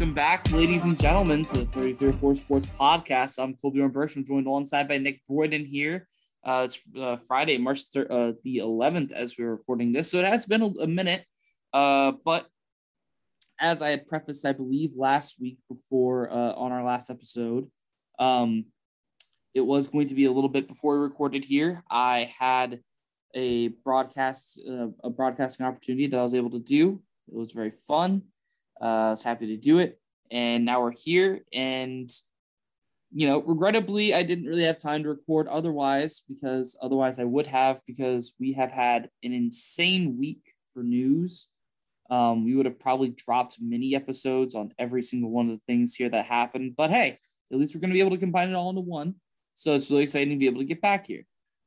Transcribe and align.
Welcome 0.00 0.14
back, 0.14 0.50
ladies 0.50 0.86
and 0.86 0.98
gentlemen, 0.98 1.44
to 1.44 1.58
the 1.58 1.66
334 1.66 2.34
Sports 2.36 2.64
Podcast. 2.64 3.38
I'm 3.38 3.54
Colby 3.56 3.86
Bergstrom, 3.86 4.24
joined 4.24 4.46
alongside 4.46 4.88
by 4.88 4.96
Nick 4.96 5.20
Broyden 5.28 5.66
here. 5.66 6.08
Uh, 6.42 6.62
it's 6.64 6.80
uh, 6.98 7.18
Friday, 7.18 7.58
March 7.58 7.82
thir- 7.92 8.06
uh, 8.08 8.32
the 8.42 8.62
11th, 8.64 9.12
as 9.12 9.36
we're 9.38 9.50
recording 9.50 9.92
this. 9.92 10.10
So 10.10 10.18
it 10.18 10.24
has 10.24 10.46
been 10.46 10.62
a, 10.62 10.68
a 10.68 10.86
minute. 10.86 11.26
Uh, 11.74 12.12
but 12.24 12.46
as 13.60 13.82
I 13.82 13.90
had 13.90 14.06
prefaced, 14.06 14.46
I 14.46 14.54
believe, 14.54 14.96
last 14.96 15.38
week 15.38 15.58
before 15.68 16.32
uh, 16.32 16.54
on 16.54 16.72
our 16.72 16.82
last 16.82 17.10
episode, 17.10 17.70
um, 18.18 18.64
it 19.52 19.60
was 19.60 19.88
going 19.88 20.06
to 20.06 20.14
be 20.14 20.24
a 20.24 20.32
little 20.32 20.48
bit 20.48 20.66
before 20.66 20.94
we 20.94 21.02
recorded 21.02 21.44
here. 21.44 21.84
I 21.90 22.32
had 22.38 22.80
a 23.34 23.68
broadcast, 23.84 24.62
uh, 24.66 24.86
a 25.04 25.10
broadcasting 25.10 25.66
opportunity 25.66 26.06
that 26.06 26.18
I 26.18 26.22
was 26.22 26.34
able 26.34 26.52
to 26.52 26.58
do. 26.58 27.02
It 27.28 27.34
was 27.34 27.52
very 27.52 27.70
fun. 27.70 28.22
Uh, 28.80 28.84
I 28.84 29.10
was 29.10 29.22
happy 29.22 29.48
to 29.48 29.56
do 29.56 29.78
it, 29.78 30.00
and 30.30 30.64
now 30.64 30.80
we're 30.80 30.92
here. 30.92 31.40
And 31.52 32.10
you 33.12 33.26
know, 33.26 33.42
regrettably, 33.42 34.14
I 34.14 34.22
didn't 34.22 34.46
really 34.46 34.62
have 34.62 34.78
time 34.78 35.02
to 35.02 35.08
record 35.08 35.48
otherwise 35.48 36.22
because 36.28 36.78
otherwise 36.80 37.18
I 37.18 37.24
would 37.24 37.46
have 37.48 37.80
because 37.86 38.36
we 38.38 38.52
have 38.52 38.70
had 38.70 39.10
an 39.22 39.32
insane 39.32 40.16
week 40.16 40.54
for 40.72 40.82
news. 40.82 41.48
Um, 42.08 42.44
we 42.44 42.54
would 42.54 42.66
have 42.66 42.78
probably 42.78 43.10
dropped 43.10 43.58
mini 43.60 43.94
episodes 43.94 44.54
on 44.54 44.72
every 44.78 45.02
single 45.02 45.30
one 45.30 45.50
of 45.50 45.56
the 45.56 45.62
things 45.66 45.94
here 45.94 46.08
that 46.08 46.24
happened. 46.24 46.74
But 46.76 46.90
hey, 46.90 47.18
at 47.52 47.58
least 47.58 47.74
we're 47.74 47.80
going 47.80 47.90
to 47.90 47.94
be 47.94 48.00
able 48.00 48.10
to 48.10 48.18
combine 48.18 48.50
it 48.50 48.54
all 48.54 48.70
into 48.70 48.80
one. 48.80 49.16
So 49.54 49.74
it's 49.74 49.90
really 49.90 50.04
exciting 50.04 50.30
to 50.30 50.38
be 50.38 50.46
able 50.46 50.60
to 50.60 50.64
get 50.64 50.80
back 50.80 51.06
here. 51.06 51.24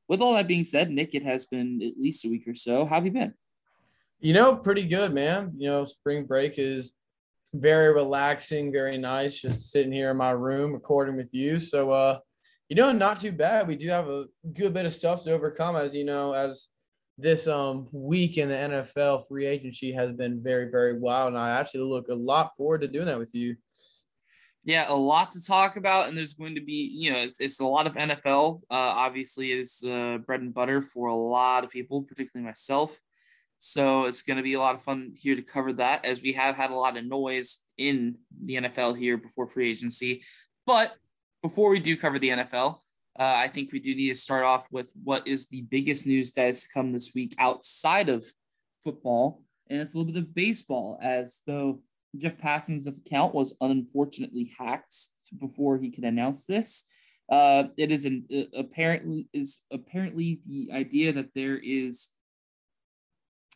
With 0.08 0.22
all 0.22 0.34
that 0.34 0.48
being 0.48 0.64
said, 0.64 0.92
Nick, 0.92 1.16
it 1.16 1.24
has 1.24 1.46
been 1.46 1.82
at 1.82 1.98
least 1.98 2.26
a 2.26 2.30
week 2.30 2.48
or 2.48 2.56
so. 2.56 2.86
How 2.86 2.96
have 2.96 3.06
you 3.06 3.12
been? 3.12 3.34
You 4.20 4.34
know, 4.34 4.56
pretty 4.56 4.84
good, 4.84 5.14
man. 5.14 5.54
You 5.58 5.68
know, 5.70 5.86
spring 5.86 6.26
break 6.26 6.56
is 6.58 6.94
very 7.54 7.94
relaxing, 7.94 8.72
very 8.72 8.98
nice. 8.98 9.40
Just 9.40 9.72
sitting 9.72 9.92
here 9.92 10.12
in 10.12 10.18
my 10.18 10.32
room 10.32 10.74
recording 10.74 11.16
with 11.16 11.34
you. 11.34 11.60
So, 11.60 11.92
uh, 11.92 12.20
you 12.70 12.76
know, 12.76 12.92
not 12.92 13.20
too 13.20 13.32
bad. 13.32 13.68
We 13.68 13.76
do 13.76 13.90
have 13.90 14.10
a 14.10 14.26
good 14.54 14.74
bit 14.74 14.86
of 14.86 14.94
stuff 14.94 15.24
to 15.24 15.32
overcome, 15.32 15.76
as 15.76 15.94
you 15.94 16.04
know, 16.04 16.34
as 16.34 16.70
this 17.20 17.48
um 17.48 17.88
week 17.92 18.40
in 18.40 18.50
the 18.50 18.56
NFL 18.56 19.28
free 19.28 19.46
agency 19.46 19.92
has 19.92 20.12
been 20.12 20.42
very, 20.42 20.72
very 20.72 20.98
wild. 20.98 21.30
And 21.30 21.38
I 21.38 21.52
actually 21.52 21.82
look 21.82 22.08
a 22.08 22.16
lot 22.16 22.56
forward 22.58 22.82
to 22.82 22.88
doing 22.88 23.06
that 23.06 23.20
with 23.20 23.36
you. 23.36 23.56
Yeah, 24.66 24.86
a 24.88 24.96
lot 24.96 25.32
to 25.32 25.44
talk 25.44 25.76
about, 25.76 26.08
and 26.08 26.18
there's 26.18 26.36
going 26.36 26.56
to 26.56 26.62
be, 26.62 26.90
you 26.96 27.12
know, 27.12 27.18
it's, 27.20 27.42
it's 27.42 27.60
a 27.60 27.68
lot 27.68 27.86
of 27.86 27.96
NFL. 27.96 28.62
Uh, 28.72 28.76
obviously, 28.96 29.52
it 29.52 29.60
is 29.60 29.84
uh, 29.86 30.20
bread 30.26 30.40
and 30.40 30.54
butter 30.54 30.82
for 30.82 31.08
a 31.08 31.16
lot 31.16 31.66
of 31.66 31.70
people, 31.70 32.02
particularly 32.02 32.46
myself. 32.46 32.98
So 33.66 34.04
it's 34.04 34.24
going 34.24 34.36
to 34.36 34.44
be 34.44 34.56
a 34.56 34.60
lot 34.60 34.76
of 34.76 34.84
fun 34.84 35.14
here 35.16 35.38
to 35.38 35.42
cover 35.42 35.72
that, 35.74 36.04
as 36.04 36.22
we 36.22 36.34
have 36.34 36.58
had 36.58 36.72
a 36.72 36.76
lot 36.76 36.98
of 36.98 37.06
noise 37.06 37.60
in 37.78 38.18
the 38.44 38.56
NFL 38.56 38.98
here 38.98 39.16
before 39.16 39.48
free 39.48 39.70
agency. 39.70 40.22
But 40.68 40.94
before 41.42 41.70
we 41.70 41.80
do 41.80 41.96
cover 41.96 42.20
the 42.20 42.28
NFL, 42.28 42.80
uh, 43.18 43.24
I 43.38 43.48
think 43.48 43.72
we 43.72 43.80
do 43.80 43.96
need 43.96 44.10
to 44.10 44.16
start 44.16 44.44
off 44.44 44.68
with 44.70 44.92
what 45.02 45.26
is 45.26 45.48
the 45.48 45.62
biggest 45.62 46.06
news 46.06 46.34
that 46.34 46.48
has 46.48 46.68
come 46.68 46.92
this 46.92 47.14
week 47.16 47.36
outside 47.40 48.10
of 48.10 48.26
football, 48.84 49.42
and 49.70 49.80
it's 49.80 49.96
a 49.96 49.98
little 49.98 50.12
bit 50.12 50.22
of 50.22 50.36
baseball, 50.36 51.00
as 51.02 51.40
though 51.48 51.80
Jeff 52.18 52.38
Passan's 52.38 52.86
account 52.86 53.34
was 53.34 53.56
unfortunately 53.62 54.54
hacked 54.60 54.94
before 55.40 55.78
he 55.78 55.90
could 55.90 56.04
announce 56.04 56.46
this. 56.46 56.84
Uh, 57.30 57.70
it 57.78 57.94
is 57.94 58.04
an 58.04 58.26
uh, 58.30 58.60
apparently 58.60 59.30
is 59.32 59.64
apparently 59.72 60.42
the 60.46 60.70
idea 60.74 61.14
that 61.14 61.34
there 61.34 61.58
is 61.64 62.10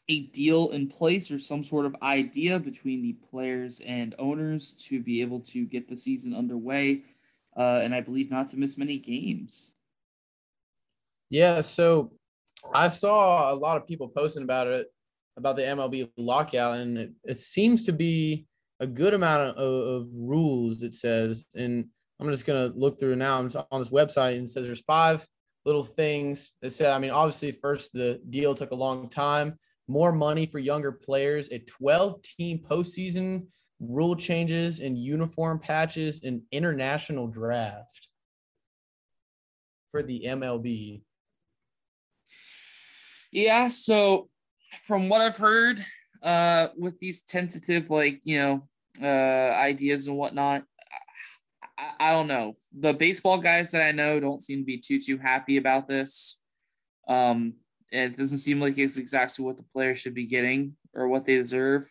a 0.10 0.22
deal 0.28 0.70
in 0.70 0.88
place 0.88 1.30
or 1.32 1.38
some 1.38 1.64
sort 1.64 1.86
of 1.86 1.96
idea 2.02 2.60
between 2.60 3.02
the 3.02 3.14
players 3.14 3.82
and 3.82 4.16
owners 4.18 4.74
to 4.74 5.02
be 5.02 5.22
able 5.22 5.40
to 5.42 5.66
get 5.66 5.90
the 5.90 5.98
season 5.98 6.34
underway 6.34 7.04
uh, 7.58 7.82
and 7.84 7.94
I 7.94 8.02
believe 8.02 8.30
not 8.30 8.48
to 8.50 8.58
miss 8.58 8.78
many 8.78 9.00
games. 9.00 9.72
Yeah, 11.30 11.62
so 11.62 12.14
I 12.74 12.88
saw 12.88 13.52
a 13.52 13.56
lot 13.56 13.78
of 13.78 13.88
people 13.88 14.08
posting 14.08 14.44
about 14.44 14.68
it, 14.68 14.88
about 15.36 15.56
the 15.56 15.64
MLB 15.64 16.10
lockout, 16.18 16.78
and 16.78 16.98
it, 16.98 17.12
it 17.24 17.38
seems 17.38 17.84
to 17.84 17.94
be 17.94 18.46
a 18.80 18.88
good 18.88 19.14
amount 19.14 19.58
of, 19.58 20.02
of, 20.04 20.08
rules, 20.14 20.84
it 20.84 20.94
says. 20.94 21.48
And 21.56 21.86
I'm 22.20 22.30
just 22.30 22.46
going 22.46 22.72
to 22.72 22.78
look 22.78 23.00
through 23.00 23.16
now. 23.16 23.40
I'm 23.40 23.52
on 23.72 23.82
this 23.82 23.90
website 23.90 24.36
and 24.36 24.46
it 24.46 24.52
says 24.52 24.66
there's 24.66 24.82
five 24.82 25.28
little 25.66 25.84
things 25.84 26.54
that 26.62 26.72
say, 26.72 26.90
I 26.90 27.00
mean, 27.00 27.12
obviously, 27.12 27.52
first, 27.52 27.94
the 27.94 28.22
deal 28.30 28.54
took 28.54 28.72
a 28.72 28.76
long 28.76 29.10
time, 29.10 29.58
more 29.88 30.12
money 30.12 30.46
for 30.46 30.60
younger 30.60 30.92
players, 30.92 31.50
a 31.52 31.60
12 31.60 32.22
team 32.22 32.60
postseason 32.60 33.48
rule 33.80 34.16
changes 34.16 34.80
and 34.80 34.98
uniform 34.98 35.60
patches 35.60 36.22
and 36.24 36.42
international 36.52 37.28
draft 37.28 38.10
for 39.92 40.04
the 40.04 40.24
MLB. 40.26 41.02
Yeah, 43.32 43.68
so 43.68 44.30
from 44.84 45.10
what 45.10 45.22
I've 45.22 45.38
heard, 45.38 45.84
uh, 46.24 46.70
with 46.76 46.98
these 46.98 47.22
tentative 47.22 47.90
like 47.90 48.22
you 48.24 48.40
know 48.40 48.68
uh, 49.02 49.54
ideas 49.54 50.08
and 50.08 50.18
whatnot, 50.18 50.64
I, 51.78 51.92
I 52.00 52.12
don't 52.12 52.28
know. 52.28 52.54
The 52.80 52.94
baseball 52.94 53.38
guys 53.38 53.72
that 53.72 53.84
I 53.84 53.92
know 53.92 54.20
don't 54.20 54.44
seem 54.44 54.60
to 54.60 54.66
be 54.66 54.80
too 54.80 55.00
too 55.00 55.18
happy 55.18 55.58
about 55.58 55.88
this. 55.88 56.40
Um, 57.08 57.54
it 57.92 58.18
doesn't 58.18 58.40
seem 58.40 58.60
like 58.60 58.78
it's 58.78 58.98
exactly 58.98 59.46
what 59.46 59.58
the 59.58 59.64
players 59.64 60.00
should 60.00 60.14
be 60.14 60.26
getting 60.26 60.76
or 60.94 61.08
what 61.08 61.26
they 61.26 61.36
deserve. 61.36 61.90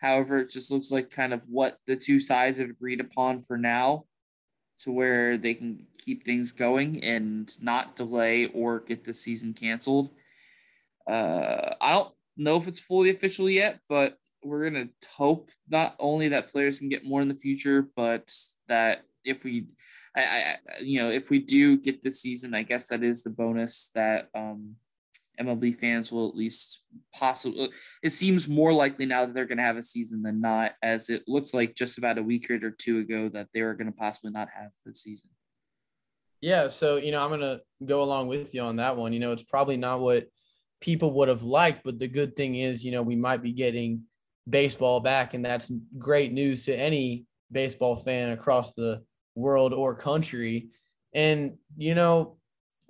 However, 0.00 0.38
it 0.38 0.50
just 0.50 0.70
looks 0.70 0.90
like 0.90 1.10
kind 1.10 1.34
of 1.34 1.42
what 1.48 1.78
the 1.86 1.96
two 1.96 2.20
sides 2.20 2.58
have 2.58 2.70
agreed 2.70 3.00
upon 3.00 3.40
for 3.40 3.58
now 3.58 4.04
to 4.80 4.92
where 4.92 5.36
they 5.36 5.52
can 5.52 5.86
keep 5.98 6.24
things 6.24 6.52
going 6.52 7.04
and 7.04 7.52
not 7.62 7.96
delay 7.96 8.46
or 8.46 8.80
get 8.80 9.04
the 9.04 9.12
season 9.12 9.52
canceled. 9.52 10.08
Uh, 11.06 11.74
I 11.80 11.92
don't 11.92 12.14
know 12.38 12.56
if 12.56 12.66
it's 12.66 12.80
fully 12.80 13.10
official 13.10 13.50
yet, 13.50 13.78
but 13.88 14.16
we're 14.42 14.70
going 14.70 14.88
to 14.88 15.08
hope 15.08 15.50
not 15.68 15.96
only 15.98 16.28
that 16.28 16.50
players 16.50 16.78
can 16.78 16.88
get 16.88 17.04
more 17.04 17.20
in 17.20 17.28
the 17.28 17.34
future, 17.34 17.88
but 17.94 18.32
that 18.68 19.02
if 19.22 19.44
we, 19.44 19.66
I, 20.16 20.22
I, 20.22 20.56
you 20.80 21.00
know, 21.00 21.10
if 21.10 21.28
we 21.28 21.40
do 21.40 21.76
get 21.76 22.02
this 22.02 22.22
season, 22.22 22.54
I 22.54 22.62
guess 22.62 22.86
that 22.88 23.02
is 23.02 23.22
the 23.22 23.28
bonus 23.28 23.90
that 23.94 24.28
um, 24.34 24.76
MLB 25.40 25.74
fans 25.74 26.12
will 26.12 26.28
at 26.28 26.36
least 26.36 26.84
possibly. 27.14 27.64
Uh, 27.64 27.68
it 28.02 28.10
seems 28.10 28.48
more 28.48 28.72
likely 28.72 29.06
now 29.06 29.24
that 29.24 29.34
they're 29.34 29.46
going 29.46 29.58
to 29.58 29.64
have 29.64 29.76
a 29.76 29.82
season 29.82 30.22
than 30.22 30.40
not, 30.40 30.72
as 30.82 31.10
it 31.10 31.24
looks 31.26 31.54
like 31.54 31.74
just 31.74 31.98
about 31.98 32.18
a 32.18 32.22
week 32.22 32.50
or 32.50 32.70
two 32.70 32.98
ago 32.98 33.28
that 33.30 33.48
they 33.54 33.62
were 33.62 33.74
going 33.74 33.86
to 33.90 33.96
possibly 33.96 34.30
not 34.30 34.48
have 34.54 34.70
the 34.84 34.94
season. 34.94 35.30
Yeah, 36.40 36.68
so 36.68 36.96
you 36.96 37.12
know, 37.12 37.22
I'm 37.22 37.28
going 37.28 37.40
to 37.40 37.60
go 37.84 38.02
along 38.02 38.28
with 38.28 38.54
you 38.54 38.62
on 38.62 38.76
that 38.76 38.96
one. 38.96 39.12
You 39.12 39.20
know, 39.20 39.32
it's 39.32 39.42
probably 39.42 39.76
not 39.76 40.00
what 40.00 40.26
people 40.80 41.12
would 41.12 41.28
have 41.28 41.42
liked, 41.42 41.82
but 41.84 41.98
the 41.98 42.08
good 42.08 42.36
thing 42.36 42.56
is, 42.56 42.84
you 42.84 42.92
know, 42.92 43.02
we 43.02 43.16
might 43.16 43.42
be 43.42 43.52
getting 43.52 44.02
baseball 44.48 45.00
back, 45.00 45.34
and 45.34 45.44
that's 45.44 45.70
great 45.98 46.32
news 46.32 46.64
to 46.64 46.74
any 46.74 47.26
baseball 47.52 47.96
fan 47.96 48.30
across 48.30 48.72
the 48.74 49.02
world 49.34 49.72
or 49.72 49.94
country. 49.94 50.68
And 51.12 51.56
you 51.76 51.94
know, 51.94 52.36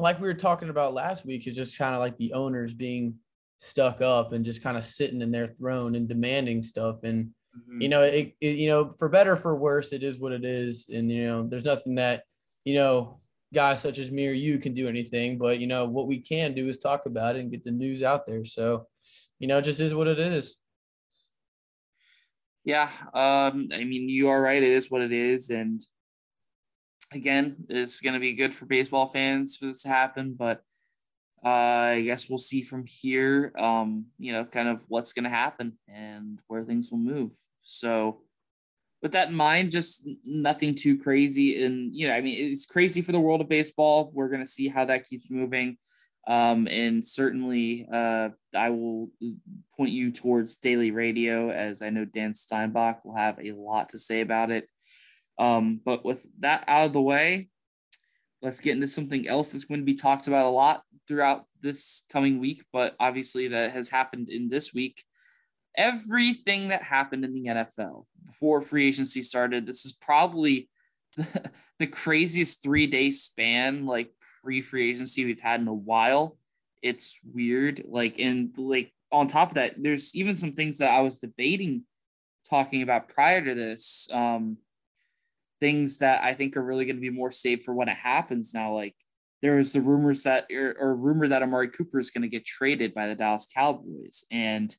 like 0.01 0.21
we 0.21 0.29
were 0.29 0.35
talking 0.35 0.71
about 0.71 0.95
last 0.95 1.25
week, 1.25 1.47
is 1.47 1.57
just 1.57 1.79
kind 1.79 1.95
of 1.95 2.01
like 2.01 2.17
the 2.17 2.33
owners 2.33 2.75
being 2.75 3.15
stuck 3.59 4.01
up 4.01 4.33
and 4.33 4.45
just 4.45 4.63
kind 4.63 4.77
of 4.77 4.85
sitting 4.85 5.21
in 5.21 5.31
their 5.31 5.49
throne 5.49 5.95
and 5.95 6.09
demanding 6.09 6.63
stuff. 6.63 7.03
And 7.05 7.27
mm-hmm. 7.27 7.83
you 7.83 7.89
know, 7.89 8.03
it, 8.03 8.35
it, 8.41 8.57
you 8.57 8.69
know, 8.69 8.95
for 8.99 9.09
better 9.09 9.37
for 9.37 9.55
worse, 9.57 9.93
it 9.93 10.03
is 10.03 10.19
what 10.19 10.33
it 10.33 10.45
is. 10.45 10.89
And 10.93 11.11
you 11.11 11.27
know, 11.27 11.47
there's 11.47 11.65
nothing 11.65 11.97
that 11.97 12.25
you 12.65 12.75
know 12.75 13.21
guys 13.53 13.81
such 13.81 13.99
as 13.99 14.11
me 14.11 14.29
or 14.29 14.33
you 14.33 14.59
can 14.59 14.75
do 14.75 14.89
anything. 14.89 15.39
But 15.39 15.61
you 15.61 15.67
know, 15.67 15.85
what 15.85 16.07
we 16.07 16.21
can 16.21 16.55
do 16.55 16.69
is 16.69 16.79
talk 16.79 17.07
about 17.07 17.37
it 17.37 17.41
and 17.41 17.51
get 17.51 17.65
the 17.65 17.71
news 17.71 18.03
out 18.03 18.27
there. 18.27 18.45
So, 18.45 18.87
you 19.39 19.47
know, 19.47 19.59
it 19.59 19.63
just 19.63 19.81
is 19.81 19.95
what 19.95 20.09
it 20.09 20.19
is. 20.19 20.57
Yeah, 22.65 22.91
um, 23.15 23.69
I 23.73 23.85
mean, 23.85 24.09
you 24.09 24.29
are 24.29 24.41
right. 24.41 24.63
It 24.63 24.71
is 24.71 24.91
what 24.91 25.01
it 25.01 25.13
is, 25.13 25.49
and 25.49 25.81
again, 27.13 27.57
it's 27.69 28.01
going 28.01 28.15
to 28.15 28.21
be 28.21 28.35
good 28.35 28.55
for 28.55 28.67
baseball 28.67 29.07
fans 29.07 29.57
for 29.57 29.67
this 29.67 29.83
to 29.83 29.89
happen, 29.89 30.35
but 30.39 30.63
uh, 31.45 31.49
I 31.97 32.03
guess 32.03 32.29
we'll 32.29 32.39
see 32.39 32.63
from 32.63 32.85
here, 32.87 33.53
um, 33.59 34.07
you 34.19 34.33
know, 34.33 34.45
kind 34.45 34.69
of 34.69 34.85
what's 34.89 35.13
going 35.13 35.25
to 35.25 35.31
happen 35.31 35.79
and 35.89 36.39
where 36.49 36.65
things 36.65 36.91
will 36.91 36.99
move. 36.99 37.33
So, 37.63 38.23
with 39.03 39.13
that 39.13 39.29
in 39.29 39.35
mind, 39.35 39.71
just 39.71 40.07
nothing 40.27 40.75
too 40.75 40.99
crazy. 40.99 41.65
And, 41.65 41.97
you 41.97 42.07
know, 42.07 42.15
I 42.15 42.21
mean, 42.21 42.53
it's 42.53 42.67
crazy 42.67 43.01
for 43.01 43.13
the 43.13 43.21
world 43.21 43.41
of 43.41 43.49
baseball. 43.49 44.11
We're 44.13 44.29
going 44.29 44.43
to 44.43 44.47
see 44.47 44.69
how 44.69 44.85
that 44.85 45.09
keeps 45.09 45.31
moving. 45.31 45.79
Um, 46.27 46.69
and 46.69 47.03
certainly, 47.03 47.89
uh, 47.91 48.29
I 48.55 48.69
will 48.69 49.11
point 49.75 49.93
you 49.93 50.13
towards 50.13 50.59
daily 50.59 50.91
radio, 50.91 51.49
as 51.49 51.81
I 51.81 51.89
know 51.89 52.05
Dan 52.05 52.35
Steinbach 52.35 53.03
will 53.03 53.17
have 53.17 53.39
a 53.43 53.53
lot 53.53 53.89
to 53.91 53.99
say 53.99 54.21
about 54.21 54.51
it. 54.51 54.69
Um, 55.41 55.81
but 55.83 56.05
with 56.05 56.27
that 56.41 56.65
out 56.69 56.85
of 56.85 56.93
the 56.93 57.01
way, 57.01 57.49
let's 58.43 58.61
get 58.61 58.75
into 58.75 58.87
something 58.87 59.27
else 59.27 59.53
that's 59.53 59.65
going 59.65 59.81
to 59.81 59.87
be 59.87 59.95
talked 59.95 60.29
about 60.29 60.45
a 60.45 60.51
lot 60.51 60.83
throughout 61.09 61.47
this 61.63 62.05
coming 62.13 62.39
week, 62.39 62.63
but 62.75 62.95
obviously 63.01 63.49
that 63.49 63.73
has 63.73 63.89
happened 63.89 64.29
in 64.29 64.49
this 64.49 64.75
week. 64.75 65.03
Everything 65.77 66.69
that 66.69 66.83
happened 66.83 67.25
in 67.25 67.33
the 67.33 67.47
NFL, 67.47 68.05
before 68.27 68.61
free 68.61 68.87
agency 68.87 69.23
started, 69.23 69.67
this 69.67 69.87
is 69.87 69.93
probably 69.95 70.69
the, 71.17 71.51
the 71.79 71.87
craziest 71.87 72.63
three 72.63 72.87
day 72.87 73.11
span 73.11 73.87
like 73.87 74.11
pre 74.43 74.61
free 74.61 74.91
agency 74.91 75.25
we've 75.25 75.41
had 75.41 75.61
in 75.61 75.69
a 75.69 75.75
while. 75.75 76.37
It's 76.83 77.19
weird. 77.25 77.83
Like, 77.89 78.19
and 78.21 78.57
like 78.59 78.93
on 79.11 79.27
top 79.27 79.49
of 79.49 79.55
that, 79.55 79.83
there's 79.83 80.15
even 80.15 80.37
some 80.37 80.53
things 80.53 80.79
that 80.79 80.93
I 80.93 81.01
was 81.01 81.19
debating 81.19 81.85
talking 82.49 82.83
about 82.83 83.09
prior 83.09 83.43
to 83.43 83.55
this. 83.55 84.09
Um, 84.13 84.59
things 85.61 85.99
that 85.99 86.23
I 86.23 86.35
think 86.35 86.57
are 86.57 86.65
really 86.65 86.85
going 86.85 86.97
to 86.97 87.01
be 87.03 87.11
more 87.11 87.31
safe 87.31 87.63
for 87.63 87.75
when 87.75 87.89
it 87.89 87.97
happens 87.97 88.55
now. 88.55 88.73
Like 88.75 88.97
there 89.43 89.57
was 89.57 89.73
the 89.73 89.81
rumors 89.81 90.23
that 90.25 90.47
or, 90.53 90.75
or 90.79 90.95
rumor 90.95 91.29
that 91.29 91.43
Amari 91.43 91.69
Cooper 91.69 91.99
is 91.99 92.11
going 92.11 92.23
to 92.23 92.29
get 92.29 92.45
traded 92.45 92.95
by 92.95 93.07
the 93.07 93.15
Dallas 93.15 93.49
Cowboys, 93.55 94.25
and 94.31 94.75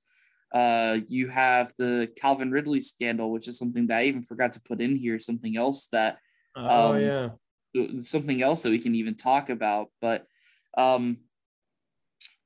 uh, 0.53 0.99
you 1.07 1.29
have 1.29 1.71
the 1.77 2.11
Calvin 2.19 2.51
Ridley 2.51 2.81
scandal, 2.81 3.31
which 3.31 3.47
is 3.47 3.57
something 3.57 3.87
that 3.87 3.99
I 3.99 4.05
even 4.05 4.23
forgot 4.23 4.53
to 4.53 4.61
put 4.61 4.81
in 4.81 4.95
here. 4.95 5.19
Something 5.19 5.57
else 5.57 5.87
that 5.87 6.17
oh 6.55 6.93
um, 6.93 7.01
yeah, 7.01 7.29
something 8.01 8.41
else 8.41 8.63
that 8.63 8.71
we 8.71 8.79
can 8.79 8.95
even 8.95 9.15
talk 9.15 9.49
about. 9.49 9.89
But 10.01 10.25
um, 10.77 11.17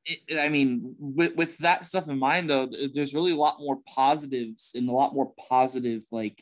it, 0.05 0.39
I 0.39 0.49
mean, 0.49 0.95
with, 0.99 1.35
with 1.35 1.57
that 1.59 1.85
stuff 1.85 2.09
in 2.09 2.19
mind, 2.19 2.49
though, 2.49 2.69
there's 2.93 3.15
really 3.15 3.31
a 3.31 3.37
lot 3.37 3.59
more 3.59 3.79
positives 3.87 4.73
and 4.75 4.87
a 4.87 4.93
lot 4.93 5.13
more 5.13 5.31
positive 5.49 6.03
like 6.11 6.39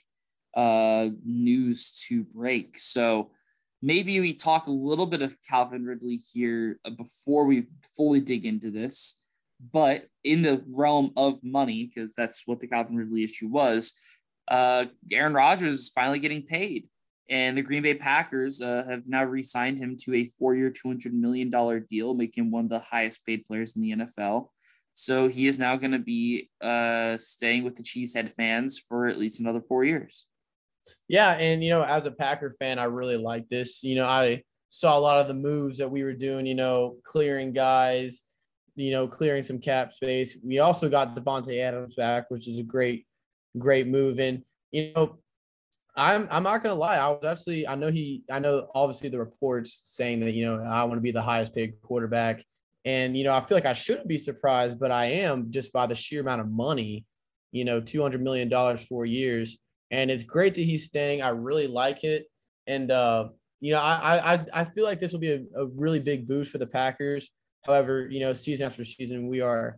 uh, 0.55 1.09
news 1.23 1.91
to 2.07 2.23
break. 2.23 2.77
So 2.77 3.31
maybe 3.81 4.19
we 4.19 4.33
talk 4.33 4.67
a 4.67 4.71
little 4.71 5.05
bit 5.05 5.21
of 5.21 5.38
Calvin 5.47 5.85
Ridley 5.85 6.19
here 6.33 6.79
uh, 6.85 6.91
before 6.91 7.45
we 7.45 7.67
fully 7.95 8.19
dig 8.19 8.45
into 8.45 8.71
this. 8.71 9.23
But 9.71 10.05
in 10.23 10.41
the 10.41 10.63
realm 10.67 11.11
of 11.15 11.44
money, 11.44 11.85
because 11.85 12.13
that's 12.15 12.44
what 12.45 12.59
the 12.59 12.67
Calvin 12.67 12.97
Ridley 12.97 13.23
issue 13.23 13.47
was, 13.47 13.94
uh, 14.47 14.85
Aaron 15.11 15.33
Rodgers 15.33 15.79
is 15.79 15.89
finally 15.89 16.19
getting 16.19 16.44
paid. 16.44 16.88
And 17.29 17.57
the 17.57 17.61
Green 17.61 17.83
Bay 17.83 17.94
Packers 17.94 18.61
uh, 18.61 18.83
have 18.88 19.07
now 19.07 19.23
re 19.23 19.44
signed 19.44 19.77
him 19.77 19.95
to 20.01 20.13
a 20.15 20.25
four 20.25 20.55
year, 20.55 20.69
$200 20.69 21.13
million 21.13 21.50
deal, 21.89 22.13
making 22.13 22.45
him 22.45 22.51
one 22.51 22.65
of 22.65 22.69
the 22.69 22.79
highest 22.79 23.25
paid 23.25 23.45
players 23.45 23.75
in 23.75 23.81
the 23.81 23.91
NFL. 23.94 24.50
So 24.91 25.27
he 25.27 25.47
is 25.47 25.57
now 25.57 25.75
going 25.75 25.91
to 25.91 26.00
be 26.00 26.50
uh, 26.61 27.17
staying 27.17 27.63
with 27.63 27.75
the 27.75 27.83
Cheesehead 27.83 28.33
fans 28.33 28.77
for 28.77 29.07
at 29.07 29.17
least 29.17 29.39
another 29.39 29.61
four 29.61 29.83
years. 29.83 30.25
Yeah, 31.13 31.33
and 31.33 31.63
you 31.63 31.69
know, 31.69 31.83
as 31.83 32.07
a 32.07 32.12
Packer 32.12 32.56
fan, 32.57 32.80
I 32.80 32.86
really 32.86 33.18
like 33.18 33.48
this. 33.48 33.83
You 33.83 33.94
know, 33.94 34.07
I 34.07 34.42
saw 34.69 34.98
a 34.98 35.00
lot 35.00 35.19
of 35.21 35.27
the 35.27 35.36
moves 35.36 35.77
that 35.77 35.92
we 35.92 36.01
were 36.01 36.13
doing. 36.13 36.48
You 36.48 36.56
know, 36.56 36.95
clearing 37.04 37.54
guys, 37.54 38.24
you 38.75 38.89
know, 38.89 39.07
clearing 39.07 39.44
some 39.44 39.60
cap 39.60 39.94
space. 39.94 40.36
We 40.44 40.57
also 40.57 40.89
got 40.89 41.15
Davante 41.15 41.60
Adams 41.60 41.94
back, 41.94 42.31
which 42.31 42.48
is 42.48 42.57
a 42.57 42.63
great, 42.63 43.06
great 43.60 43.86
move. 43.86 44.18
And 44.18 44.42
you 44.71 44.92
know, 44.95 45.19
I'm 45.95 46.27
I'm 46.31 46.42
not 46.42 46.63
gonna 46.63 46.74
lie. 46.74 46.98
I 46.98 47.10
was 47.10 47.24
actually 47.24 47.68
I 47.68 47.75
know 47.75 47.92
he 47.92 48.24
I 48.31 48.39
know 48.39 48.71
obviously 48.74 49.10
the 49.10 49.19
reports 49.19 49.81
saying 49.83 50.19
that 50.21 50.33
you 50.33 50.48
know 50.48 50.63
I 50.63 50.83
want 50.86 50.95
to 50.98 51.01
be 51.01 51.12
the 51.12 51.21
highest 51.21 51.54
paid 51.54 51.75
quarterback, 51.83 52.44
and 52.86 53.15
you 53.15 53.24
know 53.24 53.36
I 53.36 53.45
feel 53.45 53.56
like 53.56 53.68
I 53.68 53.74
shouldn't 53.74 54.07
be 54.07 54.18
surprised, 54.18 54.80
but 54.80 54.89
I 54.89 55.06
am 55.06 55.51
just 55.51 55.71
by 55.74 55.86
the 55.86 55.94
sheer 55.94 56.21
amount 56.21 56.42
of 56.42 56.50
money. 56.50 57.06
You 57.51 57.65
know, 57.65 57.81
two 57.81 58.01
hundred 58.01 58.24
million 58.24 58.50
dollars 58.50 58.83
four 58.83 59.06
years 59.06 59.60
and 59.94 60.10
it's 60.10 60.24
great 60.24 60.56
that 60.56 60.63
he's 60.63 60.86
staying. 60.86 61.22
I 61.22 61.30
really 61.30 61.68
like 61.68 62.04
it, 62.04 62.25
and 62.66 62.90
uh, 62.90 63.30
you 63.62 63.72
know, 63.72 63.80
I 63.80 64.34
I 64.34 64.45
I 64.54 64.66
feel 64.66 64.86
like 64.86 65.00
this 65.00 65.13
will 65.13 65.19
be 65.19 65.34
a, 65.34 65.44
a 65.56 65.68
really 65.68 66.00
big 66.00 66.28
boost 66.28 66.51
for 66.51 66.57
the 66.57 66.68
Packers. 66.68 67.30
However, 67.63 68.07
you 68.10 68.19
know, 68.19 68.34
season 68.34 68.66
after 68.66 68.84
season, 68.84 69.28
we 69.28 69.40
are, 69.40 69.78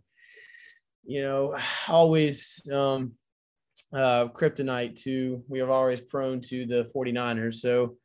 you 1.04 1.22
know, 1.22 1.56
always 1.88 2.66
um, 2.72 3.12
uh, 3.92 4.28
kryptonite 4.28 5.00
to. 5.02 5.44
We 5.48 5.60
are 5.60 5.70
always 5.70 6.00
prone 6.00 6.40
to 6.42 6.64
the 6.64 6.90
49ers. 6.96 7.56
So, 7.56 7.96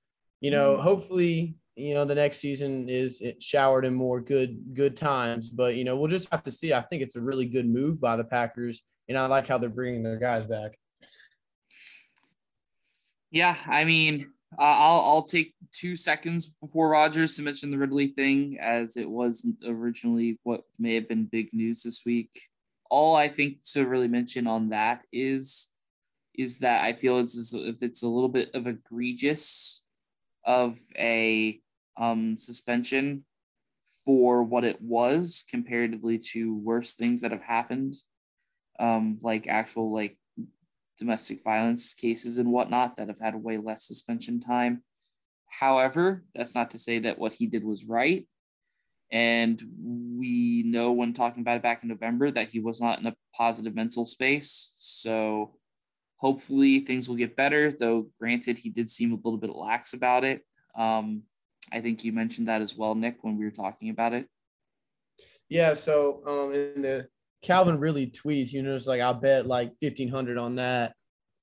you 0.41 0.51
know, 0.51 0.73
mm-hmm. 0.73 0.83
hopefully, 0.83 1.55
you 1.77 1.93
know, 1.93 2.03
the 2.03 2.15
next 2.15 2.39
season 2.39 2.89
is 2.89 3.23
showered 3.39 3.85
in 3.85 3.93
more 3.93 4.19
good 4.19 4.73
good 4.73 4.97
times. 4.97 5.49
But 5.49 5.75
you 5.75 5.85
know, 5.85 5.95
we'll 5.95 6.11
just 6.11 6.29
have 6.31 6.43
to 6.43 6.51
see. 6.51 6.73
I 6.73 6.81
think 6.81 7.03
it's 7.03 7.15
a 7.15 7.21
really 7.21 7.45
good 7.45 7.69
move 7.69 8.01
by 8.01 8.17
the 8.17 8.25
Packers, 8.25 8.81
and 9.07 9.17
I 9.17 9.27
like 9.27 9.47
how 9.47 9.57
they're 9.57 9.69
bringing 9.69 10.03
their 10.03 10.19
guys 10.19 10.45
back. 10.45 10.73
Yeah, 13.31 13.55
I 13.67 13.85
mean, 13.85 14.25
uh, 14.57 14.61
I'll 14.61 14.99
I'll 15.01 15.23
take 15.23 15.53
two 15.71 15.95
seconds 15.95 16.55
before 16.55 16.89
Rodgers 16.89 17.35
to 17.35 17.43
mention 17.43 17.71
the 17.71 17.77
Ridley 17.77 18.07
thing, 18.07 18.57
as 18.59 18.97
it 18.97 19.09
wasn't 19.09 19.55
originally 19.65 20.37
what 20.43 20.63
may 20.77 20.95
have 20.95 21.07
been 21.07 21.25
big 21.25 21.53
news 21.53 21.83
this 21.83 22.03
week. 22.05 22.29
All 22.89 23.15
I 23.15 23.29
think 23.29 23.63
to 23.71 23.87
really 23.87 24.09
mention 24.09 24.47
on 24.47 24.69
that 24.69 25.03
is 25.13 25.69
is 26.37 26.59
that 26.59 26.83
I 26.83 26.93
feel 26.93 27.19
it's 27.19 27.53
if 27.53 27.81
it's 27.81 28.03
a 28.03 28.07
little 28.09 28.29
bit 28.29 28.53
of 28.53 28.67
egregious 28.67 29.83
of 30.45 30.77
a 30.97 31.59
um, 31.97 32.37
suspension 32.37 33.25
for 34.05 34.43
what 34.43 34.63
it 34.63 34.81
was 34.81 35.45
comparatively 35.49 36.17
to 36.17 36.57
worse 36.57 36.95
things 36.95 37.21
that 37.21 37.31
have 37.31 37.43
happened, 37.43 37.93
um, 38.79 39.19
like 39.21 39.47
actual 39.47 39.93
like 39.93 40.17
domestic 41.01 41.43
violence 41.43 41.95
cases 41.95 42.37
and 42.37 42.51
whatnot 42.51 42.95
that 42.95 43.07
have 43.07 43.19
had 43.19 43.35
way 43.35 43.57
less 43.57 43.83
suspension 43.83 44.39
time. 44.39 44.83
However, 45.47 46.23
that's 46.35 46.53
not 46.53 46.69
to 46.71 46.77
say 46.77 46.99
that 46.99 47.17
what 47.17 47.33
he 47.33 47.47
did 47.47 47.63
was 47.63 47.85
right. 47.85 48.27
And 49.11 49.59
we 50.15 50.63
know 50.63 50.91
when 50.91 51.13
talking 51.13 51.41
about 51.41 51.57
it 51.57 51.63
back 51.63 51.81
in 51.81 51.89
November 51.89 52.29
that 52.31 52.49
he 52.49 52.59
was 52.59 52.79
not 52.79 52.99
in 52.99 53.07
a 53.07 53.15
positive 53.35 53.73
mental 53.73 54.05
space. 54.05 54.73
So 54.77 55.55
hopefully 56.17 56.79
things 56.81 57.09
will 57.09 57.17
get 57.17 57.35
better, 57.35 57.71
though 57.71 58.07
granted, 58.19 58.59
he 58.59 58.69
did 58.69 58.87
seem 58.87 59.11
a 59.11 59.15
little 59.15 59.37
bit 59.39 59.55
lax 59.55 59.93
about 59.93 60.23
it. 60.23 60.45
Um, 60.77 61.23
I 61.73 61.81
think 61.81 62.05
you 62.05 62.13
mentioned 62.13 62.47
that 62.47 62.61
as 62.61 62.77
well, 62.77 62.93
Nick, 62.93 63.17
when 63.23 63.37
we 63.37 63.43
were 63.43 63.51
talking 63.51 63.89
about 63.89 64.13
it. 64.13 64.27
Yeah. 65.49 65.73
So 65.73 66.21
um, 66.27 66.53
in 66.53 66.83
the 66.83 67.07
Calvin 67.41 67.79
Ridley 67.79 68.07
tweets, 68.07 68.53
you 68.53 68.61
know, 68.61 68.75
it's 68.75 68.87
like 68.87 69.01
I 69.01 69.13
bet 69.13 69.47
like 69.47 69.71
fifteen 69.79 70.09
hundred 70.09 70.37
on 70.37 70.55
that, 70.55 70.93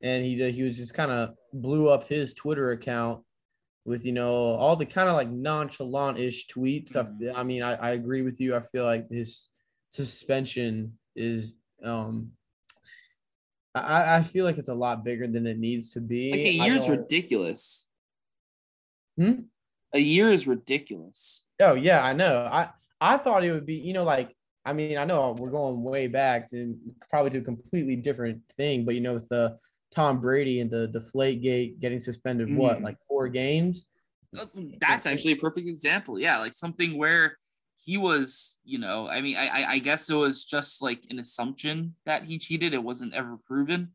and 0.03 0.25
he 0.25 0.37
did, 0.37 0.55
he 0.55 0.62
was 0.62 0.77
just 0.77 0.95
kind 0.95 1.11
of 1.11 1.35
blew 1.53 1.89
up 1.89 2.09
his 2.09 2.33
Twitter 2.33 2.71
account 2.71 3.23
with 3.85 4.05
you 4.05 4.12
know 4.12 4.55
all 4.55 4.76
the 4.76 4.87
kind 4.87 5.09
of 5.09 5.17
like 5.17 5.31
nonchalant 5.31 6.19
ish 6.19 6.47
tweets. 6.47 6.93
Mm-hmm. 6.93 7.37
I, 7.37 7.40
I, 7.40 7.43
mean, 7.43 7.62
I, 7.62 7.75
I 7.75 7.90
agree 7.90 8.23
with 8.23 8.40
you. 8.40 8.55
I 8.55 8.61
feel 8.61 8.85
like 8.85 9.09
his 9.11 9.49
suspension 9.90 10.99
is 11.17 11.55
um. 11.85 12.33
I, 13.75 14.17
I 14.17 14.23
feel 14.23 14.45
like 14.45 14.59
it's 14.59 14.71
a 14.71 14.75
lot 14.75 15.05
bigger 15.05 15.28
than 15.28 15.47
it 15.47 15.59
needs 15.59 15.90
to 15.90 16.00
be. 16.00 16.33
Like 16.33 16.40
a 16.40 16.52
year 16.52 16.75
is 16.75 16.88
ridiculous. 16.88 17.88
Hmm? 19.17 19.43
A 19.93 20.00
year 20.00 20.33
is 20.33 20.49
ridiculous. 20.49 21.45
Oh 21.61 21.75
yeah, 21.75 22.05
I 22.05 22.12
know. 22.12 22.49
I 22.50 22.71
I 23.00 23.17
thought 23.19 23.45
it 23.45 23.52
would 23.52 23.67
be, 23.67 23.76
you 23.76 23.93
know, 23.93 24.05
like 24.05 24.35
I 24.68 24.75
mean, 24.75 24.98
I 24.98 25.06
know 25.06 25.34
we're 25.38 25.50
going 25.50 25.82
way 25.82 26.08
back 26.08 26.48
to 26.50 26.76
probably 27.08 27.30
to 27.30 27.38
a 27.38 27.42
completely 27.42 27.96
different 27.96 28.42
thing, 28.54 28.84
but 28.84 28.94
you 28.94 29.00
know, 29.00 29.14
with 29.14 29.28
the 29.30 29.58
Tom 29.94 30.20
Brady 30.20 30.60
and 30.60 30.70
the 30.70 30.88
Deflate 30.88 31.40
Gate 31.40 31.80
getting 31.80 32.00
suspended, 32.00 32.48
mm. 32.48 32.56
what 32.56 32.82
like 32.82 32.98
four 33.08 33.28
games? 33.28 33.87
Uh, 34.38 34.44
that's 34.78 35.06
actually 35.06 35.32
a 35.32 35.37
perfect 35.37 35.66
example. 35.66 36.18
Yeah, 36.18 36.38
like 36.38 36.52
something 36.52 36.98
where 36.98 37.37
he 37.82 37.96
was, 37.96 38.58
you 38.62 38.78
know, 38.78 39.08
I 39.08 39.22
mean, 39.22 39.38
I 39.38 39.64
I 39.66 39.78
guess 39.78 40.10
it 40.10 40.14
was 40.14 40.44
just 40.44 40.82
like 40.82 41.02
an 41.08 41.18
assumption 41.18 41.94
that 42.04 42.25
he 42.25 42.38
cheated. 42.38 42.75
It 42.75 42.84
wasn't 42.84 43.14
ever 43.14 43.38
proven, 43.46 43.92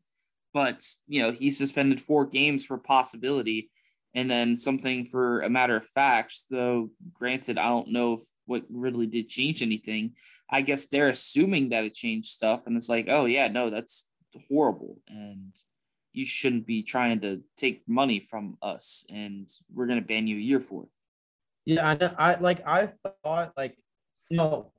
but 0.52 0.84
you 1.06 1.22
know, 1.22 1.30
he 1.30 1.52
suspended 1.52 2.00
four 2.00 2.26
games 2.26 2.66
for 2.66 2.78
possibility 2.78 3.70
and 4.14 4.30
then 4.30 4.56
something 4.56 5.06
for 5.06 5.40
a 5.40 5.50
matter 5.50 5.76
of 5.76 5.86
fact, 5.86 6.34
though 6.50 6.90
granted, 7.12 7.58
I 7.58 7.68
don't 7.68 7.92
know 7.92 8.14
if 8.14 8.22
what 8.46 8.64
Ridley 8.70 9.06
did 9.06 9.28
change 9.28 9.62
anything. 9.62 10.12
I 10.50 10.62
guess 10.62 10.86
they're 10.86 11.08
assuming 11.08 11.70
that 11.70 11.84
it 11.84 11.94
changed 11.94 12.28
stuff, 12.28 12.66
and 12.66 12.76
it's 12.76 12.88
like, 12.88 13.06
oh 13.08 13.26
yeah, 13.26 13.48
no, 13.48 13.70
that's 13.70 14.06
horrible, 14.48 14.98
and 15.08 15.52
you 16.12 16.24
shouldn't 16.24 16.66
be 16.66 16.82
trying 16.82 17.20
to 17.20 17.42
take 17.56 17.82
money 17.88 18.20
from 18.20 18.56
us, 18.62 19.04
and 19.12 19.48
we're 19.72 19.86
gonna 19.86 20.00
ban 20.00 20.26
you 20.26 20.36
a 20.36 20.40
year 20.40 20.60
for 20.60 20.84
it. 20.84 20.88
Yeah, 21.66 21.88
I 21.88 21.94
know. 21.94 22.14
I 22.18 22.34
like. 22.36 22.66
I 22.66 22.90
thought 23.24 23.52
like, 23.56 23.76
you 24.30 24.36
know, 24.36 24.72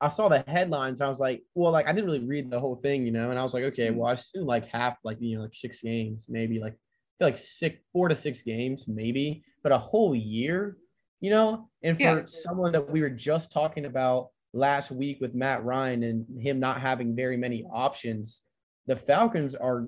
I 0.00 0.08
saw 0.08 0.28
the 0.28 0.44
headlines. 0.46 1.00
I 1.00 1.08
was 1.08 1.20
like, 1.20 1.42
well, 1.54 1.72
like 1.72 1.86
I 1.86 1.92
didn't 1.92 2.06
really 2.06 2.24
read 2.24 2.50
the 2.50 2.60
whole 2.60 2.76
thing, 2.76 3.04
you 3.04 3.12
know, 3.12 3.30
and 3.30 3.38
I 3.38 3.42
was 3.42 3.52
like, 3.52 3.64
okay, 3.64 3.88
mm-hmm. 3.88 3.98
well, 3.98 4.10
I 4.10 4.12
assume 4.14 4.46
like 4.46 4.68
half, 4.68 4.96
like 5.04 5.18
you 5.20 5.36
know, 5.36 5.42
like 5.42 5.54
six 5.54 5.82
games, 5.82 6.26
maybe 6.28 6.60
like 6.60 6.76
like 7.20 7.36
six, 7.36 7.78
four 7.92 8.08
to 8.08 8.16
six 8.16 8.42
games, 8.42 8.86
maybe, 8.86 9.42
but 9.62 9.72
a 9.72 9.78
whole 9.78 10.14
year, 10.14 10.76
you 11.20 11.30
know. 11.30 11.68
And 11.82 11.96
for 11.96 12.02
yeah. 12.02 12.24
someone 12.24 12.72
that 12.72 12.90
we 12.90 13.00
were 13.00 13.10
just 13.10 13.50
talking 13.50 13.86
about 13.86 14.30
last 14.52 14.90
week 14.90 15.20
with 15.20 15.34
Matt 15.34 15.64
Ryan 15.64 16.02
and 16.02 16.40
him 16.40 16.60
not 16.60 16.80
having 16.80 17.16
very 17.16 17.36
many 17.36 17.64
options, 17.70 18.42
the 18.86 18.96
Falcons 18.96 19.54
are 19.54 19.86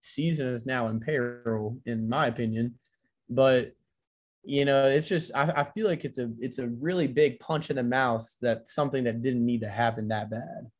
season 0.00 0.48
is 0.48 0.66
now 0.66 0.88
in 0.88 1.00
peril, 1.00 1.78
in 1.86 2.08
my 2.08 2.26
opinion. 2.26 2.74
But 3.28 3.72
you 4.42 4.64
know, 4.64 4.86
it's 4.86 5.08
just 5.08 5.30
I, 5.34 5.52
I 5.54 5.64
feel 5.64 5.86
like 5.86 6.04
it's 6.04 6.18
a 6.18 6.30
it's 6.40 6.58
a 6.58 6.68
really 6.68 7.06
big 7.06 7.40
punch 7.40 7.70
in 7.70 7.76
the 7.76 7.82
mouth 7.82 8.26
that 8.40 8.68
something 8.68 9.04
that 9.04 9.22
didn't 9.22 9.44
need 9.44 9.60
to 9.60 9.68
happen 9.68 10.08
that 10.08 10.30
bad. 10.30 10.70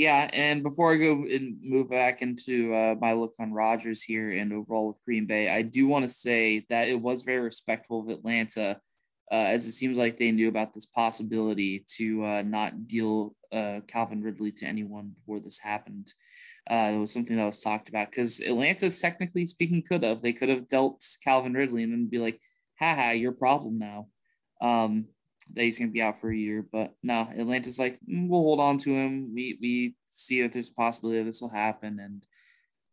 Yeah, 0.00 0.30
and 0.32 0.62
before 0.62 0.94
I 0.94 0.96
go 0.96 1.12
and 1.30 1.58
move 1.62 1.90
back 1.90 2.22
into 2.22 2.72
uh, 2.72 2.94
my 2.98 3.12
look 3.12 3.34
on 3.38 3.52
Rodgers 3.52 4.02
here 4.02 4.32
and 4.32 4.50
overall 4.50 4.88
with 4.88 5.04
Green 5.04 5.26
Bay, 5.26 5.50
I 5.50 5.60
do 5.60 5.86
want 5.86 6.04
to 6.04 6.08
say 6.08 6.64
that 6.70 6.88
it 6.88 6.98
was 6.98 7.22
very 7.22 7.40
respectful 7.40 8.00
of 8.00 8.08
Atlanta, 8.08 8.80
uh, 9.30 9.34
as 9.34 9.66
it 9.66 9.72
seems 9.72 9.98
like 9.98 10.18
they 10.18 10.32
knew 10.32 10.48
about 10.48 10.72
this 10.72 10.86
possibility 10.86 11.84
to 11.98 12.24
uh, 12.24 12.42
not 12.46 12.86
deal 12.86 13.36
uh, 13.52 13.80
Calvin 13.88 14.22
Ridley 14.22 14.52
to 14.52 14.64
anyone 14.64 15.12
before 15.18 15.38
this 15.38 15.58
happened. 15.58 16.14
Uh, 16.70 16.92
it 16.94 16.98
was 16.98 17.12
something 17.12 17.36
that 17.36 17.44
was 17.44 17.60
talked 17.60 17.90
about 17.90 18.10
because 18.10 18.40
Atlanta, 18.40 18.88
technically 18.90 19.44
speaking, 19.44 19.82
could 19.86 20.02
have. 20.02 20.22
They 20.22 20.32
could 20.32 20.48
have 20.48 20.66
dealt 20.66 21.04
Calvin 21.22 21.52
Ridley 21.52 21.82
and 21.82 21.92
then 21.92 22.06
be 22.06 22.16
like, 22.16 22.40
"Ha 22.78 22.94
ha, 22.94 23.10
your 23.10 23.32
problem 23.32 23.78
now. 23.78 24.06
Um, 24.62 25.08
that 25.54 25.62
he's 25.62 25.78
going 25.78 25.88
to 25.88 25.92
be 25.92 26.02
out 26.02 26.20
for 26.20 26.30
a 26.30 26.36
year. 26.36 26.66
But 26.70 26.94
no, 27.02 27.28
Atlanta's 27.36 27.78
like, 27.78 27.98
mm, 28.08 28.28
we'll 28.28 28.42
hold 28.42 28.60
on 28.60 28.78
to 28.78 28.90
him. 28.90 29.32
We 29.34 29.58
we 29.60 29.96
see 30.08 30.42
that 30.42 30.52
there's 30.52 30.70
a 30.70 30.74
possibility 30.74 31.18
that 31.18 31.24
this 31.24 31.40
will 31.40 31.50
happen, 31.50 31.98
and 32.00 32.24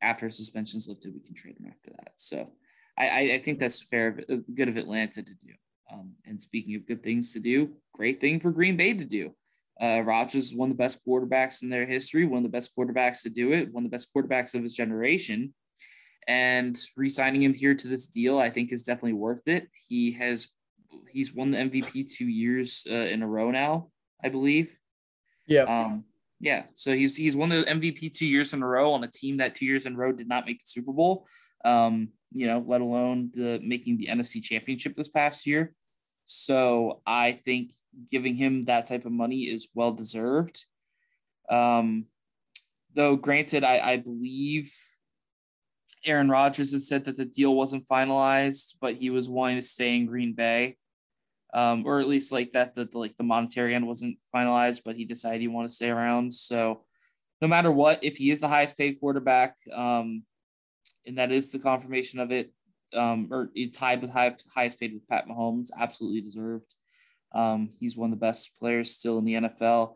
after 0.02 0.30
suspension's 0.30 0.88
lifted, 0.88 1.14
we 1.14 1.22
can 1.22 1.36
trade 1.36 1.58
him 1.60 1.68
after 1.70 1.92
that. 1.92 2.14
So 2.18 2.52
I 2.98 3.34
I 3.34 3.38
think 3.40 3.60
that's 3.60 3.82
fair, 3.82 4.20
good 4.54 4.70
of 4.70 4.78
Atlanta 4.78 5.24
to 5.24 5.34
do. 5.34 5.54
Um, 5.92 6.14
and 6.26 6.42
speaking 6.42 6.76
of 6.76 6.86
good 6.86 7.04
things 7.04 7.34
to 7.34 7.40
do, 7.40 7.74
great 7.94 8.20
thing 8.20 8.40
for 8.40 8.52
Green 8.52 8.76
Bay 8.76 8.94
to 8.94 9.06
do. 9.06 9.34
Uh, 9.80 10.02
Rodgers 10.02 10.48
is 10.48 10.56
one 10.56 10.72
of 10.72 10.78
the 10.78 10.84
best 10.84 11.00
quarterbacks 11.08 11.64
in 11.64 11.70
their 11.70 11.86
history, 11.86 12.26
one 12.26 12.40
of 12.40 12.44
the 12.44 12.50
best 12.50 12.76
quarterbacks 12.76 13.22
to 13.24 13.30
do 13.30 13.54
it, 13.54 13.72
one 13.72 13.86
of 13.86 13.92
the 13.92 13.96
best 13.96 14.14
quarterbacks 14.14 14.56
of 14.56 14.64
his 14.64 14.76
generation. 14.76 15.54
And 16.28 16.78
re-signing 16.98 17.42
him 17.42 17.54
here 17.54 17.74
to 17.74 17.88
this 17.88 18.08
deal, 18.08 18.38
I 18.38 18.50
think, 18.50 18.74
is 18.74 18.84
definitely 18.84 19.14
worth 19.14 19.48
it. 19.48 19.70
He 19.88 20.12
has 20.14 20.50
he's 21.10 21.34
won 21.34 21.52
the 21.52 21.58
MVP 21.58 22.12
two 22.12 22.28
years 22.28 22.86
uh, 22.90 22.94
in 22.94 23.22
a 23.24 23.28
row 23.28 23.52
now, 23.52 23.90
I 24.24 24.30
believe. 24.30 24.78
Yeah. 25.48 25.64
Um, 25.64 26.06
yeah. 26.40 26.64
So 26.76 26.94
he's 26.94 27.16
he's 27.16 27.36
won 27.36 27.50
the 27.50 27.64
MVP 27.64 28.16
two 28.16 28.28
years 28.28 28.54
in 28.54 28.62
a 28.62 28.68
row 28.68 28.92
on 28.92 29.04
a 29.04 29.08
team 29.08 29.38
that 29.38 29.56
two 29.56 29.66
years 29.66 29.86
in 29.86 29.96
a 29.96 29.98
row 29.98 30.12
did 30.12 30.28
not 30.28 30.46
make 30.46 30.60
the 30.60 30.68
Super 30.68 30.94
Bowl. 30.94 31.26
Um, 31.66 32.10
you 32.32 32.48
know, 32.48 32.64
let 32.66 32.82
alone 32.82 33.32
the 33.34 33.60
making 33.64 33.98
the 33.98 34.08
NFC 34.08 34.42
Championship 34.42 34.96
this 34.96 35.08
past 35.08 35.48
year. 35.48 35.74
So 36.26 37.02
I 37.06 37.32
think 37.32 37.72
giving 38.12 38.36
him 38.36 38.66
that 38.66 38.86
type 38.86 39.06
of 39.06 39.14
money 39.14 39.44
is 39.44 39.70
well 39.74 39.94
deserved. 39.94 40.66
Um, 41.50 42.08
though, 42.94 43.16
granted, 43.16 43.64
I, 43.64 43.80
I 43.80 43.98
believe 43.98 44.74
Aaron 46.08 46.30
Rodgers 46.30 46.72
has 46.72 46.88
said 46.88 47.06
that 47.06 47.18
the 47.18 47.26
deal 47.26 47.54
wasn't 47.54 47.88
finalized, 47.88 48.76
but 48.82 48.96
he 48.96 49.10
was 49.10 49.30
wanting 49.30 49.58
to 49.58 49.62
stay 49.62 49.96
in 49.96 50.06
Green 50.06 50.34
Bay 50.34 50.78
um, 51.54 51.84
or 51.86 52.00
at 52.00 52.08
least 52.08 52.32
like 52.32 52.52
that 52.54 52.76
the, 52.76 52.86
the 52.86 52.98
like 52.98 53.16
the 53.18 53.24
monetary 53.24 53.74
end 53.74 53.88
wasn't 53.88 54.18
finalized, 54.34 54.82
but 54.86 54.96
he 54.96 55.06
decided 55.06 55.42
he 55.42 55.48
wanted 55.48 55.70
to 55.70 55.76
stay 55.76 55.90
around. 55.90 56.34
So 56.34 56.84
no 57.42 57.48
matter 57.48 57.72
what, 57.72 58.04
if 58.04 58.18
he 58.18 58.32
is 58.32 58.42
the 58.42 58.48
highest 58.48 58.78
paid 58.78 59.00
quarterback, 59.00 59.56
um, 59.74 60.24
and 61.06 61.18
that 61.18 61.32
is 61.32 61.52
the 61.52 61.60
confirmation 61.60 62.20
of 62.20 62.32
it, 62.32 62.52
um, 62.94 63.30
or 63.32 63.50
tied 63.74 64.02
with 64.02 64.12
high, 64.12 64.36
highest 64.54 64.80
paid 64.80 64.94
with 64.94 65.08
Pat 65.08 65.28
Mahomes, 65.28 65.70
absolutely 65.78 66.22
deserved. 66.22 66.76
Um, 67.34 67.70
he's 67.80 67.98
one 67.98 68.12
of 68.12 68.20
the 68.20 68.26
best 68.26 68.58
players 68.60 68.92
still 68.92 69.18
in 69.18 69.26
the 69.26 69.34
NFL. 69.34 69.96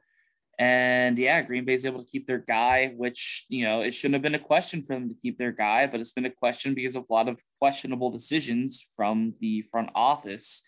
And 0.59 1.17
yeah, 1.17 1.41
Green 1.41 1.65
Bay's 1.65 1.85
able 1.85 1.99
to 1.99 2.11
keep 2.11 2.27
their 2.27 2.39
guy, 2.39 2.93
which, 2.95 3.45
you 3.49 3.63
know, 3.63 3.81
it 3.81 3.93
shouldn't 3.93 4.15
have 4.15 4.21
been 4.21 4.35
a 4.35 4.39
question 4.39 4.81
for 4.81 4.93
them 4.93 5.09
to 5.09 5.15
keep 5.15 5.37
their 5.37 5.51
guy, 5.51 5.87
but 5.87 5.99
it's 5.99 6.11
been 6.11 6.25
a 6.25 6.31
question 6.31 6.73
because 6.73 6.95
of 6.95 7.05
a 7.09 7.13
lot 7.13 7.27
of 7.27 7.41
questionable 7.57 8.11
decisions 8.11 8.85
from 8.95 9.33
the 9.39 9.63
front 9.63 9.89
office 9.95 10.63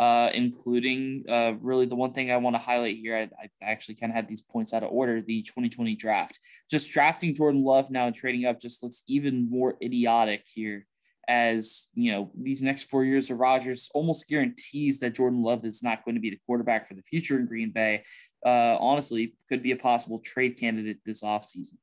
uh, 0.00 0.30
including 0.32 1.24
uh, 1.28 1.52
really 1.60 1.84
the 1.84 1.94
one 1.94 2.12
thing 2.12 2.30
I 2.30 2.38
want 2.38 2.56
to 2.56 2.62
highlight 2.62 2.96
here. 2.96 3.16
I, 3.16 3.44
I 3.44 3.70
actually 3.70 3.96
kind 3.96 4.10
of 4.10 4.14
had 4.14 4.28
these 4.28 4.40
points 4.40 4.72
out 4.72 4.82
of 4.82 4.90
order 4.90 5.20
the 5.20 5.42
2020 5.42 5.94
draft. 5.96 6.38
Just 6.70 6.92
drafting 6.92 7.34
Jordan 7.34 7.62
Love 7.62 7.90
now 7.90 8.06
and 8.06 8.14
trading 8.14 8.46
up 8.46 8.58
just 8.58 8.82
looks 8.82 9.02
even 9.08 9.50
more 9.50 9.76
idiotic 9.82 10.44
here. 10.52 10.86
As 11.28 11.90
you 11.94 12.12
know, 12.12 12.32
these 12.34 12.62
next 12.62 12.84
four 12.84 13.04
years 13.04 13.30
of 13.30 13.38
Rodgers 13.38 13.90
almost 13.94 14.26
guarantees 14.26 14.98
that 15.00 15.14
Jordan 15.14 15.42
Love 15.42 15.64
is 15.64 15.82
not 15.82 16.02
going 16.04 16.14
to 16.14 16.20
be 16.20 16.30
the 16.30 16.40
quarterback 16.46 16.88
for 16.88 16.94
the 16.94 17.02
future 17.02 17.38
in 17.38 17.46
Green 17.46 17.70
Bay. 17.70 18.02
Uh, 18.44 18.76
honestly, 18.80 19.34
could 19.48 19.62
be 19.62 19.72
a 19.72 19.76
possible 19.76 20.18
trade 20.18 20.58
candidate 20.58 20.98
this 21.04 21.22
offseason. 21.22 21.76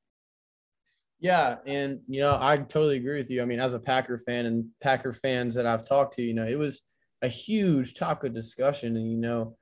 Yeah, 1.19 1.57
and 1.65 2.01
you 2.05 2.19
know, 2.19 2.37
I 2.39 2.57
totally 2.57 2.97
agree 2.97 3.17
with 3.17 3.29
you. 3.29 3.41
I 3.41 3.45
mean, 3.45 3.59
as 3.59 3.73
a 3.73 3.79
Packer 3.79 4.17
fan 4.17 4.45
and 4.45 4.65
Packer 4.81 5.13
fans 5.13 5.55
that 5.55 5.65
I've 5.65 5.87
talked 5.87 6.15
to, 6.15 6.21
you 6.21 6.33
know, 6.33 6.45
it 6.45 6.57
was 6.57 6.81
a 7.21 7.27
huge 7.27 7.95
topic 7.95 8.29
of 8.29 8.35
discussion. 8.35 8.95
And, 8.95 9.11
you 9.11 9.17
know, 9.17 9.57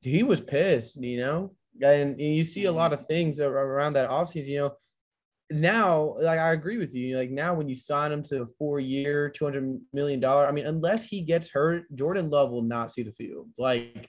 he 0.00 0.22
was 0.22 0.40
pissed, 0.40 0.96
you 1.02 1.20
know, 1.20 1.52
and, 1.82 2.18
you 2.18 2.44
see 2.44 2.64
a 2.64 2.72
lot 2.72 2.94
of 2.94 3.06
things 3.06 3.40
around 3.40 3.92
that 3.94 4.08
offseason, 4.08 4.46
you 4.46 4.58
know, 4.58 4.74
now, 5.50 6.16
like 6.20 6.38
I 6.38 6.52
agree 6.52 6.78
with 6.78 6.94
you. 6.94 7.18
Like 7.18 7.30
now, 7.30 7.52
when 7.52 7.68
you 7.68 7.76
sign 7.76 8.10
him 8.10 8.22
to 8.24 8.42
a 8.42 8.46
four-year, 8.46 9.28
two 9.28 9.44
hundred 9.44 9.78
million 9.92 10.20
dollar, 10.20 10.46
I 10.46 10.52
mean, 10.52 10.66
unless 10.66 11.04
he 11.04 11.20
gets 11.20 11.50
hurt, 11.50 11.84
Jordan 11.94 12.30
Love 12.30 12.50
will 12.50 12.62
not 12.62 12.90
see 12.90 13.02
the 13.02 13.12
field. 13.12 13.48
Like, 13.58 14.08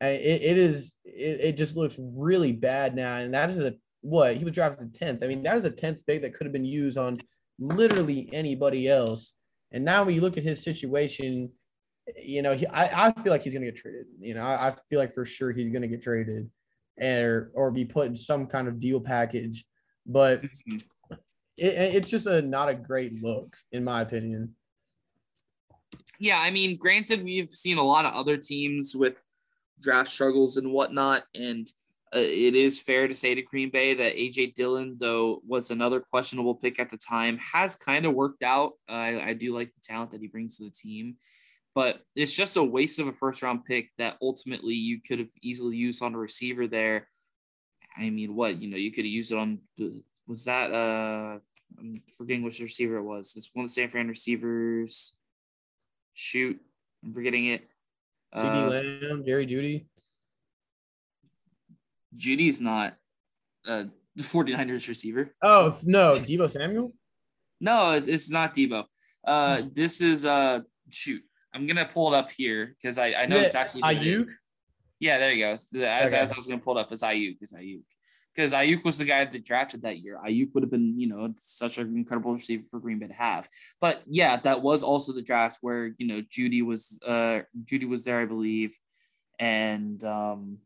it, 0.00 0.42
it 0.42 0.58
is, 0.58 0.94
it, 1.04 1.40
it 1.40 1.56
just 1.56 1.76
looks 1.76 1.96
really 1.98 2.52
bad 2.52 2.94
now. 2.94 3.16
And 3.16 3.34
that 3.34 3.50
is 3.50 3.58
a 3.58 3.74
what 4.00 4.36
he 4.36 4.44
was 4.44 4.54
drafted 4.54 4.94
tenth. 4.94 5.24
I 5.24 5.26
mean, 5.26 5.42
that 5.42 5.56
is 5.56 5.64
a 5.64 5.70
tenth 5.70 6.06
pick 6.06 6.22
that 6.22 6.34
could 6.34 6.46
have 6.46 6.52
been 6.52 6.64
used 6.64 6.98
on 6.98 7.20
literally 7.58 8.28
anybody 8.32 8.88
else. 8.88 9.32
And 9.72 9.84
now, 9.84 10.04
when 10.04 10.14
you 10.14 10.20
look 10.20 10.36
at 10.36 10.44
his 10.44 10.62
situation, 10.62 11.50
you 12.16 12.42
know, 12.42 12.54
he, 12.54 12.66
I, 12.68 13.08
I 13.08 13.12
feel 13.12 13.32
like 13.32 13.42
he's 13.42 13.52
going 13.52 13.64
to 13.64 13.70
get 13.70 13.80
traded. 13.80 14.06
You 14.18 14.34
know, 14.34 14.42
I, 14.42 14.68
I 14.68 14.74
feel 14.88 14.98
like 14.98 15.14
for 15.14 15.24
sure 15.24 15.52
he's 15.52 15.68
going 15.68 15.82
to 15.82 15.88
get 15.88 16.02
traded 16.02 16.50
or, 17.00 17.50
or 17.54 17.70
be 17.70 17.84
put 17.84 18.06
in 18.06 18.16
some 18.16 18.46
kind 18.46 18.68
of 18.68 18.80
deal 18.80 19.00
package. 19.00 19.64
But 20.06 20.42
mm-hmm. 20.42 20.76
it, 21.58 21.96
it's 21.96 22.08
just 22.08 22.26
a 22.26 22.40
not 22.40 22.70
a 22.70 22.74
great 22.74 23.22
look, 23.22 23.54
in 23.72 23.84
my 23.84 24.00
opinion. 24.00 24.54
Yeah, 26.18 26.40
I 26.40 26.50
mean, 26.50 26.78
granted, 26.78 27.22
we've 27.22 27.50
seen 27.50 27.78
a 27.78 27.84
lot 27.84 28.04
of 28.04 28.14
other 28.14 28.36
teams 28.36 28.96
with 28.96 29.22
draft 29.80 30.08
struggles 30.08 30.56
and 30.56 30.72
whatnot, 30.72 31.24
and 31.34 31.66
uh, 32.14 32.20
it 32.20 32.54
is 32.54 32.80
fair 32.80 33.06
to 33.06 33.14
say 33.14 33.34
to 33.34 33.42
Green 33.42 33.70
Bay 33.70 33.94
that 33.94 34.16
AJ 34.16 34.54
Dillon, 34.54 34.96
though 34.98 35.42
was 35.46 35.70
another 35.70 36.00
questionable 36.00 36.54
pick 36.54 36.78
at 36.78 36.90
the 36.90 36.96
time, 36.96 37.38
has 37.38 37.76
kind 37.76 38.06
of 38.06 38.14
worked 38.14 38.42
out. 38.42 38.72
Uh, 38.88 38.92
I, 38.92 39.28
I 39.28 39.32
do 39.34 39.54
like 39.54 39.72
the 39.74 39.80
talent 39.82 40.12
that 40.12 40.20
he 40.20 40.28
brings 40.28 40.58
to 40.58 40.64
the 40.64 40.70
team 40.70 41.16
but 41.78 42.02
it's 42.16 42.34
just 42.34 42.56
a 42.56 42.62
waste 42.64 42.98
of 42.98 43.06
a 43.06 43.12
first 43.12 43.40
round 43.40 43.64
pick 43.64 43.90
that 43.98 44.16
ultimately 44.20 44.74
you 44.74 45.00
could 45.00 45.20
have 45.20 45.28
easily 45.42 45.76
used 45.76 46.02
on 46.02 46.12
a 46.12 46.18
receiver 46.18 46.66
there. 46.66 47.06
I 47.96 48.10
mean, 48.10 48.34
what 48.34 48.60
you 48.60 48.68
know, 48.68 48.76
you 48.76 48.90
could 48.90 49.04
have 49.04 49.12
used 49.12 49.30
it 49.30 49.38
on 49.38 49.60
was 50.26 50.44
that 50.46 50.72
uh 50.72 51.38
I'm 51.78 51.94
forgetting 52.16 52.42
which 52.42 52.58
receiver 52.58 52.96
it 52.96 53.04
was. 53.04 53.34
It's 53.36 53.50
one 53.52 53.64
of 53.64 53.68
the 53.68 53.74
San 53.74 53.88
Fran 53.90 54.08
receivers. 54.08 55.14
Shoot, 56.14 56.60
I'm 57.04 57.12
forgetting 57.12 57.46
it. 57.46 57.62
CeeDee 58.34 58.66
uh, 58.66 59.08
Lamb, 59.08 59.24
Jerry 59.24 59.46
Jeudy. 59.46 59.86
Jeudy's 62.16 62.60
not 62.60 62.94
uh 63.66 63.84
the 64.16 64.22
49ers 64.22 64.88
receiver. 64.88 65.34
Oh 65.42 65.76
no, 65.84 66.10
Deebo 66.10 66.50
Samuel? 66.50 66.92
No, 67.60 67.92
it's, 67.92 68.08
it's 68.08 68.30
not 68.30 68.54
Deebo. 68.54 68.84
Uh 69.24 69.62
hmm. 69.62 69.68
this 69.72 70.00
is 70.00 70.26
uh 70.26 70.60
shoot. 70.90 71.22
I'm 71.54 71.66
gonna 71.66 71.86
pull 71.86 72.12
it 72.12 72.16
up 72.16 72.30
here 72.30 72.76
because 72.80 72.98
I, 72.98 73.12
I 73.12 73.26
know 73.26 73.36
yeah, 73.36 73.42
exactly. 73.42 73.80
Aiyuk. 73.82 74.28
Yeah, 75.00 75.18
there 75.18 75.32
you 75.32 75.44
go. 75.44 75.52
As, 75.52 75.68
okay. 75.74 75.86
as 75.86 76.32
I 76.32 76.36
was 76.36 76.46
gonna 76.46 76.60
pull 76.60 76.76
it 76.76 76.80
up, 76.80 76.92
it's 76.92 77.02
Aiyuk. 77.02 77.36
It's 77.40 77.52
Aiyuk. 77.52 77.82
Because 78.38 78.54
Aiyuk 78.54 78.84
was 78.84 78.98
the 78.98 79.04
guy 79.04 79.24
that 79.24 79.44
drafted 79.44 79.82
that 79.82 79.98
year. 79.98 80.16
Aiyuk 80.24 80.54
would 80.54 80.62
have 80.62 80.70
been, 80.70 80.96
you 80.96 81.08
know, 81.08 81.34
such 81.34 81.78
an 81.78 81.96
incredible 81.96 82.32
receiver 82.32 82.62
for 82.70 82.78
Green 82.78 83.00
Bay 83.00 83.08
to 83.08 83.12
have. 83.12 83.48
But 83.80 84.00
yeah, 84.06 84.36
that 84.36 84.62
was 84.62 84.84
also 84.84 85.12
the 85.12 85.22
draft 85.22 85.58
where 85.60 85.90
you 85.98 86.06
know 86.06 86.22
Jeudy 86.22 86.64
was, 86.64 87.00
uh, 87.04 87.40
Jeudy 87.64 87.88
was 87.88 88.04
there, 88.04 88.20
I 88.20 88.26
believe, 88.26 88.78
and 89.40 90.04
um, 90.04 90.58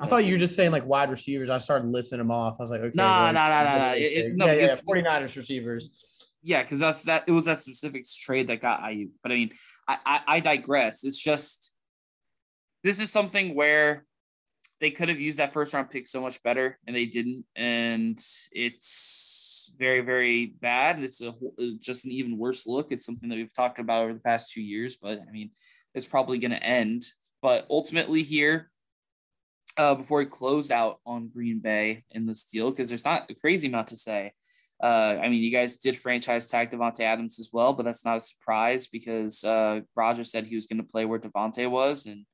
I 0.00 0.06
thought 0.06 0.24
you 0.24 0.34
were 0.34 0.38
just 0.38 0.54
saying 0.54 0.70
like 0.70 0.86
wide 0.86 1.10
receivers. 1.10 1.50
I 1.50 1.58
started 1.58 1.88
listing 1.88 2.18
them 2.18 2.30
off. 2.30 2.58
I 2.60 2.62
was 2.62 2.70
like, 2.70 2.80
okay, 2.80 2.92
no, 2.94 3.32
no, 3.32 3.32
no, 3.32 3.64
no, 3.64 3.78
no. 3.78 3.94
Yeah, 3.94 4.52
yeah, 4.52 4.76
49ers 4.88 5.34
receivers 5.34 6.24
yeah, 6.44 6.62
because 6.62 6.78
that's 6.78 7.02
that. 7.06 7.24
It 7.26 7.32
was 7.32 7.46
that 7.46 7.58
specific 7.58 8.04
trade 8.20 8.46
that 8.50 8.60
got 8.60 8.82
Aiyuk. 8.82 9.10
But 9.20 9.32
I 9.32 9.34
mean, 9.34 9.50
I, 9.88 9.98
I 10.06 10.20
I 10.28 10.40
digress. 10.40 11.02
It's 11.02 11.20
just 11.20 11.74
this 12.84 13.00
is 13.00 13.10
something 13.10 13.56
where 13.56 14.04
they 14.80 14.90
could 14.90 15.08
have 15.08 15.20
used 15.20 15.38
that 15.38 15.52
first 15.52 15.74
round 15.74 15.90
pick 15.90 16.06
so 16.06 16.20
much 16.20 16.42
better, 16.42 16.78
and 16.86 16.94
they 16.94 17.06
didn't, 17.06 17.44
and 17.56 18.18
it's 18.52 19.72
very 19.78 20.00
very 20.00 20.46
bad. 20.46 21.02
It's 21.02 21.20
a 21.20 21.32
just 21.78 22.04
an 22.04 22.12
even 22.12 22.38
worse 22.38 22.66
look. 22.66 22.92
It's 22.92 23.04
something 23.04 23.28
that 23.28 23.36
we've 23.36 23.52
talked 23.52 23.78
about 23.78 24.04
over 24.04 24.14
the 24.14 24.20
past 24.20 24.52
two 24.52 24.62
years, 24.62 24.96
but 24.96 25.20
I 25.20 25.30
mean, 25.30 25.50
it's 25.94 26.06
probably 26.06 26.38
going 26.38 26.52
to 26.52 26.62
end. 26.62 27.04
But 27.42 27.66
ultimately, 27.70 28.22
here, 28.22 28.70
uh, 29.76 29.94
before 29.94 30.18
we 30.18 30.26
close 30.26 30.70
out 30.70 31.00
on 31.06 31.28
Green 31.28 31.58
Bay 31.60 32.04
in 32.10 32.26
this 32.26 32.44
deal, 32.44 32.70
because 32.70 32.88
there's 32.88 33.04
not 33.04 33.30
a 33.30 33.34
crazy 33.34 33.68
amount 33.68 33.88
to 33.88 33.96
say. 33.96 34.32
Uh, 34.80 35.18
I 35.20 35.28
mean, 35.28 35.42
you 35.42 35.50
guys 35.50 35.76
did 35.76 35.96
franchise 35.96 36.48
tag 36.48 36.70
Davante 36.70 37.00
Adams 37.00 37.40
as 37.40 37.50
well, 37.52 37.72
but 37.72 37.84
that's 37.84 38.04
not 38.04 38.18
a 38.18 38.20
surprise 38.20 38.86
because 38.86 39.42
uh, 39.42 39.80
Roger 39.96 40.22
said 40.22 40.46
he 40.46 40.54
was 40.54 40.66
going 40.66 40.80
to 40.80 40.88
play 40.88 41.04
where 41.04 41.18
Davante 41.18 41.68
was, 41.68 42.06
and 42.06 42.24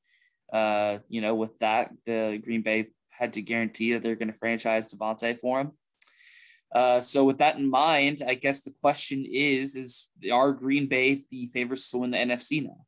uh, 0.54 1.00
you 1.08 1.20
know, 1.20 1.34
with 1.34 1.58
that, 1.58 1.90
the 2.06 2.40
Green 2.42 2.62
Bay 2.62 2.86
had 3.10 3.32
to 3.32 3.42
guarantee 3.42 3.92
that 3.92 4.04
they're 4.04 4.14
going 4.14 4.32
to 4.32 4.38
franchise 4.38 4.94
Davante 4.94 5.36
for 5.36 5.60
him. 5.60 5.72
Uh, 6.72 7.00
so 7.00 7.24
with 7.24 7.38
that 7.38 7.56
in 7.56 7.68
mind, 7.68 8.22
I 8.26 8.34
guess 8.34 8.62
the 8.62 8.72
question 8.80 9.26
is: 9.28 9.76
Is 9.76 10.10
are 10.32 10.52
Green 10.52 10.86
Bay 10.86 11.24
the 11.28 11.46
favorites 11.46 11.90
to 11.90 11.98
win 11.98 12.12
the 12.12 12.18
NFC 12.18 12.62
now? 12.64 12.86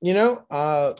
You 0.00 0.14
know, 0.14 0.42
uh, 0.50 0.94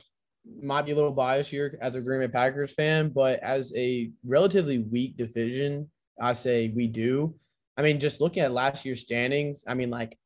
might 0.62 0.84
be 0.84 0.92
a 0.92 0.96
little 0.96 1.12
biased 1.12 1.50
here 1.50 1.78
as 1.80 1.94
a 1.94 2.00
Green 2.00 2.20
Bay 2.20 2.28
Packers 2.28 2.72
fan, 2.72 3.10
but 3.10 3.38
as 3.40 3.72
a 3.76 4.10
relatively 4.24 4.78
weak 4.78 5.16
division, 5.16 5.90
I 6.20 6.32
say 6.34 6.72
we 6.74 6.88
do. 6.88 7.36
I 7.76 7.82
mean, 7.82 8.00
just 8.00 8.20
looking 8.20 8.42
at 8.42 8.52
last 8.52 8.84
year's 8.84 9.00
standings, 9.00 9.64
I 9.66 9.74
mean, 9.74 9.90
like 9.90 10.18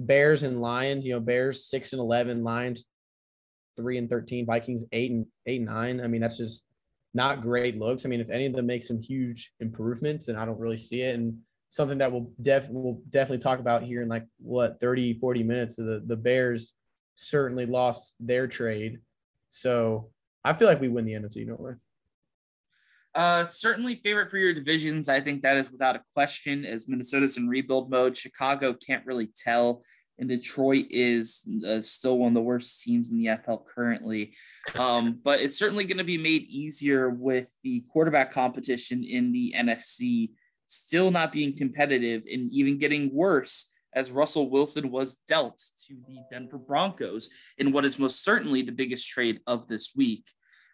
Bears 0.00 0.42
and 0.42 0.60
Lions, 0.60 1.06
you 1.06 1.12
know, 1.12 1.20
Bears 1.20 1.66
six 1.66 1.92
and 1.92 2.00
eleven, 2.00 2.42
Lions 2.42 2.86
three 3.76 3.98
and 3.98 4.08
thirteen, 4.08 4.46
Vikings 4.46 4.84
eight 4.92 5.10
and 5.10 5.26
eight 5.46 5.60
and 5.60 5.66
nine. 5.66 6.00
I 6.00 6.06
mean, 6.06 6.20
that's 6.20 6.38
just 6.38 6.66
not 7.14 7.42
great 7.42 7.78
looks. 7.78 8.04
I 8.04 8.08
mean, 8.08 8.20
if 8.20 8.30
any 8.30 8.46
of 8.46 8.54
them 8.54 8.66
make 8.66 8.82
some 8.82 9.00
huge 9.00 9.52
improvements, 9.60 10.28
and 10.28 10.38
I 10.38 10.44
don't 10.44 10.58
really 10.58 10.76
see 10.76 11.02
it, 11.02 11.14
and 11.14 11.38
something 11.68 11.98
that 11.98 12.12
we'll 12.12 12.30
def 12.40 12.68
we'll 12.68 13.00
definitely 13.08 13.42
talk 13.42 13.58
about 13.58 13.82
here 13.82 14.02
in 14.02 14.08
like 14.08 14.26
what 14.38 14.78
30, 14.80 15.18
40 15.18 15.42
minutes. 15.42 15.76
The 15.76 16.02
the 16.06 16.16
Bears 16.16 16.74
certainly 17.14 17.66
lost 17.66 18.14
their 18.20 18.46
trade. 18.46 19.00
So 19.48 20.10
I 20.44 20.54
feel 20.54 20.68
like 20.68 20.80
we 20.80 20.88
win 20.88 21.04
the 21.04 21.12
NFC 21.12 21.46
North. 21.46 21.82
Uh, 23.14 23.44
certainly 23.44 23.96
favorite 23.96 24.30
for 24.30 24.38
your 24.38 24.54
divisions. 24.54 25.08
I 25.08 25.20
think 25.20 25.42
that 25.42 25.56
is 25.56 25.70
without 25.70 25.96
a 25.96 26.02
question. 26.14 26.64
As 26.64 26.88
Minnesota's 26.88 27.36
in 27.36 27.48
rebuild 27.48 27.90
mode, 27.90 28.16
Chicago 28.16 28.74
can't 28.74 29.04
really 29.04 29.30
tell, 29.36 29.82
and 30.22 30.30
Detroit 30.30 30.86
is 30.88 31.48
uh, 31.68 31.80
still 31.80 32.18
one 32.18 32.28
of 32.28 32.34
the 32.34 32.40
worst 32.40 32.80
teams 32.84 33.10
in 33.10 33.18
the 33.18 33.26
NFL 33.26 33.66
currently. 33.66 34.34
Um, 34.78 35.18
but 35.24 35.40
it's 35.40 35.58
certainly 35.58 35.84
going 35.84 35.98
to 35.98 36.04
be 36.04 36.16
made 36.16 36.44
easier 36.44 37.10
with 37.10 37.52
the 37.64 37.84
quarterback 37.92 38.30
competition 38.30 39.02
in 39.02 39.32
the 39.32 39.52
NFC 39.56 40.30
still 40.66 41.10
not 41.10 41.32
being 41.32 41.56
competitive 41.56 42.22
and 42.32 42.48
even 42.52 42.78
getting 42.78 43.12
worse 43.12 43.72
as 43.94 44.12
Russell 44.12 44.48
Wilson 44.48 44.92
was 44.92 45.16
dealt 45.26 45.60
to 45.88 45.96
the 46.06 46.18
Denver 46.30 46.56
Broncos 46.56 47.28
in 47.58 47.72
what 47.72 47.84
is 47.84 47.98
most 47.98 48.24
certainly 48.24 48.62
the 48.62 48.70
biggest 48.70 49.08
trade 49.08 49.40
of 49.48 49.66
this 49.66 49.90
week. 49.96 50.24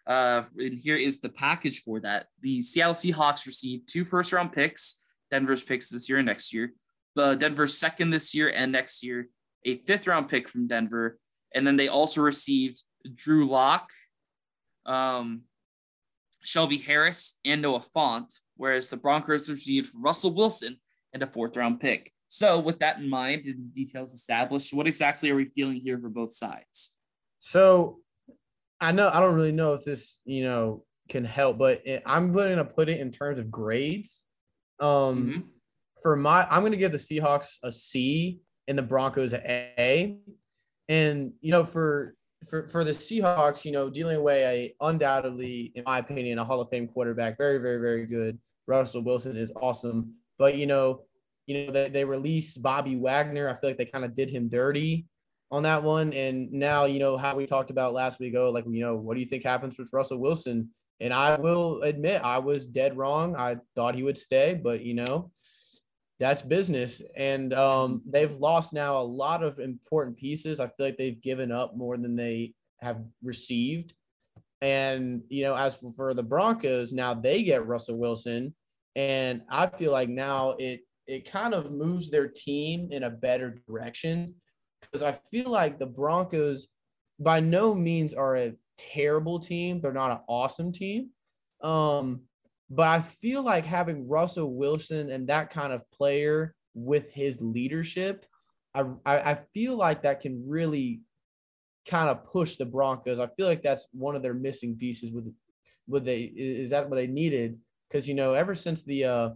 Uh, 0.07 0.43
and 0.59 0.79
here 0.79 0.97
is 0.97 1.21
the 1.21 1.31
package 1.31 1.85
for 1.85 2.01
that. 2.01 2.27
The 2.43 2.61
Seattle 2.61 2.93
Seahawks 2.93 3.47
received 3.47 3.89
two 3.89 4.05
first 4.05 4.31
round 4.31 4.53
picks, 4.53 5.03
Denver's 5.31 5.63
picks 5.63 5.89
this 5.89 6.07
year 6.07 6.19
and 6.19 6.27
next 6.27 6.53
year. 6.53 6.75
Uh, 7.17 7.35
Denver's 7.35 7.79
second 7.79 8.11
this 8.11 8.35
year 8.35 8.53
and 8.55 8.71
next 8.71 9.03
year, 9.03 9.29
a 9.65 9.77
fifth 9.77 10.07
round 10.07 10.29
pick 10.29 10.49
from 10.49 10.67
Denver. 10.67 11.19
And 11.55 11.67
then 11.67 11.77
they 11.77 11.89
also 11.89 12.21
received 12.21 12.83
Drew 13.15 13.49
Lock, 13.49 13.91
um, 14.87 15.43
Shelby 16.43 16.79
Harris, 16.79 17.39
and 17.45 17.63
Noah 17.63 17.85
Fant, 17.95 18.33
whereas 18.57 18.91
the 18.91 18.97
Broncos 18.97 19.49
received 19.49 19.91
Russell 20.03 20.35
Wilson 20.35 20.79
and 21.13 21.23
a 21.23 21.27
fourth 21.27 21.57
round 21.57 21.81
pick. 21.81 22.11
So, 22.29 22.59
with 22.59 22.79
that 22.81 22.99
in 22.99 23.09
mind 23.09 23.47
and 23.47 23.57
the 23.57 23.85
details 23.85 24.13
established, 24.13 24.75
what 24.75 24.87
exactly 24.87 25.31
are 25.31 25.37
we 25.37 25.47
feeling 25.47 25.81
here 25.81 25.99
for 25.99 26.11
both 26.11 26.35
sides? 26.35 26.95
So, 27.39 28.01
I 28.81 28.93
know 28.93 29.11
I 29.13 29.21
don't 29.21 29.35
really 29.35 29.53
know 29.53 29.73
if 29.73 29.85
this, 29.85 30.21
you 30.25 30.45
know, 30.45 30.85
can 31.09 31.25
help, 31.25 31.59
but 31.59 31.87
it, 31.87 32.03
I'm 32.05 32.33
going 32.33 32.57
to 32.57 32.65
put 32.65 32.89
it 32.89 33.01
in 33.01 33.11
terms 33.11 33.39
of 33.39 33.51
grades. 33.51 34.23
Um, 34.81 34.87
mm-hmm. 34.89 35.41
for 36.03 36.15
my, 36.15 36.47
I'm 36.49 36.61
going 36.61 36.73
to 36.73 36.79
give 36.79 36.93
the 36.93 36.99
Seahawks 36.99 37.57
a 37.65 37.73
C 37.73 38.41
and 38.69 38.79
the 38.79 38.83
Broncos 38.83 39.33
an 39.33 39.41
A. 39.45 40.19
And 40.89 41.33
you 41.41 41.51
know, 41.51 41.65
for 41.65 42.15
for 42.47 42.67
for 42.67 42.85
the 42.85 42.93
Seahawks, 42.93 43.65
you 43.65 43.73
know, 43.73 43.91
dealing 43.91 44.17
away 44.17 44.45
a 44.45 44.85
undoubtedly, 44.85 45.73
in 45.75 45.85
my 45.85 45.99
opinion, 45.99 46.39
a 46.39 46.45
Hall 46.45 46.61
of 46.61 46.71
Fame 46.71 46.87
quarterback, 46.87 47.37
very, 47.37 47.59
very, 47.59 47.81
very 47.81 48.07
good. 48.07 48.39
Russell 48.67 49.03
Wilson 49.03 49.37
is 49.37 49.51
awesome, 49.57 50.15
but 50.39 50.57
you 50.57 50.67
know, 50.67 51.03
you 51.47 51.67
know, 51.67 51.73
they, 51.73 51.89
they 51.89 52.05
released 52.05 52.63
Bobby 52.63 52.97
Wagner. 52.97 53.49
I 53.49 53.55
feel 53.55 53.71
like 53.71 53.79
they 53.79 53.87
kind 53.87 54.05
of 54.05 54.15
did 54.15 54.31
him 54.31 54.49
dirty 54.49 55.07
on 55.51 55.63
that 55.63 55.83
one. 55.83 56.13
And 56.13 56.53
now, 56.53 56.85
you 56.85 56.99
know, 56.99 57.17
how 57.17 57.35
we 57.35 57.47
talked 57.47 57.71
about 57.71 57.95
last 57.95 58.21
week 58.21 58.35
Oh, 58.37 58.51
like, 58.51 58.65
you 58.69 58.81
know, 58.81 58.97
what 58.97 59.15
do 59.15 59.21
you 59.21 59.27
think 59.27 59.45
happens 59.45 59.79
with 59.79 59.89
Russell 59.93 60.19
Wilson? 60.19 60.71
And 61.01 61.15
I 61.15 61.39
will 61.39 61.81
admit 61.83 62.23
I 62.23 62.39
was 62.39 62.67
dead 62.67 62.97
wrong. 62.97 63.37
I 63.37 63.57
thought 63.75 63.95
he 63.95 64.03
would 64.03 64.19
stay, 64.19 64.61
but 64.63 64.83
you 64.83 64.95
know, 64.95 65.31
that's 66.19 66.43
business. 66.43 67.03
And 67.17 67.53
um, 67.55 68.03
they've 68.07 68.35
lost 68.35 68.73
now 68.73 69.01
a 69.01 69.03
lot 69.03 69.43
of 69.43 69.59
important 69.59 70.17
pieces. 70.17 70.61
I 70.61 70.67
feel 70.67 70.87
like 70.87 70.97
they've 70.97 71.21
given 71.21 71.53
up 71.53 71.77
more 71.77 71.97
than 71.97 72.17
they 72.17 72.55
have 72.81 73.03
received. 73.23 73.95
And, 74.61 75.23
you 75.29 75.45
know, 75.45 75.55
as 75.55 75.77
for, 75.77 75.93
for 75.93 76.15
the 76.15 76.23
Broncos, 76.23 76.93
now 76.93 77.15
they 77.15 77.43
get 77.43 77.67
Russell 77.67 77.97
Wilson. 77.97 78.55
And 78.97 79.43
I 79.49 79.69
feel 79.69 79.93
like 79.93 80.09
now 80.09 80.57
it 80.59 80.81
it 81.07 81.31
kind 81.31 81.55
of 81.55 81.73
moves 81.73 82.11
their 82.11 82.29
team 82.29 82.89
in 82.93 83.05
a 83.05 83.11
better 83.11 83.59
direction 83.67 84.35
because 84.83 85.03
I 85.03 85.13
feel 85.31 85.51
like 85.51 85.79
the 85.79 85.87
Broncos 85.87 86.69
by 87.19 87.41
no 87.41 87.75
means 87.75 88.13
are 88.13 88.37
a 88.37 88.53
terrible 88.77 89.41
team. 89.41 89.81
They're 89.81 89.93
not 89.93 90.11
an 90.11 90.21
awesome 90.29 90.71
team. 90.71 91.11
Um, 91.63 92.23
but 92.71 92.87
I 92.87 93.01
feel 93.01 93.43
like 93.43 93.65
having 93.65 94.09
Russell 94.09 94.55
Wilson 94.55 95.11
and 95.11 95.29
that 95.29 95.51
kind 95.51 95.73
of 95.73 95.91
player 95.91 96.55
with 96.75 97.11
his 97.13 97.41
leadership, 97.41 98.27
I, 98.75 98.85
I, 99.07 99.19
I 99.19 99.39
feel 99.55 99.77
like 99.77 100.03
that 100.03 100.21
can 100.21 100.45
really 100.47 101.01
kind 101.89 102.11
of 102.11 102.25
push 102.27 102.57
the 102.57 102.67
Broncos. 102.67 103.19
I 103.19 103.29
feel 103.37 103.47
like 103.47 103.63
that's 103.63 103.87
one 103.93 104.15
of 104.15 104.23
their 104.23 104.35
missing 104.35 104.77
pieces 104.77 105.13
with 105.13 105.33
with 105.87 106.05
they 106.05 106.23
is 106.23 106.71
that 106.71 106.91
what 106.91 106.97
they 106.97 107.07
needed 107.07 107.59
because 107.89 108.07
you 108.07 108.15
know 108.15 108.35
ever 108.35 108.55
since 108.55 108.83
the 108.83 109.05
uh 109.05 109.31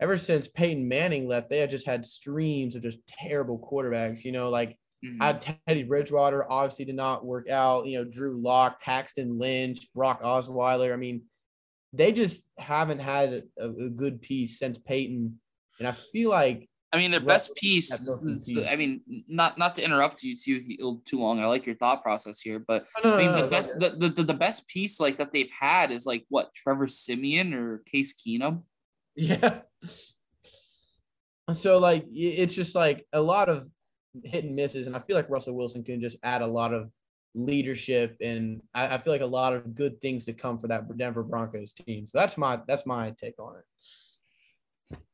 ever 0.00 0.16
since 0.16 0.48
Peyton 0.48 0.86
Manning 0.86 1.28
left, 1.28 1.50
they 1.50 1.58
have 1.58 1.70
just 1.70 1.86
had 1.86 2.06
streams 2.06 2.76
of 2.76 2.82
just 2.82 3.06
terrible 3.06 3.58
quarterbacks. 3.58 4.24
You 4.24 4.32
know, 4.32 4.48
like 4.48 4.78
mm-hmm. 5.04 5.20
I 5.20 5.32
Teddy 5.34 5.82
Bridgewater 5.82 6.50
obviously 6.50 6.86
did 6.86 6.94
not 6.94 7.24
work 7.24 7.50
out. 7.50 7.86
You 7.86 7.98
know, 7.98 8.04
Drew 8.04 8.40
Lock, 8.40 8.80
Paxton 8.80 9.38
Lynch, 9.38 9.92
Brock 9.94 10.22
Osweiler. 10.22 10.92
I 10.92 10.96
mean, 10.96 11.22
they 11.98 12.12
just 12.12 12.42
haven't 12.56 13.00
had 13.00 13.42
a, 13.58 13.68
a 13.68 13.88
good 13.90 14.22
piece 14.22 14.58
since 14.58 14.78
Peyton. 14.78 15.38
And 15.78 15.88
I 15.88 15.92
feel 15.92 16.30
like 16.30 16.68
I 16.92 16.96
mean, 16.96 17.10
their 17.10 17.20
best 17.20 17.54
piece. 17.56 18.08
I 18.66 18.76
mean, 18.76 19.02
not 19.28 19.58
not 19.58 19.74
to 19.74 19.84
interrupt 19.84 20.22
you 20.22 20.34
too 20.36 20.62
oh, 20.82 21.02
too 21.04 21.18
long. 21.18 21.38
I 21.38 21.46
like 21.46 21.66
your 21.66 21.74
thought 21.74 22.02
process 22.02 22.40
here, 22.40 22.58
but 22.66 22.86
no, 23.04 23.10
no, 23.10 23.16
I 23.16 23.18
mean, 23.18 23.36
the 23.36 23.46
best 23.46 23.78
the, 23.78 23.90
the, 23.90 24.22
the 24.22 24.32
best 24.32 24.66
piece 24.68 24.98
like 24.98 25.18
that 25.18 25.32
they've 25.32 25.50
had 25.50 25.90
is 25.90 26.06
like 26.06 26.24
what 26.30 26.54
Trevor 26.54 26.86
Siemian 26.86 27.52
or 27.52 27.82
Case 27.90 28.14
Keenum. 28.14 28.62
Yeah. 29.14 29.60
So 31.50 31.78
like 31.78 32.04
it's 32.12 32.54
just 32.54 32.74
like 32.74 33.06
a 33.14 33.22
lot 33.22 33.48
of 33.48 33.68
hit 34.22 34.44
and 34.44 34.54
misses, 34.54 34.86
and 34.86 34.94
I 34.94 35.00
feel 35.00 35.16
like 35.16 35.30
Russell 35.30 35.56
Wilson 35.56 35.82
can 35.82 35.98
just 35.98 36.18
add 36.22 36.42
a 36.42 36.46
lot 36.46 36.74
of 36.74 36.90
leadership, 37.38 38.16
and 38.20 38.60
I, 38.74 38.96
I 38.96 38.98
feel 38.98 39.12
like 39.12 39.22
a 39.22 39.26
lot 39.26 39.54
of 39.54 39.74
good 39.74 40.00
things 40.00 40.24
to 40.26 40.32
come 40.32 40.58
for 40.58 40.68
that 40.68 40.96
Denver 40.96 41.22
Broncos 41.22 41.72
team. 41.72 42.06
So 42.06 42.18
that's 42.18 42.36
my 42.36 42.60
that's 42.66 42.86
my 42.86 43.12
take 43.12 43.38
on 43.38 43.56
it. 43.56 43.64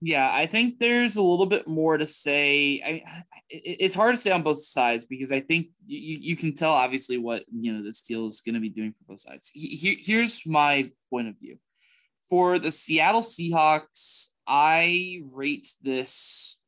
Yeah, 0.01 0.31
I 0.33 0.47
think 0.47 0.79
there's 0.79 1.17
a 1.17 1.23
little 1.23 1.47
bit 1.47 1.67
more 1.67 1.99
to 1.99 2.07
say. 2.07 2.81
I, 2.85 3.03
it's 3.49 3.95
hard 3.95 4.15
to 4.15 4.21
say 4.21 4.31
on 4.31 4.43
both 4.43 4.61
sides 4.61 5.05
because 5.07 5.33
I 5.33 5.41
think 5.41 5.69
you, 5.85 6.19
you 6.21 6.37
can 6.37 6.55
tell 6.55 6.73
obviously 6.73 7.19
what 7.19 7.45
you 7.53 7.73
know 7.73 7.83
this 7.83 8.03
deal 8.03 8.29
is 8.29 8.41
going 8.41 8.55
to 8.55 8.61
be 8.61 8.69
doing 8.69 8.93
for 8.93 9.05
both 9.09 9.21
sides. 9.21 9.51
Here, 9.55 9.97
here's 9.99 10.47
my 10.47 10.91
point 11.11 11.29
of 11.29 11.39
view 11.39 11.59
for 12.29 12.59
the 12.59 12.71
Seattle 12.71 13.23
Seahawks. 13.23 14.29
I 14.47 15.23
rate 15.33 15.69
this. 15.83 16.61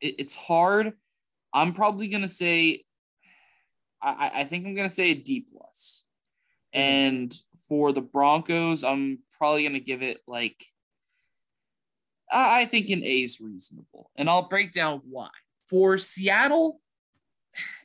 It, 0.00 0.16
it's 0.18 0.34
hard. 0.34 0.92
I'm 1.52 1.72
probably 1.72 2.08
gonna 2.08 2.28
say 2.28 2.84
I, 4.02 4.30
I 4.34 4.44
think 4.44 4.66
I'm 4.66 4.74
gonna 4.74 4.88
say 4.88 5.10
a 5.10 5.14
D 5.14 5.46
plus. 5.52 6.04
Mm-hmm. 6.74 6.80
And 6.80 7.34
for 7.68 7.92
the 7.92 8.00
Broncos, 8.00 8.84
I'm 8.84 9.20
probably 9.36 9.64
gonna 9.64 9.80
give 9.80 10.02
it 10.02 10.20
like 10.26 10.62
I 12.32 12.64
think 12.66 12.88
an 12.90 13.02
A 13.04 13.22
is 13.22 13.40
reasonable. 13.40 14.10
And 14.16 14.30
I'll 14.30 14.48
break 14.48 14.72
down 14.72 15.02
why. 15.08 15.30
For 15.68 15.98
Seattle, 15.98 16.80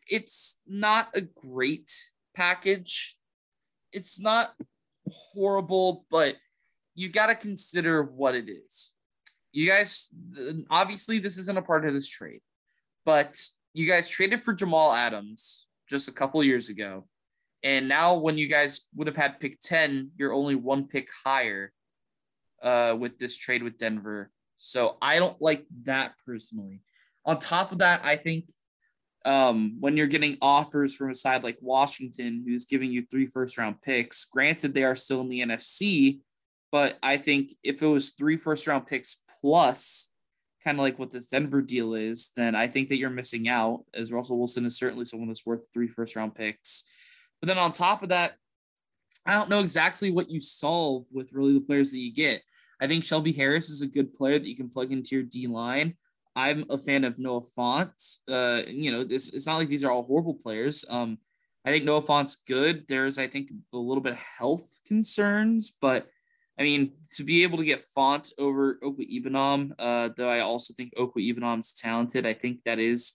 it's 0.07 0.59
not 0.67 1.09
a 1.15 1.21
great 1.21 1.91
package. 2.35 3.17
It's 3.91 4.19
not 4.19 4.53
horrible, 5.09 6.05
but 6.09 6.35
you 6.93 7.09
got 7.09 7.27
to 7.27 7.35
consider 7.35 8.03
what 8.03 8.35
it 8.35 8.49
is. 8.49 8.93
You 9.51 9.67
guys, 9.67 10.09
obviously, 10.69 11.19
this 11.19 11.37
isn't 11.37 11.57
a 11.57 11.61
part 11.61 11.85
of 11.85 11.93
this 11.93 12.09
trade, 12.09 12.41
but 13.05 13.41
you 13.73 13.87
guys 13.87 14.09
traded 14.09 14.41
for 14.41 14.53
Jamal 14.53 14.93
Adams 14.93 15.64
just 15.89 16.07
a 16.07 16.13
couple 16.13 16.43
years 16.43 16.69
ago. 16.69 17.07
And 17.63 17.87
now, 17.87 18.15
when 18.15 18.37
you 18.37 18.47
guys 18.47 18.81
would 18.95 19.07
have 19.07 19.15
had 19.15 19.39
pick 19.39 19.59
10, 19.61 20.11
you're 20.17 20.33
only 20.33 20.55
one 20.55 20.87
pick 20.87 21.07
higher 21.25 21.71
uh, 22.61 22.95
with 22.97 23.17
this 23.17 23.37
trade 23.37 23.63
with 23.63 23.77
Denver. 23.77 24.31
So 24.57 24.97
I 25.01 25.19
don't 25.19 25.41
like 25.41 25.65
that 25.83 26.13
personally. 26.25 26.81
On 27.25 27.39
top 27.39 27.71
of 27.71 27.79
that, 27.79 28.01
I 28.03 28.17
think 28.17 28.49
um, 29.25 29.77
when 29.79 29.97
you're 29.97 30.05
getting 30.07 30.37
offers 30.41 30.95
from 30.95 31.09
a 31.09 31.15
side 31.15 31.43
like 31.43 31.57
Washington, 31.59 32.43
who's 32.47 32.67
giving 32.67 32.91
you 32.91 33.05
three 33.09 33.25
first 33.25 33.57
round 33.57 33.81
picks, 33.81 34.25
granted, 34.25 34.73
they 34.73 34.83
are 34.83 34.95
still 34.95 35.21
in 35.21 35.29
the 35.29 35.41
NFC, 35.41 36.19
But 36.71 36.97
I 37.01 37.17
think 37.17 37.51
if 37.63 37.81
it 37.81 37.87
was 37.87 38.11
three 38.11 38.37
first 38.37 38.67
round 38.67 38.85
picks 38.85 39.17
plus 39.41 40.11
kind 40.65 40.79
of 40.79 40.81
like 40.81 40.97
what 40.97 41.11
this 41.11 41.27
Denver 41.27 41.61
deal 41.61 41.93
is, 41.93 42.31
then 42.35 42.55
I 42.55 42.67
think 42.67 42.89
that 42.89 42.97
you're 42.97 43.11
missing 43.11 43.47
out, 43.47 43.85
as 43.93 44.11
Russell 44.11 44.39
Wilson 44.39 44.65
is 44.65 44.77
certainly 44.77 45.05
someone 45.05 45.29
that's 45.29 45.45
worth 45.45 45.67
three 45.71 45.87
first 45.87 46.15
round 46.15 46.33
picks. 46.33 46.83
But 47.39 47.47
then 47.47 47.59
on 47.59 47.71
top 47.71 48.01
of 48.01 48.09
that, 48.09 48.33
I 49.25 49.33
don't 49.33 49.49
know 49.49 49.59
exactly 49.59 50.11
what 50.11 50.29
you 50.29 50.41
solve 50.41 51.05
with 51.11 51.33
really 51.33 51.53
the 51.53 51.61
players 51.61 51.91
that 51.91 51.99
you 51.99 52.13
get. 52.13 52.41
I 52.81 52.87
think 52.87 53.05
Shelby 53.05 53.31
Harris 53.31 53.69
is 53.69 53.83
a 53.83 53.87
good 53.87 54.13
player 54.13 54.39
that 54.39 54.47
you 54.47 54.55
can 54.55 54.69
plug 54.69 54.91
into 54.91 55.15
your 55.15 55.23
D 55.23 55.47
line. 55.47 55.95
I'm 56.35 56.65
a 56.69 56.77
fan 56.77 57.05
of 57.05 57.17
Noah 57.17 57.41
Fant. 57.57 58.19
Uh, 58.27 58.63
you 58.67 58.91
know, 58.91 59.05
it's, 59.09 59.33
it's 59.33 59.47
not 59.47 59.57
like 59.57 59.69
these 59.69 59.85
are 59.85 59.91
all 59.91 60.03
horrible 60.03 60.33
players. 60.33 60.83
Um, 60.89 61.17
I 61.63 61.69
think 61.71 61.85
Noah 61.85 62.01
Fant's 62.01 62.37
good. 62.47 62.85
There's, 62.87 63.17
I 63.17 63.27
think, 63.27 63.51
a 63.73 63.77
little 63.77 64.03
bit 64.03 64.13
of 64.13 64.19
health 64.19 64.81
concerns, 64.85 65.73
but 65.79 66.07
I 66.57 66.63
mean, 66.63 66.93
to 67.15 67.23
be 67.23 67.43
able 67.43 67.57
to 67.57 67.65
get 67.65 67.83
Fant 67.95 68.31
over 68.39 68.77
Okwuegbunam, 68.81 69.73
uh, 69.77 70.09
though 70.15 70.29
I 70.29 70.39
also 70.39 70.73
think 70.73 70.93
Okwuegbunam's 70.95 71.73
talented, 71.73 72.25
I 72.25 72.33
think 72.33 72.59
that 72.63 72.79
is 72.79 73.13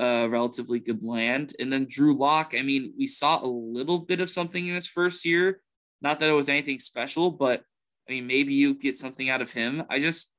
a 0.00 0.28
relatively 0.28 0.80
good 0.80 1.04
land. 1.04 1.52
And 1.60 1.72
then 1.72 1.86
Drew 1.88 2.16
Lock, 2.16 2.54
I 2.58 2.62
mean, 2.62 2.92
we 2.98 3.06
saw 3.06 3.44
a 3.44 3.46
little 3.46 4.00
bit 4.00 4.20
of 4.20 4.30
something 4.30 4.66
in 4.66 4.74
his 4.74 4.88
first 4.88 5.24
year. 5.24 5.60
Not 6.02 6.18
that 6.18 6.30
it 6.30 6.34
was 6.34 6.48
anything 6.48 6.78
special, 6.78 7.30
but 7.30 7.62
I 8.08 8.12
mean, 8.12 8.26
maybe 8.26 8.54
you 8.54 8.74
get 8.74 8.98
something 8.98 9.30
out 9.30 9.42
of 9.42 9.52
him. 9.52 9.84
I 9.88 10.00
just, 10.00 10.32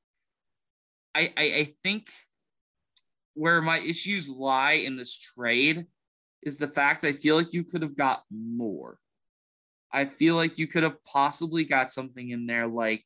I, 1.15 1.31
I, 1.37 1.43
I 1.43 1.67
think 1.83 2.07
where 3.33 3.61
my 3.61 3.79
issues 3.79 4.29
lie 4.29 4.73
in 4.73 4.97
this 4.97 5.17
trade 5.17 5.85
is 6.43 6.57
the 6.57 6.67
fact 6.67 7.05
I 7.05 7.13
feel 7.13 7.37
like 7.37 7.53
you 7.53 7.63
could 7.63 7.81
have 7.81 7.95
got 7.95 8.23
more. 8.29 8.97
I 9.93 10.05
feel 10.05 10.35
like 10.35 10.57
you 10.57 10.67
could 10.67 10.83
have 10.83 11.03
possibly 11.03 11.65
got 11.65 11.91
something 11.91 12.29
in 12.29 12.47
there 12.47 12.67
like 12.67 13.05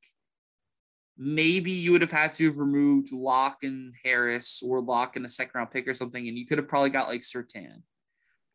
maybe 1.18 1.72
you 1.72 1.92
would 1.92 2.02
have 2.02 2.12
had 2.12 2.34
to 2.36 2.46
have 2.46 2.58
removed 2.58 3.14
Lock 3.14 3.64
and 3.64 3.94
Harris 4.04 4.62
or 4.66 4.82
Lock 4.82 5.16
and 5.16 5.26
a 5.26 5.30
second 5.30 5.54
round 5.56 5.72
pick 5.72 5.88
or 5.88 5.94
something, 5.94 6.28
and 6.28 6.38
you 6.38 6.46
could 6.46 6.58
have 6.58 6.68
probably 6.68 6.90
got 6.90 7.08
like 7.08 7.22
Surtain. 7.22 7.82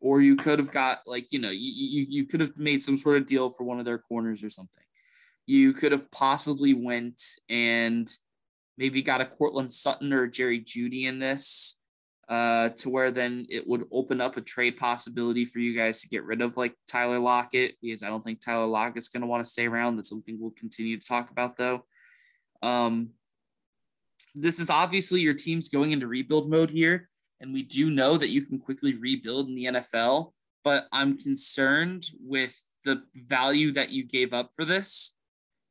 Or 0.03 0.23
you 0.23 0.37
could 0.37 0.59
have 0.59 0.71
got 0.71 1.01
like, 1.07 1.27
you 1.31 1.39
know, 1.39 1.51
you, 1.51 1.73
you, 1.75 2.07
you 2.09 2.27
could 2.27 2.41
have 2.41 2.57
made 2.57 2.83
some 2.83 2.97
sort 2.97 3.19
of 3.19 3.27
deal 3.27 3.51
for 3.51 3.65
one 3.65 3.79
of 3.79 3.85
their 3.85 3.99
corners 3.99 4.43
or 4.43 4.49
something. 4.49 4.83
You 5.47 5.75
could 5.75 5.93
have 5.93 6.11
possibly 6.11 6.73
went 6.73 7.21
and 7.51 8.09
maybe 8.79 9.03
got 9.03 9.21
a 9.21 9.27
Courtland 9.27 9.73
Sutton 9.73 10.13
or 10.15 10.27
Jerry 10.27 10.61
Jeudy 10.61 11.05
in 11.05 11.19
this 11.19 11.80
uh, 12.31 12.69
to 12.69 12.89
where 12.89 13.11
then 13.11 13.45
it 13.51 13.67
would 13.67 13.85
open 13.91 14.21
up 14.21 14.37
a 14.37 14.41
trade 14.41 14.77
possibility 14.77 15.45
for 15.45 15.59
you 15.59 15.77
guys 15.77 16.01
to 16.01 16.09
get 16.09 16.25
rid 16.25 16.41
of 16.41 16.57
like 16.57 16.73
Tyler 16.87 17.19
Lockett 17.19 17.75
because 17.83 18.05
I 18.05 18.09
don't 18.09 18.25
think 18.25 18.41
Tyler 18.41 18.67
Lockett's 18.67 19.09
going 19.09 19.23
to 19.23 19.27
want 19.27 19.45
to 19.45 19.51
stay 19.51 19.67
around. 19.67 19.97
That's 19.97 20.09
something 20.09 20.39
we'll 20.41 20.53
continue 20.53 20.97
to 20.97 21.07
talk 21.07 21.33
about 21.33 21.57
though. 21.57 21.85
Um, 22.63 23.11
this 24.37 24.61
is 24.61 24.71
obviously 24.71 25.23
your 25.23 25.35
team's 25.35 25.69
going 25.69 25.91
into 25.91 26.07
rebuild 26.07 26.49
mode 26.49 26.71
here, 26.71 27.09
and 27.41 27.53
we 27.53 27.65
do 27.65 27.91
know 27.91 28.17
that 28.17 28.29
you 28.29 28.43
can 28.43 28.61
quickly 28.61 28.95
rebuild 28.95 29.49
in 29.49 29.57
the 29.57 29.65
NFL. 29.65 30.33
But 30.63 30.87
I'm 30.93 31.19
concerned 31.19 32.07
with 32.21 32.57
the 32.85 33.03
value 33.15 33.73
that 33.73 33.91
you 33.91 34.05
gave 34.05 34.33
up 34.33 34.51
for 34.55 34.65
this. 34.65 35.17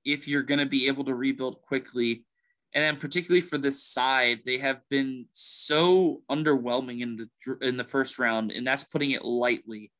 If 0.04 0.28
you're 0.28 0.44
going 0.44 0.60
to 0.60 0.66
be 0.66 0.88
able 0.88 1.06
to 1.06 1.16
rebuild 1.16 1.62
quickly 1.62 2.26
and 2.74 2.84
then 2.84 2.98
particularly 2.98 3.42
for 3.42 3.58
this 3.58 3.84
side, 3.84 4.42
they 4.46 4.58
have 4.58 4.82
been 4.90 5.26
so 5.34 6.22
underwhelming 6.30 7.02
in 7.02 7.16
the 7.16 7.58
in 7.68 7.78
the 7.78 7.84
first 7.84 8.20
round, 8.20 8.52
and 8.52 8.66
that's 8.66 8.84
putting 8.84 9.12
it 9.12 9.26
lightly. 9.26 9.92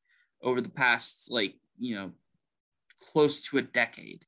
Over 0.42 0.62
the 0.62 0.70
past, 0.70 1.30
like 1.30 1.56
you 1.78 1.96
know, 1.96 2.12
close 3.12 3.42
to 3.50 3.58
a 3.58 3.62
decade, 3.62 4.24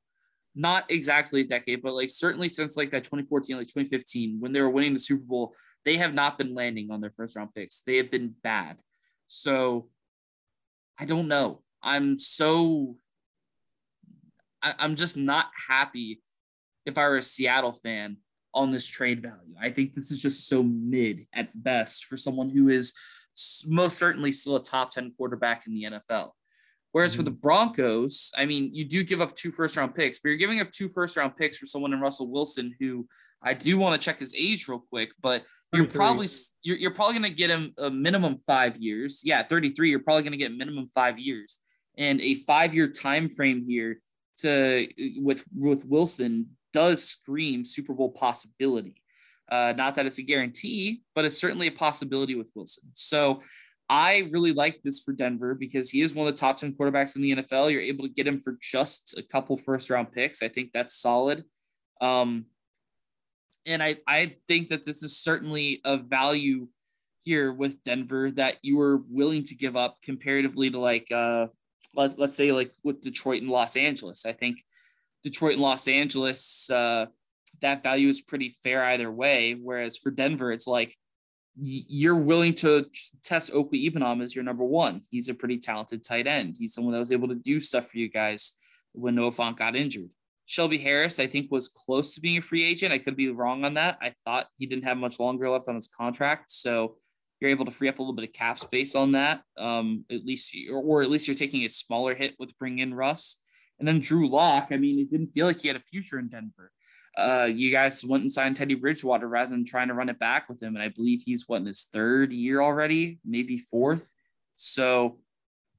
not 0.55 0.91
exactly 0.91 1.41
a 1.41 1.45
decade, 1.45 1.83
but 1.83 1.95
like 1.95 2.11
certainly 2.11 2.49
since 2.49 2.77
like 2.77 2.91
that 2.91 3.05
2014, 3.05 3.57
like 3.57 3.69
2015, 3.69 4.39
when 4.39 4.53
they 4.53 4.61
were 4.61 4.69
winning 4.69 4.93
the 4.93 4.99
Super 4.99 5.25
Bowl, 5.25 5.55
they 5.85 5.97
have 5.97 6.13
not 6.13 6.37
been 6.37 6.55
landing 6.55 6.91
on 6.91 7.01
their 7.01 7.11
first 7.11 7.37
round 7.37 7.55
picks. 7.55 7.81
They 7.81 7.97
have 7.97 8.11
been 8.11 8.35
bad. 8.43 8.77
So 9.27 9.89
I 10.99 11.07
don't 11.07 11.29
know. 11.29 11.63
I'm 11.83 12.19
so 12.19 12.97
I, 14.63 14.75
I'm 14.79 14.97
just 14.97 15.17
not 15.17 15.47
happy 15.69 16.21
if 16.85 16.99
I 16.99 17.09
were 17.09 17.17
a 17.17 17.23
Seattle 17.23 17.73
fan 17.73 18.19
on 18.55 18.71
this 18.71 18.87
trade 18.87 19.23
value. 19.23 19.55
I 19.61 19.71
think 19.71 19.95
this 19.95 20.11
is 20.11 20.21
just 20.21 20.49
so 20.49 20.63
mid 20.63 21.27
at 21.33 21.51
best 21.63 22.05
for 22.05 22.17
someone 22.17 22.51
who 22.51 22.69
is 22.69 22.95
most 23.67 23.99
certainly 23.99 24.33
still 24.33 24.57
a 24.57 24.63
top 24.63 24.93
10 24.93 25.13
quarterback 25.17 25.67
in 25.67 25.75
the 25.75 25.85
NFL. 25.85 26.33
Whereas 26.93 27.13
mm-hmm. 27.13 27.21
for 27.21 27.25
the 27.25 27.37
Broncos, 27.37 28.31
I 28.37 28.45
mean, 28.45 28.71
you 28.75 28.85
do 28.85 29.03
give 29.03 29.21
up 29.21 29.35
two 29.35 29.51
first 29.51 29.77
round 29.77 29.95
picks, 29.95 30.19
but 30.19 30.29
you're 30.29 30.39
giving 30.39 30.61
up 30.61 30.71
two 30.71 30.89
first 30.89 31.17
round 31.17 31.37
picks 31.37 31.57
for 31.57 31.67
someone 31.67 31.93
in 31.93 32.01
Russell 32.01 32.31
Wilson 32.31 32.75
who 32.79 33.07
I 33.43 33.55
do 33.55 33.79
want 33.79 34.01
to 34.01 34.05
check 34.05 34.19
his 34.19 34.35
age 34.37 34.69
real 34.69 34.85
quick, 34.91 35.11
but 35.21 35.43
you're 35.75 35.87
probably 35.87 36.29
you're, 36.63 36.77
you're 36.77 36.95
probably 36.95 37.19
going 37.19 37.31
to 37.31 37.37
get 37.37 37.51
him 37.51 37.73
a 37.79 37.91
minimum 37.91 38.39
5 38.47 38.77
years. 38.77 39.23
Yeah, 39.25 39.43
33, 39.43 39.91
you're 39.91 40.01
probably 40.01 40.23
going 40.23 40.33
to 40.33 40.39
get 40.39 40.55
minimum 40.55 40.89
5 40.95 41.19
years. 41.19 41.59
And 41.97 42.21
a 42.21 42.37
5-year 42.37 42.89
time 42.89 43.29
frame 43.29 43.65
here 43.67 44.01
to 44.39 44.87
with 45.19 45.45
with 45.55 45.85
Wilson 45.87 46.51
does 46.73 47.05
scream 47.05 47.65
Super 47.65 47.95
Bowl 47.95 48.11
possibility. 48.11 48.95
Uh, 49.51 49.75
not 49.77 49.95
that 49.95 50.07
it's 50.07 50.19
a 50.19 50.23
guarantee, 50.23 51.03
but 51.15 51.25
it's 51.25 51.39
certainly 51.39 51.67
a 51.67 51.73
possibility 51.73 52.35
with 52.35 52.49
Wilson. 52.55 52.89
So 52.95 53.43
I 53.89 54.27
really 54.31 54.53
like 54.53 54.81
this 54.83 55.01
for 55.01 55.13
Denver 55.13 55.55
because 55.55 55.91
he 55.91 56.01
is 56.01 56.15
one 56.15 56.27
of 56.27 56.35
the 56.35 56.41
top 56.41 56.57
10 56.57 56.75
quarterbacks 56.75 57.17
in 57.17 57.23
the 57.23 57.37
NFL. 57.37 57.71
You're 57.71 57.83
able 57.83 58.07
to 58.07 58.15
get 58.15 58.27
him 58.27 58.41
for 58.41 58.57
just 58.63 59.19
a 59.19 59.23
couple 59.23 59.59
first 59.59 59.91
round 59.91 60.13
picks. 60.13 60.43
I 60.43 60.49
think 60.49 60.71
that's 60.73 60.95
solid. 60.95 61.45
Um, 62.01 62.47
and 63.67 63.83
I, 63.83 63.99
I 64.07 64.37
think 64.49 64.71
that 64.71 64.87
this 64.87 65.03
is 65.03 65.19
certainly 65.19 65.81
a 65.85 65.99
value 65.99 66.69
here 67.23 67.53
with 67.53 67.83
Denver 67.83 68.31
that 68.33 68.57
you 68.63 68.79
were 68.79 69.03
willing 69.11 69.45
to 69.45 69.55
give 69.55 69.77
up 69.77 69.99
comparatively 70.03 70.71
to 70.71 70.79
like, 70.79 71.13
uh, 71.13 71.49
let's, 71.95 72.17
let's 72.17 72.35
say 72.35 72.51
like 72.51 72.73
with 72.83 73.03
Detroit 73.03 73.43
and 73.43 73.51
Los 73.51 73.77
Angeles. 73.77 74.25
I 74.25 74.33
think 74.33 74.65
Detroit 75.25 75.55
and 75.55 75.63
Los 75.63 75.89
Angeles, 75.89 76.71
uh, 76.71 77.07
that 77.61 77.83
value 77.83 78.09
is 78.09 78.21
pretty 78.21 78.49
fair 78.49 78.83
either 78.83 79.11
way. 79.11 79.53
Whereas 79.53 79.97
for 79.97 80.11
Denver, 80.11 80.53
it's 80.53 80.67
like 80.67 80.97
you're 81.57 82.17
willing 82.17 82.55
to 82.55 82.87
test 83.23 83.53
Okwuegbunam 83.53 84.23
as 84.23 84.35
your 84.35 84.45
number 84.45 84.65
one. 84.65 85.03
He's 85.11 85.29
a 85.29 85.35
pretty 85.35 85.59
talented 85.59 86.03
tight 86.03 86.27
end. 86.27 86.57
He's 86.59 86.75
someone 86.75 86.93
that 86.95 86.99
was 86.99 87.13
able 87.13 87.29
to 87.29 87.35
do 87.35 87.61
stuff 87.61 87.89
for 87.89 87.99
you 87.99 88.09
guys 88.09 88.55
when 88.93 89.15
Noah 89.15 89.31
Fant 89.31 89.57
got 89.57 89.77
injured. 89.77 90.11
Shelby 90.47 90.79
Harris, 90.79 91.21
I 91.21 91.27
think, 91.27 91.51
was 91.51 91.69
close 91.69 92.15
to 92.15 92.21
being 92.21 92.39
a 92.39 92.43
free 92.43 92.65
agent. 92.65 92.93
I 92.93 92.99
could 92.99 93.17
be 93.17 93.31
wrong 93.31 93.65
on 93.65 93.75
that. 93.75 93.99
I 94.01 94.15
thought 94.25 94.49
he 94.57 94.67
didn't 94.67 94.85
have 94.85 94.97
much 94.99 95.21
longer 95.21 95.49
left 95.49 95.69
on 95.69 95.75
his 95.75 95.89
contract. 95.89 96.51
So 96.51 96.97
you're 97.41 97.51
able 97.51 97.65
to 97.65 97.71
free 97.71 97.89
up 97.89 97.99
a 97.99 98.03
little 98.03 98.15
bit 98.15 98.29
of 98.29 98.33
cap 98.33 98.59
space 98.59 98.95
on 98.95 99.13
that. 99.13 99.43
Um, 99.57 100.05
at 100.11 100.25
least, 100.25 100.57
or, 100.71 100.81
or 100.81 101.03
at 101.03 101.11
least 101.11 101.29
you're 101.29 101.37
taking 101.37 101.65
a 101.65 101.69
smaller 101.69 102.15
hit 102.15 102.35
with 102.39 102.57
bringing 102.59 102.81
in 102.81 102.95
Russ. 102.95 103.42
And 103.83 103.89
then 103.89 103.99
Drew 103.99 104.29
Lock, 104.29 104.69
I 104.71 104.77
mean, 104.77 105.01
it 105.01 105.11
didn't 105.11 105.33
feel 105.33 105.45
like 105.45 105.61
he 105.61 105.67
had 105.67 105.77
a 105.77 105.81
future 105.81 106.21
in 106.21 106.29
Denver. 106.29 106.71
Uh, 107.19 107.49
you 107.53 107.73
guys 107.73 108.05
went 108.05 108.23
and 108.23 108.31
signed 108.31 108.55
Teddy 108.55 108.77
Bridgewater 108.77 109.27
rather 109.27 109.51
than 109.51 109.65
trying 109.65 109.89
to 109.89 109.95
run 109.95 110.09
it 110.09 110.21
back 110.21 110.49
with 110.49 110.63
him. 110.63 110.77
And 110.77 110.83
I 110.85 110.87
believe 110.87 111.21
he's 111.21 111.49
what 111.49 111.63
in 111.63 111.67
his 111.67 111.89
third 111.93 112.33
year 112.33 112.61
already, 112.61 113.19
maybe 113.25 113.59
fourth. 113.59 114.13
So 114.55 115.19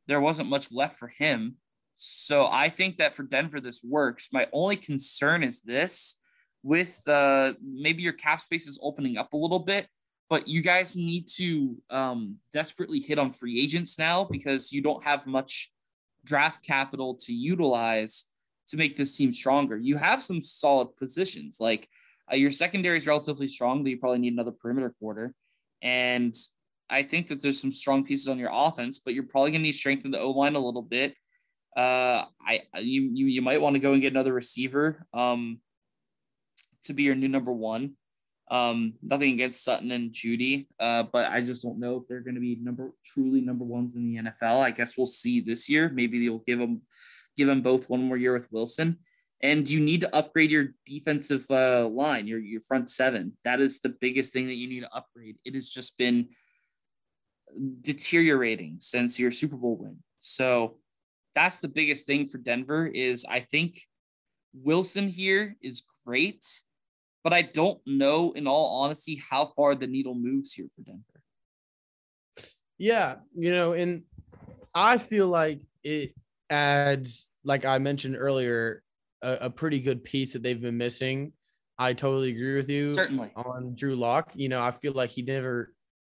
there 0.07 0.19
wasn't 0.19 0.49
much 0.49 0.69
left 0.69 0.99
for 0.99 1.07
him. 1.07 1.55
So 1.95 2.45
I 2.51 2.67
think 2.67 2.97
that 2.97 3.15
for 3.15 3.23
Denver, 3.23 3.61
this 3.61 3.81
works. 3.81 4.33
My 4.33 4.49
only 4.51 4.75
concern 4.75 5.41
is 5.41 5.61
this 5.61 6.19
with 6.61 7.07
uh, 7.07 7.53
maybe 7.63 8.03
your 8.03 8.11
cap 8.11 8.41
space 8.41 8.67
is 8.67 8.81
opening 8.83 9.17
up 9.17 9.31
a 9.31 9.37
little 9.37 9.59
bit, 9.59 9.87
but 10.29 10.45
you 10.45 10.61
guys 10.61 10.97
need 10.97 11.25
to 11.37 11.77
um, 11.89 12.35
desperately 12.51 12.99
hit 12.99 13.17
on 13.17 13.31
free 13.31 13.61
agents 13.61 13.97
now 13.97 14.25
because 14.25 14.73
you 14.73 14.81
don't 14.81 15.05
have 15.05 15.25
much 15.25 15.72
draft 16.25 16.65
capital 16.65 17.15
to 17.15 17.33
utilize 17.33 18.25
to 18.67 18.77
make 18.77 18.95
this 18.95 19.15
team 19.17 19.33
stronger. 19.33 19.77
You 19.77 19.97
have 19.97 20.23
some 20.23 20.41
solid 20.41 20.95
positions. 20.97 21.57
Like 21.59 21.87
uh, 22.31 22.35
your 22.35 22.51
secondary 22.51 22.97
is 22.97 23.07
relatively 23.07 23.47
strong, 23.47 23.83
but 23.83 23.89
you 23.89 23.97
probably 23.97 24.19
need 24.19 24.33
another 24.33 24.51
perimeter 24.51 24.93
quarter. 24.99 25.33
And 25.81 26.35
I 26.89 27.03
think 27.03 27.27
that 27.27 27.41
there's 27.41 27.59
some 27.59 27.71
strong 27.71 28.03
pieces 28.05 28.27
on 28.27 28.37
your 28.37 28.51
offense, 28.51 28.99
but 28.99 29.13
you're 29.13 29.23
probably 29.23 29.51
going 29.51 29.61
to 29.61 29.67
need 29.67 29.73
strength 29.73 30.05
in 30.05 30.11
the 30.11 30.19
O 30.19 30.31
line 30.31 30.55
a 30.55 30.59
little 30.59 30.81
bit. 30.81 31.15
Uh, 31.75 32.25
I 32.39 32.61
you 32.79 33.09
you 33.13 33.25
you 33.25 33.41
might 33.41 33.59
want 33.59 33.75
to 33.75 33.79
go 33.79 33.93
and 33.93 34.01
get 34.01 34.13
another 34.13 34.33
receiver 34.33 35.07
um, 35.11 35.59
to 36.83 36.93
be 36.93 37.03
your 37.03 37.15
new 37.15 37.27
number 37.27 37.51
one. 37.51 37.95
Um, 38.53 38.93
nothing 39.01 39.31
against 39.31 39.63
Sutton 39.63 39.89
and 39.89 40.11
Jeudy, 40.11 40.67
uh, 40.79 41.05
but 41.11 41.31
I 41.31 41.41
just 41.41 41.63
don't 41.63 41.79
know 41.79 41.97
if 41.97 42.07
they're 42.07 42.21
going 42.21 42.35
to 42.35 42.39
be 42.39 42.55
number 42.61 42.91
truly 43.03 43.41
number 43.41 43.65
ones 43.65 43.95
in 43.95 44.05
the 44.05 44.21
NFL. 44.21 44.59
I 44.59 44.69
guess 44.69 44.95
we'll 44.95 45.07
see 45.07 45.41
this 45.41 45.67
year. 45.67 45.89
Maybe 45.89 46.23
they'll 46.23 46.37
give 46.37 46.59
them 46.59 46.83
give 47.35 47.47
them 47.47 47.61
both 47.61 47.89
one 47.89 48.03
more 48.03 48.15
year 48.15 48.31
with 48.31 48.51
Wilson. 48.51 48.99
And 49.41 49.67
you 49.67 49.79
need 49.79 50.01
to 50.01 50.15
upgrade 50.15 50.51
your 50.51 50.75
defensive 50.85 51.49
uh, 51.49 51.87
line, 51.87 52.27
your 52.27 52.37
your 52.37 52.61
front 52.61 52.91
seven. 52.91 53.35
That 53.43 53.59
is 53.59 53.79
the 53.79 53.89
biggest 53.89 54.33
thing 54.33 54.45
that 54.45 54.55
you 54.55 54.69
need 54.69 54.81
to 54.81 54.93
upgrade. 54.93 55.37
It 55.43 55.55
has 55.55 55.69
just 55.69 55.97
been 55.97 56.29
deteriorating 57.81 58.75
since 58.77 59.19
your 59.19 59.31
Super 59.31 59.57
Bowl 59.57 59.77
win. 59.77 59.97
So 60.19 60.77
that's 61.33 61.59
the 61.59 61.69
biggest 61.69 62.05
thing 62.05 62.29
for 62.29 62.37
Denver. 62.37 62.85
Is 62.85 63.25
I 63.27 63.39
think 63.39 63.79
Wilson 64.53 65.07
here 65.07 65.57
is 65.59 65.83
great, 66.05 66.45
but 67.23 67.33
I 67.33 67.43
don't 67.43 67.79
know, 67.85 68.31
in 68.31 68.47
all 68.47 68.81
honesty, 68.81 69.21
how 69.29 69.45
far 69.45 69.75
the 69.75 69.87
needle 69.87 70.15
moves 70.15 70.53
here 70.53 70.67
for 70.75 70.81
Denver. 70.81 71.03
Yeah, 72.77 73.15
you 73.33 73.51
know, 73.51 73.73
and 73.73 74.03
I 74.73 74.97
feel 74.97 75.27
like 75.27 75.61
it 75.83 76.13
adds, 76.49 77.29
like 77.43 77.65
I 77.65 77.77
mentioned 77.77 78.17
earlier, 78.17 78.83
a, 79.21 79.37
a 79.41 79.49
pretty 79.49 79.79
good 79.79 80.03
piece 80.03 80.33
that 80.33 80.43
they've 80.43 80.61
been 80.61 80.77
missing. 80.77 81.33
I 81.77 81.93
totally 81.93 82.31
agree 82.31 82.55
with 82.55 82.69
you. 82.69 82.87
Certainly 82.87 83.31
on 83.35 83.75
Drew 83.75 83.95
Lock. 83.95 84.31
You 84.35 84.49
know, 84.49 84.61
I 84.61 84.71
feel 84.71 84.93
like 84.93 85.09
he 85.09 85.21
never, 85.21 85.73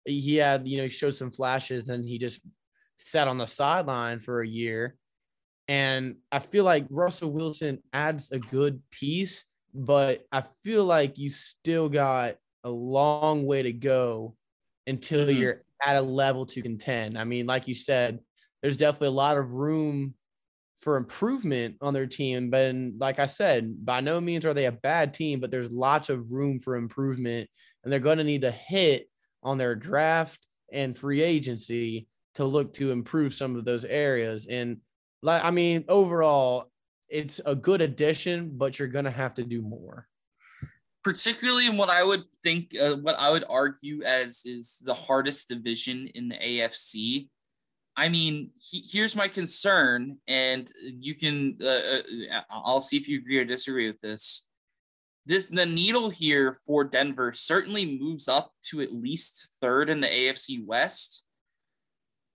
he 0.06 0.38
had, 0.38 0.68
you 0.68 0.82
know, 0.82 0.88
showed 0.88 1.16
some 1.16 1.32
flashes 1.32 1.90
and 1.90 2.08
he 2.08 2.18
just 2.18 2.40
sat 2.98 3.28
on 3.28 3.38
the 3.38 3.46
sideline 3.46 4.20
for 4.20 4.42
a 4.42 4.48
year. 4.48 4.96
And 5.68 6.18
I 6.32 6.40
feel 6.40 6.64
like 6.66 6.86
Russell 6.90 7.32
Wilson 7.32 7.80
adds 7.94 8.32
a 8.32 8.40
good 8.40 8.82
piece, 8.92 9.46
but 9.74 10.26
I 10.32 10.44
feel 10.64 10.86
like 10.86 11.18
you 11.18 11.30
still 11.30 11.90
got 11.90 12.36
a 12.64 12.70
long 12.70 13.46
way 13.46 13.64
to 13.64 13.74
go 13.74 14.36
until 14.88 15.28
mm-hmm. 15.28 15.40
you're 15.40 15.64
at 15.82 15.96
a 15.96 16.02
level 16.02 16.46
to 16.46 16.62
contend. 16.62 17.18
I 17.18 17.24
mean, 17.24 17.46
like 17.46 17.68
you 17.68 17.76
said, 17.76 18.20
there's 18.62 18.78
definitely 18.78 19.10
a 19.10 19.12
lot 19.12 19.38
of 19.38 19.52
room 19.52 20.14
for 20.80 20.98
improvement 20.98 21.76
on 21.82 21.94
their 21.94 22.06
team. 22.06 22.50
But 22.50 22.76
like 22.98 23.20
I 23.20 23.26
said, 23.26 23.86
by 23.86 24.02
no 24.02 24.20
means 24.20 24.46
are 24.46 24.54
they 24.54 24.66
a 24.66 24.72
bad 24.72 25.14
team, 25.14 25.40
but 25.40 25.50
there's 25.50 25.72
lots 25.72 26.10
of 26.10 26.32
room 26.32 26.60
for 26.60 26.76
improvement. 26.76 27.50
And 27.84 27.92
they're 27.92 28.00
going 28.00 28.18
to 28.18 28.24
need 28.24 28.42
to 28.42 28.52
hit 28.52 29.10
on 29.42 29.58
their 29.58 29.76
draft 29.76 30.46
and 30.72 30.98
free 30.98 31.22
agency 31.22 32.08
to 32.36 32.46
look 32.46 32.74
to 32.76 32.92
improve 32.92 33.34
some 33.34 33.56
of 33.56 33.66
those 33.66 33.86
areas. 33.86 34.46
And 34.46 34.78
like, 35.22 35.44
I 35.44 35.52
mean, 35.52 35.86
overall, 35.88 36.72
it's 37.14 37.40
a 37.46 37.56
good 37.56 37.82
addition, 37.82 38.52
but 38.58 38.80
you're 38.80 38.88
going 38.88 39.06
to 39.06 39.12
have 39.12 39.36
to 39.36 39.44
do 39.44 39.62
more. 39.62 40.08
Particularly 41.04 41.68
in 41.68 41.78
what 41.78 41.90
I 41.90 42.04
would 42.04 42.24
think, 42.42 42.72
uh, 42.80 42.96
what 42.96 43.16
I 43.20 43.30
would 43.30 43.46
argue 43.48 44.02
as 44.04 44.44
is 44.46 44.82
the 44.84 44.96
hardest 44.96 45.50
division 45.50 46.08
in 46.16 46.30
the 46.30 46.36
AFC. 46.36 47.30
I 47.96 48.10
mean, 48.10 48.50
he, 48.58 48.84
here's 48.92 49.16
my 49.16 49.28
concern, 49.28 50.18
and 50.28 50.68
you 50.82 51.14
can, 51.14 51.58
uh, 51.62 52.00
uh, 52.32 52.42
I'll 52.50 52.82
see 52.82 52.98
if 52.98 53.08
you 53.08 53.20
agree 53.20 53.38
or 53.38 53.46
disagree 53.46 53.86
with 53.86 54.02
this. 54.02 54.48
This 55.26 55.46
the 55.46 55.66
needle 55.66 56.10
here 56.10 56.58
for 56.66 56.84
Denver 56.84 57.32
certainly 57.32 57.98
moves 58.00 58.28
up 58.28 58.52
to 58.70 58.82
at 58.82 58.92
least 58.92 59.58
third 59.62 59.90
in 59.90 60.02
the 60.02 60.08
AFC 60.08 60.66
West 60.66 61.23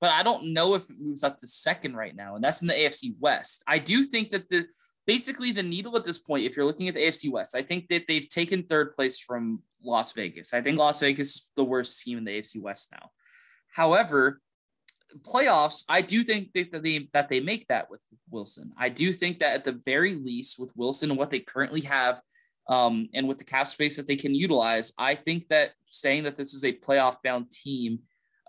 but 0.00 0.10
I 0.10 0.22
don't 0.22 0.52
know 0.52 0.74
if 0.74 0.88
it 0.90 1.00
moves 1.00 1.24
up 1.24 1.38
to 1.38 1.46
second 1.46 1.96
right 1.96 2.14
now, 2.14 2.34
and 2.34 2.44
that's 2.44 2.62
in 2.62 2.68
the 2.68 2.74
AFC 2.74 3.12
West. 3.20 3.64
I 3.66 3.78
do 3.78 4.04
think 4.04 4.30
that 4.30 4.48
the 4.48 4.66
basically 5.06 5.52
the 5.52 5.62
needle 5.62 5.96
at 5.96 6.04
this 6.04 6.18
point, 6.18 6.44
if 6.44 6.56
you're 6.56 6.66
looking 6.66 6.88
at 6.88 6.94
the 6.94 7.00
AFC 7.00 7.30
West, 7.30 7.56
I 7.56 7.62
think 7.62 7.88
that 7.88 8.06
they've 8.06 8.28
taken 8.28 8.62
third 8.62 8.94
place 8.94 9.18
from 9.18 9.62
Las 9.82 10.12
Vegas. 10.12 10.52
I 10.52 10.60
think 10.60 10.78
Las 10.78 11.00
Vegas 11.00 11.34
is 11.34 11.50
the 11.56 11.64
worst 11.64 12.04
team 12.04 12.18
in 12.18 12.24
the 12.24 12.38
AFC 12.38 12.60
West 12.60 12.92
now. 12.92 13.10
However, 13.74 14.40
playoffs, 15.22 15.84
I 15.88 16.02
do 16.02 16.22
think 16.22 16.52
that 16.52 16.82
they 16.82 17.08
that 17.12 17.28
they 17.28 17.40
make 17.40 17.66
that 17.68 17.90
with 17.90 18.00
Wilson. 18.30 18.72
I 18.78 18.88
do 18.88 19.12
think 19.12 19.40
that 19.40 19.54
at 19.54 19.64
the 19.64 19.80
very 19.84 20.14
least, 20.14 20.58
with 20.58 20.76
Wilson 20.76 21.10
and 21.10 21.18
what 21.18 21.30
they 21.30 21.40
currently 21.40 21.80
have, 21.82 22.20
um, 22.68 23.08
and 23.14 23.26
with 23.26 23.38
the 23.38 23.44
cap 23.44 23.68
space 23.68 23.96
that 23.96 24.06
they 24.06 24.16
can 24.16 24.34
utilize, 24.34 24.92
I 24.98 25.14
think 25.14 25.48
that 25.48 25.70
saying 25.86 26.24
that 26.24 26.36
this 26.36 26.52
is 26.54 26.64
a 26.64 26.72
playoff 26.72 27.16
bound 27.24 27.50
team 27.50 28.00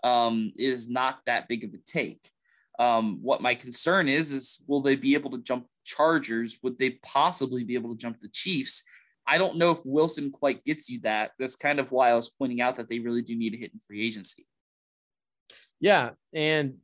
um, 0.04 0.52
is 0.56 0.88
not 0.88 1.20
that 1.26 1.48
big 1.48 1.64
of 1.64 1.74
a 1.74 1.78
take. 1.86 2.30
Um, 2.78 3.18
what 3.22 3.42
my 3.42 3.54
concern 3.54 4.08
is 4.08 4.32
is 4.32 4.64
will 4.66 4.80
they 4.80 4.96
be 4.96 5.14
able 5.14 5.30
to 5.32 5.38
jump 5.38 5.66
Chargers? 5.84 6.58
Would 6.62 6.78
they 6.78 6.98
possibly 7.02 7.64
be 7.64 7.74
able 7.74 7.90
to 7.90 7.98
jump 7.98 8.20
the 8.20 8.28
Chiefs? 8.28 8.84
I 9.26 9.38
don't 9.38 9.58
know 9.58 9.70
if 9.70 9.84
Wilson 9.84 10.30
quite 10.30 10.64
gets 10.64 10.88
you 10.88 11.00
that. 11.02 11.32
That's 11.38 11.56
kind 11.56 11.78
of 11.78 11.92
why 11.92 12.10
I 12.10 12.14
was 12.14 12.30
pointing 12.30 12.60
out 12.60 12.76
that 12.76 12.88
they 12.88 12.98
really 12.98 13.22
do 13.22 13.36
need 13.36 13.54
a 13.54 13.58
hit 13.58 13.72
in 13.72 13.80
free 13.80 14.04
agency. 14.04 14.46
Yeah, 15.78 16.10
and 16.32 16.74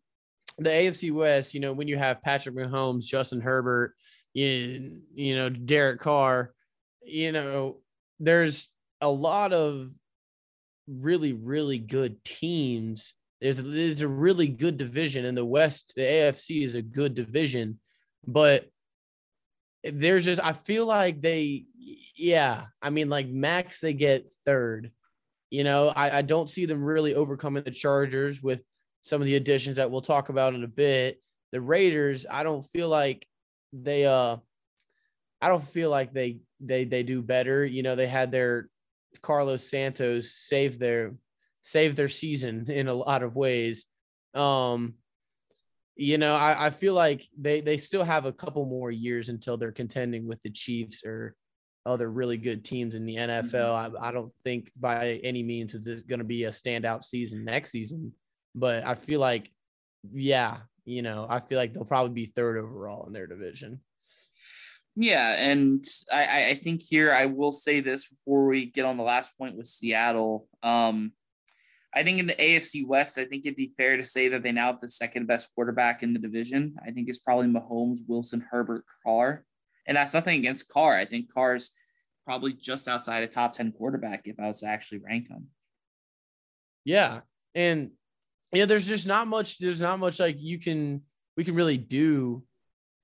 the 0.59 0.71
AFC 0.71 1.13
West, 1.13 1.55
you 1.55 1.61
know, 1.61 1.73
when 1.73 1.89
you 1.89 1.99
have 1.99 2.23
Patrick 2.23 2.55
Mahomes, 2.55 3.05
Justin 3.05 3.41
Herbert, 3.41 3.95
you, 4.33 5.03
you 5.15 5.37
know, 5.37 5.49
Derek 5.49 6.01
Carr, 6.01 6.53
you 7.03 7.33
know, 7.33 7.79
there's 8.21 8.69
a 9.01 9.09
lot 9.09 9.53
of 9.53 9.91
really, 10.89 11.33
really 11.33 11.79
good 11.79 12.23
teams. 12.25 13.15
There's, 13.41 13.63
there's 13.63 14.01
a 14.01 14.09
really 14.09 14.49
good 14.49 14.77
division 14.77 15.25
in 15.25 15.35
the 15.35 15.45
West. 15.45 15.93
The 15.97 16.03
AFC 16.03 16.65
is 16.65 16.75
a 16.75 16.83
good 16.83 17.15
division, 17.15 17.81
but 18.27 18.67
there's 19.85 20.25
just, 20.25 20.45
I 20.45 20.53
feel 20.53 20.87
like 20.87 21.21
they, 21.21 21.65
yeah, 22.17 22.65
I 22.81 22.91
mean, 22.91 23.09
like 23.09 23.29
max, 23.29 23.81
they 23.81 23.93
get 23.93 24.33
third. 24.45 24.91
You 25.51 25.65
know, 25.65 25.89
I, 25.89 26.19
I 26.19 26.23
don't 26.23 26.49
see 26.49 26.67
them 26.67 26.83
really 26.83 27.15
overcoming 27.15 27.63
the 27.63 27.71
Chargers 27.71 28.43
with 28.43 28.65
some 29.03 29.21
of 29.21 29.27
the 29.27 29.37
additions 29.37 29.77
that 29.77 29.91
we'll 29.91 30.01
talk 30.01 30.29
about 30.29 30.55
in 30.55 30.65
a 30.65 30.69
bit. 30.69 31.21
The 31.53 31.61
Raiders, 31.61 32.27
I 32.29 32.43
don't 32.43 32.65
feel 32.65 32.89
like 32.89 33.27
they, 33.73 34.07
uh, 34.07 34.39
I 35.41 35.49
don't 35.49 35.67
feel 35.67 35.91
like 35.91 36.13
they 36.13 36.39
they 36.61 36.85
they 36.85 37.03
do 37.03 37.23
better. 37.23 37.65
You 37.65 37.83
know, 37.83 37.95
they 37.95 38.07
had 38.07 38.33
their 38.33 38.69
Carlos 39.19 39.69
Santos 39.69 40.33
saved 40.33 40.79
their 40.79 41.15
saved 41.63 41.97
their 41.97 42.09
season 42.09 42.71
in 42.71 42.89
a 42.89 42.95
lot 42.95 43.23
of 43.23 43.37
ways. 43.37 43.87
Um, 44.35 44.95
you 45.97 46.19
know, 46.19 46.35
I, 46.35 46.67
I 46.67 46.71
feel 46.71 46.95
like 46.95 47.27
they 47.39 47.61
they 47.61 47.79
still 47.79 48.05
have 48.05 48.27
a 48.27 48.33
couple 48.33 48.67
more 48.67 48.91
years 48.91 49.29
until 49.29 49.57
they're 49.57 49.73
contending 49.73 50.27
with 50.27 50.43
the 50.43 50.51
Chiefs 50.51 51.03
or 51.05 51.35
other 51.87 52.11
really 52.11 52.37
good 52.37 52.65
teams 52.65 52.95
in 52.95 53.07
the 53.07 53.17
NFL. 53.17 53.53
Mm-hmm. 53.53 53.97
I, 53.97 54.09
I 54.09 54.13
don't 54.13 54.33
think 54.45 54.71
by 54.77 55.21
any 55.23 55.43
means 55.43 55.75
is 55.75 55.85
this 55.85 56.03
going 56.03 56.19
to 56.19 56.25
be 56.25 56.45
a 56.45 56.51
standout 56.51 57.05
season 57.05 57.45
next 57.45 57.71
season, 57.71 58.13
but 58.55 58.85
I 58.85 58.95
feel 58.97 59.21
like, 59.21 59.51
yeah, 60.13 60.59
you 60.85 61.03
know, 61.03 61.27
I 61.31 61.41
feel 61.41 61.59
like 61.59 61.73
they'll 61.73 61.85
probably 61.85 62.13
be 62.13 62.33
third 62.35 62.59
overall 62.59 63.07
in 63.07 63.13
their 63.13 63.27
division. 63.29 63.81
Yeah, 64.99 65.35
and 65.35 65.85
I, 66.11 66.49
I 66.51 66.61
think 66.63 66.83
here 66.83 67.13
I 67.13 67.27
will 67.27 67.53
say 67.53 67.81
this 67.81 68.09
before 68.09 68.47
we 68.47 68.71
get 68.71 68.87
on 68.87 68.97
the 68.97 69.03
last 69.03 69.37
point 69.37 69.55
with 69.55 69.67
Seattle. 69.67 70.49
Um, 70.63 71.13
I 71.95 72.03
think 72.03 72.19
in 72.19 72.27
the 72.27 72.35
AFC 72.35 72.87
West, 72.87 73.19
I 73.19 73.27
think 73.27 73.45
it'd 73.45 73.57
be 73.57 73.73
fair 73.77 73.99
to 73.99 74.05
say 74.05 74.29
that 74.29 74.43
they 74.43 74.53
now 74.53 74.67
have 74.67 74.81
the 74.81 74.89
second 74.89 75.27
best 75.27 75.55
quarterback 75.55 76.03
in 76.03 76.15
the 76.15 76.19
division. 76.19 76.77
I 76.87 76.93
think 76.93 77.09
it's 77.09 77.19
probably 77.19 77.47
Mahomes, 77.47 77.99
Wilson, 78.09 78.47
Herbert, 78.51 78.85
Carr. 79.05 79.45
And 79.87 79.97
that's 79.97 80.15
nothing 80.15 80.39
against 80.39 80.71
Carr. 80.71 80.97
I 80.97 81.05
think 81.05 81.33
Carr's 81.33 81.73
probably 82.25 82.55
just 82.55 82.89
outside 82.89 83.23
a 83.23 83.27
top 83.27 83.53
10 83.53 83.73
quarterback 83.73 84.23
if 84.27 84.41
I 84.41 84.49
was 84.49 84.61
to 84.61 84.67
actually 84.67 84.99
rank 84.99 85.29
him. 85.29 85.49
Yeah. 86.85 87.21
And 87.55 87.93
yeah, 88.53 88.65
there's 88.65 88.87
just 88.87 89.07
not 89.07 89.29
much, 89.29 89.59
there's 89.59 89.81
not 89.81 89.99
much 89.99 90.21
like 90.21 90.37
you 90.39 90.59
can, 90.59 91.03
we 91.37 91.45
can 91.45 91.55
really 91.55 91.77
do 91.77 92.43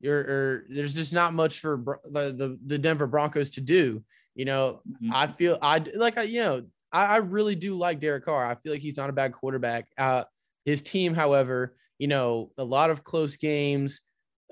you're 0.03 0.19
or 0.19 0.65
there's 0.69 0.95
just 0.95 1.13
not 1.13 1.33
much 1.33 1.61
for 1.61 2.01
the, 2.05 2.33
the, 2.33 2.59
the 2.67 2.79
Denver 2.79 3.07
Broncos 3.07 3.51
to 3.51 3.61
do. 3.61 4.03
You 4.35 4.45
know, 4.45 4.83
mm-hmm. 4.87 5.15
I 5.15 5.29
feel 5.29 5.59
I 5.63 5.79
like 5.95 6.19
I, 6.19 6.23
you 6.23 6.41
know 6.41 6.63
I, 6.93 7.07
I 7.07 7.17
really 7.19 7.55
do 7.55 7.75
like 7.75 8.01
Derek 8.01 8.25
Carr. 8.25 8.45
I 8.45 8.57
feel 8.57 8.73
like 8.73 8.83
he's 8.83 8.97
not 8.97 9.11
a 9.11 9.15
bad 9.15 9.33
quarterback. 9.33 9.87
Uh, 9.97 10.25
his 10.65 10.83
team, 10.83 11.15
however, 11.15 11.77
you 11.99 12.09
know, 12.09 12.51
a 12.59 12.65
lot 12.65 12.91
of 12.91 13.05
close 13.05 13.37
games. 13.37 14.01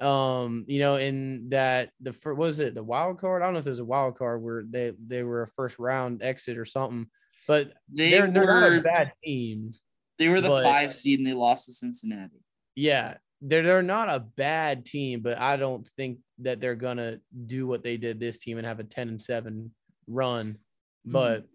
Um, 0.00 0.64
you 0.66 0.78
know, 0.78 0.96
in 0.96 1.50
that 1.50 1.90
the 2.00 2.14
what 2.22 2.36
was 2.36 2.58
it 2.58 2.74
the 2.74 2.82
wild 2.82 3.20
card? 3.20 3.42
I 3.42 3.44
don't 3.44 3.52
know 3.52 3.58
if 3.58 3.66
there's 3.66 3.80
a 3.80 3.84
wild 3.84 4.16
card 4.16 4.42
where 4.42 4.64
they 4.68 4.92
they 5.06 5.22
were 5.22 5.42
a 5.42 5.48
first 5.48 5.78
round 5.78 6.22
exit 6.22 6.56
or 6.56 6.64
something, 6.64 7.06
but 7.46 7.72
they 7.92 8.12
they're, 8.12 8.30
they're 8.30 8.60
not 8.60 8.78
a 8.78 8.80
bad 8.80 9.12
team. 9.22 9.74
They 10.16 10.28
were 10.28 10.40
the 10.40 10.48
but, 10.48 10.64
five 10.64 10.94
seed 10.94 11.18
and 11.18 11.28
they 11.28 11.34
lost 11.34 11.66
to 11.66 11.72
Cincinnati. 11.72 12.40
Yeah, 12.74 13.16
they're 13.42 13.62
they're 13.62 13.82
not 13.82 14.08
a 14.08 14.20
bad 14.20 14.84
team, 14.84 15.20
but 15.20 15.38
I 15.38 15.56
don't 15.56 15.88
think 15.96 16.18
that 16.38 16.60
they're 16.60 16.74
gonna 16.74 17.20
do 17.46 17.66
what 17.66 17.82
they 17.82 17.96
did 17.96 18.20
this 18.20 18.38
team 18.38 18.58
and 18.58 18.66
have 18.66 18.80
a 18.80 18.84
10 18.84 19.08
and 19.08 19.20
7 19.20 19.70
run. 20.06 20.46
Mm-hmm. 20.46 21.12
But 21.12 21.46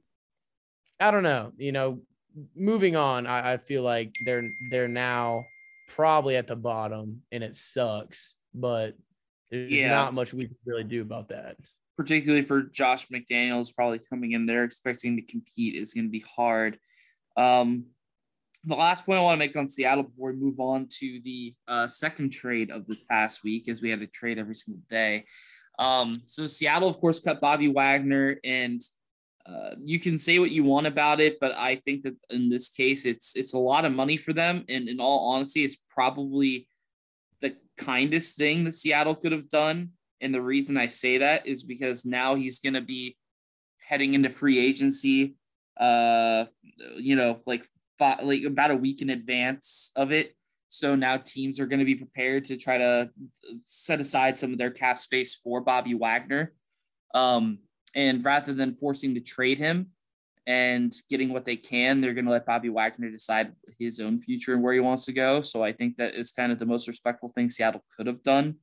I 1.00 1.12
don't 1.12 1.24
know. 1.24 1.52
You 1.58 1.71
know, 1.71 2.02
moving 2.56 2.95
on, 2.95 3.28
I, 3.28 3.54
I 3.54 3.58
feel 3.58 3.84
like 3.84 4.15
they're 4.26 4.50
they're 4.69 4.88
now 4.88 5.45
probably 5.89 6.36
at 6.36 6.48
the 6.48 6.56
bottom 6.56 7.21
and 7.32 7.43
it 7.43 7.56
sucks, 7.56 8.36
but 8.54 8.95
there's 9.52 9.69
yeah, 9.71 9.89
not 9.89 10.15
much 10.15 10.34
we 10.34 10.48
can 10.48 10.58
really 10.65 10.84
do 10.84 11.02
about 11.02 11.30
that. 11.30 11.58
Particularly 11.98 12.43
for 12.43 12.63
Josh 12.63 13.08
McDaniels, 13.08 13.74
probably 13.74 14.00
coming 14.10 14.34
in 14.34 14.45
there 14.45 14.63
expecting 14.63 15.15
to 15.15 15.21
compete 15.21 15.76
is 15.76 15.93
going 15.93 16.06
to 16.06 16.12
be 16.12 16.26
hard. 16.36 16.78
Um, 17.38 17.86
the 18.65 18.75
last 18.75 19.06
point 19.06 19.19
I 19.19 19.21
want 19.21 19.36
to 19.36 19.45
make 19.45 19.56
on 19.56 19.67
Seattle 19.67 20.04
before 20.04 20.32
we 20.32 20.38
move 20.38 20.60
on 20.60 20.88
to 20.99 21.21
the 21.23 21.54
uh, 21.67 21.88
second 21.88 22.32
trade 22.32 22.71
of 22.71 22.88
this 22.88 23.04
past 23.04 23.43
week, 23.43 23.67
as 23.69 23.82
we 23.82 23.89
had 23.89 24.01
a 24.01 24.08
trade 24.08 24.39
every 24.39 24.56
single 24.56 24.84
day. 24.89 25.25
Um, 25.78 26.21
so 26.25 26.47
Seattle, 26.47 26.89
of 26.89 26.97
course, 26.99 27.19
cut 27.19 27.41
Bobby 27.41 27.67
Wagner, 27.67 28.39
and 28.43 28.82
uh, 29.45 29.75
you 29.84 29.99
can 29.99 30.17
say 30.17 30.39
what 30.39 30.51
you 30.51 30.63
want 30.63 30.88
about 30.88 31.19
it, 31.19 31.39
but 31.39 31.54
I 31.54 31.75
think 31.86 32.04
that 32.04 32.15
in 32.30 32.49
this 32.49 32.69
case, 32.69 33.06
it's 33.06 33.36
it's 33.36 33.54
a 33.54 33.60
lot 33.60 33.86
of 33.86 33.91
money 33.91 34.17
for 34.17 34.34
them, 34.34 34.65
and 34.69 34.89
in 34.89 34.99
all 34.99 35.34
honesty, 35.34 35.63
it's 35.63 35.78
probably 35.89 36.67
the 37.41 37.56
kindest 37.78 38.38
thing 38.38 38.63
that 38.63 38.73
Seattle 38.73 39.15
could 39.15 39.32
have 39.32 39.49
done. 39.49 39.91
And 40.21 40.34
the 40.34 40.41
reason 40.41 40.78
I 40.78 40.88
say 40.88 41.19
that 41.19 41.45
is 41.45 41.63
because 41.63 42.06
now 42.06 42.36
he's 42.36 42.60
going 42.60 42.73
to 42.73 42.82
be 42.82 43.17
heading 43.78 44.15
into 44.15 44.30
free 44.30 44.58
agency, 44.58 45.36
uh, 45.78 46.45
you 46.97 47.15
know, 47.15 47.38
like 47.45 47.65
five, 47.97 48.23
like 48.23 48.43
about 48.43 48.71
a 48.71 48.75
week 48.75 49.01
in 49.01 49.10
advance 49.10 49.91
of 49.95 50.12
it. 50.12 50.36
So 50.69 50.95
now 50.95 51.17
teams 51.17 51.60
are 51.60 51.67
going 51.67 51.79
to 51.79 51.86
be 51.86 51.95
prepared 51.95 52.45
to 52.45 52.58
try 52.58 52.77
to 52.77 53.10
set 53.63 54.01
aside 54.01 54.38
some 54.38 54.51
of 54.51 54.58
their 54.58 54.71
cap 54.71 54.99
space 54.99 55.36
for 55.36 55.62
Bobby 55.62 55.93
Wagner. 55.93 56.53
Um, 57.13 57.60
and 57.95 58.23
rather 58.25 58.53
than 58.53 58.73
forcing 58.73 59.15
to 59.15 59.21
trade 59.21 59.58
him 59.58 59.91
and 60.45 60.93
getting 61.10 61.31
what 61.31 61.45
they 61.45 61.55
can, 61.55 62.01
they're 62.01 62.13
going 62.13 62.25
to 62.25 62.31
let 62.31 62.45
Bobby 62.45 62.69
Wagner 62.69 63.10
decide 63.10 63.53
his 63.79 63.99
own 63.99 64.19
future 64.19 64.53
and 64.53 64.62
where 64.62 64.73
he 64.73 64.81
wants 64.81 65.05
to 65.05 65.13
go. 65.13 65.41
So 65.41 65.63
I 65.63 65.71
think 65.71 65.97
that 65.97 66.15
is 66.15 66.31
kind 66.31 66.51
of 66.51 66.60
the 66.60 66.65
most 66.65 66.88
respectful 66.88 67.29
thing 67.29 67.49
Seattle 67.49 67.86
could 67.95 68.08
have 68.08 68.21
done. 68.21 68.55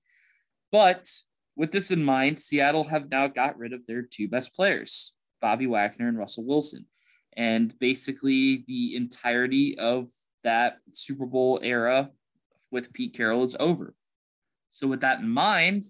But 0.71 1.09
with 1.57 1.73
this 1.73 1.91
in 1.91 2.05
mind, 2.05 2.41
Seattle 2.41 2.85
have 2.85 3.11
now 3.11 3.27
got 3.27 3.59
rid 3.59 3.73
of 3.73 3.87
their 3.87 4.03
two 4.03 4.29
best 4.29 4.55
players, 4.55 5.15
Bobby 5.41 5.67
Wagner 5.67 6.09
and 6.09 6.19
Russell 6.19 6.47
Wilson. 6.47 6.87
And 7.37 7.77
basically, 7.79 8.65
the 8.67 8.97
entirety 8.97 9.79
of 9.79 10.09
that 10.45 10.79
Super 10.93 11.27
Bowl 11.27 11.61
era 11.63 12.11
with 12.71 12.93
Pete 12.93 13.15
Carroll 13.15 13.45
is 13.45 13.57
over. 13.59 13.95
So, 14.71 14.87
with 14.87 15.01
that 15.01 15.21
in 15.21 15.29
mind, 15.29 15.85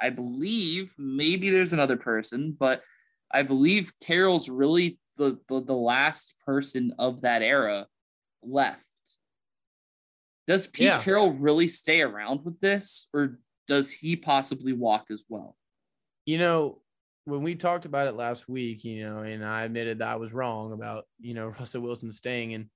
I 0.00 0.10
believe 0.10 0.94
maybe 0.98 1.50
there's 1.50 1.72
another 1.72 1.96
person, 1.96 2.56
but 2.58 2.82
I 3.30 3.42
believe 3.42 3.92
Carroll's 4.00 4.48
really 4.48 4.98
the, 5.16 5.38
the, 5.48 5.60
the 5.60 5.74
last 5.74 6.34
person 6.44 6.94
of 6.98 7.22
that 7.22 7.42
era 7.42 7.86
left. 8.42 8.84
Does 10.46 10.66
Pete 10.66 10.86
yeah. 10.86 10.98
Carroll 10.98 11.32
really 11.32 11.68
stay 11.68 12.00
around 12.00 12.44
with 12.44 12.58
this, 12.60 13.08
or 13.12 13.38
does 13.66 13.92
he 13.92 14.16
possibly 14.16 14.72
walk 14.72 15.06
as 15.10 15.24
well? 15.28 15.56
You 16.24 16.38
know, 16.38 16.80
when 17.28 17.42
we 17.42 17.54
talked 17.54 17.84
about 17.84 18.06
it 18.06 18.14
last 18.14 18.48
week, 18.48 18.84
you 18.84 19.04
know, 19.04 19.18
and 19.18 19.44
I 19.44 19.64
admitted 19.64 19.98
that 19.98 20.08
I 20.08 20.16
was 20.16 20.32
wrong 20.32 20.72
about, 20.72 21.04
you 21.20 21.34
know, 21.34 21.48
Russell 21.60 21.82
Wilson 21.82 22.10
staying. 22.10 22.54
And, 22.54 22.66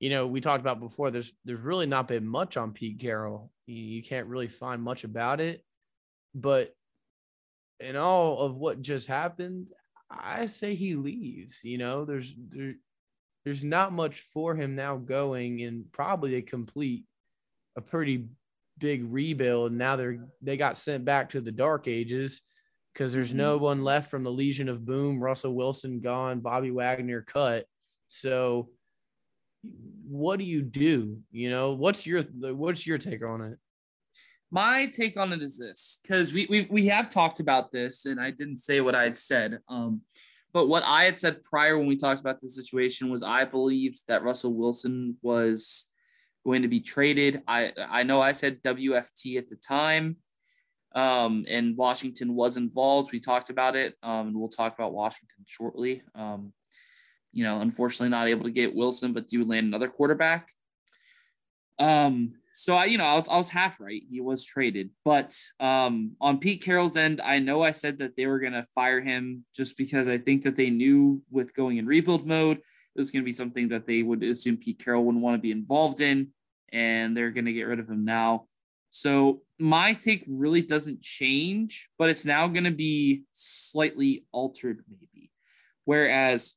you 0.00 0.08
know, 0.08 0.26
we 0.26 0.40
talked 0.40 0.62
about 0.62 0.80
before, 0.80 1.10
there's 1.10 1.30
there's 1.44 1.60
really 1.60 1.86
not 1.86 2.08
been 2.08 2.26
much 2.26 2.56
on 2.56 2.72
Pete 2.72 2.98
Carroll. 3.00 3.52
You, 3.66 3.76
you 3.76 4.02
can't 4.02 4.26
really 4.26 4.48
find 4.48 4.82
much 4.82 5.04
about 5.04 5.40
it. 5.40 5.62
But 6.34 6.74
in 7.80 7.96
all 7.96 8.38
of 8.38 8.56
what 8.56 8.80
just 8.80 9.08
happened, 9.08 9.66
I 10.10 10.46
say 10.46 10.74
he 10.74 10.94
leaves. 10.94 11.62
You 11.62 11.76
know, 11.76 12.06
there's 12.06 12.34
there, 12.48 12.76
there's 13.44 13.62
not 13.62 13.92
much 13.92 14.20
for 14.32 14.54
him 14.54 14.74
now 14.74 14.96
going 14.96 15.62
and 15.62 15.84
probably 15.92 16.36
a 16.36 16.42
complete 16.42 17.04
a 17.76 17.82
pretty 17.82 18.28
big 18.78 19.04
rebuild. 19.12 19.72
Now 19.72 19.96
they're 19.96 20.26
they 20.40 20.56
got 20.56 20.78
sent 20.78 21.04
back 21.04 21.28
to 21.30 21.42
the 21.42 21.52
dark 21.52 21.88
ages 21.88 22.40
because 22.98 23.12
there's 23.12 23.32
no 23.32 23.54
mm-hmm. 23.54 23.64
one 23.64 23.84
left 23.84 24.10
from 24.10 24.24
the 24.24 24.32
Legion 24.32 24.68
of 24.68 24.84
Boom. 24.84 25.20
Russell 25.20 25.54
Wilson 25.54 26.00
gone, 26.00 26.40
Bobby 26.40 26.72
Wagner 26.72 27.22
cut. 27.22 27.64
So 28.08 28.70
what 30.08 30.40
do 30.40 30.44
you 30.44 30.62
do? 30.62 31.20
You 31.30 31.50
know, 31.50 31.72
what's 31.74 32.04
your 32.04 32.22
what's 32.22 32.86
your 32.86 32.98
take 32.98 33.24
on 33.24 33.40
it? 33.42 33.58
My 34.50 34.86
take 34.86 35.16
on 35.16 35.32
it 35.32 35.42
is 35.42 35.56
this 35.56 36.00
because 36.02 36.32
we, 36.32 36.46
we 36.50 36.66
we 36.70 36.86
have 36.86 37.08
talked 37.08 37.38
about 37.38 37.70
this 37.70 38.04
and 38.04 38.20
I 38.20 38.32
didn't 38.32 38.56
say 38.56 38.80
what 38.80 38.96
I 38.96 39.04
had 39.04 39.16
said. 39.16 39.60
Um, 39.68 40.00
but 40.52 40.66
what 40.66 40.82
I 40.84 41.04
had 41.04 41.20
said 41.20 41.42
prior 41.44 41.78
when 41.78 41.86
we 41.86 41.96
talked 41.96 42.20
about 42.20 42.40
the 42.40 42.48
situation 42.48 43.10
was 43.10 43.22
I 43.22 43.44
believed 43.44 44.08
that 44.08 44.24
Russell 44.24 44.54
Wilson 44.54 45.18
was 45.22 45.86
going 46.44 46.62
to 46.62 46.68
be 46.68 46.80
traded. 46.80 47.42
I 47.46 47.72
I 47.78 48.02
know 48.02 48.20
I 48.20 48.32
said 48.32 48.62
WFT 48.62 49.38
at 49.38 49.48
the 49.48 49.56
time, 49.56 50.16
um, 50.94 51.44
and 51.48 51.76
Washington 51.76 52.34
was 52.34 52.56
involved. 52.56 53.12
We 53.12 53.20
talked 53.20 53.50
about 53.50 53.76
it, 53.76 53.94
um, 54.02 54.28
and 54.28 54.36
we'll 54.38 54.48
talk 54.48 54.74
about 54.74 54.92
Washington 54.92 55.44
shortly. 55.46 56.02
Um, 56.14 56.52
you 57.32 57.44
know, 57.44 57.60
unfortunately, 57.60 58.08
not 58.08 58.28
able 58.28 58.44
to 58.44 58.50
get 58.50 58.74
Wilson, 58.74 59.12
but 59.12 59.28
do 59.28 59.44
land 59.44 59.66
another 59.66 59.88
quarterback. 59.88 60.48
Um, 61.78 62.34
so 62.54 62.74
I, 62.74 62.86
you 62.86 62.98
know, 62.98 63.04
I 63.04 63.14
was 63.14 63.28
I 63.28 63.36
was 63.36 63.50
half 63.50 63.80
right. 63.80 64.02
He 64.10 64.20
was 64.20 64.44
traded, 64.44 64.90
but 65.04 65.32
um, 65.60 66.16
on 66.20 66.38
Pete 66.38 66.62
Carroll's 66.62 66.96
end, 66.96 67.20
I 67.20 67.38
know 67.38 67.62
I 67.62 67.70
said 67.70 67.98
that 67.98 68.16
they 68.16 68.26
were 68.26 68.40
going 68.40 68.54
to 68.54 68.66
fire 68.74 69.00
him 69.00 69.44
just 69.54 69.78
because 69.78 70.08
I 70.08 70.16
think 70.16 70.42
that 70.42 70.56
they 70.56 70.70
knew 70.70 71.22
with 71.30 71.54
going 71.54 71.76
in 71.76 71.86
rebuild 71.86 72.26
mode, 72.26 72.56
it 72.56 72.98
was 72.98 73.12
going 73.12 73.22
to 73.22 73.26
be 73.26 73.32
something 73.32 73.68
that 73.68 73.86
they 73.86 74.02
would 74.02 74.24
assume 74.24 74.56
Pete 74.56 74.82
Carroll 74.84 75.04
wouldn't 75.04 75.22
want 75.22 75.36
to 75.36 75.42
be 75.42 75.52
involved 75.52 76.00
in 76.00 76.32
and 76.72 77.16
they're 77.16 77.30
going 77.30 77.44
to 77.44 77.52
get 77.52 77.68
rid 77.68 77.78
of 77.78 77.88
him 77.88 78.04
now. 78.04 78.46
So 78.90 79.42
my 79.58 79.92
take 79.92 80.24
really 80.28 80.62
doesn't 80.62 81.02
change, 81.02 81.90
but 81.98 82.08
it's 82.10 82.24
now 82.24 82.48
going 82.48 82.64
to 82.64 82.70
be 82.70 83.24
slightly 83.32 84.24
altered, 84.32 84.82
maybe. 84.88 85.30
Whereas 85.84 86.56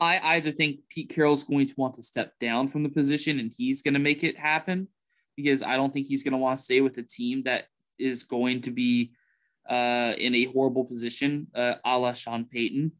I 0.00 0.18
either 0.36 0.50
think 0.50 0.80
Pete 0.88 1.10
Carroll's 1.10 1.44
going 1.44 1.66
to 1.66 1.74
want 1.76 1.94
to 1.94 2.02
step 2.02 2.38
down 2.38 2.68
from 2.68 2.82
the 2.82 2.88
position 2.88 3.38
and 3.38 3.52
he's 3.56 3.82
going 3.82 3.94
to 3.94 4.00
make 4.00 4.24
it 4.24 4.38
happen 4.38 4.88
because 5.36 5.62
I 5.62 5.76
don't 5.76 5.92
think 5.92 6.06
he's 6.06 6.22
going 6.22 6.32
to 6.32 6.38
want 6.38 6.58
to 6.58 6.64
stay 6.64 6.80
with 6.80 6.96
a 6.98 7.02
team 7.02 7.42
that 7.44 7.66
is 7.98 8.22
going 8.22 8.62
to 8.62 8.70
be 8.70 9.12
uh, 9.68 10.14
in 10.18 10.34
a 10.34 10.44
horrible 10.46 10.84
position, 10.84 11.46
uh, 11.54 11.74
a 11.84 11.98
la 11.98 12.12
Sean 12.12 12.44
Payton. 12.44 12.92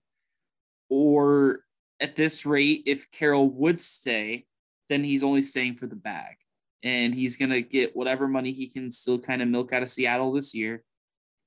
Or 0.89 1.61
at 2.01 2.17
this 2.17 2.45
rate, 2.45 2.83
if 2.87 3.11
Carroll 3.11 3.51
would 3.51 3.81
stay, 3.81 4.47
then 4.89 5.05
he's 5.05 5.25
only 5.25 5.43
staying 5.43 5.77
for 5.77 5.87
the 5.87 5.97
bag. 5.97 6.37
And 6.83 7.15
he's 7.15 7.37
going 7.37 7.51
to 7.51 7.63
get 7.63 7.95
whatever 7.95 8.27
money 8.27 8.53
he 8.53 8.69
can 8.69 8.91
still 8.91 9.19
kind 9.19 9.43
of 9.43 9.49
milk 9.49 9.73
out 9.73 9.83
of 9.83 9.91
Seattle 9.91 10.33
this 10.33 10.55
year. 10.55 10.83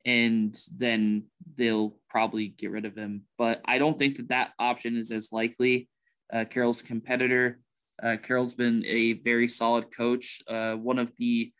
And 0.05 0.55
then 0.77 1.25
they'll 1.55 1.97
probably 2.09 2.49
get 2.49 2.71
rid 2.71 2.85
of 2.85 2.95
him. 2.95 3.23
But 3.37 3.61
I 3.65 3.77
don't 3.77 3.97
think 3.97 4.17
that 4.17 4.29
that 4.29 4.51
option 4.59 4.95
is 4.95 5.11
as 5.11 5.31
likely. 5.31 5.89
Uh, 6.31 6.45
Carroll's 6.45 6.81
competitor. 6.81 7.59
Uh, 8.01 8.17
Carroll's 8.21 8.55
been 8.55 8.83
a 8.85 9.13
very 9.13 9.47
solid 9.47 9.95
coach, 9.95 10.41
uh, 10.47 10.73
one 10.73 10.99
of 10.99 11.11
the 11.17 11.51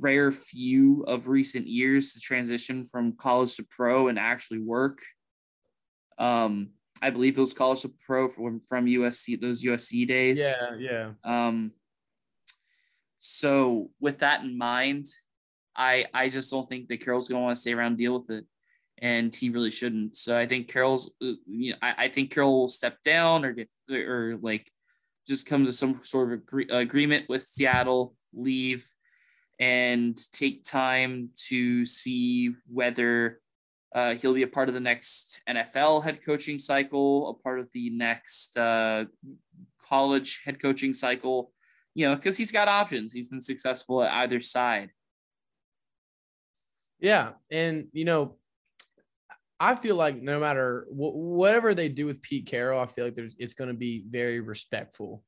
rare 0.00 0.30
few 0.30 1.02
of 1.04 1.28
recent 1.28 1.66
years 1.66 2.12
to 2.12 2.20
transition 2.20 2.84
from 2.84 3.12
college 3.16 3.56
to 3.56 3.66
pro 3.70 4.08
and 4.08 4.18
actually 4.18 4.60
work. 4.60 5.00
Um, 6.18 6.70
I 7.02 7.10
believe 7.10 7.36
it 7.36 7.40
was 7.40 7.54
college 7.54 7.82
to 7.82 7.90
pro 8.06 8.28
from 8.28 8.60
from 8.66 8.86
USC 8.86 9.40
those 9.40 9.62
USC 9.62 10.06
days. 10.06 10.40
Yeah, 10.40 10.76
yeah. 10.78 11.10
Um. 11.24 11.72
So 13.28 13.90
with 14.00 14.18
that 14.20 14.44
in 14.44 14.56
mind, 14.56 15.06
I 15.74 16.06
I 16.14 16.28
just 16.28 16.48
don't 16.48 16.68
think 16.68 16.86
that 16.88 17.00
Carroll's 17.00 17.28
going 17.28 17.40
to 17.40 17.44
want 17.44 17.56
to 17.56 17.60
stay 17.60 17.72
around 17.72 17.88
and 17.88 17.98
deal 17.98 18.16
with 18.16 18.30
it, 18.30 18.44
and 18.98 19.34
he 19.34 19.50
really 19.50 19.72
shouldn't. 19.72 20.16
So 20.16 20.38
I 20.38 20.46
think 20.46 20.68
Carroll's, 20.68 21.12
uh, 21.20 21.32
you 21.44 21.72
know, 21.72 21.76
I, 21.82 21.94
I 21.98 22.08
think 22.08 22.30
Carroll 22.30 22.60
will 22.60 22.68
step 22.68 23.02
down 23.02 23.44
or 23.44 23.52
get 23.52 23.68
or 23.90 24.38
like 24.40 24.70
just 25.26 25.48
come 25.48 25.66
to 25.66 25.72
some 25.72 25.98
sort 26.04 26.32
of 26.32 26.38
agree, 26.38 26.68
agreement 26.70 27.28
with 27.28 27.42
Seattle, 27.42 28.14
leave, 28.32 28.88
and 29.58 30.16
take 30.32 30.62
time 30.62 31.30
to 31.48 31.84
see 31.84 32.54
whether 32.72 33.40
uh, 33.92 34.14
he'll 34.14 34.34
be 34.34 34.44
a 34.44 34.48
part 34.48 34.68
of 34.68 34.74
the 34.74 34.80
next 34.80 35.40
NFL 35.48 36.04
head 36.04 36.24
coaching 36.24 36.60
cycle, 36.60 37.30
a 37.30 37.34
part 37.42 37.58
of 37.58 37.68
the 37.72 37.90
next 37.90 38.56
uh, 38.56 39.06
college 39.88 40.42
head 40.44 40.62
coaching 40.62 40.94
cycle, 40.94 41.50
you 41.96 42.06
know, 42.06 42.14
because 42.14 42.36
he's 42.36 42.52
got 42.52 42.68
options. 42.68 43.14
He's 43.14 43.28
been 43.28 43.40
successful 43.40 44.02
at 44.02 44.12
either 44.12 44.38
side. 44.38 44.90
Yeah. 47.00 47.30
And, 47.50 47.86
you 47.92 48.04
know, 48.04 48.36
I 49.58 49.76
feel 49.76 49.96
like 49.96 50.20
no 50.20 50.38
matter 50.38 50.86
wh- 50.90 51.16
whatever 51.16 51.74
they 51.74 51.88
do 51.88 52.04
with 52.04 52.20
Pete 52.20 52.44
Carroll, 52.44 52.82
I 52.82 52.84
feel 52.84 53.06
like 53.06 53.14
there's 53.14 53.34
it's 53.38 53.54
going 53.54 53.68
to 53.68 53.74
be 53.74 54.04
very 54.10 54.40
respectful. 54.40 55.24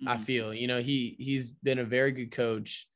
Mm-hmm. 0.00 0.08
I 0.08 0.18
feel, 0.18 0.54
you 0.54 0.68
know, 0.68 0.80
he 0.80 1.16
he's 1.18 1.50
been 1.50 1.80
a 1.80 1.84
very 1.84 2.12
good 2.12 2.30
coach. 2.30 2.86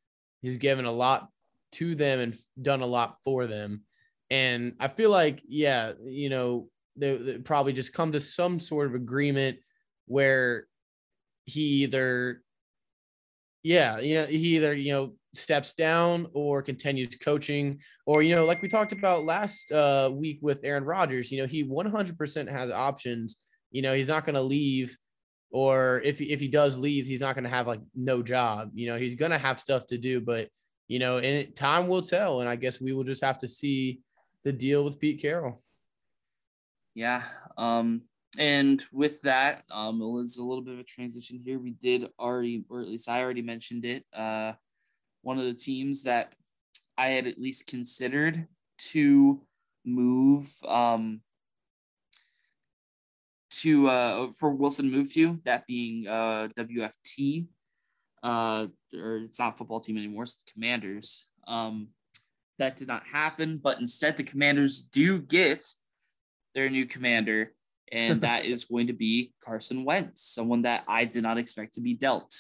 He's 0.41 0.57
given 0.57 0.85
a 0.85 0.93
lot 0.93 1.29
to 1.73 1.97
them 1.97 2.21
and 2.21 2.39
done 2.63 2.83
a 2.83 2.87
lot 2.87 3.17
for 3.25 3.49
them. 3.49 3.83
And 4.31 4.75
I 4.79 4.87
feel 4.87 5.11
like, 5.11 5.43
yeah, 5.45 5.95
you 6.05 6.29
know, 6.29 6.69
they, 6.95 7.17
they 7.17 7.39
probably 7.39 7.73
just 7.73 7.93
come 7.93 8.13
to 8.13 8.21
some 8.21 8.61
sort 8.61 8.87
of 8.87 8.95
agreement 8.95 9.59
where 10.07 10.69
he 11.47 11.83
either, 11.83 12.43
yeah, 13.69 13.99
you 13.99 14.15
know, 14.15 14.25
he 14.25 14.57
either, 14.57 14.75
you 14.75 14.93
know, 14.93 15.13
steps 15.35 15.75
down 15.75 16.27
or 16.33 16.63
continues 16.63 17.15
coaching 17.23 17.79
or 18.07 18.23
you 18.23 18.35
know 18.35 18.47
like 18.47 18.63
we 18.63 18.67
talked 18.67 18.93
about 18.93 19.25
last 19.27 19.71
uh 19.73 20.11
week 20.13 20.39
with 20.41 20.65
Aaron 20.65 20.85
Rodgers 20.85 21.31
you 21.31 21.39
know 21.39 21.47
he 21.47 21.63
100% 21.63 22.51
has 22.51 22.71
options 22.71 23.37
you 23.71 23.83
know 23.83 23.95
he's 23.95 24.09
not 24.09 24.25
going 24.25 24.35
to 24.35 24.41
leave 24.41 24.97
or 25.51 26.01
if 26.03 26.21
if 26.23 26.41
he 26.41 26.49
does 26.49 26.79
leave 26.79 27.07
he's 27.07 27.21
not 27.21 27.35
going 27.35 27.45
to 27.45 27.51
have 27.51 27.67
like 27.67 27.83
no 27.95 28.23
job 28.23 28.71
you 28.73 28.89
know 28.89 28.97
he's 28.97 29.15
going 29.15 29.31
to 29.31 29.39
have 29.39 29.61
stuff 29.61 29.87
to 29.89 29.99
do 29.99 30.19
but 30.19 30.49
you 30.89 30.99
know 30.99 31.19
and 31.19 31.55
time 31.55 31.89
will 31.89 32.03
tell 32.03 32.41
and 32.41 32.49
I 32.49 32.57
guess 32.57 32.81
we 32.81 32.95
will 32.95 33.05
just 33.05 33.23
have 33.23 33.39
to 33.39 33.49
see 33.49 34.01
the 34.45 34.53
deal 34.53 34.83
with 34.83 34.99
Pete 34.99 35.21
Carroll. 35.21 35.63
Yeah. 36.95 37.23
Um, 37.59 38.03
and 38.37 38.85
with 38.93 39.23
that, 39.23 39.63
um, 39.71 40.03
it's 40.21 40.39
a 40.39 40.45
little 40.45 40.63
bit 40.63 40.75
of 40.75 40.81
a 40.81 40.85
transition 40.85 41.41
here. 41.43 41.59
We 41.59 41.71
did 41.71 42.09
already, 42.19 42.65
or 42.69 42.81
at 42.81 42.89
least 42.89 43.09
I 43.09 43.23
already 43.23 43.43
mentioned 43.43 43.85
it. 43.85 44.05
Uh, 44.13 44.53
one 45.23 45.39
of 45.39 45.45
the 45.45 45.55
teams 45.55 46.03
that 46.03 46.35
I 46.97 47.09
had 47.09 47.27
at 47.27 47.39
least 47.39 47.69
considered 47.69 48.47
to 48.91 49.41
move 49.85 50.47
um, 50.67 51.21
to 53.51 53.89
uh, 53.89 54.33
for 54.39 54.51
Wilson 54.51 54.91
move 54.91 55.13
to, 55.15 55.41
that 55.45 55.67
being 55.67 56.07
uh, 56.07 56.49
WFT, 56.57 57.47
uh, 58.23 58.67
or 58.95 59.17
it's 59.19 59.39
not 59.39 59.57
football 59.57 59.81
team 59.81 59.97
anymore, 59.97 60.25
it's 60.25 60.37
the 60.37 60.53
Commanders. 60.53 61.29
Um, 61.47 61.89
that 62.59 62.77
did 62.77 62.89
not 62.89 63.07
happen, 63.07 63.59
but 63.63 63.81
instead 63.81 64.17
the 64.17 64.25
Commanders 64.25 64.83
do 64.83 65.21
get 65.21 65.65
their 66.55 66.69
new 66.69 66.87
commander, 66.87 67.53
and 67.93 68.21
that 68.23 68.45
is 68.45 68.65
going 68.65 68.87
to 68.89 68.93
be 68.93 69.33
Carson 69.45 69.85
Wentz, 69.85 70.23
someone 70.23 70.63
that 70.63 70.85
I 70.89 71.05
did 71.05 71.23
not 71.23 71.39
expect 71.39 71.75
to 71.75 71.81
be 71.81 71.95
dealt. 71.95 72.35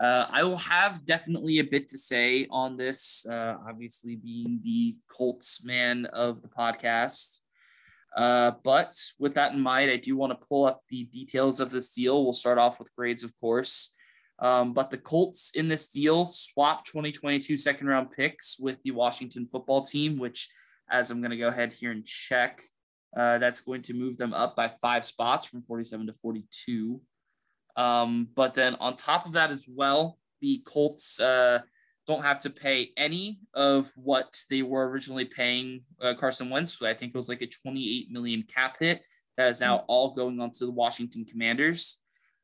Uh, 0.00 0.26
I 0.30 0.42
will 0.42 0.56
have 0.56 1.04
definitely 1.04 1.60
a 1.60 1.64
bit 1.64 1.88
to 1.90 1.98
say 1.98 2.48
on 2.50 2.76
this, 2.76 3.26
uh, 3.30 3.56
obviously 3.68 4.16
being 4.16 4.60
the 4.64 4.96
Colts 5.08 5.64
man 5.64 6.06
of 6.06 6.42
the 6.42 6.48
podcast. 6.48 7.38
Uh, 8.16 8.52
but 8.62 8.92
with 9.18 9.34
that 9.34 9.52
in 9.52 9.60
mind, 9.60 9.90
I 9.90 9.96
do 9.96 10.16
want 10.16 10.32
to 10.32 10.46
pull 10.46 10.66
up 10.66 10.82
the 10.88 11.04
details 11.04 11.60
of 11.60 11.70
this 11.70 11.90
deal. 11.90 12.24
We'll 12.24 12.32
start 12.32 12.58
off 12.58 12.78
with 12.78 12.94
grades, 12.96 13.24
of 13.24 13.32
course. 13.40 13.94
Um, 14.40 14.72
but 14.72 14.90
the 14.90 14.98
Colts 14.98 15.52
in 15.54 15.68
this 15.68 15.88
deal 15.88 16.26
swapped 16.26 16.86
2022 16.88 17.56
second 17.56 17.86
round 17.86 18.10
picks 18.10 18.58
with 18.58 18.82
the 18.82 18.90
Washington 18.90 19.46
football 19.46 19.82
team, 19.82 20.18
which, 20.18 20.48
as 20.90 21.10
I'm 21.10 21.20
going 21.20 21.30
to 21.30 21.36
go 21.36 21.48
ahead 21.48 21.72
here 21.72 21.92
and 21.92 22.04
check, 22.04 22.62
uh, 23.16 23.38
that's 23.38 23.60
going 23.60 23.82
to 23.82 23.94
move 23.94 24.16
them 24.16 24.34
up 24.34 24.56
by 24.56 24.68
five 24.80 25.04
spots 25.04 25.46
from 25.46 25.62
47 25.62 26.06
to 26.08 26.12
42. 26.14 27.00
Um, 27.76 28.28
but 28.34 28.54
then 28.54 28.76
on 28.76 28.96
top 28.96 29.26
of 29.26 29.32
that 29.32 29.50
as 29.50 29.68
well, 29.68 30.18
the 30.40 30.62
Colts 30.66 31.20
uh, 31.20 31.60
don't 32.06 32.22
have 32.22 32.38
to 32.40 32.50
pay 32.50 32.90
any 32.96 33.38
of 33.54 33.90
what 33.96 34.36
they 34.50 34.62
were 34.62 34.88
originally 34.88 35.24
paying 35.24 35.82
uh, 36.00 36.14
Carson 36.14 36.50
Wentz. 36.50 36.80
I 36.82 36.94
think 36.94 37.14
it 37.14 37.16
was 37.16 37.28
like 37.28 37.42
a 37.42 37.46
28 37.46 38.10
million 38.10 38.42
cap 38.42 38.76
hit 38.78 39.02
that 39.36 39.48
is 39.48 39.60
now 39.60 39.78
all 39.88 40.14
going 40.14 40.40
on 40.40 40.50
to 40.52 40.66
the 40.66 40.72
Washington 40.72 41.24
Commanders. 41.24 42.00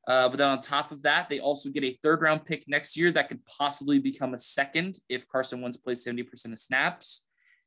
Uh, 0.08 0.28
but 0.28 0.38
then 0.38 0.48
on 0.48 0.60
top 0.60 0.90
of 0.90 1.02
that, 1.02 1.28
they 1.28 1.40
also 1.40 1.68
get 1.68 1.84
a 1.84 1.98
third 2.02 2.22
round 2.22 2.44
pick 2.44 2.64
next 2.66 2.96
year 2.96 3.12
that 3.12 3.28
could 3.28 3.44
possibly 3.46 3.98
become 3.98 4.34
a 4.34 4.38
second 4.38 4.98
if 5.08 5.28
Carson 5.28 5.60
Wentz 5.60 5.76
plays 5.76 6.04
70% 6.04 6.52
of 6.52 6.58
snaps. 6.58 7.26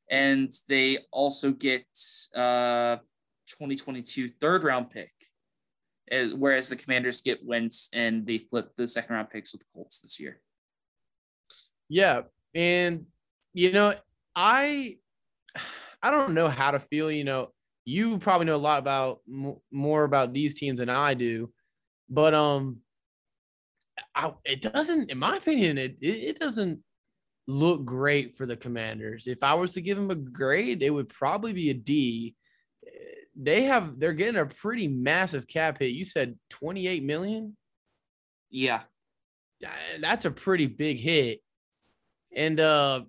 And 0.10 0.52
they 0.68 1.00
also 1.12 1.52
get 1.52 1.86
uh 2.36 2.98
2022 3.48 4.30
third 4.42 4.64
round 4.64 4.90
pick, 4.90 5.12
as, 6.10 6.34
whereas 6.34 6.70
the 6.70 6.76
Commanders 6.76 7.22
get 7.22 7.46
Wentz 7.46 7.90
and 7.94 8.26
they 8.26 8.38
flip 8.38 8.76
the 8.76 8.88
second 8.88 9.16
round 9.16 9.30
picks 9.30 9.54
with 9.54 9.62
the 9.62 9.68
Colts 9.74 10.00
this 10.00 10.20
year. 10.20 10.40
Yeah, 11.90 12.22
and 12.54 13.06
you 13.54 13.72
know, 13.72 13.94
I 14.36 14.98
I 16.02 16.12
don't 16.12 16.34
know 16.34 16.50
how 16.50 16.72
to 16.72 16.80
feel. 16.80 17.12
You 17.12 17.24
know, 17.24 17.52
you 17.86 18.18
probably 18.18 18.46
know 18.46 18.56
a 18.56 18.58
lot 18.58 18.80
about 18.80 19.22
more 19.72 20.04
about 20.04 20.34
these 20.34 20.54
teams 20.54 20.80
than 20.80 20.90
I 20.90 21.14
do, 21.14 21.52
but 22.10 22.34
um, 22.34 22.80
I, 24.16 24.34
it 24.46 24.62
doesn't, 24.62 25.12
in 25.12 25.18
my 25.18 25.38
opinion, 25.38 25.78
it 25.78 25.98
it 26.02 26.40
doesn't 26.40 26.80
look 27.48 27.86
great 27.86 28.38
for 28.38 28.46
the 28.46 28.56
Commanders. 28.56 29.28
If 29.28 29.44
I 29.44 29.54
was 29.56 29.74
to 29.74 29.82
give 29.82 29.98
them 29.98 30.12
a 30.12 30.16
grade, 30.16 30.82
it 30.82 30.90
would 30.90 31.10
probably 31.10 31.54
be 31.54 31.70
a 31.70 31.74
D. 31.74 32.36
They 33.36 33.64
have 33.64 34.00
they're 34.00 34.14
getting 34.14 34.40
a 34.40 34.46
pretty 34.46 34.88
massive 34.88 35.48
cap 35.48 35.80
hit. 35.80 35.92
You 35.92 36.06
said 36.06 36.38
28 36.52 37.04
million? 37.04 37.58
Yeah. 38.50 38.82
That's 40.00 40.26
a 40.26 40.32
pretty 40.32 40.68
big 40.68 41.00
hit. 41.00 41.40
And 42.36 42.60
uh 42.60 43.02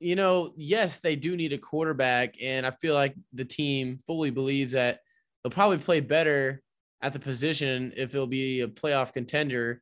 you 0.00 0.16
know, 0.16 0.52
yes, 0.56 0.98
they 0.98 1.14
do 1.14 1.36
need 1.36 1.52
a 1.52 1.58
quarterback 1.58 2.34
and 2.42 2.66
I 2.66 2.72
feel 2.72 2.94
like 2.94 3.14
the 3.32 3.44
team 3.44 4.00
fully 4.06 4.30
believes 4.30 4.72
that 4.72 4.98
they'll 5.42 5.52
probably 5.52 5.78
play 5.78 6.00
better 6.00 6.60
at 7.02 7.12
the 7.12 7.20
position 7.20 7.92
if 7.96 8.12
it'll 8.12 8.26
be 8.26 8.62
a 8.62 8.68
playoff 8.68 9.12
contender. 9.12 9.80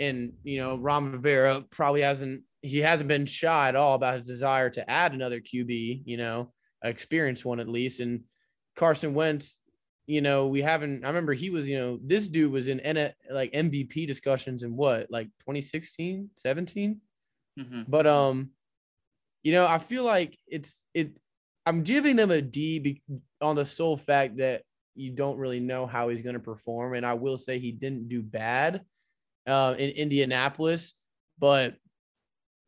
And 0.00 0.32
you 0.42 0.58
know, 0.58 0.76
Ron 0.76 1.12
Rivera 1.12 1.64
probably 1.70 2.02
hasn't 2.02 2.42
he 2.62 2.78
hasn't 2.78 3.08
been 3.08 3.26
shy 3.26 3.68
at 3.68 3.76
all 3.76 3.94
about 3.94 4.18
his 4.18 4.26
desire 4.26 4.70
to 4.70 4.90
add 4.90 5.12
another 5.12 5.40
QB, 5.40 6.02
you 6.04 6.16
know, 6.16 6.52
experienced 6.82 7.44
one 7.44 7.60
at 7.60 7.68
least. 7.68 8.00
And 8.00 8.22
Carson 8.76 9.14
Wentz, 9.14 9.58
you 10.06 10.20
know, 10.20 10.46
we 10.46 10.60
haven't. 10.60 11.04
I 11.04 11.08
remember 11.08 11.32
he 11.32 11.50
was, 11.50 11.68
you 11.68 11.78
know, 11.78 11.98
this 12.04 12.28
dude 12.28 12.52
was 12.52 12.68
in 12.68 12.80
N- 12.80 13.12
like 13.30 13.52
MVP 13.52 14.06
discussions 14.06 14.62
in 14.62 14.76
what, 14.76 15.10
like 15.10 15.28
2016, 15.40 16.30
17. 16.36 17.00
Mm-hmm. 17.58 17.82
But 17.88 18.06
um, 18.06 18.50
you 19.42 19.52
know, 19.52 19.66
I 19.66 19.78
feel 19.78 20.04
like 20.04 20.36
it's 20.46 20.84
it. 20.94 21.16
I'm 21.66 21.82
giving 21.82 22.16
them 22.16 22.30
a 22.30 22.42
D 22.42 22.78
be, 22.78 23.02
on 23.40 23.56
the 23.56 23.64
sole 23.64 23.96
fact 23.96 24.38
that 24.38 24.62
you 24.94 25.12
don't 25.12 25.38
really 25.38 25.60
know 25.60 25.86
how 25.86 26.08
he's 26.08 26.22
going 26.22 26.34
to 26.34 26.40
perform, 26.40 26.94
and 26.94 27.06
I 27.06 27.14
will 27.14 27.38
say 27.38 27.58
he 27.58 27.72
didn't 27.72 28.08
do 28.08 28.22
bad 28.22 28.82
uh, 29.46 29.74
in 29.78 29.90
Indianapolis, 29.90 30.94
but 31.38 31.76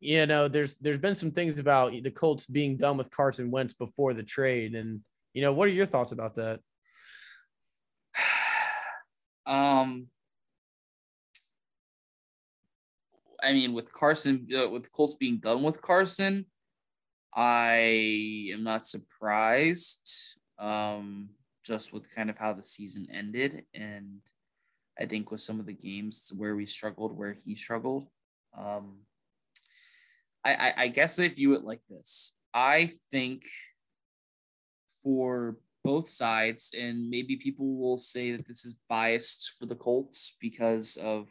you 0.03 0.25
know, 0.25 0.49
there's 0.49 0.75
there's 0.75 0.97
been 0.97 1.15
some 1.15 1.31
things 1.31 1.59
about 1.59 1.91
the 1.91 2.11
Colts 2.11 2.45
being 2.45 2.75
done 2.75 2.97
with 2.97 3.09
Carson 3.09 3.49
Wentz 3.49 3.73
before 3.73 4.13
the 4.13 4.21
trade, 4.21 4.75
and 4.75 4.99
you 5.33 5.41
know, 5.41 5.53
what 5.53 5.69
are 5.69 5.71
your 5.71 5.85
thoughts 5.85 6.11
about 6.11 6.35
that? 6.35 6.59
Um, 9.45 10.07
I 13.43 13.51
mean, 13.51 13.73
with 13.73 13.91
Carson, 13.91 14.47
uh, 14.57 14.69
with 14.69 14.89
Colts 14.93 15.15
being 15.15 15.39
done 15.39 15.63
with 15.63 15.81
Carson, 15.81 16.45
I 17.35 18.49
am 18.53 18.63
not 18.63 18.85
surprised. 18.85 20.37
Um, 20.57 21.31
just 21.65 21.91
with 21.91 22.13
kind 22.15 22.29
of 22.29 22.37
how 22.37 22.53
the 22.53 22.63
season 22.63 23.05
ended, 23.11 23.65
and 23.73 24.21
I 24.97 25.05
think 25.05 25.29
with 25.29 25.41
some 25.41 25.59
of 25.59 25.65
the 25.65 25.73
games 25.73 26.31
where 26.37 26.55
we 26.55 26.65
struggled, 26.65 27.17
where 27.17 27.33
he 27.33 27.55
struggled. 27.55 28.07
Um, 28.57 28.99
I, 30.45 30.53
I, 30.53 30.73
I 30.83 30.87
guess 30.89 31.19
I 31.19 31.29
view 31.29 31.53
it 31.53 31.63
like 31.63 31.81
this. 31.89 32.33
I 32.53 32.91
think 33.11 33.43
for 35.01 35.57
both 35.83 36.07
sides, 36.07 36.73
and 36.79 37.09
maybe 37.09 37.35
people 37.35 37.77
will 37.77 37.97
say 37.97 38.31
that 38.31 38.47
this 38.47 38.65
is 38.65 38.77
biased 38.87 39.53
for 39.59 39.65
the 39.65 39.75
Colts 39.75 40.37
because 40.39 40.97
of, 40.97 41.29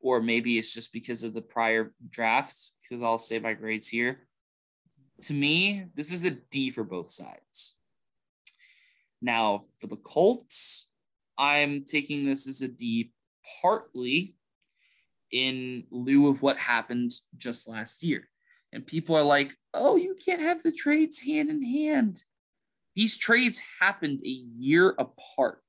or 0.00 0.20
maybe 0.20 0.58
it's 0.58 0.74
just 0.74 0.92
because 0.92 1.22
of 1.22 1.34
the 1.34 1.42
prior 1.42 1.94
drafts, 2.10 2.76
because 2.82 3.02
I'll 3.02 3.18
say 3.18 3.38
my 3.38 3.54
grades 3.54 3.88
here. 3.88 4.28
To 5.22 5.34
me, 5.34 5.86
this 5.94 6.12
is 6.12 6.24
a 6.24 6.30
D 6.30 6.70
for 6.70 6.84
both 6.84 7.08
sides. 7.08 7.76
Now, 9.22 9.62
for 9.80 9.86
the 9.86 9.96
Colts, 9.96 10.88
I'm 11.38 11.84
taking 11.84 12.26
this 12.26 12.46
as 12.46 12.60
a 12.60 12.68
D 12.68 13.12
partly 13.62 14.34
in 15.32 15.84
lieu 15.90 16.28
of 16.28 16.42
what 16.42 16.58
happened 16.58 17.12
just 17.36 17.66
last 17.66 18.02
year. 18.02 18.28
And 18.72 18.86
people 18.86 19.16
are 19.16 19.22
like, 19.22 19.52
oh, 19.72 19.96
you 19.96 20.14
can't 20.14 20.42
have 20.42 20.62
the 20.62 20.72
trades 20.72 21.20
hand 21.20 21.50
in 21.50 21.62
hand. 21.62 22.22
These 22.94 23.18
trades 23.18 23.62
happened 23.80 24.20
a 24.24 24.28
year 24.28 24.94
apart. 24.98 25.62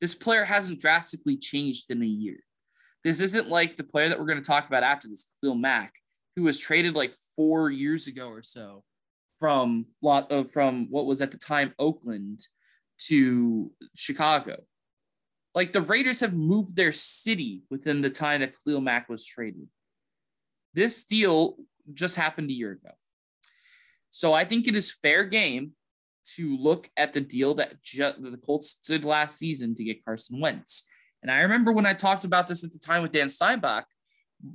This 0.00 0.14
player 0.14 0.44
hasn't 0.44 0.80
drastically 0.80 1.36
changed 1.36 1.90
in 1.90 2.02
a 2.02 2.06
year. 2.06 2.38
This 3.04 3.20
isn't 3.20 3.48
like 3.48 3.76
the 3.76 3.84
player 3.84 4.08
that 4.08 4.18
we're 4.18 4.26
going 4.26 4.40
to 4.40 4.46
talk 4.46 4.66
about 4.66 4.82
after 4.82 5.08
this, 5.08 5.24
Khalil 5.40 5.56
Mack, 5.56 5.94
who 6.36 6.42
was 6.42 6.58
traded 6.58 6.94
like 6.94 7.14
four 7.36 7.70
years 7.70 8.06
ago 8.06 8.28
or 8.28 8.42
so 8.42 8.84
from 9.38 9.86
lot 10.02 10.30
of 10.30 10.50
from 10.50 10.86
what 10.90 11.06
was 11.06 11.22
at 11.22 11.30
the 11.30 11.38
time 11.38 11.74
Oakland 11.78 12.46
to 13.08 13.72
Chicago. 13.96 14.56
Like 15.54 15.72
the 15.72 15.80
Raiders 15.80 16.20
have 16.20 16.34
moved 16.34 16.76
their 16.76 16.92
city 16.92 17.62
within 17.70 18.02
the 18.02 18.10
time 18.10 18.42
that 18.42 18.54
Khalil 18.62 18.82
Mack 18.82 19.08
was 19.08 19.26
traded. 19.26 19.66
This 20.74 21.04
deal 21.04 21.56
just 21.94 22.16
happened 22.16 22.50
a 22.50 22.54
year 22.54 22.72
ago. 22.72 22.90
So 24.10 24.32
I 24.32 24.44
think 24.44 24.66
it 24.66 24.76
is 24.76 24.92
fair 24.92 25.24
game 25.24 25.72
to 26.36 26.56
look 26.56 26.88
at 26.96 27.12
the 27.12 27.20
deal 27.20 27.54
that 27.54 27.82
ju- 27.82 28.12
the 28.18 28.38
Colts 28.44 28.74
did 28.74 29.04
last 29.04 29.38
season 29.38 29.74
to 29.76 29.84
get 29.84 30.04
Carson 30.04 30.40
Wentz. 30.40 30.86
And 31.22 31.30
I 31.30 31.40
remember 31.40 31.72
when 31.72 31.86
I 31.86 31.92
talked 31.92 32.24
about 32.24 32.48
this 32.48 32.64
at 32.64 32.72
the 32.72 32.78
time 32.78 33.02
with 33.02 33.12
Dan 33.12 33.28
Steinbach, 33.28 33.84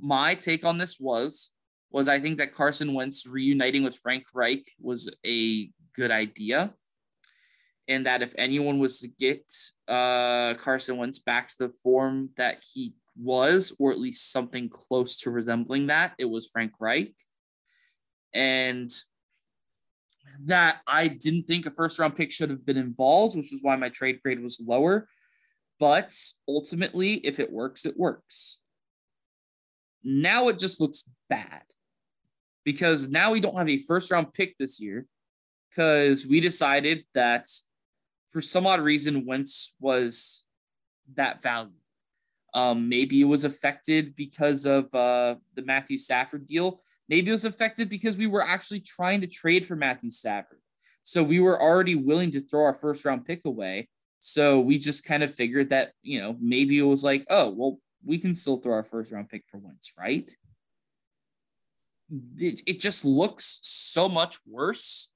my 0.00 0.34
take 0.34 0.64
on 0.64 0.78
this 0.78 0.98
was 0.98 1.50
was 1.90 2.08
I 2.08 2.18
think 2.18 2.38
that 2.38 2.52
Carson 2.52 2.92
Wentz 2.94 3.26
reuniting 3.26 3.84
with 3.84 3.96
Frank 3.96 4.24
Reich 4.34 4.66
was 4.80 5.10
a 5.24 5.70
good 5.94 6.10
idea. 6.10 6.74
And 7.88 8.04
that 8.04 8.20
if 8.20 8.34
anyone 8.36 8.80
was 8.80 9.00
to 9.00 9.08
get 9.08 9.44
uh, 9.86 10.54
Carson 10.54 10.96
Wentz 10.96 11.20
back 11.20 11.48
to 11.48 11.54
the 11.60 11.68
form 11.68 12.30
that 12.36 12.58
he 12.74 12.94
was, 13.16 13.74
or 13.78 13.92
at 13.92 14.00
least 14.00 14.32
something 14.32 14.68
close 14.68 15.16
to 15.18 15.30
resembling 15.30 15.86
that, 15.86 16.14
it 16.18 16.24
was 16.24 16.48
Frank 16.48 16.72
Reich. 16.80 17.14
And 18.34 18.90
that 20.44 20.80
I 20.86 21.08
didn't 21.08 21.44
think 21.44 21.66
a 21.66 21.70
first 21.70 21.98
round 21.98 22.16
pick 22.16 22.30
should 22.30 22.50
have 22.50 22.66
been 22.66 22.76
involved, 22.76 23.36
which 23.36 23.52
is 23.52 23.62
why 23.62 23.76
my 23.76 23.88
trade 23.88 24.20
grade 24.22 24.42
was 24.42 24.60
lower. 24.64 25.08
But 25.78 26.14
ultimately, 26.48 27.14
if 27.14 27.38
it 27.38 27.52
works, 27.52 27.86
it 27.86 27.96
works. 27.96 28.58
Now 30.02 30.48
it 30.48 30.58
just 30.58 30.80
looks 30.80 31.04
bad 31.28 31.62
because 32.64 33.08
now 33.08 33.32
we 33.32 33.40
don't 33.40 33.56
have 33.56 33.68
a 33.68 33.78
first 33.78 34.10
round 34.10 34.32
pick 34.34 34.56
this 34.58 34.80
year. 34.80 35.06
because 35.68 36.26
we 36.26 36.40
decided 36.40 37.04
that 37.14 37.46
for 38.28 38.40
some 38.40 38.66
odd 38.66 38.80
reason, 38.80 39.26
Wentz 39.26 39.74
was 39.80 40.46
that 41.14 41.42
value. 41.42 41.70
Um, 42.54 42.88
maybe 42.88 43.20
it 43.20 43.24
was 43.24 43.44
affected 43.44 44.16
because 44.16 44.64
of 44.64 44.92
uh, 44.94 45.36
the 45.54 45.62
Matthew 45.62 45.98
Stafford 45.98 46.46
deal. 46.46 46.80
Maybe 47.08 47.28
it 47.28 47.32
was 47.32 47.44
effective 47.44 47.88
because 47.88 48.16
we 48.16 48.26
were 48.26 48.42
actually 48.42 48.80
trying 48.80 49.20
to 49.20 49.26
trade 49.26 49.64
for 49.64 49.76
Matthew 49.76 50.10
Stafford. 50.10 50.58
So 51.02 51.22
we 51.22 51.38
were 51.38 51.60
already 51.60 51.94
willing 51.94 52.32
to 52.32 52.40
throw 52.40 52.64
our 52.64 52.74
first 52.74 53.04
round 53.04 53.24
pick 53.24 53.44
away. 53.44 53.88
So 54.18 54.60
we 54.60 54.78
just 54.78 55.06
kind 55.06 55.22
of 55.22 55.32
figured 55.32 55.70
that, 55.70 55.92
you 56.02 56.20
know, 56.20 56.36
maybe 56.40 56.78
it 56.78 56.82
was 56.82 57.04
like, 57.04 57.24
oh, 57.30 57.50
well, 57.50 57.78
we 58.04 58.18
can 58.18 58.34
still 58.34 58.56
throw 58.56 58.74
our 58.74 58.84
first 58.84 59.12
round 59.12 59.28
pick 59.28 59.44
for 59.48 59.58
once, 59.58 59.92
right? 59.98 60.28
It, 62.38 62.62
it 62.66 62.80
just 62.80 63.04
looks 63.04 63.60
so 63.62 64.08
much 64.08 64.38
worse 64.46 65.10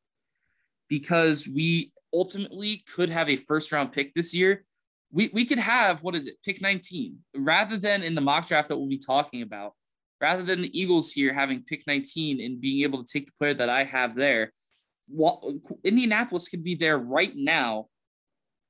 because 0.89 1.49
we 1.49 1.93
ultimately 2.15 2.85
could 2.95 3.11
have 3.11 3.29
a 3.29 3.37
first 3.37 3.73
round 3.73 3.93
pick 3.93 4.15
this 4.15 4.35
year 4.35 4.65
we, 5.13 5.31
we 5.33 5.45
could 5.45 5.59
have 5.59 6.03
what 6.03 6.15
is 6.15 6.27
it 6.27 6.37
pick 6.45 6.61
19 6.61 7.19
rather 7.37 7.77
than 7.77 8.03
in 8.03 8.15
the 8.15 8.21
mock 8.21 8.47
draft 8.47 8.69
that 8.69 8.77
we'll 8.77 8.89
be 8.89 8.99
talking 8.99 9.43
about 9.43 9.75
rather 10.21 10.43
than 10.43 10.63
the 10.63 10.79
eagles 10.79 11.13
here 11.13 11.33
having 11.33 11.63
pick 11.63 11.87
19 11.87 12.41
and 12.41 12.61
being 12.61 12.83
able 12.83 13.03
to 13.03 13.13
take 13.13 13.27
the 13.27 13.33
player 13.39 13.55
that 13.55 13.69
i 13.69 13.85
have 13.85 14.15
there 14.15 14.53
well, 15.13 15.59
indianapolis 15.83 16.49
could 16.49 16.63
be 16.63 16.77
there 16.77 16.97
right 16.97 17.33
now 17.35 17.87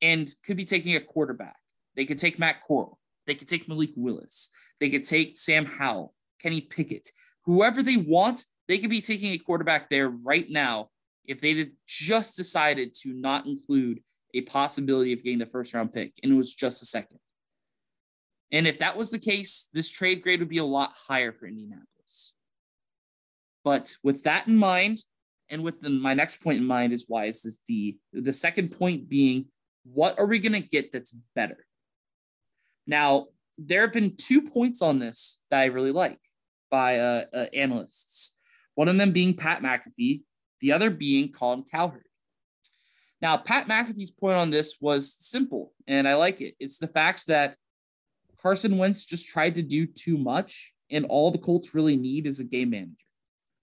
and 0.00 0.26
could 0.42 0.56
be 0.56 0.64
taking 0.64 0.96
a 0.96 1.00
quarterback. 1.00 1.56
They 1.96 2.06
could 2.06 2.18
take 2.18 2.38
matt 2.38 2.64
corral. 2.66 2.98
They 3.26 3.34
could 3.34 3.46
take 3.46 3.68
malik 3.68 3.90
willis. 3.94 4.48
They 4.78 4.88
could 4.88 5.04
take 5.04 5.36
sam 5.36 5.66
howell 5.66 6.14
kenny 6.40 6.62
pickett 6.62 7.06
whoever 7.44 7.82
they 7.82 7.96
want 7.96 8.44
they 8.68 8.78
could 8.78 8.90
be 8.90 9.00
taking 9.00 9.32
a 9.32 9.38
quarterback 9.38 9.90
there 9.90 10.08
right 10.08 10.48
now 10.48 10.88
if 11.26 11.40
they 11.40 11.66
just 11.86 12.36
decided 12.36 12.94
to 13.02 13.12
not 13.12 13.46
include 13.46 14.00
a 14.34 14.42
possibility 14.42 15.12
of 15.12 15.22
getting 15.22 15.40
the 15.40 15.46
first 15.46 15.74
round 15.74 15.92
pick, 15.92 16.12
and 16.22 16.32
it 16.32 16.36
was 16.36 16.54
just 16.54 16.82
a 16.82 16.86
second. 16.86 17.18
And 18.52 18.66
if 18.66 18.78
that 18.78 18.96
was 18.96 19.10
the 19.10 19.18
case, 19.18 19.68
this 19.72 19.90
trade 19.90 20.22
grade 20.22 20.40
would 20.40 20.48
be 20.48 20.58
a 20.58 20.64
lot 20.64 20.92
higher 20.92 21.32
for 21.32 21.46
Indianapolis. 21.46 22.32
But 23.64 23.94
with 24.02 24.24
that 24.24 24.48
in 24.48 24.56
mind, 24.56 24.98
and 25.50 25.62
with 25.62 25.80
the, 25.80 25.90
my 25.90 26.14
next 26.14 26.42
point 26.42 26.58
in 26.58 26.64
mind 26.64 26.92
is 26.92 27.06
why 27.08 27.26
is 27.26 27.42
this 27.42 27.58
D. 27.66 27.98
The 28.12 28.32
second 28.32 28.70
point 28.70 29.08
being, 29.08 29.46
what 29.84 30.18
are 30.18 30.26
we 30.26 30.38
going 30.38 30.52
to 30.52 30.60
get 30.60 30.92
that's 30.92 31.14
better? 31.34 31.66
Now, 32.86 33.26
there 33.58 33.82
have 33.82 33.92
been 33.92 34.16
two 34.16 34.42
points 34.42 34.80
on 34.80 34.98
this 34.98 35.40
that 35.50 35.60
I 35.60 35.66
really 35.66 35.92
like 35.92 36.18
by 36.70 36.98
uh, 36.98 37.24
uh, 37.34 37.46
analysts. 37.52 38.36
One 38.74 38.88
of 38.88 38.96
them 38.96 39.12
being 39.12 39.34
Pat 39.34 39.60
McAfee, 39.60 40.22
the 40.60 40.72
other 40.72 40.90
being 40.90 41.32
Colin 41.32 41.64
Cowherd. 41.70 42.04
Now, 43.20 43.36
Pat 43.36 43.66
McAfee's 43.66 44.12
point 44.12 44.38
on 44.38 44.50
this 44.50 44.78
was 44.80 45.14
simple, 45.18 45.72
and 45.86 46.08
I 46.08 46.14
like 46.14 46.40
it. 46.40 46.54
It's 46.58 46.78
the 46.78 46.88
fact 46.88 47.26
that 47.26 47.56
Carson 48.40 48.78
Wentz 48.78 49.04
just 49.04 49.28
tried 49.28 49.54
to 49.56 49.62
do 49.62 49.86
too 49.86 50.16
much, 50.16 50.72
and 50.90 51.04
all 51.06 51.30
the 51.30 51.38
Colts 51.38 51.74
really 51.74 51.96
need 51.96 52.26
is 52.26 52.40
a 52.40 52.44
game 52.44 52.70
manager. 52.70 52.94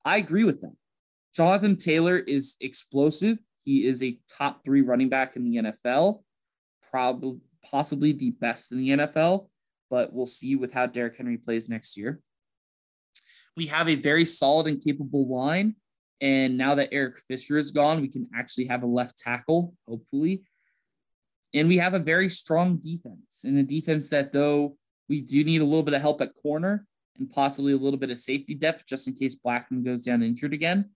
I 0.06 0.18
agree 0.18 0.44
with 0.44 0.62
that. 0.62 0.76
Jonathan 1.36 1.76
Taylor 1.76 2.18
is 2.18 2.56
explosive. 2.62 3.38
He 3.64 3.86
is 3.86 4.02
a 4.02 4.20
top 4.30 4.64
three 4.64 4.82
running 4.82 5.10
back 5.10 5.36
in 5.36 5.44
the 5.44 5.58
NFL, 5.58 6.24
probably 6.90 7.40
possibly 7.70 8.12
the 8.14 8.32
best 8.32 8.72
in 8.72 8.78
the 8.78 8.90
NFL, 8.90 9.50
but 9.90 10.14
we'll 10.14 10.26
see 10.26 10.56
with 10.56 10.74
how 10.74 10.86
Derrick 10.86 11.18
Henry 11.18 11.38
plays 11.38 11.68
next 11.68 11.98
year. 11.98 12.22
We 13.56 13.68
have 13.68 13.90
a 13.90 13.96
very 13.96 14.26
solid 14.26 14.68
and 14.68 14.82
capable 14.82 15.28
line 15.28 15.76
and 16.22 16.58
now 16.58 16.76
that 16.76 16.90
Eric 16.92 17.20
Fisher 17.20 17.58
is 17.58 17.72
gone, 17.72 18.02
we 18.02 18.08
can 18.08 18.28
actually 18.36 18.66
have 18.66 18.84
a 18.84 18.88
left 18.88 19.18
tackle, 19.18 19.76
hopefully. 19.88 20.44
And 21.54 21.68
we 21.68 21.78
have 21.78 21.94
a 21.94 22.00
very 22.00 22.30
strong 22.30 22.78
defense, 22.78 23.44
and 23.46 23.58
a 23.58 23.64
defense 23.64 24.10
that, 24.10 24.34
though 24.34 24.78
we 25.10 25.22
do 25.22 25.44
need 25.44 25.62
a 25.62 25.66
little 25.66 25.84
bit 25.84 25.94
of 25.94 26.02
help 26.02 26.22
at 26.22 26.36
corner 26.36 26.86
and 27.18 27.32
possibly 27.32 27.74
a 27.74 27.78
little 27.78 28.00
bit 28.00 28.12
of 28.12 28.18
safety 28.18 28.54
depth 28.54 28.86
just 28.86 29.08
in 29.08 29.16
case 29.16 29.36
Blackmon 29.36 29.84
goes 29.84 30.04
down 30.04 30.22
injured 30.22 30.54
again. 30.54 30.90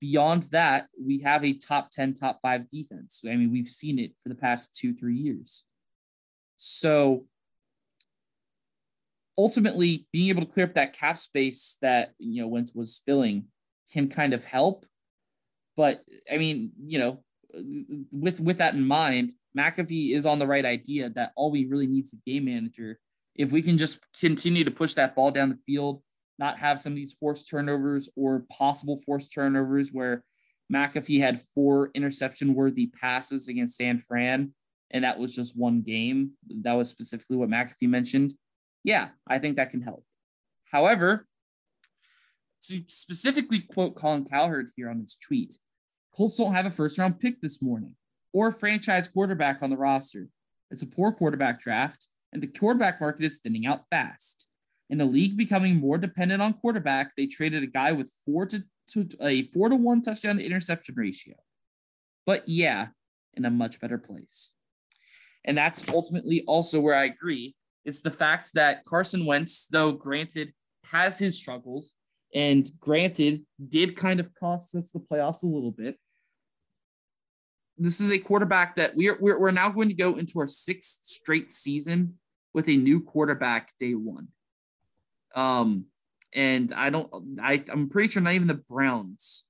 Beyond 0.00 0.44
that, 0.52 0.88
we 1.02 1.20
have 1.20 1.44
a 1.44 1.54
top 1.54 1.90
10, 1.90 2.14
top 2.14 2.40
five 2.42 2.68
defense. 2.68 3.22
I 3.26 3.36
mean, 3.36 3.50
we've 3.50 3.68
seen 3.68 3.98
it 3.98 4.12
for 4.22 4.28
the 4.28 4.34
past 4.34 4.74
two, 4.74 4.94
three 4.94 5.16
years. 5.16 5.64
So 6.56 7.26
ultimately, 9.36 10.06
being 10.12 10.28
able 10.28 10.42
to 10.42 10.48
clear 10.48 10.66
up 10.66 10.74
that 10.74 10.92
cap 10.92 11.18
space 11.18 11.78
that, 11.82 12.12
you 12.18 12.42
know, 12.42 12.48
Wentz 12.48 12.74
was 12.74 13.02
filling 13.04 13.46
can 13.92 14.08
kind 14.08 14.34
of 14.34 14.44
help. 14.44 14.86
But 15.76 16.02
I 16.32 16.38
mean, 16.38 16.72
you 16.82 16.98
know, 16.98 17.22
with 18.12 18.40
with 18.40 18.58
that 18.58 18.74
in 18.74 18.86
mind, 18.86 19.30
McAfee 19.56 20.14
is 20.14 20.26
on 20.26 20.38
the 20.38 20.46
right 20.46 20.64
idea 20.64 21.10
that 21.10 21.32
all 21.36 21.50
we 21.50 21.66
really 21.66 21.86
need 21.86 22.04
is 22.04 22.14
a 22.14 22.30
game 22.30 22.46
manager. 22.46 22.98
If 23.34 23.52
we 23.52 23.62
can 23.62 23.76
just 23.76 24.04
continue 24.18 24.64
to 24.64 24.70
push 24.70 24.94
that 24.94 25.14
ball 25.14 25.30
down 25.30 25.50
the 25.50 25.58
field, 25.66 26.02
not 26.38 26.58
have 26.58 26.80
some 26.80 26.92
of 26.92 26.96
these 26.96 27.12
forced 27.12 27.48
turnovers 27.48 28.08
or 28.16 28.44
possible 28.50 29.00
forced 29.04 29.32
turnovers 29.32 29.90
where 29.92 30.22
McAfee 30.72 31.20
had 31.20 31.40
four 31.54 31.90
interception 31.94 32.54
worthy 32.54 32.86
passes 32.86 33.48
against 33.48 33.76
San 33.76 33.98
Fran, 33.98 34.52
and 34.90 35.04
that 35.04 35.18
was 35.18 35.34
just 35.34 35.56
one 35.56 35.82
game. 35.82 36.32
That 36.62 36.74
was 36.74 36.90
specifically 36.90 37.36
what 37.36 37.50
McAfee 37.50 37.88
mentioned. 37.88 38.34
Yeah, 38.84 39.08
I 39.26 39.38
think 39.38 39.56
that 39.56 39.70
can 39.70 39.82
help. 39.82 40.04
However, 40.64 41.26
to 42.62 42.82
specifically 42.86 43.60
quote 43.60 43.94
Colin 43.94 44.24
Cowherd 44.24 44.70
here 44.76 44.90
on 44.90 45.00
his 45.00 45.16
tweet, 45.16 45.56
Colts 46.16 46.38
don't 46.38 46.54
have 46.54 46.66
a 46.66 46.70
first 46.70 46.98
round 46.98 47.20
pick 47.20 47.40
this 47.40 47.60
morning 47.60 47.94
or 48.32 48.48
a 48.48 48.52
franchise 48.52 49.06
quarterback 49.06 49.62
on 49.62 49.70
the 49.70 49.76
roster. 49.76 50.28
It's 50.70 50.82
a 50.82 50.86
poor 50.86 51.12
quarterback 51.12 51.60
draft, 51.60 52.08
and 52.32 52.42
the 52.42 52.46
quarterback 52.46 53.00
market 53.00 53.24
is 53.24 53.38
thinning 53.38 53.66
out 53.66 53.82
fast. 53.90 54.46
In 54.88 55.00
a 55.00 55.04
league 55.04 55.36
becoming 55.36 55.76
more 55.76 55.98
dependent 55.98 56.40
on 56.40 56.54
quarterback, 56.54 57.12
they 57.16 57.26
traded 57.26 57.62
a 57.62 57.66
guy 57.66 57.92
with 57.92 58.10
four 58.24 58.46
to, 58.46 58.62
to 58.88 59.08
a 59.20 59.48
four 59.48 59.68
to 59.68 59.76
one 59.76 60.00
touchdown 60.00 60.38
to 60.38 60.44
interception 60.44 60.94
ratio. 60.96 61.34
But 62.24 62.48
yeah, 62.48 62.88
in 63.34 63.44
a 63.44 63.50
much 63.50 63.80
better 63.80 63.98
place. 63.98 64.52
And 65.44 65.56
that's 65.56 65.92
ultimately 65.92 66.44
also 66.46 66.80
where 66.80 66.94
I 66.94 67.04
agree. 67.04 67.54
It's 67.84 68.00
the 68.00 68.10
fact 68.10 68.54
that 68.54 68.84
Carson 68.84 69.26
Wentz, 69.26 69.66
though 69.66 69.92
granted, 69.92 70.52
has 70.90 71.18
his 71.18 71.36
struggles, 71.36 71.94
and 72.34 72.68
granted, 72.80 73.44
did 73.68 73.96
kind 73.96 74.18
of 74.18 74.34
cost 74.34 74.74
us 74.74 74.90
the 74.90 74.98
playoffs 74.98 75.42
a 75.42 75.46
little 75.46 75.70
bit. 75.70 75.98
This 77.78 78.00
is 78.00 78.10
a 78.10 78.18
quarterback 78.18 78.76
that 78.76 78.96
we're, 78.96 79.18
we're, 79.20 79.38
we're 79.38 79.50
now 79.50 79.68
going 79.68 79.88
to 79.88 79.94
go 79.94 80.16
into 80.16 80.40
our 80.40 80.46
sixth 80.46 81.00
straight 81.02 81.50
season 81.50 82.14
with 82.54 82.68
a 82.68 82.76
new 82.76 83.00
quarterback 83.00 83.72
day 83.78 83.92
one. 83.92 84.28
Um, 85.34 85.86
and 86.34 86.72
I 86.72 86.90
don't, 86.90 87.38
I, 87.42 87.62
I'm 87.70 87.88
pretty 87.88 88.10
sure 88.10 88.22
not 88.22 88.32
even 88.32 88.48
the 88.48 88.54
Browns 88.54 89.44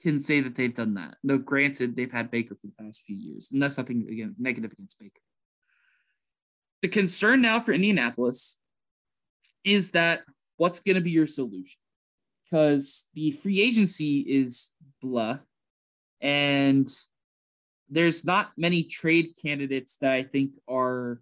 can 0.00 0.18
say 0.18 0.40
that 0.40 0.54
they've 0.54 0.74
done 0.74 0.94
that. 0.94 1.16
No, 1.22 1.38
granted, 1.38 1.94
they've 1.94 2.10
had 2.10 2.30
Baker 2.30 2.56
for 2.56 2.66
the 2.66 2.84
past 2.84 3.02
few 3.02 3.16
years, 3.16 3.50
and 3.52 3.62
that's 3.62 3.78
nothing 3.78 4.06
again 4.10 4.34
negative 4.38 4.72
against 4.72 4.98
Baker. 4.98 5.20
The 6.82 6.88
concern 6.88 7.42
now 7.42 7.60
for 7.60 7.72
Indianapolis 7.72 8.56
is 9.62 9.90
that 9.92 10.22
what's 10.56 10.80
going 10.80 10.94
to 10.94 11.02
be 11.02 11.10
your 11.10 11.26
solution? 11.26 11.78
Because 12.44 13.06
the 13.14 13.32
free 13.32 13.60
agency 13.60 14.20
is 14.20 14.72
blah, 15.02 15.38
and 16.20 16.88
there's 17.90 18.24
not 18.24 18.52
many 18.56 18.84
trade 18.84 19.32
candidates 19.42 19.96
that 19.96 20.12
I 20.12 20.22
think 20.22 20.54
are 20.68 21.20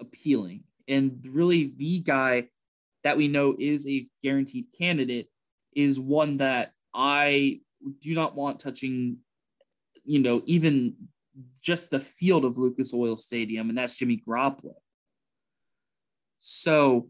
appealing. 0.00 0.64
And 0.88 1.24
really, 1.30 1.72
the 1.76 2.00
guy 2.00 2.48
that 3.04 3.16
we 3.16 3.28
know 3.28 3.54
is 3.58 3.86
a 3.86 4.08
guaranteed 4.22 4.66
candidate 4.76 5.28
is 5.74 6.00
one 6.00 6.38
that 6.38 6.72
I 6.92 7.60
do 8.00 8.14
not 8.14 8.34
want 8.34 8.60
touching, 8.60 9.18
you 10.04 10.18
know, 10.18 10.42
even 10.46 10.96
just 11.62 11.90
the 11.90 12.00
field 12.00 12.44
of 12.44 12.58
Lucas 12.58 12.92
Oil 12.92 13.16
Stadium, 13.16 13.68
and 13.68 13.78
that's 13.78 13.94
Jimmy 13.94 14.16
Garoppolo. 14.26 14.74
So 16.40 17.08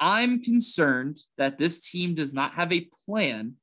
I'm 0.00 0.40
concerned 0.40 1.18
that 1.36 1.58
this 1.58 1.90
team 1.90 2.14
does 2.14 2.32
not 2.32 2.52
have 2.52 2.72
a 2.72 2.88
plan 3.06 3.54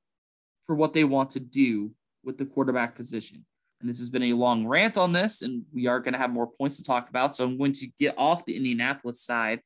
for 0.66 0.76
what 0.76 0.94
they 0.94 1.04
want 1.04 1.32
to 1.32 1.40
do 1.40 1.92
with 2.24 2.38
the 2.38 2.46
quarterback 2.46 2.96
position. 2.96 3.46
And 3.82 3.90
this 3.90 4.00
has 4.00 4.10
been 4.10 4.24
a 4.24 4.34
long 4.34 4.66
rant 4.66 4.98
on 4.98 5.12
this, 5.12 5.42
and 5.42 5.64
we 5.74 5.88
are 5.88 6.00
going 6.00 6.14
to 6.14 6.20
have 6.20 6.32
more 6.32 6.48
points 6.48 6.78
to 6.78 6.84
talk 6.84 7.10
about. 7.10 7.36
So 7.36 7.44
I'm 7.44 7.58
going 7.58 7.74
to 7.74 7.88
get 8.00 8.16
off 8.18 8.46
the 8.46 8.56
Indianapolis 8.56 9.22
side, 9.22 9.60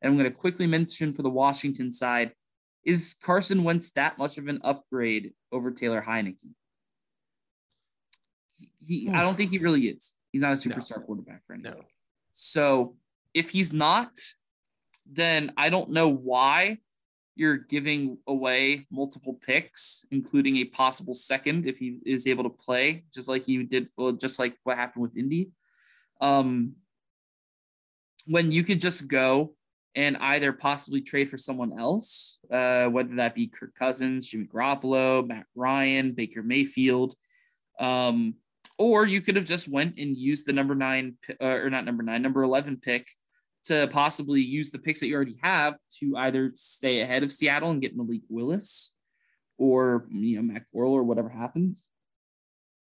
and 0.00 0.10
I'm 0.10 0.18
going 0.18 0.30
to 0.30 0.36
quickly 0.36 0.66
mention 0.66 1.12
for 1.12 1.22
the 1.22 1.30
Washington 1.30 1.92
side 1.92 2.32
is 2.84 3.14
Carson 3.22 3.64
Wentz 3.64 3.92
that 3.92 4.18
much 4.18 4.38
of 4.38 4.48
an 4.48 4.60
upgrade 4.64 5.32
over 5.52 5.70
Taylor 5.70 6.04
Heinicke? 6.06 6.48
He, 8.80 9.08
I 9.08 9.12
hmm. 9.12 9.18
don't 9.18 9.36
think 9.36 9.50
he 9.50 9.58
really 9.58 9.82
is. 9.82 10.14
He's 10.32 10.42
not 10.42 10.52
a 10.52 10.56
superstar 10.56 10.98
no. 10.98 11.06
quarterback 11.06 11.42
right 11.48 11.60
now. 11.60 11.70
No. 11.70 11.82
So 12.32 12.96
if 13.34 13.50
he's 13.50 13.72
not, 13.72 14.12
then 15.10 15.52
I 15.56 15.68
don't 15.68 15.90
know 15.90 16.08
why 16.08 16.78
you're 17.34 17.56
giving 17.56 18.18
away 18.26 18.86
multiple 18.90 19.38
picks, 19.44 20.04
including 20.10 20.56
a 20.58 20.64
possible 20.64 21.14
second 21.14 21.66
if 21.66 21.78
he 21.78 21.98
is 22.04 22.26
able 22.26 22.44
to 22.44 22.50
play, 22.50 23.04
just 23.12 23.28
like 23.28 23.42
he 23.42 23.62
did, 23.62 23.88
for, 23.88 24.12
just 24.12 24.38
like 24.38 24.56
what 24.64 24.76
happened 24.76 25.02
with 25.02 25.16
Indy. 25.16 25.50
Um, 26.20 26.74
when 28.26 28.52
you 28.52 28.62
could 28.62 28.80
just 28.80 29.08
go 29.08 29.54
and 29.94 30.16
either 30.18 30.52
possibly 30.52 31.00
trade 31.00 31.28
for 31.28 31.38
someone 31.38 31.78
else, 31.78 32.38
uh, 32.50 32.86
whether 32.86 33.14
that 33.16 33.34
be 33.34 33.46
Kirk 33.46 33.74
Cousins, 33.74 34.28
Jimmy 34.28 34.46
Garoppolo, 34.46 35.26
Matt 35.26 35.46
Ryan, 35.54 36.12
Baker 36.12 36.42
Mayfield, 36.42 37.14
um, 37.80 38.34
or 38.78 39.06
you 39.06 39.20
could 39.20 39.36
have 39.36 39.44
just 39.44 39.68
went 39.68 39.98
and 39.98 40.16
used 40.16 40.46
the 40.46 40.52
number 40.52 40.74
nine 40.74 41.16
uh, 41.40 41.46
or 41.46 41.70
not 41.70 41.84
number 41.84 42.02
nine, 42.02 42.22
number 42.22 42.42
eleven 42.42 42.76
pick 42.76 43.08
to 43.64 43.88
possibly 43.88 44.40
use 44.40 44.70
the 44.70 44.78
picks 44.78 45.00
that 45.00 45.06
you 45.06 45.14
already 45.14 45.36
have 45.42 45.76
to 46.00 46.16
either 46.16 46.50
stay 46.54 47.00
ahead 47.00 47.22
of 47.22 47.32
Seattle 47.32 47.70
and 47.70 47.80
get 47.80 47.96
Malik 47.96 48.22
Willis 48.28 48.92
or 49.58 50.06
you 50.10 50.36
know 50.36 50.42
Matt 50.42 50.64
Corral 50.72 50.92
or 50.92 51.04
whatever 51.04 51.28
happens. 51.28 51.86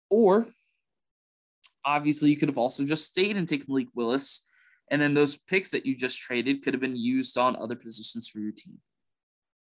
Or 0.10 0.48
obviously 1.86 2.30
you 2.30 2.38
could 2.38 2.50
have 2.50 2.58
also 2.58 2.84
just 2.84 3.06
stayed 3.06 3.38
and 3.38 3.48
taken 3.48 3.68
Malik 3.70 3.88
Willis. 3.94 4.46
And 4.90 5.02
then 5.02 5.14
those 5.14 5.38
picks 5.38 5.70
that 5.70 5.86
you 5.86 5.96
just 5.96 6.20
traded 6.20 6.64
could 6.64 6.74
have 6.74 6.82
been 6.82 6.98
used 6.98 7.38
on 7.38 7.56
other 7.56 7.76
positions 7.76 8.28
for 8.28 8.40
your 8.40 8.52
team. 8.52 8.80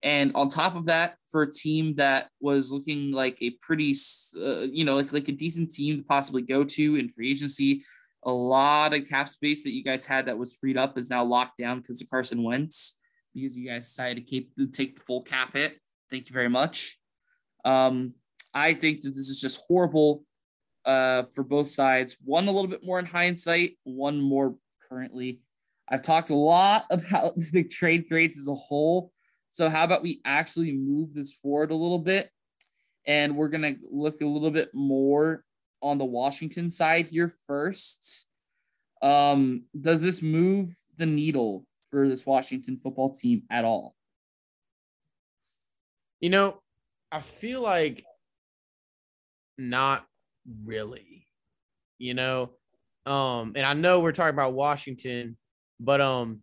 And 0.04 0.32
on 0.34 0.50
top 0.50 0.76
of 0.76 0.86
that, 0.86 1.18
for 1.30 1.44
a 1.44 1.52
team 1.52 1.96
that 1.96 2.30
was 2.40 2.72
looking 2.72 3.12
like 3.12 3.38
a 3.42 3.52
pretty, 3.62 3.94
uh, 4.38 4.62
you 4.62 4.84
know, 4.84 4.96
like, 4.96 5.14
like 5.14 5.28
a 5.28 5.34
decent 5.34 5.72
team 5.72 5.98
to 5.98 6.04
possibly 6.04 6.42
go 6.42 6.64
to 6.64 6.96
in 6.96 7.10
free 7.10 7.30
agency, 7.30 7.84
a 8.24 8.32
lot 8.32 8.94
of 8.94 9.08
cap 9.10 9.30
space 9.30 9.64
that 9.64 9.72
you 9.72 9.84
guys 9.84 10.06
had 10.06 10.28
that 10.28 10.38
was 10.38 10.58
freed 10.58 10.78
up 10.78 10.98
is 10.98 11.10
now 11.10 11.24
locked 11.24 11.58
down 11.58 11.80
because 11.80 12.02
of 12.02 12.10
Carson 12.10 12.44
Wentz 12.44 13.00
because 13.34 13.58
you 13.58 13.68
guys 13.68 13.88
decided 13.88 14.16
to 14.16 14.30
keep 14.30 14.56
to 14.56 14.68
take 14.68 14.96
the 14.96 15.02
full 15.02 15.22
cap 15.22 15.54
hit. 15.54 15.80
Thank 16.10 16.30
you 16.30 16.34
very 16.34 16.50
much. 16.50 17.00
Um, 17.64 18.14
I 18.54 18.74
think 18.74 19.02
that 19.02 19.10
this 19.10 19.30
is 19.30 19.40
just 19.42 19.62
horrible 19.68 20.24
uh, 20.86 21.24
for 21.34 21.44
both 21.44 21.68
sides. 21.68 22.18
One 22.24 22.48
a 22.48 22.52
little 22.52 22.70
bit 22.70 22.84
more 22.84 23.00
in 23.00 23.06
hindsight, 23.06 23.78
one 23.84 24.20
more 24.20 24.56
currently. 24.90 25.42
I've 25.90 26.02
talked 26.02 26.30
a 26.30 26.36
lot 26.36 26.86
about 26.92 27.34
the 27.52 27.64
trade 27.64 28.08
grades 28.10 28.40
as 28.40 28.48
a 28.48 28.56
whole. 28.56 29.12
So 29.50 29.70
how 29.70 29.84
about 29.84 30.04
we 30.04 30.22
actually 30.26 30.72
move 30.72 31.14
this 31.14 31.34
forward 31.34 31.72
a 31.72 31.76
little 31.76 32.00
bit, 32.00 32.30
and 33.06 33.36
we're 33.36 33.50
gonna 33.50 33.76
look 33.92 34.22
a 34.22 34.26
little 34.26 34.52
bit 34.52 34.70
more 34.74 35.44
on 35.82 35.98
the 35.98 36.06
Washington 36.06 36.70
side 36.70 37.08
here 37.08 37.32
first. 37.48 38.28
Um, 39.02 39.64
does 39.80 40.02
this 40.02 40.22
move 40.22 40.70
the 40.98 41.06
needle 41.06 41.66
for 41.90 42.08
this 42.08 42.26
Washington 42.26 42.78
football 42.78 43.12
team 43.12 43.44
at 43.50 43.66
all? 43.66 43.96
You 46.20 46.30
know, 46.30 46.62
I 47.12 47.22
feel 47.22 47.62
like 47.62 48.06
not 49.58 50.06
really. 50.66 51.28
You 51.98 52.14
know, 52.16 52.52
um, 53.06 53.54
and 53.56 53.66
I 53.66 53.74
know 53.74 54.00
we're 54.00 54.12
talking 54.12 54.34
about 54.34 54.54
Washington, 54.54 55.38
but 55.80 56.02
um, 56.02 56.42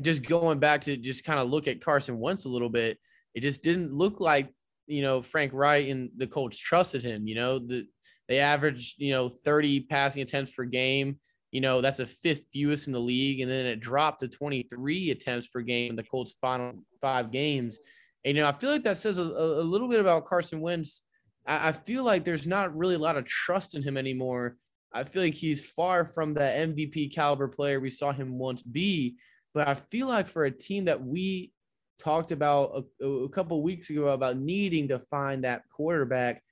just 0.00 0.22
going 0.22 0.58
back 0.58 0.82
to 0.82 0.96
just 0.96 1.24
kind 1.24 1.38
of 1.38 1.48
look 1.48 1.68
at 1.68 1.80
Carson 1.80 2.18
Wentz 2.18 2.44
a 2.44 2.50
little 2.50 2.68
bit, 2.68 2.98
it 3.34 3.40
just 3.40 3.62
didn't 3.62 3.92
look 3.92 4.20
like 4.20 4.52
you 4.86 5.02
know 5.02 5.22
Frank 5.22 5.52
Reich 5.54 5.88
and 5.88 6.10
the 6.16 6.26
coach 6.26 6.58
trusted 6.58 7.02
him. 7.02 7.26
You 7.26 7.34
know, 7.34 7.58
the 7.58 7.86
they 8.30 8.38
averaged, 8.38 8.94
you 8.98 9.10
know, 9.10 9.28
30 9.28 9.80
passing 9.80 10.22
attempts 10.22 10.52
per 10.52 10.64
game. 10.64 11.18
You 11.50 11.60
know, 11.60 11.80
that's 11.80 11.98
a 11.98 12.06
fifth 12.06 12.44
fewest 12.52 12.86
in 12.86 12.92
the 12.92 13.00
league. 13.00 13.40
And 13.40 13.50
then 13.50 13.66
it 13.66 13.80
dropped 13.80 14.20
to 14.20 14.28
23 14.28 15.10
attempts 15.10 15.48
per 15.48 15.62
game 15.62 15.90
in 15.90 15.96
the 15.96 16.04
Colts' 16.04 16.36
final 16.40 16.74
five 17.00 17.32
games. 17.32 17.76
And, 18.24 18.36
you 18.36 18.42
know, 18.44 18.48
I 18.48 18.52
feel 18.52 18.70
like 18.70 18.84
that 18.84 18.98
says 18.98 19.18
a, 19.18 19.22
a 19.22 19.64
little 19.64 19.88
bit 19.88 19.98
about 19.98 20.26
Carson 20.26 20.60
Wentz. 20.60 21.02
I, 21.44 21.70
I 21.70 21.72
feel 21.72 22.04
like 22.04 22.24
there's 22.24 22.46
not 22.46 22.76
really 22.76 22.94
a 22.94 23.00
lot 23.00 23.16
of 23.16 23.24
trust 23.24 23.74
in 23.74 23.82
him 23.82 23.96
anymore. 23.96 24.56
I 24.92 25.02
feel 25.02 25.22
like 25.22 25.34
he's 25.34 25.60
far 25.60 26.04
from 26.04 26.32
the 26.32 26.40
MVP 26.40 27.12
caliber 27.12 27.48
player 27.48 27.80
we 27.80 27.90
saw 27.90 28.12
him 28.12 28.38
once 28.38 28.62
be. 28.62 29.16
But 29.54 29.66
I 29.66 29.74
feel 29.74 30.06
like 30.06 30.28
for 30.28 30.44
a 30.44 30.52
team 30.52 30.84
that 30.84 31.04
we 31.04 31.50
talked 31.98 32.30
about 32.30 32.84
a, 33.02 33.04
a 33.04 33.28
couple 33.28 33.60
weeks 33.60 33.90
ago 33.90 34.06
about 34.06 34.36
needing 34.36 34.86
to 34.88 35.00
find 35.10 35.42
that 35.42 35.62
quarterback, 35.68 36.44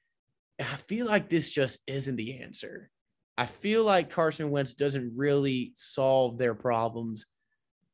I 0.60 0.76
feel 0.86 1.06
like 1.06 1.28
this 1.28 1.50
just 1.50 1.78
isn't 1.86 2.16
the 2.16 2.40
answer. 2.40 2.90
I 3.36 3.46
feel 3.46 3.84
like 3.84 4.10
Carson 4.10 4.50
Wentz 4.50 4.74
doesn't 4.74 5.12
really 5.16 5.72
solve 5.76 6.38
their 6.38 6.54
problems. 6.54 7.24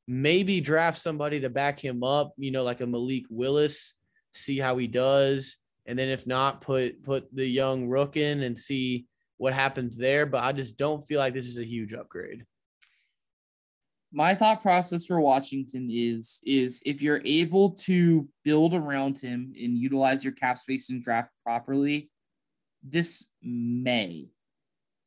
Maybe 0.08 0.60
draft 0.60 0.98
somebody 0.98 1.40
to 1.40 1.50
back 1.50 1.78
him 1.78 2.02
up, 2.02 2.32
you 2.38 2.50
know, 2.50 2.62
like 2.62 2.80
a 2.80 2.86
Malik 2.86 3.24
Willis, 3.28 3.94
see 4.32 4.58
how 4.58 4.78
he 4.78 4.86
does. 4.86 5.56
And 5.86 5.98
then 5.98 6.08
if 6.08 6.26
not, 6.26 6.62
put 6.62 7.02
put 7.02 7.34
the 7.34 7.46
young 7.46 7.88
rook 7.88 8.16
in 8.16 8.42
and 8.42 8.58
see 8.58 9.06
what 9.36 9.52
happens 9.52 9.96
there. 9.98 10.24
But 10.24 10.44
I 10.44 10.52
just 10.52 10.78
don't 10.78 11.06
feel 11.06 11.18
like 11.18 11.34
this 11.34 11.46
is 11.46 11.58
a 11.58 11.66
huge 11.66 11.92
upgrade. 11.92 12.44
My 14.12 14.34
thought 14.34 14.62
process 14.62 15.04
for 15.04 15.20
Washington 15.20 15.88
is 15.90 16.40
is 16.46 16.82
if 16.86 17.02
you're 17.02 17.20
able 17.24 17.70
to 17.70 18.26
build 18.44 18.72
around 18.72 19.18
him 19.18 19.52
and 19.60 19.76
utilize 19.76 20.24
your 20.24 20.32
cap 20.32 20.58
space 20.58 20.88
and 20.88 21.02
draft 21.02 21.32
properly, 21.44 22.10
this 22.84 23.30
may 23.42 24.28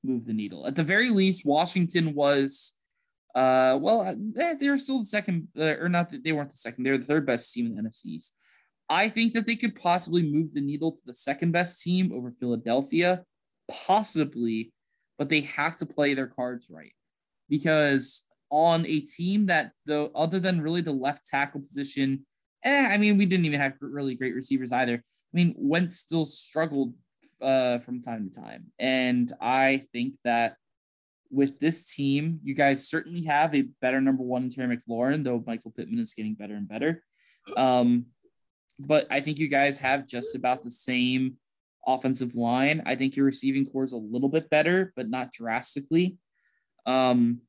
move 0.03 0.25
the 0.25 0.33
needle. 0.33 0.65
At 0.65 0.75
the 0.75 0.83
very 0.83 1.09
least, 1.09 1.45
Washington 1.45 2.13
was, 2.13 2.73
uh, 3.35 3.77
well, 3.79 4.15
eh, 4.37 4.55
they 4.59 4.69
were 4.69 4.77
still 4.77 4.99
the 4.99 5.05
second, 5.05 5.47
uh, 5.57 5.75
or 5.79 5.89
not 5.89 6.09
that 6.09 6.23
they 6.23 6.31
weren't 6.31 6.49
the 6.49 6.57
second, 6.57 6.83
they 6.83 6.91
were 6.91 6.97
the 6.97 7.05
third 7.05 7.25
best 7.25 7.53
team 7.53 7.67
in 7.67 7.75
the 7.75 7.81
NFC 7.81 8.05
East. 8.05 8.35
I 8.89 9.09
think 9.09 9.33
that 9.33 9.45
they 9.45 9.55
could 9.55 9.75
possibly 9.75 10.23
move 10.23 10.53
the 10.53 10.61
needle 10.61 10.93
to 10.93 11.01
the 11.05 11.13
second 11.13 11.51
best 11.51 11.81
team 11.81 12.11
over 12.13 12.31
Philadelphia, 12.31 13.23
possibly, 13.69 14.71
but 15.17 15.29
they 15.29 15.41
have 15.41 15.75
to 15.77 15.85
play 15.85 16.13
their 16.13 16.27
cards 16.27 16.69
right 16.71 16.93
because 17.49 18.23
on 18.49 18.85
a 18.85 19.01
team 19.01 19.47
that, 19.47 19.71
though, 19.85 20.09
other 20.15 20.39
than 20.39 20.61
really 20.61 20.81
the 20.81 20.91
left 20.91 21.25
tackle 21.25 21.59
position, 21.59 22.25
eh, 22.63 22.87
I 22.89 22.97
mean, 22.97 23.17
we 23.17 23.25
didn't 23.25 23.45
even 23.45 23.59
have 23.59 23.73
really 23.81 24.15
great 24.15 24.35
receivers 24.35 24.71
either. 24.71 24.95
I 24.95 25.33
mean, 25.33 25.53
Wentz 25.57 25.97
still 25.97 26.25
struggled 26.25 26.93
uh, 27.41 27.79
from 27.79 28.01
time 28.01 28.29
to 28.29 28.41
time. 28.41 28.71
And 28.79 29.31
I 29.41 29.83
think 29.93 30.15
that 30.23 30.55
with 31.29 31.59
this 31.59 31.93
team, 31.93 32.39
you 32.43 32.53
guys 32.53 32.89
certainly 32.89 33.23
have 33.25 33.53
a 33.53 33.67
better 33.81 34.01
number 34.01 34.23
one 34.23 34.49
Terry 34.49 34.77
McLaurin, 34.77 35.23
though 35.23 35.43
Michael 35.45 35.71
Pittman 35.71 35.99
is 35.99 36.13
getting 36.13 36.33
better 36.33 36.55
and 36.55 36.67
better. 36.67 37.03
Um, 37.55 38.07
but 38.79 39.07
I 39.09 39.21
think 39.21 39.39
you 39.39 39.47
guys 39.47 39.79
have 39.79 40.07
just 40.07 40.35
about 40.35 40.63
the 40.63 40.71
same 40.71 41.37
offensive 41.85 42.35
line. 42.35 42.83
I 42.85 42.95
think 42.95 43.15
your 43.15 43.25
receiving 43.25 43.65
core 43.65 43.83
is 43.83 43.93
a 43.93 43.97
little 43.97 44.29
bit 44.29 44.49
better, 44.49 44.93
but 44.95 45.09
not 45.09 45.31
drastically. 45.31 46.17
Um, 46.85 47.41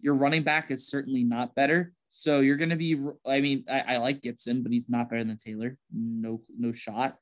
your 0.00 0.14
running 0.14 0.42
back 0.42 0.70
is 0.70 0.88
certainly 0.88 1.24
not 1.24 1.54
better. 1.54 1.92
So 2.10 2.40
you're 2.40 2.56
going 2.56 2.70
to 2.70 2.76
be, 2.76 2.98
I 3.26 3.40
mean, 3.40 3.64
I, 3.68 3.80
I, 3.80 3.96
like 3.98 4.22
Gibson, 4.22 4.62
but 4.62 4.72
he's 4.72 4.88
not 4.88 5.10
better 5.10 5.24
than 5.24 5.36
Taylor. 5.36 5.76
No, 5.92 6.40
no 6.56 6.72
shot 6.72 7.16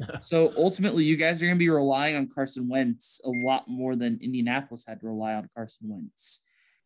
so 0.20 0.52
ultimately, 0.56 1.04
you 1.04 1.16
guys 1.16 1.42
are 1.42 1.46
going 1.46 1.56
to 1.56 1.58
be 1.58 1.68
relying 1.68 2.16
on 2.16 2.28
Carson 2.28 2.68
Wentz 2.68 3.20
a 3.24 3.30
lot 3.46 3.68
more 3.68 3.96
than 3.96 4.18
Indianapolis 4.22 4.84
had 4.86 5.00
to 5.00 5.06
rely 5.06 5.34
on 5.34 5.48
Carson 5.54 5.88
Wentz, 5.88 6.42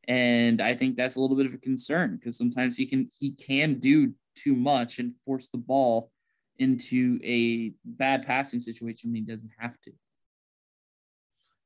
and 0.08 0.60
I 0.60 0.74
think 0.74 0.96
that's 0.96 1.16
a 1.16 1.20
little 1.20 1.36
bit 1.36 1.46
of 1.46 1.54
a 1.54 1.58
concern 1.58 2.16
because 2.16 2.36
sometimes 2.36 2.76
he 2.76 2.86
can 2.86 3.08
he 3.18 3.32
can 3.32 3.74
do 3.74 4.12
too 4.36 4.54
much 4.54 4.98
and 4.98 5.14
force 5.24 5.48
the 5.48 5.58
ball 5.58 6.10
into 6.58 7.18
a 7.24 7.72
bad 7.84 8.26
passing 8.26 8.60
situation 8.60 9.10
when 9.10 9.16
he 9.16 9.22
doesn't 9.22 9.50
have 9.58 9.80
to. 9.80 9.92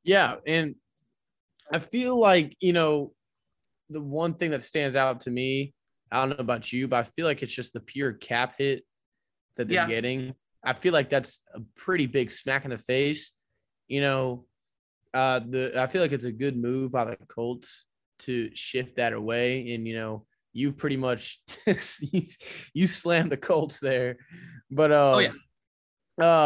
Yeah, 0.05 0.37
and 0.47 0.77
I 1.73 1.79
feel 1.79 2.19
like 2.19 2.57
you 2.61 2.73
know 2.73 3.13
the 3.91 4.01
one 4.01 4.35
thing 4.35 4.51
that 4.53 4.63
stands 4.63 4.97
out 4.97 5.21
to 5.21 5.31
me. 5.31 5.75
I 6.11 6.21
don't 6.21 6.31
know 6.31 6.37
about 6.39 6.73
you, 6.73 6.87
but 6.87 6.97
I 6.97 7.03
feel 7.17 7.27
like 7.27 7.43
it's 7.43 7.53
just 7.53 7.73
the 7.73 7.81
pure 7.81 8.13
cap 8.13 8.55
hit 8.59 8.85
that 9.57 9.69
they're 9.69 9.77
yeah. 9.77 9.89
getting 9.89 10.35
I 10.65 10.73
feel 10.73 10.93
like 10.93 11.11
that's 11.11 11.41
a 11.55 11.61
pretty 11.77 12.07
big 12.07 12.31
smack 12.31 12.65
in 12.65 12.71
the 12.71 12.79
face. 12.79 13.33
You 13.89 14.01
know, 14.01 14.47
uh, 15.13 15.41
the 15.41 15.81
I 15.81 15.87
feel 15.87 16.03
like 16.03 16.13
it's 16.13 16.25
a 16.25 16.33
good 16.33 16.57
move 16.57 16.91
by 16.91 17.05
the 17.05 17.17
Colts 17.29 17.87
to 18.21 18.51
shift 18.55 18.97
that 18.97 19.13
away, 19.13 19.73
and 19.75 19.87
you 19.87 19.97
know, 19.97 20.27
you 20.53 20.73
pretty 20.73 20.97
much 20.97 21.39
you 22.73 22.87
slammed 22.87 23.31
the 23.31 23.37
Colts 23.37 23.81
there, 23.81 24.17
but 24.71 24.91
um, 24.91 25.15
oh 25.15 25.19
yeah, 25.19 25.33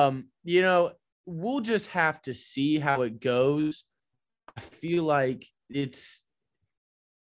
um, 0.07 0.29
you 0.45 0.62
know, 0.62 0.93
we'll 1.27 1.61
just 1.61 1.89
have 1.89 2.21
to 2.23 2.35
see 2.35 2.79
how 2.79 3.03
it 3.03 3.21
goes. 3.21 3.85
I 4.57 4.61
feel 4.61 5.05
like 5.05 5.47
it's 5.71 6.23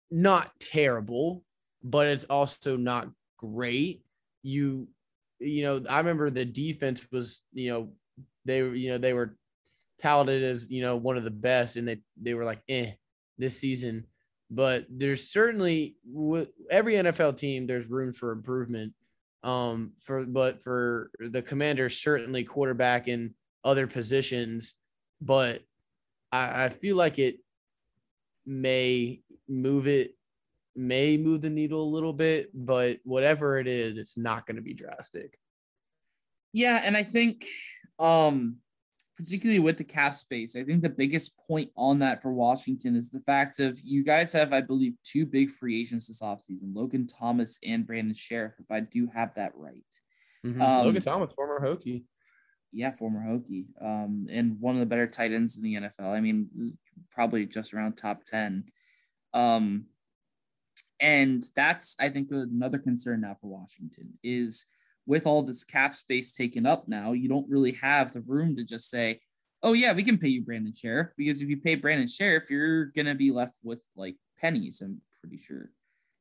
not 0.10 0.52
terrible, 0.60 1.43
but 1.84 2.08
it's 2.08 2.24
also 2.26 2.78
not 2.78 3.10
great. 3.38 4.04
You 4.43 4.88
you 5.40 5.64
know, 5.64 5.82
I 5.90 6.00
remember 6.00 6.30
the 6.30 6.46
defense 6.46 7.02
was, 7.12 7.42
you 7.54 7.70
know, 7.70 7.90
they 8.46 8.62
were, 8.62 8.76
you 8.76 8.90
know, 8.90 8.98
they 8.98 9.14
were 9.14 9.38
touted 10.02 10.44
as, 10.44 10.66
you 10.70 10.82
know, 10.82 10.96
one 10.96 11.18
of 11.18 11.24
the 11.24 11.32
best, 11.32 11.76
and 11.76 11.88
they 11.88 12.02
they 12.22 12.34
were 12.34 12.46
like, 12.46 12.62
eh, 12.70 12.92
this 13.38 13.60
season. 13.60 14.06
But 14.50 14.86
there's 14.90 15.30
certainly 15.30 15.98
with 16.06 16.50
every 16.70 16.94
NFL 16.94 17.38
team, 17.38 17.68
there's 17.68 17.90
room 17.90 18.14
for 18.14 18.32
improvement. 18.32 18.94
Um, 19.44 19.94
for 20.02 20.26
but 20.26 20.62
for 20.62 21.12
the 21.20 21.42
Commanders, 21.42 22.00
certainly 22.02 22.44
quarterback 22.44 23.08
and 23.08 23.34
other 23.64 23.88
positions, 23.88 24.76
but 25.22 25.62
I, 26.32 26.66
I 26.66 26.70
feel 26.70 26.96
like 26.96 27.20
it 27.20 27.38
may 28.46 29.22
move 29.48 29.88
it, 29.88 30.16
may 30.78 31.17
move 31.17 31.41
the 31.41 31.49
needle 31.49 31.84
a 31.84 31.93
little 31.93 32.13
bit, 32.13 32.49
but 32.53 32.97
whatever 33.03 33.59
it 33.59 33.67
is, 33.67 33.97
it's 33.97 34.17
not 34.17 34.45
going 34.45 34.57
to 34.57 34.61
be 34.61 34.73
drastic. 34.73 35.38
Yeah, 36.53 36.82
and 36.84 36.95
I 36.95 37.03
think 37.03 37.43
um 37.99 38.57
particularly 39.17 39.59
with 39.59 39.78
the 39.78 39.84
cap 39.84 40.13
space, 40.13 40.55
I 40.55 40.63
think 40.63 40.84
the 40.84 40.89
biggest 40.89 41.36
point 41.47 41.71
on 41.75 41.99
that 41.99 42.21
for 42.21 42.32
Washington 42.32 42.95
is 42.95 43.09
the 43.09 43.19
fact 43.21 43.59
of 43.59 43.80
you 43.84 44.03
guys 44.03 44.32
have, 44.34 44.53
I 44.53 44.61
believe, 44.61 44.93
two 45.03 45.25
big 45.25 45.49
free 45.49 45.82
agents 45.82 46.07
this 46.07 46.21
offseason, 46.21 46.75
Logan 46.75 47.07
Thomas 47.07 47.57
and 47.65 47.86
Brandon 47.86 48.13
Scherff, 48.13 48.53
if 48.59 48.69
I 48.69 48.82
do 48.82 49.09
have 49.13 49.34
that 49.34 49.53
right. 49.55 49.84
Mm-hmm. 50.45 50.61
Um, 50.61 50.86
Logan 50.86 51.01
Thomas, 51.01 51.34
former 51.34 51.59
Hokie. 51.59 52.03
Yeah, 52.71 52.91
former 52.91 53.21
Hokie. 53.21 53.65
Um, 53.82 54.28
and 54.30 54.59
one 54.59 54.75
of 54.75 54.82
the 54.82 54.86
better 54.86 55.07
tight 55.07 55.32
ends 55.32 55.57
in 55.57 55.63
the 55.63 55.75
NFL. 55.75 56.13
I 56.13 56.21
mean, 56.21 56.78
probably 57.09 57.47
just 57.47 57.73
around 57.73 57.93
top 57.93 58.23
10. 58.23 58.65
Um, 59.34 59.86
and 61.00 61.43
that's, 61.56 61.95
I 62.00 62.10
think, 62.10 62.30
another 62.32 62.78
concern 62.80 63.22
now 63.22 63.38
for 63.39 63.48
Washington 63.48 64.14
is– 64.24 64.66
with 65.08 65.26
all 65.26 65.41
this 65.41 65.64
cap 65.64 65.95
space 65.95 66.34
taken 66.34 66.66
up 66.66 66.88
now, 66.88 67.14
you 67.14 67.30
don't 67.30 67.50
really 67.50 67.72
have 67.72 68.12
the 68.12 68.22
room 68.28 68.56
to 68.58 68.64
just 68.64 68.89
say, 68.89 69.20
oh, 69.64 69.74
yeah, 69.74 69.93
we 69.93 70.04
can 70.04 70.18
pay 70.18 70.28
you 70.28 70.41
Brandon 70.43 70.74
Scherff. 70.74 71.12
Because 71.18 71.41
if 71.41 71.50
you 71.50 71.58
pay 71.58 71.76
Brandon 71.76 72.08
Scherff, 72.08 72.50
you're 72.50 72.88
going 72.88 73.06
to 73.06 73.16
be 73.16 73.32
left 73.32 73.56
with 73.64 73.82
like 73.95 74.18
pennies, 74.38 74.82
I'm 74.82 75.02
pretty 75.22 75.38
sure. 75.38 75.72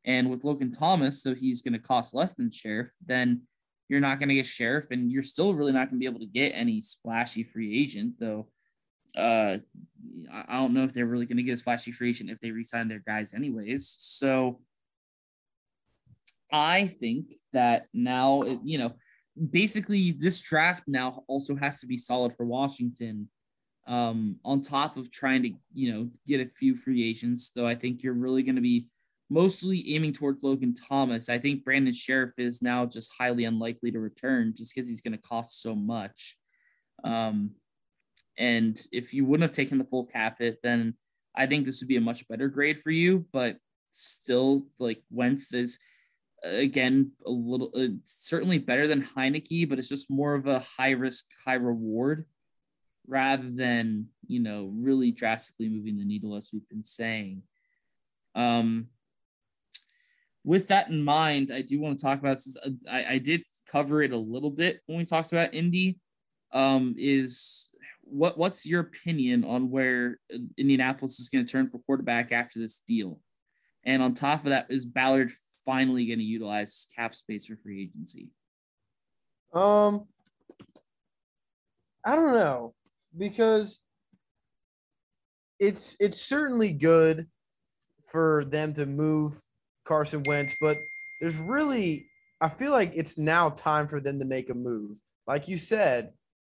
And 0.04 0.30
with 0.30 0.44
Logan 0.44 0.70
Thomas, 0.70 1.20
so 1.20 1.34
he's 1.34 1.62
going 1.62 1.72
to 1.72 1.80
cost 1.80 2.14
less 2.14 2.34
than 2.34 2.48
Scherff, 2.48 2.90
then 3.04 3.42
you're 3.88 4.00
not 4.00 4.20
going 4.20 4.28
to 4.28 4.36
get 4.36 4.46
Scherff, 4.46 4.92
and 4.92 5.10
you're 5.10 5.24
still 5.24 5.52
really 5.52 5.72
not 5.72 5.90
going 5.90 5.98
to 6.00 6.04
be 6.04 6.06
able 6.06 6.20
to 6.20 6.26
get 6.26 6.50
any 6.50 6.80
splashy 6.80 7.42
free 7.42 7.76
agent, 7.76 8.14
though. 8.20 8.48
Uh, 9.16 9.58
I 10.30 10.56
don't 10.56 10.74
know 10.74 10.84
if 10.84 10.92
they're 10.92 11.06
really 11.06 11.26
going 11.26 11.38
to 11.38 11.42
get 11.42 11.52
a 11.52 11.56
splashy 11.56 11.92
free 11.92 12.10
agent 12.10 12.30
if 12.30 12.40
they 12.40 12.50
resign 12.50 12.88
their 12.88 13.02
guys, 13.06 13.34
anyways. 13.34 13.94
So, 13.98 14.60
I 16.52 16.86
think 16.86 17.32
that 17.52 17.86
now, 17.92 18.42
you 18.64 18.78
know, 18.78 18.92
basically 19.50 20.12
this 20.12 20.42
draft 20.42 20.84
now 20.86 21.24
also 21.26 21.56
has 21.56 21.80
to 21.80 21.86
be 21.86 21.98
solid 21.98 22.32
for 22.34 22.46
Washington. 22.46 23.28
Um, 23.88 24.40
on 24.44 24.62
top 24.62 24.96
of 24.96 25.12
trying 25.12 25.44
to, 25.44 25.52
you 25.72 25.92
know, 25.92 26.10
get 26.26 26.40
a 26.40 26.48
few 26.48 26.74
free 26.74 27.08
agents, 27.08 27.50
though 27.50 27.68
I 27.68 27.76
think 27.76 28.02
you're 28.02 28.14
really 28.14 28.42
going 28.42 28.56
to 28.56 28.62
be 28.62 28.88
mostly 29.30 29.94
aiming 29.94 30.12
towards 30.12 30.42
Logan 30.42 30.74
Thomas. 30.74 31.28
I 31.28 31.38
think 31.38 31.64
Brandon 31.64 31.92
Scherff 31.92 32.32
is 32.38 32.62
now 32.62 32.84
just 32.86 33.12
highly 33.16 33.44
unlikely 33.44 33.92
to 33.92 34.00
return 34.00 34.54
just 34.56 34.74
because 34.74 34.88
he's 34.88 35.02
going 35.02 35.12
to 35.12 35.18
cost 35.18 35.62
so 35.62 35.76
much. 35.76 36.36
Um, 37.04 37.52
and 38.38 38.78
if 38.92 39.14
you 39.14 39.24
wouldn't 39.24 39.48
have 39.48 39.56
taken 39.56 39.78
the 39.78 39.84
full 39.84 40.06
cap 40.06 40.38
hit, 40.38 40.58
then 40.62 40.94
I 41.34 41.46
think 41.46 41.64
this 41.64 41.80
would 41.80 41.88
be 41.88 41.96
a 41.96 42.00
much 42.02 42.26
better 42.28 42.48
grade 42.48 42.78
for 42.78 42.90
you. 42.90 43.26
But 43.32 43.56
still, 43.90 44.66
like 44.78 45.02
Wentz 45.10 45.52
is 45.52 45.78
again 46.42 47.12
a 47.24 47.30
little 47.30 47.70
uh, 47.74 47.88
certainly 48.02 48.58
better 48.58 48.86
than 48.86 49.02
Heinicke, 49.02 49.68
but 49.68 49.78
it's 49.78 49.88
just 49.88 50.10
more 50.10 50.34
of 50.34 50.46
a 50.46 50.60
high 50.60 50.92
risk, 50.92 51.26
high 51.44 51.54
reward 51.54 52.26
rather 53.08 53.48
than 53.48 54.06
you 54.26 54.40
know 54.40 54.72
really 54.74 55.12
drastically 55.12 55.68
moving 55.68 55.96
the 55.96 56.04
needle 56.04 56.34
as 56.34 56.50
we've 56.52 56.68
been 56.68 56.84
saying. 56.84 57.42
Um, 58.34 58.88
with 60.44 60.68
that 60.68 60.88
in 60.88 61.02
mind, 61.02 61.50
I 61.52 61.62
do 61.62 61.80
want 61.80 61.98
to 61.98 62.04
talk 62.04 62.20
about 62.20 62.36
this. 62.36 62.56
Uh, 62.64 62.70
I, 62.88 63.14
I 63.14 63.18
did 63.18 63.42
cover 63.70 64.02
it 64.02 64.12
a 64.12 64.16
little 64.16 64.50
bit 64.50 64.80
when 64.86 64.98
we 64.98 65.04
talked 65.04 65.32
about 65.32 65.54
Indy. 65.54 65.98
Um, 66.52 66.94
is 66.96 67.70
what 68.08 68.38
what's 68.38 68.64
your 68.64 68.80
opinion 68.80 69.44
on 69.44 69.70
where 69.70 70.18
Indianapolis 70.56 71.18
is 71.18 71.28
going 71.28 71.44
to 71.44 71.50
turn 71.50 71.68
for 71.68 71.78
quarterback 71.80 72.32
after 72.32 72.58
this 72.58 72.80
deal? 72.86 73.20
And 73.84 74.02
on 74.02 74.14
top 74.14 74.44
of 74.44 74.50
that, 74.50 74.66
is 74.70 74.86
Ballard 74.86 75.30
finally 75.64 76.06
going 76.06 76.18
to 76.18 76.24
utilize 76.24 76.86
cap 76.96 77.14
space 77.14 77.46
for 77.46 77.56
free 77.56 77.82
agency? 77.82 78.28
Um, 79.52 80.06
I 82.04 82.14
don't 82.14 82.34
know 82.34 82.74
because 83.16 83.80
it's 85.58 85.96
it's 85.98 86.20
certainly 86.20 86.72
good 86.72 87.26
for 88.02 88.44
them 88.46 88.72
to 88.74 88.86
move 88.86 89.40
Carson 89.84 90.22
Wentz, 90.26 90.54
but 90.60 90.76
there's 91.20 91.36
really 91.36 92.06
I 92.40 92.48
feel 92.48 92.70
like 92.70 92.92
it's 92.94 93.18
now 93.18 93.50
time 93.50 93.88
for 93.88 94.00
them 94.00 94.18
to 94.18 94.24
make 94.24 94.50
a 94.50 94.54
move. 94.54 94.98
Like 95.26 95.48
you 95.48 95.56
said, 95.56 96.12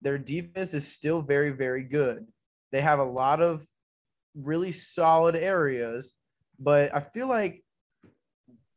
their 0.07 0.19
defense 0.19 0.73
is 0.73 0.87
still 0.87 1.21
very 1.21 1.51
very 1.51 1.83
good. 1.83 2.25
They 2.71 2.81
have 2.81 3.01
a 3.01 3.05
lot 3.05 3.43
of 3.43 3.61
really 4.37 4.71
solid 4.71 5.35
areas, 5.35 6.15
but 6.61 6.95
I 6.95 7.01
feel 7.01 7.29
like 7.29 7.65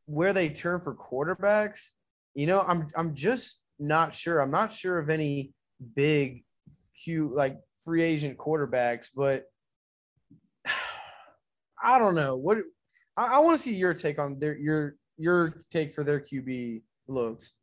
where 0.07 0.33
they 0.33 0.49
turn 0.49 0.81
for 0.81 0.95
quarterbacks, 0.95 1.91
you 2.33 2.47
know, 2.47 2.63
I'm 2.67 2.87
I'm 2.95 3.13
just 3.13 3.61
not 3.77 4.11
sure. 4.11 4.39
I'm 4.39 4.49
not 4.49 4.73
sure 4.73 4.97
of 4.97 5.11
any 5.11 5.53
big, 5.95 6.43
huge 6.95 7.31
like 7.33 7.59
free 7.85 8.01
agent 8.01 8.35
quarterbacks, 8.39 9.09
but 9.15 9.43
I 11.83 11.99
don't 11.99 12.15
know 12.15 12.37
what. 12.37 12.57
I, 13.15 13.35
I 13.35 13.39
want 13.39 13.55
to 13.55 13.61
see 13.61 13.75
your 13.75 13.93
take 13.93 14.17
on 14.17 14.39
their 14.39 14.57
your 14.57 14.95
your 15.17 15.63
take 15.69 15.93
for 15.93 16.03
their 16.03 16.19
QB 16.19 16.81
looks. 17.07 17.53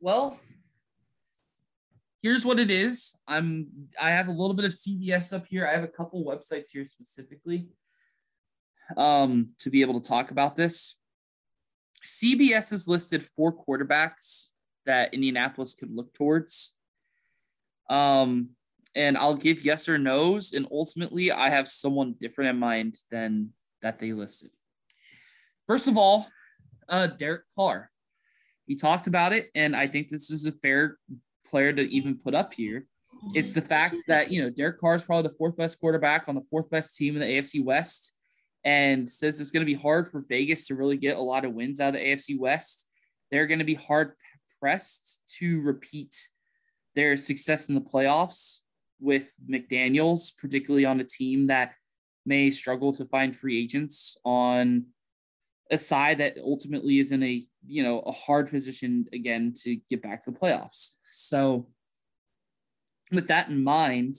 Well, 0.00 0.38
here's 2.24 2.46
what 2.46 2.58
it 2.58 2.70
is. 2.70 3.18
I'm 3.28 3.66
I 4.00 4.10
have 4.10 4.28
a 4.28 4.32
little 4.32 4.54
bit 4.54 4.64
of 4.64 4.72
CBS 4.72 5.34
up 5.34 5.46
here. 5.46 5.68
I 5.68 5.74
have 5.74 5.84
a 5.84 5.88
couple 5.88 6.24
websites 6.24 6.68
here 6.72 6.86
specifically 6.86 7.68
um 8.96 9.50
to 9.58 9.70
be 9.70 9.82
able 9.82 10.00
to 10.00 10.08
talk 10.08 10.30
about 10.30 10.56
this. 10.56 10.96
CBS 12.02 12.70
has 12.70 12.88
listed 12.88 13.24
four 13.24 13.52
quarterbacks 13.52 14.46
that 14.86 15.12
Indianapolis 15.12 15.74
could 15.74 15.94
look 15.94 16.12
towards. 16.14 16.74
Um, 17.90 18.50
and 18.94 19.16
I'll 19.16 19.36
give 19.36 19.64
yes 19.64 19.88
or 19.88 19.98
no's. 19.98 20.52
And 20.52 20.66
ultimately, 20.70 21.32
I 21.32 21.48
have 21.48 21.66
someone 21.66 22.14
different 22.20 22.50
in 22.50 22.58
mind 22.58 22.96
than 23.10 23.50
that 23.80 23.98
they 23.98 24.12
listed. 24.12 24.50
First 25.66 25.88
of 25.88 25.96
all, 25.96 26.26
uh, 26.88 27.06
Derek 27.06 27.44
Carr. 27.54 27.90
We 28.68 28.76
talked 28.76 29.06
about 29.06 29.32
it, 29.32 29.48
and 29.54 29.74
I 29.74 29.86
think 29.86 30.08
this 30.08 30.30
is 30.30 30.46
a 30.46 30.52
fair 30.52 30.98
player 31.46 31.72
to 31.72 31.82
even 31.82 32.16
put 32.16 32.34
up 32.34 32.52
here. 32.52 32.86
It's 33.34 33.54
the 33.54 33.62
fact 33.62 33.96
that, 34.08 34.30
you 34.30 34.42
know, 34.42 34.50
Derek 34.50 34.80
Carr 34.80 34.94
is 34.94 35.04
probably 35.04 35.28
the 35.28 35.36
fourth 35.36 35.56
best 35.56 35.80
quarterback 35.80 36.28
on 36.28 36.34
the 36.34 36.44
fourth 36.50 36.68
best 36.68 36.96
team 36.96 37.14
in 37.14 37.20
the 37.20 37.26
AFC 37.26 37.64
West. 37.64 38.12
And 38.64 39.08
since 39.08 39.40
it's 39.40 39.50
going 39.50 39.62
to 39.62 39.72
be 39.72 39.80
hard 39.80 40.08
for 40.08 40.24
Vegas 40.28 40.66
to 40.66 40.74
really 40.74 40.96
get 40.96 41.16
a 41.16 41.22
lot 41.22 41.44
of 41.44 41.54
wins 41.54 41.80
out 41.80 41.94
of 41.94 41.94
the 41.94 42.06
AFC 42.06 42.38
West, 42.38 42.86
they're 43.30 43.46
going 43.46 43.58
to 43.58 43.64
be 43.64 43.74
hard 43.74 44.12
pressed 44.60 45.20
to 45.38 45.60
repeat 45.60 46.16
their 46.94 47.16
success 47.16 47.68
in 47.68 47.74
the 47.74 47.80
playoffs 47.80 48.60
with 49.00 49.32
McDaniels, 49.50 50.32
particularly 50.38 50.86
on 50.86 51.00
a 51.00 51.04
team 51.04 51.48
that 51.48 51.74
may 52.24 52.50
struggle 52.50 52.92
to 52.92 53.04
find 53.04 53.36
free 53.36 53.60
agents 53.60 54.16
on 54.24 54.86
a 55.70 55.78
side 55.78 56.18
that 56.18 56.34
ultimately 56.42 56.98
is 56.98 57.12
in 57.12 57.22
a 57.22 57.40
you 57.66 57.82
know 57.82 58.00
a 58.00 58.12
hard 58.12 58.50
position 58.50 59.06
again 59.12 59.52
to 59.62 59.76
get 59.88 60.02
back 60.02 60.22
to 60.24 60.30
the 60.30 60.38
playoffs. 60.38 60.92
So 61.02 61.68
with 63.12 63.28
that 63.28 63.48
in 63.48 63.62
mind, 63.62 64.16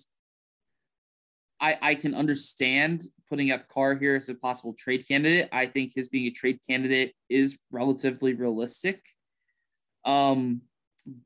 I, 1.59 1.77
I 1.81 1.95
can 1.95 2.13
understand 2.13 3.03
putting 3.29 3.51
up 3.51 3.67
Carr 3.67 3.95
here 3.95 4.15
as 4.15 4.29
a 4.29 4.35
possible 4.35 4.75
trade 4.77 5.07
candidate. 5.07 5.49
I 5.51 5.65
think 5.65 5.93
his 5.95 6.09
being 6.09 6.27
a 6.27 6.31
trade 6.31 6.59
candidate 6.67 7.13
is 7.29 7.57
relatively 7.71 8.33
realistic. 8.33 9.03
Um, 10.03 10.61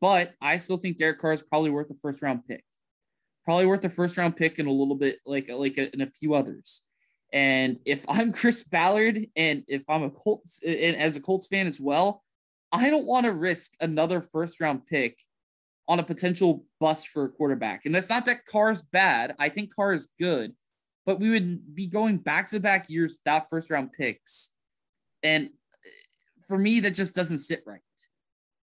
but 0.01 0.34
I 0.41 0.57
still 0.57 0.78
think 0.78 0.97
Derek 0.97 1.20
Carr 1.20 1.34
is 1.34 1.41
probably 1.41 1.70
worth 1.70 1.89
a 1.89 1.95
first 1.95 2.22
round 2.22 2.45
pick. 2.47 2.63
Probably 3.45 3.65
worth 3.65 3.84
a 3.86 3.89
first 3.89 4.17
round 4.17 4.36
pick 4.36 4.59
and 4.59 4.67
a 4.67 4.72
little 4.72 4.95
bit 4.95 5.17
like 5.26 5.49
like 5.49 5.78
a, 5.78 5.89
and 5.91 6.01
a 6.01 6.07
few 6.07 6.34
others. 6.34 6.84
And 7.32 7.80
if 7.86 8.05
I'm 8.07 8.32
Chris 8.34 8.63
Ballard 8.63 9.25
and 9.36 9.63
if 9.67 9.84
I'm 9.88 10.03
a 10.03 10.09
Colts 10.09 10.61
and 10.65 10.95
as 10.95 11.17
a 11.17 11.21
Colts 11.21 11.47
fan 11.47 11.67
as 11.67 11.80
well, 11.80 12.23
I 12.71 12.89
don't 12.89 13.05
want 13.05 13.25
to 13.25 13.34
risk 13.34 13.73
another 13.80 14.21
first 14.21 14.59
round 14.59 14.86
pick 14.86 15.19
on 15.88 15.99
a 15.99 16.03
potential 16.03 16.65
bust 16.80 17.07
for 17.07 17.25
a 17.25 17.30
quarterback. 17.30 17.86
And 17.86 17.95
that's 17.95 18.09
not 18.09 18.25
that 18.27 18.45
Carr's 18.45 18.84
bad. 18.84 19.36
I 19.39 19.49
think 19.49 19.73
Carr 19.73 19.93
is 19.93 20.09
good, 20.19 20.53
but 21.05 21.19
we 21.19 21.32
would 21.32 21.75
be 21.75 21.88
going 21.88 22.17
back 22.17 22.49
to 22.49 22.59
back 22.59 22.89
years 22.89 23.17
without 23.23 23.49
first 23.49 23.71
round 23.71 23.91
picks. 23.93 24.53
And 25.23 25.45
eh, 25.45 25.89
for 26.47 26.59
me, 26.59 26.80
that 26.82 26.91
just 26.91 27.15
doesn't 27.15 27.39
sit 27.39 27.63
right. 27.65 27.82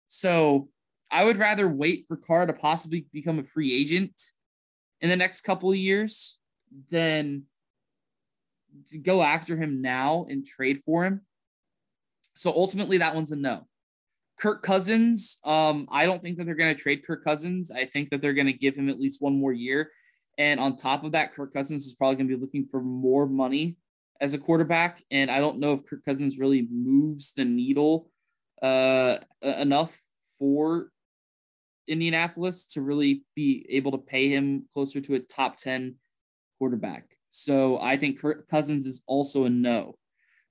So 0.07 0.71
I 1.11 1.25
would 1.25 1.37
rather 1.37 1.69
wait 1.69 2.07
for 2.09 2.17
Carr 2.17 2.47
to 2.47 2.55
possibly 2.55 3.07
become 3.13 3.39
a 3.39 3.45
free 3.45 3.79
agent 3.79 4.15
in 5.03 5.11
the 5.11 5.17
next 5.17 5.43
couple 5.43 5.71
of 5.71 5.77
years 5.77 6.39
than 6.91 7.43
go 9.03 9.23
after 9.23 9.57
him 9.57 9.83
now 9.83 10.27
and 10.29 10.47
trade 10.47 10.81
for 10.85 11.05
him. 11.05 11.23
So 12.35 12.51
ultimately, 12.51 12.99
that 12.99 13.15
one's 13.15 13.33
a 13.33 13.37
no. 13.37 13.67
Kirk 14.39 14.63
Cousins, 14.63 15.39
um, 15.45 15.87
I 15.91 16.07
don't 16.07 16.23
think 16.23 16.39
that 16.39 16.45
they're 16.45 16.55
going 16.55 16.75
to 16.75 16.81
trade 16.81 17.05
Kirk 17.07 17.23
Cousins. 17.23 17.71
I 17.71 17.85
think 17.85 18.11
that 18.11 18.23
they're 18.23 18.33
going 18.33 18.47
to 18.47 18.53
give 18.53 18.75
him 18.75 18.89
at 18.89 18.99
least 18.99 19.23
one 19.23 19.39
more 19.39 19.53
year. 19.53 19.91
And 20.39 20.59
on 20.59 20.77
top 20.77 21.05
of 21.05 21.13
that, 21.13 21.33
Kirk 21.33 21.53
Cousins 21.53 21.87
is 21.87 21.95
probably 21.95 22.17
going 22.17 22.29
to 22.29 22.37
be 22.37 22.41
looking 22.41 22.65
for 22.65 22.81
more 22.81 23.27
money 23.27 23.77
as 24.21 24.35
a 24.35 24.39
quarterback. 24.39 25.03
And 25.11 25.31
I 25.31 25.39
don't 25.41 25.61
know 25.61 25.75
if 25.75 25.85
Kirk 25.85 26.05
Cousins 26.05 26.39
really 26.39 26.67
moves 26.71 27.33
the 27.35 27.45
needle 27.45 28.09
uh, 28.63 29.19
enough 29.43 29.99
for 30.39 30.91
Indianapolis 31.87 32.67
to 32.67 32.81
really 32.81 33.25
be 33.35 33.67
able 33.69 33.93
to 33.93 33.99
pay 33.99 34.29
him 34.29 34.69
closer 34.73 35.01
to 35.01 35.15
a 35.15 35.21
top 35.21 35.57
10 35.59 35.97
quarterback. 36.59 37.05
So 37.33 37.81
I 37.81 37.97
think 37.97 38.21
Kirk 38.21 38.47
Cousins 38.47 38.87
is 38.87 39.03
also 39.07 39.47
a 39.47 39.51
no. 39.51 39.97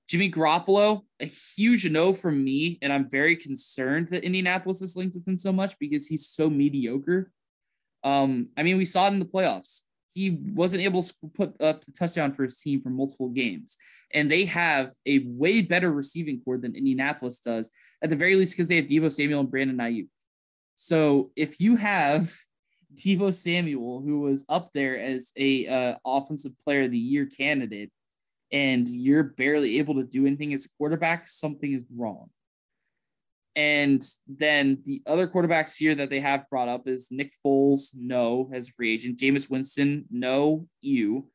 Jimmy 0.08 0.30
Garoppolo, 0.30 1.02
a 1.20 1.26
huge 1.26 1.88
no 1.88 2.12
from 2.12 2.42
me, 2.42 2.76
and 2.82 2.92
I'm 2.92 3.08
very 3.08 3.36
concerned 3.36 4.08
that 4.08 4.24
Indianapolis 4.24 4.82
is 4.82 4.96
linked 4.96 5.14
with 5.14 5.26
him 5.26 5.38
so 5.38 5.52
much 5.52 5.78
because 5.78 6.08
he's 6.08 6.26
so 6.26 6.50
mediocre. 6.50 7.30
Um, 8.04 8.48
I 8.56 8.64
mean, 8.64 8.76
we 8.76 8.84
saw 8.84 9.06
it 9.06 9.12
in 9.12 9.20
the 9.20 9.24
playoffs. 9.24 9.82
He 10.12 10.30
wasn't 10.30 10.82
able 10.82 11.02
to 11.02 11.14
put 11.32 11.58
up 11.62 11.84
the 11.84 11.92
touchdown 11.92 12.34
for 12.34 12.42
his 12.42 12.60
team 12.60 12.82
for 12.82 12.90
multiple 12.90 13.28
games, 13.28 13.78
and 14.12 14.30
they 14.30 14.44
have 14.46 14.90
a 15.06 15.24
way 15.24 15.62
better 15.62 15.90
receiving 15.90 16.40
core 16.40 16.58
than 16.58 16.74
Indianapolis 16.74 17.38
does, 17.38 17.70
at 18.02 18.10
the 18.10 18.16
very 18.16 18.34
least, 18.34 18.54
because 18.54 18.66
they 18.66 18.76
have 18.76 18.86
Deebo 18.86 19.10
Samuel 19.10 19.40
and 19.40 19.50
Brandon 19.50 19.78
Aiyuk. 19.78 20.08
So 20.74 21.30
if 21.36 21.60
you 21.60 21.76
have 21.76 22.34
Deebo 22.94 23.32
Samuel, 23.34 24.00
who 24.00 24.20
was 24.20 24.44
up 24.48 24.70
there 24.72 24.98
as 24.98 25.32
a 25.36 25.66
uh, 25.66 25.94
offensive 26.04 26.52
player 26.58 26.82
of 26.82 26.90
the 26.90 26.98
year 26.98 27.26
candidate, 27.26 27.90
and 28.52 28.86
you're 28.88 29.22
barely 29.24 29.78
able 29.78 29.94
to 29.94 30.04
do 30.04 30.26
anything 30.26 30.52
as 30.52 30.64
a 30.64 30.76
quarterback, 30.76 31.26
something 31.26 31.72
is 31.72 31.84
wrong. 31.94 32.28
And 33.54 34.02
then 34.26 34.78
the 34.84 35.02
other 35.06 35.26
quarterbacks 35.26 35.76
here 35.76 35.94
that 35.94 36.08
they 36.08 36.20
have 36.20 36.48
brought 36.48 36.68
up 36.68 36.88
is 36.88 37.08
Nick 37.10 37.32
Foles, 37.44 37.90
no, 37.94 38.48
as 38.52 38.68
a 38.68 38.72
free 38.72 38.92
agent. 38.92 39.18
Jameis 39.18 39.50
Winston, 39.50 40.06
no, 40.10 40.66
you. 40.80 41.28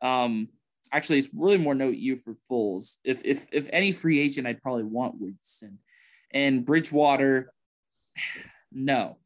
Um, 0.00 0.48
actually, 0.92 1.18
it's 1.18 1.28
really 1.34 1.58
more 1.58 1.74
no 1.74 1.88
you 1.88 2.16
for 2.16 2.36
Foles. 2.50 2.96
If 3.04 3.24
if 3.24 3.46
if 3.52 3.68
any 3.72 3.92
free 3.92 4.20
agent, 4.20 4.46
I'd 4.46 4.62
probably 4.62 4.84
want 4.84 5.20
Winston. 5.20 5.78
And 6.32 6.64
Bridgewater, 6.64 7.52
no. 8.72 9.18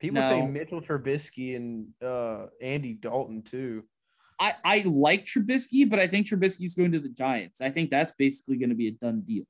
People 0.00 0.22
no. 0.22 0.28
say 0.28 0.46
Mitchell 0.46 0.80
Trubisky 0.80 1.56
and 1.56 1.92
uh, 2.02 2.46
Andy 2.60 2.94
Dalton 2.94 3.42
too. 3.42 3.84
I, 4.38 4.54
I 4.64 4.82
like 4.86 5.26
Trubisky, 5.26 5.88
but 5.88 5.98
I 5.98 6.06
think 6.06 6.26
Trubisky's 6.26 6.74
going 6.74 6.92
to 6.92 6.98
the 7.00 7.10
Giants. 7.10 7.60
I 7.60 7.68
think 7.68 7.90
that's 7.90 8.12
basically 8.12 8.56
going 8.56 8.70
to 8.70 8.74
be 8.74 8.88
a 8.88 8.92
done 8.92 9.20
deal. 9.20 9.44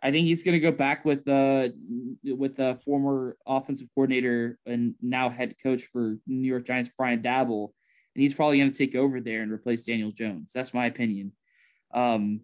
I 0.00 0.12
think 0.12 0.26
he's 0.26 0.44
going 0.44 0.52
to 0.52 0.60
go 0.60 0.70
back 0.70 1.04
with 1.04 1.26
uh 1.26 1.68
with 2.22 2.56
the 2.56 2.78
former 2.84 3.36
offensive 3.46 3.88
coordinator 3.94 4.58
and 4.66 4.94
now 5.00 5.30
head 5.30 5.54
coach 5.60 5.82
for 5.84 6.18
New 6.26 6.46
York 6.46 6.66
Giants, 6.66 6.90
Brian 6.96 7.22
Daboll, 7.22 7.70
and 8.14 8.22
he's 8.22 8.34
probably 8.34 8.58
going 8.58 8.70
to 8.70 8.78
take 8.78 8.94
over 8.94 9.20
there 9.20 9.42
and 9.42 9.50
replace 9.50 9.84
Daniel 9.84 10.10
Jones. 10.10 10.52
That's 10.54 10.74
my 10.74 10.86
opinion. 10.86 11.32
Um, 11.92 12.40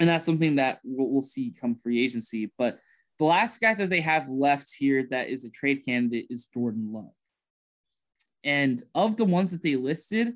and 0.00 0.08
that's 0.08 0.26
something 0.26 0.56
that 0.56 0.80
we'll, 0.84 1.08
we'll 1.08 1.22
see 1.22 1.54
come 1.58 1.76
free 1.76 2.02
agency. 2.02 2.52
But 2.58 2.80
the 3.18 3.24
last 3.24 3.60
guy 3.60 3.74
that 3.74 3.90
they 3.90 4.00
have 4.00 4.28
left 4.28 4.74
here 4.78 5.06
that 5.10 5.28
is 5.28 5.44
a 5.44 5.50
trade 5.50 5.84
candidate 5.84 6.26
is 6.30 6.46
Jordan 6.46 6.92
Love. 6.92 7.12
And 8.44 8.82
of 8.94 9.16
the 9.16 9.24
ones 9.24 9.50
that 9.50 9.62
they 9.62 9.76
listed, 9.76 10.34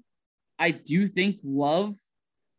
I 0.58 0.72
do 0.72 1.06
think 1.06 1.38
Love 1.44 1.94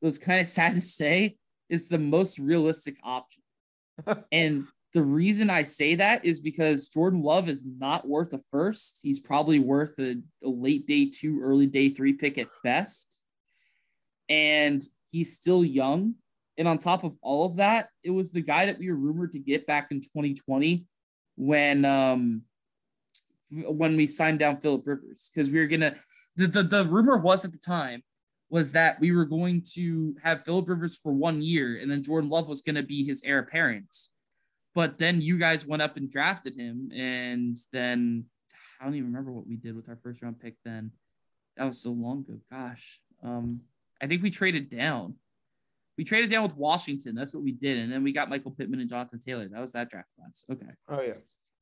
was 0.02 0.20
kind 0.20 0.40
of 0.40 0.48
sad 0.58 0.76
to 0.76 0.82
say 0.82 1.38
is 1.70 1.90
the 1.90 2.00
most 2.00 2.40
realistic 2.40 2.98
option. 3.04 3.44
and 4.32 4.66
the 4.94 5.04
reason 5.04 5.50
I 5.50 5.64
say 5.64 5.96
that 5.96 6.24
is 6.24 6.40
because 6.40 6.88
Jordan 6.88 7.24
Love 7.24 7.50
is 7.50 7.66
not 7.66 8.08
worth 8.08 8.34
a 8.34 8.40
first. 8.52 9.00
He's 9.02 9.20
probably 9.20 9.60
worth 9.60 9.98
a, 10.00 10.22
a 10.44 10.48
late 10.50 10.86
day 10.86 11.10
two, 11.10 11.42
early 11.42 11.66
day 11.66 11.90
three 11.90 12.14
pick 12.14 12.38
at 12.38 12.48
best. 12.64 13.22
And 14.30 14.82
he's 15.10 15.36
still 15.36 15.66
young. 15.66 16.16
And 16.58 16.68
on 16.68 16.78
top 16.78 17.04
of 17.04 17.16
all 17.22 17.46
of 17.46 17.58
that, 17.58 17.90
it 18.04 18.12
was 18.12 18.32
the 18.32 18.42
guy 18.42 18.66
that 18.68 18.78
we 18.78 18.90
were 18.90 18.98
rumored 18.98 19.32
to 19.32 19.40
get 19.40 19.66
back 19.66 19.88
in 19.92 20.02
2020 20.02 20.86
when 21.36 21.84
um 21.84 22.44
when 23.52 23.98
we 23.98 24.08
signed 24.08 24.40
down 24.40 24.58
Philip 24.58 24.84
Rivers 24.86 25.32
because 25.34 25.50
we 25.50 25.60
were 25.60 25.68
gonna 25.68 25.96
the, 26.36 26.48
the 26.48 26.64
the 26.64 26.86
rumor 26.86 27.18
was 27.18 27.44
at 27.44 27.52
the 27.52 27.58
time 27.58 28.04
was 28.50 28.72
that 28.74 29.00
we 29.00 29.12
were 29.12 29.26
going 29.26 29.64
to 29.74 30.16
have 30.24 30.46
Philip 30.46 30.70
Rivers 30.70 30.96
for 30.96 31.12
one 31.12 31.42
year 31.42 31.80
and 31.82 31.90
then 31.90 32.04
Jordan 32.04 32.30
Love 32.30 32.48
was 32.48 32.62
to 32.62 32.84
be 32.84 33.04
his 33.04 33.24
heir 33.24 33.40
apparent. 33.40 33.96
But 34.76 34.98
then 34.98 35.22
you 35.22 35.38
guys 35.38 35.68
went 35.68 35.82
up 35.82 35.98
and 35.98 36.10
drafted 36.10 36.56
him, 36.56 36.90
and 36.94 37.58
then 37.72 38.26
I 38.80 38.86
don't 38.86 38.96
even 38.96 39.08
remember 39.08 39.32
what 39.32 39.48
we 39.48 39.56
did 39.56 39.76
with 39.76 39.88
our 39.88 39.96
first 39.96 40.22
round 40.22 40.40
pick 40.40 40.56
then. 40.66 40.92
That 41.58 41.66
was 41.66 41.82
so 41.82 41.92
long 41.92 42.20
ago. 42.22 42.40
Gosh. 42.52 43.00
Um, 43.24 43.62
I 44.02 44.08
think 44.08 44.24
we 44.24 44.32
traded 44.32 44.70
down. 44.72 45.16
We 45.98 46.04
traded 46.04 46.32
down 46.32 46.44
with 46.44 46.56
Washington. 46.56 47.16
That's 47.16 47.34
what 47.34 47.44
we 47.44 47.52
did. 47.52 47.78
And 47.78 47.92
then 47.92 48.04
we 48.04 48.12
got 48.12 48.30
Michael 48.30 48.52
Pittman 48.52 48.80
and 48.80 48.90
Jonathan 48.90 49.20
Taylor. 49.20 49.48
That 49.48 49.62
was 49.62 49.74
that 49.74 49.90
draft 49.90 50.10
class. 50.18 50.44
Okay. 50.52 50.72
Oh, 50.90 51.02
yeah. 51.02 51.14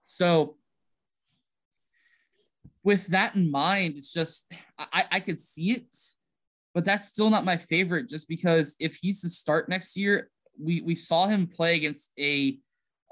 So 0.05 0.55
with 2.83 3.07
that 3.07 3.35
in 3.35 3.51
mind, 3.51 3.97
it's 3.97 4.11
just 4.11 4.51
I, 4.77 5.05
I 5.11 5.19
could 5.19 5.39
see 5.39 5.71
it, 5.71 5.95
but 6.73 6.85
that's 6.85 7.05
still 7.05 7.29
not 7.29 7.45
my 7.45 7.57
favorite 7.57 8.07
just 8.09 8.27
because 8.27 8.75
if 8.79 8.95
he's 8.95 9.21
to 9.21 9.29
start 9.29 9.69
next 9.69 9.97
year, 9.97 10.29
we, 10.61 10.81
we 10.81 10.95
saw 10.95 11.27
him 11.27 11.47
play 11.47 11.75
against 11.75 12.11
a 12.19 12.57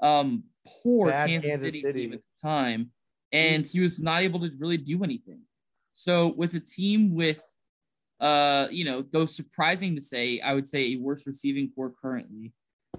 um 0.02 0.44
poor 0.82 1.10
Kansas, 1.10 1.48
Kansas 1.48 1.66
City, 1.66 1.80
City, 1.80 2.02
team 2.02 2.12
at 2.14 2.20
the 2.20 2.48
time, 2.48 2.90
and 3.32 3.66
he 3.66 3.80
was 3.80 4.00
not 4.00 4.22
able 4.22 4.40
to 4.40 4.50
really 4.58 4.76
do 4.76 5.02
anything. 5.04 5.40
So 5.92 6.28
with 6.28 6.54
a 6.54 6.60
team 6.60 7.14
with 7.14 7.42
uh, 8.20 8.68
you 8.70 8.84
know, 8.84 9.02
though 9.10 9.26
surprising 9.26 9.94
to 9.96 10.00
say, 10.00 10.40
I 10.40 10.54
would 10.54 10.66
say 10.66 10.92
a 10.92 10.96
worse 10.96 11.26
receiving 11.26 11.70
core 11.70 11.92
currently. 12.00 12.52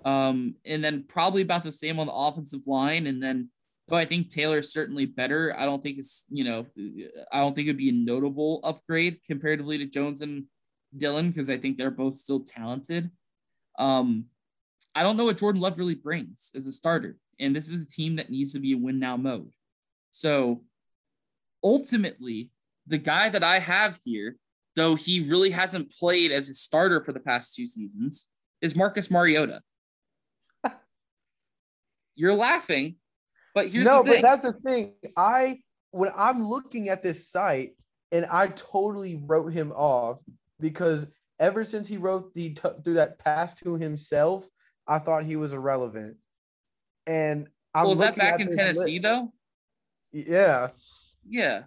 Um, 0.04 0.56
and 0.66 0.84
then 0.84 1.06
probably 1.08 1.42
about 1.42 1.64
the 1.64 1.72
same 1.72 2.00
on 2.00 2.08
the 2.08 2.14
offensive 2.14 2.66
line, 2.66 3.08
and 3.08 3.22
then 3.22 3.50
Though 3.92 3.98
I 3.98 4.06
think 4.06 4.30
Taylor's 4.30 4.72
certainly 4.72 5.06
better. 5.06 5.54
I 5.60 5.66
don't 5.66 5.84
think 5.84 5.98
it's, 5.98 6.26
you 6.30 6.46
know, 6.46 6.66
I 7.30 7.42
don't 7.42 7.54
think 7.54 7.68
it'd 7.68 7.76
be 7.76 7.90
a 7.90 7.92
notable 7.92 8.62
upgrade 8.64 9.20
comparatively 9.28 9.78
to 9.80 9.86
Jones 9.86 10.22
and 10.22 10.46
Dillon 10.98 11.28
because 11.28 11.50
I 11.50 11.58
think 11.58 11.78
they're 11.78 11.92
both 11.92 12.16
still 12.16 12.40
talented. 12.40 13.12
Um, 13.78 14.28
I 14.96 15.04
don't 15.04 15.18
know 15.18 15.26
what 15.26 15.38
Jordan 15.38 15.60
Love 15.60 15.78
really 15.78 15.96
brings 15.96 16.52
as 16.56 16.68
a 16.68 16.72
starter. 16.72 17.18
And 17.38 17.54
this 17.54 17.68
is 17.68 17.84
a 17.84 17.92
team 17.92 18.16
that 18.16 18.30
needs 18.30 18.54
to 18.54 18.62
be 18.62 18.72
a 18.72 18.78
win 18.78 18.98
now 18.98 19.18
mode. 19.18 19.52
So 20.12 20.64
ultimately, 21.62 22.50
the 22.88 22.98
guy 22.98 23.28
that 23.28 23.44
I 23.44 23.60
have 23.60 24.00
here, 24.06 24.38
though 24.76 24.96
he 24.96 25.30
really 25.30 25.50
hasn't 25.50 25.92
played 25.92 26.32
as 26.32 26.50
a 26.50 26.54
starter 26.54 27.02
for 27.02 27.12
the 27.12 27.20
past 27.20 27.56
two 27.56 27.68
seasons, 27.68 28.28
is 28.62 28.76
Marcus 28.76 29.12
Mariota. 29.12 29.62
You're 32.16 32.36
laughing, 32.36 32.96
but 33.54 33.68
here's 33.68 33.86
no, 33.86 34.04
but 34.04 34.22
that's 34.22 34.44
the 34.44 34.54
thing. 34.54 34.94
I 35.18 35.60
when 35.92 36.10
I'm 36.16 36.44
looking 36.44 36.90
at 36.90 37.04
this 37.04 37.30
site 37.30 37.72
and 38.12 38.26
I 38.32 38.48
totally 38.48 39.22
wrote 39.26 39.54
him 39.54 39.72
off 39.74 40.20
because 40.60 41.08
ever 41.40 41.64
since 41.64 41.88
he 41.88 41.98
wrote 41.98 42.34
the 42.34 42.54
t- 42.54 42.70
through 42.84 42.94
that 42.94 43.20
pass 43.20 43.54
to 43.56 43.76
himself, 43.76 44.48
I 44.88 45.00
thought 45.00 45.24
he 45.24 45.36
was 45.36 45.54
irrelevant. 45.54 46.18
And 47.08 47.48
I'm 47.74 47.88
was 47.88 48.00
that 48.00 48.16
back 48.16 48.40
in 48.40 48.56
Tennessee 48.56 49.00
list. 49.00 49.04
though? 49.04 49.34
Yeah. 50.12 50.68
Yeah. 51.28 51.64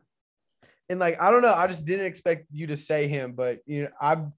And 0.95 1.01
like 1.01 1.21
I 1.21 1.33
don't 1.33 1.43
know, 1.43 1.53
I 1.53 1.67
just 1.67 1.85
didn't 1.85 2.07
expect 2.07 2.47
you 2.53 2.69
to 2.69 2.77
say 2.77 3.09
him, 3.09 3.33
but 3.33 3.59
you 3.67 3.83
know, 3.83 3.89
I'm 4.01 4.33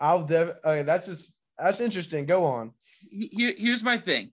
I'll 0.00 0.24
dev 0.24 0.50
okay, 0.64 0.82
that's 0.82 1.06
just 1.06 1.32
that's 1.56 1.80
interesting. 1.80 2.26
Go 2.26 2.44
on. 2.44 2.72
Here, 3.08 3.54
here's 3.56 3.84
my 3.84 3.96
thing 3.96 4.32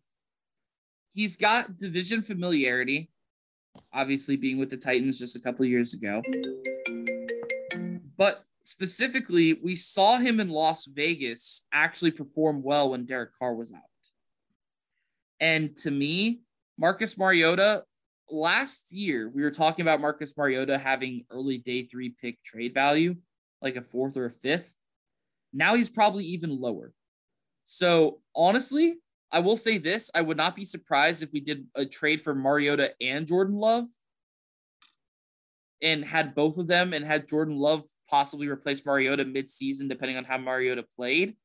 he's 1.11 1.38
got 1.38 1.78
division 1.78 2.24
familiarity, 2.24 3.11
obviously 3.93 4.36
being 4.36 4.57
with 4.57 4.72
the 4.72 4.78
Titans 4.78 5.20
just 5.20 5.36
a 5.36 5.39
couple 5.39 5.63
years 5.63 5.93
ago. 5.93 6.24
But 8.17 8.43
specifically, 8.63 9.59
we 9.63 9.76
saw 9.76 10.17
him 10.17 10.39
in 10.39 10.49
Las 10.49 10.88
Vegas 10.88 11.67
actually 11.72 12.11
perform 12.11 12.63
well 12.63 12.89
when 12.89 13.05
Derek 13.05 13.38
Carr 13.38 13.53
was 13.53 13.72
out. 13.72 13.82
And 15.39 15.78
to 15.78 15.91
me, 15.91 16.41
Marcus 16.80 17.15
Mariota, 17.15 17.84
last 18.32 18.93
year, 18.93 19.30
we 19.30 19.41
were 19.41 19.51
talking 19.51 19.84
about 19.84 20.01
Marcus 20.01 20.38
Mariota 20.38 20.77
having 20.77 21.25
early 21.30 21.57
day 21.57 21.84
three 21.84 22.09
pick 22.09 22.41
trade 22.43 22.73
value, 22.73 23.15
like 23.61 23.75
a 23.75 23.82
fourth 23.82 24.17
or 24.17 24.25
a 24.25 24.32
fifth. 24.32 24.75
Now 25.53 25.75
he's 25.75 25.89
probably 25.89 26.25
even 26.25 26.59
lower. 26.59 26.93
So 27.65 28.19
honestly, 28.36 28.95
I 29.32 29.39
will 29.39 29.57
say 29.57 29.77
this: 29.77 30.09
I 30.13 30.21
would 30.21 30.38
not 30.38 30.55
be 30.55 30.65
surprised 30.65 31.23
if 31.23 31.32
we 31.34 31.39
did 31.39 31.67
a 31.75 31.86
trade 31.86 32.21
for 32.21 32.34
Mariota 32.34 32.93
and 33.01 33.27
Jordan 33.27 33.55
Love, 33.55 33.86
and 35.82 36.03
had 36.03 36.36
both 36.36 36.57
of 36.57 36.67
them, 36.67 36.93
and 36.93 37.05
had 37.05 37.27
Jordan 37.27 37.57
Love 37.57 37.86
possibly 38.09 38.47
replace 38.47 38.86
Mariota 38.86 39.25
mid-season, 39.25 39.88
depending 39.88 40.17
on 40.17 40.23
how 40.23 40.38
Mariota 40.38 40.84
played. 40.95 41.36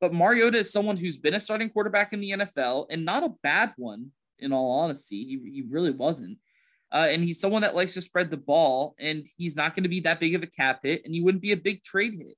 But 0.00 0.12
Mariota 0.12 0.58
is 0.58 0.72
someone 0.72 0.96
who's 0.96 1.16
been 1.16 1.34
a 1.34 1.40
starting 1.40 1.70
quarterback 1.70 2.12
in 2.12 2.20
the 2.20 2.32
NFL 2.32 2.86
and 2.90 3.04
not 3.04 3.22
a 3.22 3.34
bad 3.42 3.72
one, 3.76 4.10
in 4.42 4.52
all 4.52 4.80
honesty. 4.80 5.24
He, 5.24 5.50
he 5.50 5.62
really 5.62 5.90
wasn't. 5.90 6.38
Uh, 6.90 7.08
and 7.10 7.24
he's 7.24 7.40
someone 7.40 7.62
that 7.62 7.74
likes 7.74 7.94
to 7.94 8.02
spread 8.02 8.30
the 8.30 8.36
ball, 8.36 8.94
and 8.98 9.26
he's 9.38 9.56
not 9.56 9.74
going 9.74 9.84
to 9.84 9.88
be 9.88 10.00
that 10.00 10.20
big 10.20 10.34
of 10.34 10.42
a 10.42 10.46
cap 10.46 10.80
hit, 10.82 11.02
and 11.04 11.14
he 11.14 11.22
wouldn't 11.22 11.42
be 11.42 11.52
a 11.52 11.56
big 11.56 11.82
trade 11.82 12.12
hit. 12.18 12.36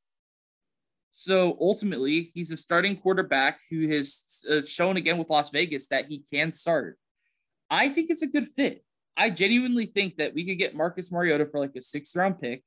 So 1.11 1.57
ultimately, 1.61 2.31
he's 2.35 2.53
a 2.53 2.57
starting 2.57 2.97
quarterback 2.97 3.59
who 3.71 3.89
has 3.89 4.45
uh, 4.49 4.63
shown 4.63 4.97
again 4.97 5.19
with 5.19 5.31
Las 5.31 5.51
Vegas 5.51 5.89
that 5.89 6.07
he 6.07 6.23
can 6.33 6.53
start. 6.53 6.99
I 7.69 7.89
think 7.89 8.11
it's 8.11 8.23
a 8.23 8.29
good 8.29 8.45
fit. 8.45 8.85
I 9.17 9.31
genuinely 9.31 9.87
think 9.87 10.17
that 10.17 10.35
we 10.35 10.45
could 10.45 10.59
get 10.59 10.75
Marcus 10.75 11.11
Mariota 11.11 11.47
for 11.47 11.59
like 11.59 11.75
a 11.77 11.83
sixth 11.83 12.15
round 12.15 12.41
pick, 12.41 12.63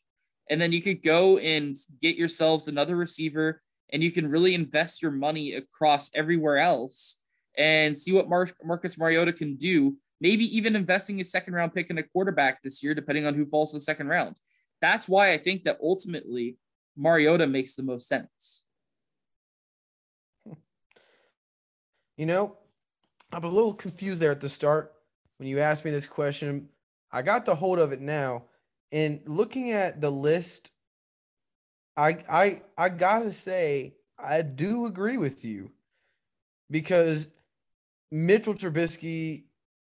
and 0.49 0.61
then 0.61 0.71
you 0.73 0.81
could 0.81 1.01
go 1.01 1.37
and 1.37 1.75
get 2.01 2.17
yourselves 2.17 2.67
another 2.67 2.95
receiver 2.95 3.61
and 3.91 4.03
you 4.03 4.11
can 4.11 4.29
really 4.29 4.53
invest 4.53 5.01
your 5.01 5.11
money 5.11 5.53
across 5.53 6.11
everywhere 6.13 6.57
else 6.57 7.21
and 7.57 7.97
see 7.97 8.11
what 8.11 8.29
Mar- 8.29 8.47
Marcus 8.63 8.97
Mariota 8.97 9.33
can 9.33 9.55
do. 9.55 9.95
Maybe 10.19 10.45
even 10.55 10.75
investing 10.75 11.19
a 11.19 11.23
second 11.23 11.53
round 11.53 11.73
pick 11.73 11.89
in 11.89 11.97
a 11.97 12.03
quarterback 12.03 12.63
this 12.63 12.81
year, 12.81 12.93
depending 12.93 13.25
on 13.25 13.33
who 13.33 13.45
falls 13.45 13.73
in 13.73 13.77
the 13.77 13.83
second 13.83 14.07
round. 14.07 14.35
That's 14.81 15.07
why 15.07 15.31
I 15.31 15.37
think 15.37 15.63
that 15.65 15.77
ultimately 15.81 16.57
Mariota 16.95 17.47
makes 17.47 17.75
the 17.75 17.83
most 17.83 18.07
sense. 18.07 18.63
You 22.17 22.25
know, 22.25 22.57
I'm 23.31 23.43
a 23.43 23.49
little 23.49 23.73
confused 23.73 24.21
there 24.21 24.31
at 24.31 24.41
the 24.41 24.49
start 24.49 24.93
when 25.37 25.47
you 25.47 25.59
asked 25.59 25.85
me 25.85 25.91
this 25.91 26.07
question. 26.07 26.69
I 27.11 27.21
got 27.21 27.45
the 27.45 27.53
hold 27.53 27.77
of 27.79 27.91
it 27.91 28.01
now. 28.01 28.45
And 28.91 29.21
looking 29.25 29.71
at 29.71 30.01
the 30.01 30.09
list 30.09 30.71
I 31.97 32.19
I 32.29 32.61
I 32.77 32.89
gotta 32.89 33.31
say 33.31 33.95
I 34.19 34.43
do 34.43 34.85
agree 34.85 35.17
with 35.17 35.43
you 35.43 35.71
because 36.69 37.27
Mitchell 38.11 38.53
Trubisky. 38.53 39.45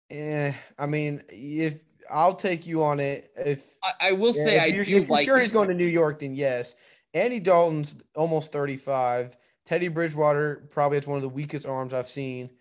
Eh, 0.09 0.53
I 0.79 0.85
mean, 0.85 1.21
if 1.29 1.81
I'll 2.09 2.35
take 2.35 2.65
you 2.65 2.83
on 2.83 2.99
it, 2.99 3.31
if 3.35 3.77
I, 3.83 4.09
I 4.09 4.11
will 4.13 4.33
say 4.33 4.59
I 4.59 4.71
do 4.71 5.03
like. 5.05 5.25
Sure, 5.25 5.37
he's 5.39 5.51
going 5.51 5.67
to 5.67 5.73
New 5.73 5.85
York. 5.85 6.19
Then 6.19 6.33
yes, 6.33 6.75
Andy 7.13 7.39
Dalton's 7.39 7.97
almost 8.15 8.51
thirty-five. 8.51 9.37
Teddy 9.65 9.89
Bridgewater 9.89 10.67
probably 10.71 10.97
has 10.97 11.05
one 11.05 11.17
of 11.17 11.23
the 11.23 11.29
weakest 11.29 11.65
arms 11.65 11.93
I've 11.93 12.07
seen, 12.07 12.51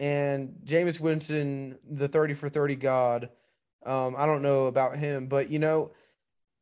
and 0.00 0.56
Jameis 0.64 0.98
Winston, 0.98 1.78
the 1.88 2.08
thirty 2.08 2.34
for 2.34 2.48
thirty 2.48 2.74
god. 2.74 3.30
Um, 3.86 4.16
I 4.18 4.26
don't 4.26 4.42
know 4.42 4.66
about 4.66 4.96
him, 4.96 5.28
but 5.28 5.50
you 5.50 5.60
know, 5.60 5.92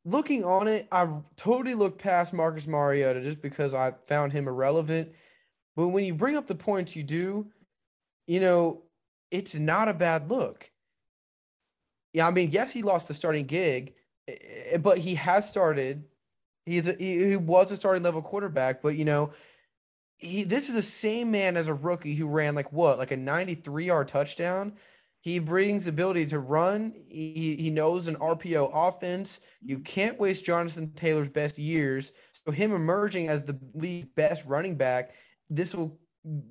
looking 0.05 0.45
on 0.45 0.69
it, 0.69 0.87
I 0.93 1.09
totally 1.37 1.75
looked 1.75 1.99
past 1.99 2.35
Marcus 2.35 2.67
Mariota 2.67 3.23
just 3.23 3.41
because 3.41 3.73
I 3.73 3.95
found 4.07 4.33
him 4.33 4.49
irrelevant. 4.49 5.13
But 5.75 5.89
when 5.89 6.05
you 6.05 6.15
bring 6.15 6.37
up 6.37 6.47
the 6.47 6.55
points 6.55 6.95
you 6.95 7.03
do, 7.03 7.51
you 8.27 8.41
know, 8.41 8.83
it's 9.31 9.55
not 9.55 9.89
a 9.89 9.95
bad 9.95 10.31
look. 10.31 10.71
Yeah, 12.13 12.27
I 12.27 12.31
mean, 12.31 12.51
yes, 12.53 12.73
he 12.73 12.83
lost 12.83 13.09
the 13.09 13.15
starting 13.15 13.47
gig, 13.47 13.95
eh, 14.29 14.35
eh, 14.73 14.77
but 14.79 14.99
he 14.99 15.15
has 15.17 15.49
started. 15.49 16.05
He's 16.65 16.89
a, 16.89 16.95
he, 16.95 17.31
he 17.31 17.37
was 17.37 17.71
a 17.71 17.77
starting 17.77 18.03
level 18.03 18.23
quarterback, 18.23 18.83
but 18.83 18.97
you 18.97 19.05
know, 19.05 19.33
he 20.17 20.45
this 20.45 20.69
is 20.69 20.75
the 20.75 20.83
same 20.83 21.31
man 21.31 21.57
as 21.57 21.69
a 21.69 21.75
rookie 21.75 22.15
who 22.15 22.27
ran 22.27 22.55
like 22.55 22.73
what, 22.73 22.99
like 22.99 23.11
a 23.11 23.17
93 23.17 23.85
yard 23.85 24.09
touchdown 24.09 24.77
he 25.27 25.41
brings 25.41 25.89
ability 25.89 26.27
to 26.27 26.39
run. 26.39 26.95
He, 27.09 27.57
he 27.57 27.69
knows 27.69 28.07
an 28.07 28.15
RPO 28.15 28.71
offense. 28.73 29.41
You 29.61 29.81
can't 29.81 30.21
waste 30.21 30.45
Jonathan 30.45 30.93
Taylor's 30.93 31.29
best 31.29 31.59
years. 31.59 32.13
So 32.31 32.53
him 32.53 32.73
emerging 32.73 33.27
as 33.27 33.43
the 33.43 33.59
league 33.75 34.15
best 34.15 34.47
running 34.47 34.77
back, 34.77 35.15
this 35.51 35.75
will 35.75 35.99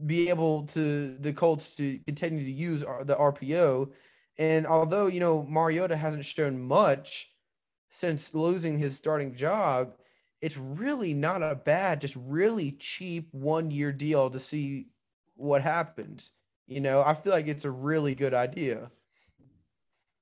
be 0.05 0.29
able 0.29 0.63
to 0.67 1.17
the 1.17 1.33
Colts 1.33 1.75
to 1.77 1.99
continue 1.99 2.43
to 2.43 2.51
use 2.51 2.81
the 2.81 3.15
RPO. 3.15 3.91
And 4.37 4.67
although 4.67 5.07
you 5.07 5.19
know 5.19 5.43
Mariota 5.43 5.95
hasn't 5.95 6.25
shown 6.25 6.61
much 6.61 7.31
since 7.89 8.33
losing 8.33 8.77
his 8.77 8.97
starting 8.97 9.35
job, 9.35 9.93
it's 10.41 10.57
really 10.57 11.13
not 11.13 11.41
a 11.41 11.55
bad, 11.55 12.01
just 12.01 12.15
really 12.17 12.71
cheap 12.73 13.29
one 13.31 13.71
year 13.71 13.91
deal 13.91 14.29
to 14.29 14.39
see 14.39 14.87
what 15.35 15.61
happens. 15.61 16.31
You 16.67 16.81
know, 16.81 17.03
I 17.05 17.13
feel 17.13 17.31
like 17.31 17.47
it's 17.47 17.65
a 17.65 17.71
really 17.71 18.15
good 18.15 18.33
idea. 18.33 18.91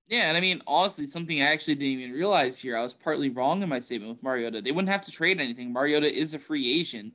Yeah, 0.07 0.27
and 0.27 0.37
I 0.37 0.41
mean, 0.41 0.61
honestly, 0.67 1.05
something 1.07 1.41
I 1.41 1.45
actually 1.45 1.75
didn't 1.75 1.99
even 2.01 2.11
realize 2.11 2.59
here. 2.59 2.77
I 2.77 2.83
was 2.83 2.93
partly 2.93 3.29
wrong 3.29 3.63
in 3.63 3.69
my 3.69 3.79
statement 3.79 4.11
with 4.11 4.23
Mariota. 4.23 4.61
They 4.61 4.71
wouldn't 4.71 4.91
have 4.91 5.01
to 5.03 5.11
trade 5.11 5.39
anything. 5.39 5.71
Mariota 5.71 6.13
is 6.13 6.33
a 6.33 6.39
free 6.39 6.71
agent, 6.71 7.13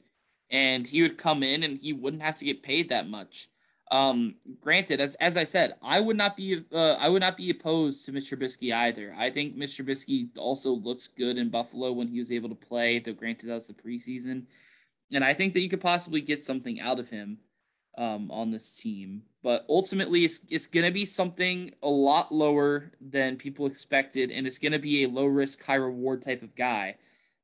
and 0.51 0.87
he 0.87 1.03
would 1.03 1.19
come 1.19 1.43
in 1.43 1.63
and 1.63 1.79
he 1.79 1.93
wouldn't 1.93 2.23
have 2.23 2.37
to 2.37 2.45
get 2.45 2.63
paid 2.63 2.89
that 2.89 3.09
much. 3.09 3.49
Um, 3.91 4.35
granted, 4.61 5.01
as 5.01 5.15
as 5.17 5.37
I 5.37 5.45
said, 5.45 5.75
I 5.83 6.01
would 6.01 6.17
not 6.17 6.37
be 6.37 6.63
uh, 6.73 6.95
I 6.95 7.09
would 7.09 7.23
not 7.23 7.37
be 7.37 7.51
opposed 7.51 8.05
to 8.05 8.13
Mr. 8.13 8.37
Trubisky 8.37 8.73
either. 8.73 9.15
I 9.17 9.31
think 9.31 9.57
Mr. 9.57 9.83
Trubisky 9.83 10.29
also 10.37 10.73
looks 10.73 11.09
good 11.09 11.39
in 11.39 11.49
Buffalo 11.49 11.93
when 11.93 12.09
he 12.09 12.19
was 12.19 12.31
able 12.31 12.51
to 12.51 12.55
play. 12.55 12.99
Though 12.99 13.15
granted, 13.15 13.49
that 13.49 13.55
was 13.55 13.67
the 13.69 13.75
preseason, 13.75 14.45
and 15.11 15.25
I 15.25 15.33
think 15.33 15.55
that 15.55 15.61
you 15.61 15.71
could 15.71 15.81
possibly 15.81 16.21
get 16.21 16.43
something 16.43 16.81
out 16.81 16.99
of 16.99 17.09
him 17.09 17.39
um, 17.99 18.31
on 18.31 18.51
this 18.51 18.81
team. 18.81 19.23
But 19.43 19.67
ultimately, 19.69 20.25
it's, 20.25 20.45
it's 20.51 20.67
going 20.67 20.87
to 20.87 20.93
be 20.93 21.05
something 21.05 21.75
a 21.83 21.89
lot 21.89 22.33
lower 22.33 22.93
than 23.01 23.37
people 23.37 23.67
expected, 23.67 24.31
and 24.31 24.47
it's 24.47 24.59
going 24.59 24.73
to 24.73 24.79
be 24.79 25.03
a 25.03 25.09
low 25.09 25.27
risk, 25.27 25.65
high 25.65 25.75
reward 25.75 26.23
type 26.23 26.43
of 26.43 26.55
guy. 26.55 26.97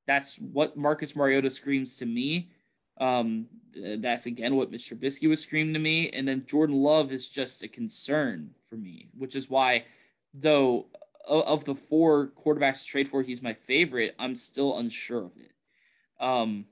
That's 0.06 0.38
what 0.38 0.76
Marcus 0.76 1.16
Mariota 1.16 1.50
screams 1.50 1.96
to 1.98 2.06
me. 2.06 2.50
Um, 2.98 3.46
that's 3.74 4.26
again 4.26 4.56
what 4.56 4.70
Mr. 4.70 4.94
Trubisky 4.94 5.28
was 5.28 5.42
screaming 5.42 5.74
to 5.74 5.80
me. 5.80 6.10
And 6.10 6.26
then 6.26 6.44
Jordan 6.46 6.76
Love 6.76 7.12
is 7.12 7.28
just 7.28 7.62
a 7.62 7.68
concern 7.68 8.50
for 8.68 8.76
me, 8.76 9.08
which 9.16 9.34
is 9.34 9.50
why, 9.50 9.84
though, 10.32 10.86
of 11.26 11.64
the 11.64 11.74
four 11.74 12.28
quarterbacks 12.28 12.84
to 12.84 12.90
trade 12.90 13.08
for, 13.08 13.22
he's 13.22 13.42
my 13.42 13.52
favorite. 13.52 14.14
I'm 14.18 14.36
still 14.36 14.78
unsure 14.78 15.24
of 15.24 15.32
it. 15.36 15.52
Um, 16.20 16.66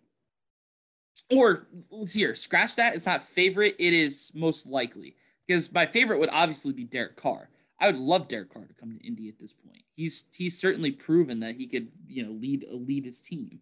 or 1.30 1.66
let's 1.90 2.14
hear, 2.14 2.34
scratch 2.34 2.76
that. 2.76 2.94
It's 2.94 3.06
not 3.06 3.22
favorite. 3.22 3.76
It 3.78 3.92
is 3.94 4.32
most 4.34 4.66
likely 4.66 5.16
because 5.46 5.72
my 5.72 5.86
favorite 5.86 6.18
would 6.18 6.30
obviously 6.32 6.72
be 6.72 6.84
Derek 6.84 7.16
Carr. 7.16 7.48
I 7.80 7.86
would 7.86 7.98
love 7.98 8.28
Derek 8.28 8.52
Carr 8.52 8.66
to 8.66 8.74
come 8.74 8.92
to 8.92 9.06
Indy 9.06 9.28
at 9.28 9.38
this 9.38 9.52
point. 9.52 9.82
He's 9.94 10.26
he's 10.34 10.58
certainly 10.58 10.92
proven 10.92 11.40
that 11.40 11.56
he 11.56 11.66
could 11.66 11.88
you 12.06 12.24
know 12.24 12.32
lead 12.32 12.64
lead 12.70 13.04
his 13.04 13.20
team, 13.20 13.60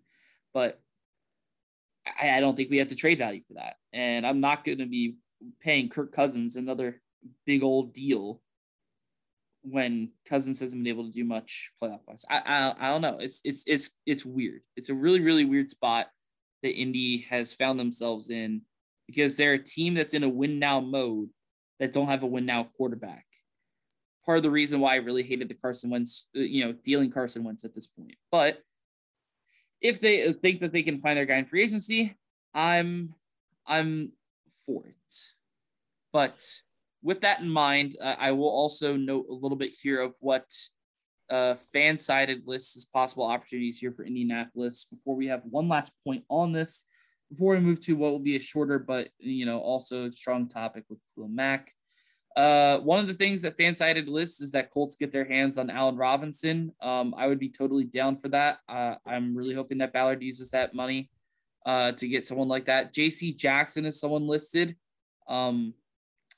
but 0.52 0.80
I, 2.06 2.36
I 2.36 2.40
don't 2.40 2.56
think 2.56 2.70
we 2.70 2.78
have 2.78 2.88
the 2.88 2.94
trade 2.94 3.18
value 3.18 3.42
for 3.46 3.54
that. 3.54 3.76
And 3.92 4.26
I'm 4.26 4.40
not 4.40 4.64
going 4.64 4.78
to 4.78 4.86
be 4.86 5.16
paying 5.60 5.88
Kirk 5.88 6.12
Cousins 6.12 6.56
another 6.56 7.00
big 7.46 7.62
old 7.62 7.92
deal 7.92 8.40
when 9.62 10.10
Cousins 10.28 10.60
hasn't 10.60 10.82
been 10.82 10.90
able 10.90 11.04
to 11.04 11.12
do 11.12 11.24
much 11.24 11.72
playoff 11.82 12.00
wise. 12.06 12.24
I, 12.30 12.40
I 12.46 12.74
I 12.78 12.90
don't 12.90 13.02
know. 13.02 13.18
It's 13.20 13.40
it's 13.44 13.64
it's 13.66 13.90
it's 14.06 14.24
weird. 14.24 14.62
It's 14.76 14.88
a 14.88 14.94
really 14.94 15.20
really 15.20 15.44
weird 15.44 15.68
spot 15.68 16.08
that 16.62 16.78
Indy 16.78 17.18
has 17.30 17.54
found 17.54 17.78
themselves 17.78 18.30
in 18.30 18.62
because 19.06 19.36
they're 19.36 19.54
a 19.54 19.58
team 19.58 19.94
that's 19.94 20.14
in 20.14 20.24
a 20.24 20.28
win 20.28 20.58
now 20.58 20.80
mode 20.80 21.28
that 21.78 21.92
don't 21.92 22.08
have 22.08 22.22
a 22.22 22.26
win 22.26 22.46
now 22.46 22.64
quarterback. 22.76 23.24
Part 24.24 24.38
of 24.38 24.42
the 24.42 24.50
reason 24.50 24.80
why 24.80 24.92
I 24.92 24.96
really 24.96 25.22
hated 25.22 25.48
the 25.48 25.54
Carson 25.54 25.90
Wentz, 25.90 26.28
uh, 26.36 26.40
you 26.40 26.64
know, 26.64 26.72
dealing 26.72 27.10
Carson 27.10 27.42
Wentz 27.42 27.64
at 27.64 27.74
this 27.74 27.86
point. 27.86 28.14
But 28.30 28.60
if 29.80 30.00
they 30.00 30.32
think 30.32 30.60
that 30.60 30.72
they 30.72 30.82
can 30.82 30.98
find 30.98 31.16
their 31.16 31.26
guy 31.26 31.36
in 31.36 31.46
free 31.46 31.62
agency, 31.62 32.16
I'm 32.54 33.14
I'm 33.66 34.12
for 34.66 34.86
it. 34.86 35.14
But 36.12 36.44
with 37.02 37.20
that 37.22 37.40
in 37.40 37.48
mind, 37.48 37.96
uh, 38.00 38.16
I 38.18 38.32
will 38.32 38.48
also 38.48 38.96
note 38.96 39.26
a 39.30 39.34
little 39.34 39.56
bit 39.56 39.74
here 39.80 40.00
of 40.00 40.14
what 40.20 40.52
uh, 41.30 41.54
FanSided 41.74 42.46
lists 42.46 42.76
as 42.76 42.84
possible 42.84 43.24
opportunities 43.24 43.78
here 43.78 43.92
for 43.92 44.04
Indianapolis. 44.04 44.84
Before 44.84 45.14
we 45.14 45.28
have 45.28 45.42
one 45.48 45.68
last 45.68 45.92
point 46.04 46.24
on 46.28 46.52
this, 46.52 46.86
before 47.30 47.54
we 47.54 47.60
move 47.60 47.80
to 47.80 47.94
what 47.94 48.10
will 48.10 48.18
be 48.18 48.36
a 48.36 48.40
shorter 48.40 48.78
but 48.78 49.08
you 49.18 49.46
know 49.46 49.60
also 49.60 50.10
strong 50.10 50.48
topic 50.48 50.84
with 50.88 50.98
Khalil 51.14 51.28
Mack. 51.28 51.72
Uh, 52.36 52.78
one 52.78 52.98
of 52.98 53.08
the 53.08 53.14
things 53.14 53.42
that 53.42 53.56
FanSided 53.56 54.06
lists 54.06 54.40
is 54.40 54.52
that 54.52 54.70
Colts 54.70 54.96
get 54.96 55.10
their 55.10 55.24
hands 55.24 55.58
on 55.58 55.68
Allen 55.68 55.96
Robinson. 55.96 56.72
Um, 56.80 57.14
I 57.16 57.26
would 57.26 57.40
be 57.40 57.48
totally 57.48 57.84
down 57.84 58.16
for 58.16 58.28
that. 58.28 58.58
Uh, 58.68 58.94
I'm 59.04 59.36
really 59.36 59.54
hoping 59.54 59.78
that 59.78 59.92
Ballard 59.92 60.22
uses 60.22 60.50
that 60.50 60.74
money 60.74 61.10
uh, 61.66 61.92
to 61.92 62.08
get 62.08 62.24
someone 62.24 62.48
like 62.48 62.66
that. 62.66 62.92
J.C. 62.92 63.34
Jackson 63.34 63.84
is 63.84 64.00
someone 64.00 64.26
listed. 64.26 64.76
Um, 65.28 65.74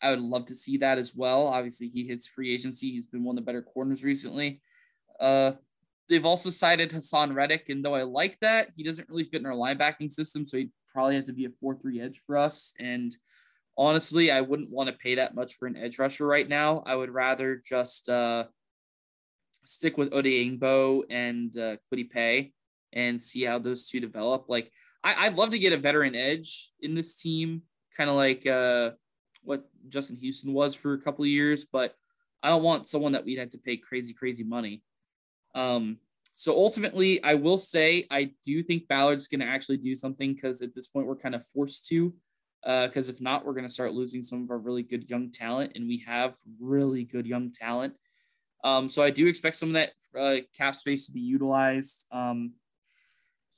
I 0.02 0.10
would 0.10 0.20
love 0.20 0.46
to 0.46 0.54
see 0.54 0.78
that 0.78 0.98
as 0.98 1.14
well. 1.14 1.46
Obviously, 1.46 1.88
he 1.88 2.04
hits 2.04 2.26
free 2.26 2.52
agency. 2.52 2.90
He's 2.90 3.06
been 3.06 3.22
one 3.22 3.36
of 3.38 3.44
the 3.44 3.46
better 3.46 3.62
corners 3.62 4.02
recently. 4.02 4.60
Uh, 5.20 5.52
they've 6.08 6.26
also 6.26 6.50
cited 6.50 6.90
Haason 6.90 7.34
Reddick, 7.34 7.68
and 7.68 7.84
though 7.84 7.94
I 7.94 8.02
like 8.02 8.38
that, 8.40 8.68
he 8.74 8.82
doesn't 8.82 9.08
really 9.08 9.24
fit 9.24 9.40
in 9.40 9.46
our 9.46 9.52
linebacking 9.52 10.10
system, 10.10 10.44
so 10.44 10.56
he'd 10.56 10.72
probably 10.88 11.16
have 11.16 11.26
to 11.26 11.32
be 11.32 11.44
a 11.44 11.50
4 11.50 11.76
3 11.76 12.00
edge 12.00 12.20
for 12.26 12.36
us. 12.36 12.74
And 12.80 13.16
honestly, 13.76 14.30
I 14.30 14.40
wouldn't 14.40 14.70
want 14.70 14.88
to 14.88 14.96
pay 14.96 15.16
that 15.16 15.34
much 15.34 15.54
for 15.54 15.66
an 15.66 15.76
edge 15.76 15.98
rusher 15.98 16.26
right 16.26 16.48
now. 16.48 16.82
I 16.86 16.94
would 16.94 17.10
rather 17.10 17.62
just 17.64 18.08
uh, 18.08 18.44
stick 19.64 19.96
with 19.96 20.10
Odeyingbo 20.12 21.04
and 21.10 21.56
uh, 21.56 21.76
Paye 22.10 22.52
and 22.92 23.20
see 23.20 23.42
how 23.42 23.58
those 23.58 23.88
two 23.88 24.00
develop. 24.00 24.46
Like 24.48 24.70
I, 25.02 25.28
would 25.28 25.38
love 25.38 25.50
to 25.50 25.58
get 25.58 25.72
a 25.72 25.78
veteran 25.78 26.14
edge 26.14 26.70
in 26.80 26.94
this 26.94 27.20
team, 27.20 27.62
kind 27.96 28.10
of 28.10 28.16
like 28.16 28.46
uh, 28.46 28.92
what 29.42 29.64
Justin 29.88 30.16
Houston 30.18 30.52
was 30.52 30.74
for 30.74 30.94
a 30.94 31.00
couple 31.00 31.24
of 31.24 31.30
years, 31.30 31.64
but 31.64 31.94
I 32.42 32.48
don't 32.48 32.62
want 32.62 32.86
someone 32.86 33.12
that 33.12 33.24
we'd 33.24 33.38
have 33.38 33.50
to 33.50 33.58
pay 33.58 33.76
crazy, 33.76 34.12
crazy 34.12 34.44
money. 34.44 34.82
Um, 35.54 35.98
so 36.34 36.56
ultimately, 36.56 37.22
I 37.22 37.34
will 37.34 37.58
say 37.58 38.06
I 38.10 38.32
do 38.44 38.62
think 38.62 38.88
Ballard's 38.88 39.28
going 39.28 39.40
to 39.40 39.46
actually 39.46 39.76
do 39.76 39.94
something 39.94 40.34
because 40.34 40.62
at 40.62 40.74
this 40.74 40.88
point 40.88 41.06
we're 41.06 41.16
kind 41.16 41.34
of 41.34 41.46
forced 41.46 41.86
to. 41.88 42.14
Because 42.62 43.10
uh, 43.10 43.12
if 43.12 43.20
not, 43.20 43.44
we're 43.44 43.54
going 43.54 43.66
to 43.66 43.70
start 43.70 43.92
losing 43.92 44.22
some 44.22 44.42
of 44.42 44.50
our 44.50 44.58
really 44.58 44.82
good 44.82 45.10
young 45.10 45.30
talent, 45.30 45.72
and 45.74 45.88
we 45.88 45.98
have 46.06 46.36
really 46.60 47.04
good 47.04 47.26
young 47.26 47.50
talent. 47.50 47.94
Um, 48.64 48.88
so 48.88 49.02
I 49.02 49.10
do 49.10 49.26
expect 49.26 49.56
some 49.56 49.70
of 49.70 49.74
that 49.74 49.90
uh, 50.18 50.42
cap 50.56 50.76
space 50.76 51.06
to 51.06 51.12
be 51.12 51.20
utilized. 51.20 52.06
Um, 52.12 52.52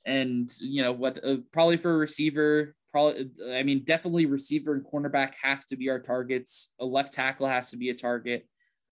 and 0.05 0.51
you 0.59 0.81
know 0.81 0.91
what? 0.91 1.23
Uh, 1.23 1.37
probably 1.51 1.77
for 1.77 1.93
a 1.93 1.97
receiver, 1.97 2.75
probably. 2.91 3.29
I 3.51 3.63
mean, 3.63 3.83
definitely 3.83 4.25
receiver 4.25 4.73
and 4.73 4.85
cornerback 4.85 5.33
have 5.41 5.65
to 5.67 5.75
be 5.75 5.89
our 5.89 5.99
targets. 5.99 6.73
A 6.79 6.85
left 6.85 7.13
tackle 7.13 7.47
has 7.47 7.71
to 7.71 7.77
be 7.77 7.89
a 7.89 7.95
target. 7.95 8.47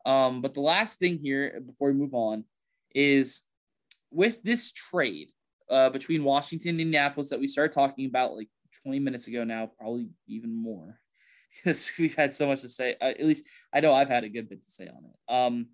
Um, 0.06 0.42
but 0.42 0.54
the 0.54 0.62
last 0.62 1.00
thing 1.00 1.18
here 1.18 1.62
before 1.66 1.92
we 1.92 1.98
move 1.98 2.14
on 2.14 2.44
is 2.94 3.44
with 4.12 4.44
this 4.44 4.72
trade 4.72 5.30
uh, 5.70 5.90
between 5.90 6.24
Washington 6.24 6.72
and 6.72 6.82
Indianapolis 6.82 7.30
that 7.30 7.40
we 7.40 7.48
started 7.48 7.74
talking 7.74 8.06
about 8.06 8.36
like 8.36 8.50
20 8.84 9.00
minutes 9.00 9.28
ago 9.28 9.44
now, 9.44 9.70
probably 9.78 10.10
even 10.28 10.56
more, 10.56 11.00
because 11.56 11.92
we've 12.00 12.16
had 12.16 12.34
so 12.34 12.48
much 12.48 12.62
to 12.62 12.70
say. 12.70 12.96
Uh, 13.02 13.06
at 13.06 13.26
least 13.26 13.46
I 13.74 13.80
know 13.80 13.94
I've 13.94 14.10
had 14.10 14.24
a 14.24 14.30
good 14.30 14.50
bit 14.50 14.62
to 14.62 14.70
say 14.70 14.88
on 14.88 15.04
it. 15.06 15.34
Um, 15.34 15.68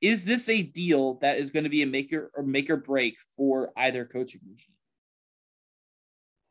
is 0.00 0.24
this 0.24 0.48
a 0.48 0.62
deal 0.62 1.14
that 1.20 1.38
is 1.38 1.50
going 1.50 1.64
to 1.64 1.70
be 1.70 1.82
a 1.82 1.86
maker 1.86 2.30
or 2.36 2.42
make 2.42 2.70
or 2.70 2.76
break 2.76 3.16
for 3.36 3.72
either 3.76 4.04
coaching 4.04 4.40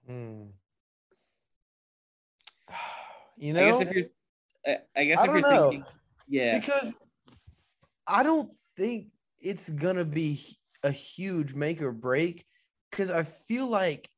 regime? 0.07 0.51
Hmm. 2.69 2.73
You 3.37 3.51
know, 3.51 3.59
I 3.59 3.65
guess 3.65 3.81
if 3.81 3.91
you're, 3.91 4.05
I 4.95 5.03
guess 5.03 5.19
I 5.19 5.25
if 5.25 5.31
you're 5.31 5.41
know. 5.41 5.69
thinking, 5.69 5.85
yeah, 6.29 6.57
because 6.57 6.97
I 8.07 8.23
don't 8.23 8.55
think 8.77 9.07
it's 9.41 9.69
gonna 9.69 10.05
be 10.05 10.39
a 10.83 10.91
huge 10.91 11.53
make 11.53 11.81
or 11.81 11.91
break 11.91 12.45
because 12.89 13.11
I 13.11 13.23
feel 13.23 13.67
like 13.67 14.09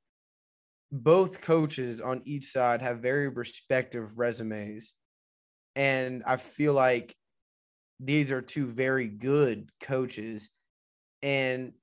both 0.91 1.41
coaches 1.41 1.99
on 1.99 2.21
each 2.25 2.51
side 2.51 2.81
have 2.81 2.99
very 2.99 3.27
respective 3.27 4.17
resumes. 4.17 4.93
And 5.75 6.23
I 6.25 6.37
feel 6.37 6.73
like 6.73 7.15
these 7.99 8.31
are 8.31 8.41
two 8.41 8.65
very 8.65 9.07
good 9.07 9.69
coaches. 9.81 10.49
And 11.21 11.73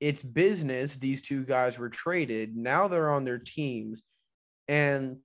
it's 0.00 0.22
business. 0.22 0.96
These 0.96 1.22
two 1.22 1.44
guys 1.44 1.78
were 1.78 1.88
traded. 1.88 2.56
Now 2.56 2.88
they're 2.88 3.10
on 3.10 3.24
their 3.24 3.38
teams. 3.38 4.02
And, 4.68 5.18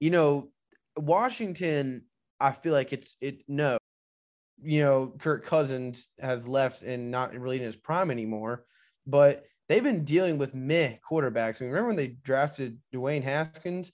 you 0.00 0.10
know, 0.10 0.50
Washington, 0.96 2.04
I 2.40 2.52
feel 2.52 2.72
like 2.72 2.92
it's, 2.92 3.16
it, 3.20 3.42
no, 3.48 3.78
you 4.62 4.82
know, 4.82 5.14
Kirk 5.18 5.44
Cousins 5.44 6.10
has 6.20 6.46
left 6.46 6.82
and 6.82 7.10
not 7.10 7.34
really 7.34 7.56
in 7.56 7.62
his 7.62 7.76
prime 7.76 8.10
anymore, 8.10 8.64
but 9.06 9.44
they've 9.68 9.82
been 9.82 10.04
dealing 10.04 10.38
with 10.38 10.54
meh 10.54 10.94
quarterbacks. 11.08 11.60
I 11.60 11.64
mean, 11.64 11.72
remember 11.72 11.88
when 11.88 11.96
they 11.96 12.16
drafted 12.22 12.78
Dwayne 12.92 13.22
Haskins? 13.22 13.92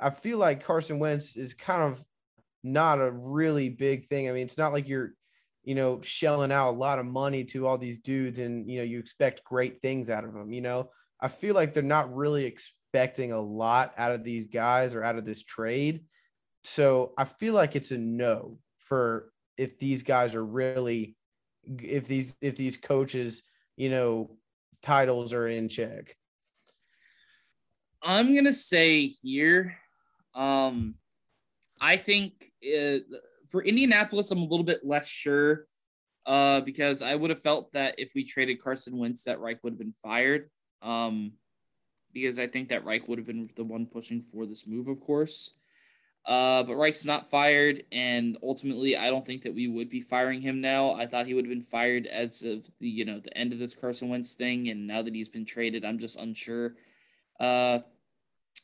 I 0.00 0.10
feel 0.10 0.38
like 0.38 0.64
Carson 0.64 0.98
Wentz 0.98 1.36
is 1.36 1.54
kind 1.54 1.82
of 1.82 2.04
not 2.62 3.00
a 3.00 3.10
really 3.10 3.68
big 3.68 4.06
thing. 4.06 4.28
I 4.28 4.32
mean, 4.32 4.42
it's 4.42 4.58
not 4.58 4.72
like 4.72 4.88
you're, 4.88 5.12
you 5.62 5.74
know, 5.74 6.00
shelling 6.02 6.52
out 6.52 6.70
a 6.70 6.72
lot 6.72 6.98
of 6.98 7.06
money 7.06 7.44
to 7.44 7.66
all 7.66 7.78
these 7.78 7.98
dudes 7.98 8.38
and, 8.38 8.70
you 8.70 8.78
know, 8.78 8.84
you 8.84 8.98
expect 8.98 9.44
great 9.44 9.80
things 9.80 10.10
out 10.10 10.24
of 10.24 10.34
them. 10.34 10.52
You 10.52 10.62
know, 10.62 10.90
I 11.20 11.28
feel 11.28 11.54
like 11.54 11.72
they're 11.72 11.82
not 11.82 12.14
really 12.14 12.44
expecting 12.44 13.32
a 13.32 13.40
lot 13.40 13.94
out 13.96 14.12
of 14.12 14.24
these 14.24 14.46
guys 14.46 14.94
or 14.94 15.02
out 15.02 15.16
of 15.16 15.24
this 15.24 15.42
trade. 15.42 16.04
So 16.64 17.12
I 17.16 17.24
feel 17.24 17.54
like 17.54 17.76
it's 17.76 17.90
a 17.90 17.98
no 17.98 18.58
for 18.78 19.30
if 19.56 19.78
these 19.78 20.02
guys 20.02 20.34
are 20.34 20.44
really 20.44 21.16
if 21.66 22.06
these 22.06 22.36
if 22.40 22.56
these 22.56 22.76
coaches 22.76 23.42
you 23.76 23.88
know 23.88 24.36
titles 24.84 25.32
are 25.32 25.48
in 25.48 25.68
check? 25.68 26.16
I'm 28.02 28.34
gonna 28.34 28.52
say 28.52 29.06
here 29.06 29.76
um 30.34 30.94
i 31.80 31.96
think 31.96 32.32
uh, 32.64 32.98
for 33.48 33.62
indianapolis 33.62 34.30
i'm 34.30 34.38
a 34.38 34.44
little 34.44 34.64
bit 34.64 34.84
less 34.84 35.08
sure 35.08 35.66
uh 36.26 36.60
because 36.60 37.02
i 37.02 37.14
would 37.14 37.30
have 37.30 37.42
felt 37.42 37.72
that 37.72 37.94
if 37.98 38.12
we 38.14 38.24
traded 38.24 38.60
carson 38.60 38.98
wentz 38.98 39.24
that 39.24 39.40
reich 39.40 39.62
would 39.62 39.72
have 39.72 39.78
been 39.78 39.94
fired 40.02 40.50
um 40.82 41.32
because 42.12 42.38
i 42.38 42.46
think 42.46 42.68
that 42.68 42.84
reich 42.84 43.06
would 43.08 43.18
have 43.18 43.26
been 43.26 43.48
the 43.56 43.64
one 43.64 43.86
pushing 43.86 44.20
for 44.20 44.46
this 44.46 44.66
move 44.66 44.88
of 44.88 45.00
course 45.00 45.56
uh, 46.26 46.62
but 46.62 46.76
Reich's 46.76 47.04
not 47.04 47.28
fired, 47.28 47.84
and 47.92 48.38
ultimately, 48.42 48.96
I 48.96 49.10
don't 49.10 49.26
think 49.26 49.42
that 49.42 49.54
we 49.54 49.68
would 49.68 49.90
be 49.90 50.00
firing 50.00 50.40
him 50.40 50.60
now. 50.60 50.92
I 50.92 51.06
thought 51.06 51.26
he 51.26 51.34
would 51.34 51.44
have 51.44 51.52
been 51.52 51.62
fired 51.62 52.06
as 52.06 52.42
of 52.42 52.70
the 52.80 52.88
you 52.88 53.04
know 53.04 53.20
the 53.20 53.36
end 53.36 53.52
of 53.52 53.58
this 53.58 53.74
Carson 53.74 54.08
Wentz 54.08 54.34
thing, 54.34 54.70
and 54.70 54.86
now 54.86 55.02
that 55.02 55.14
he's 55.14 55.28
been 55.28 55.44
traded, 55.44 55.84
I'm 55.84 55.98
just 55.98 56.18
unsure. 56.18 56.76
Uh, 57.38 57.80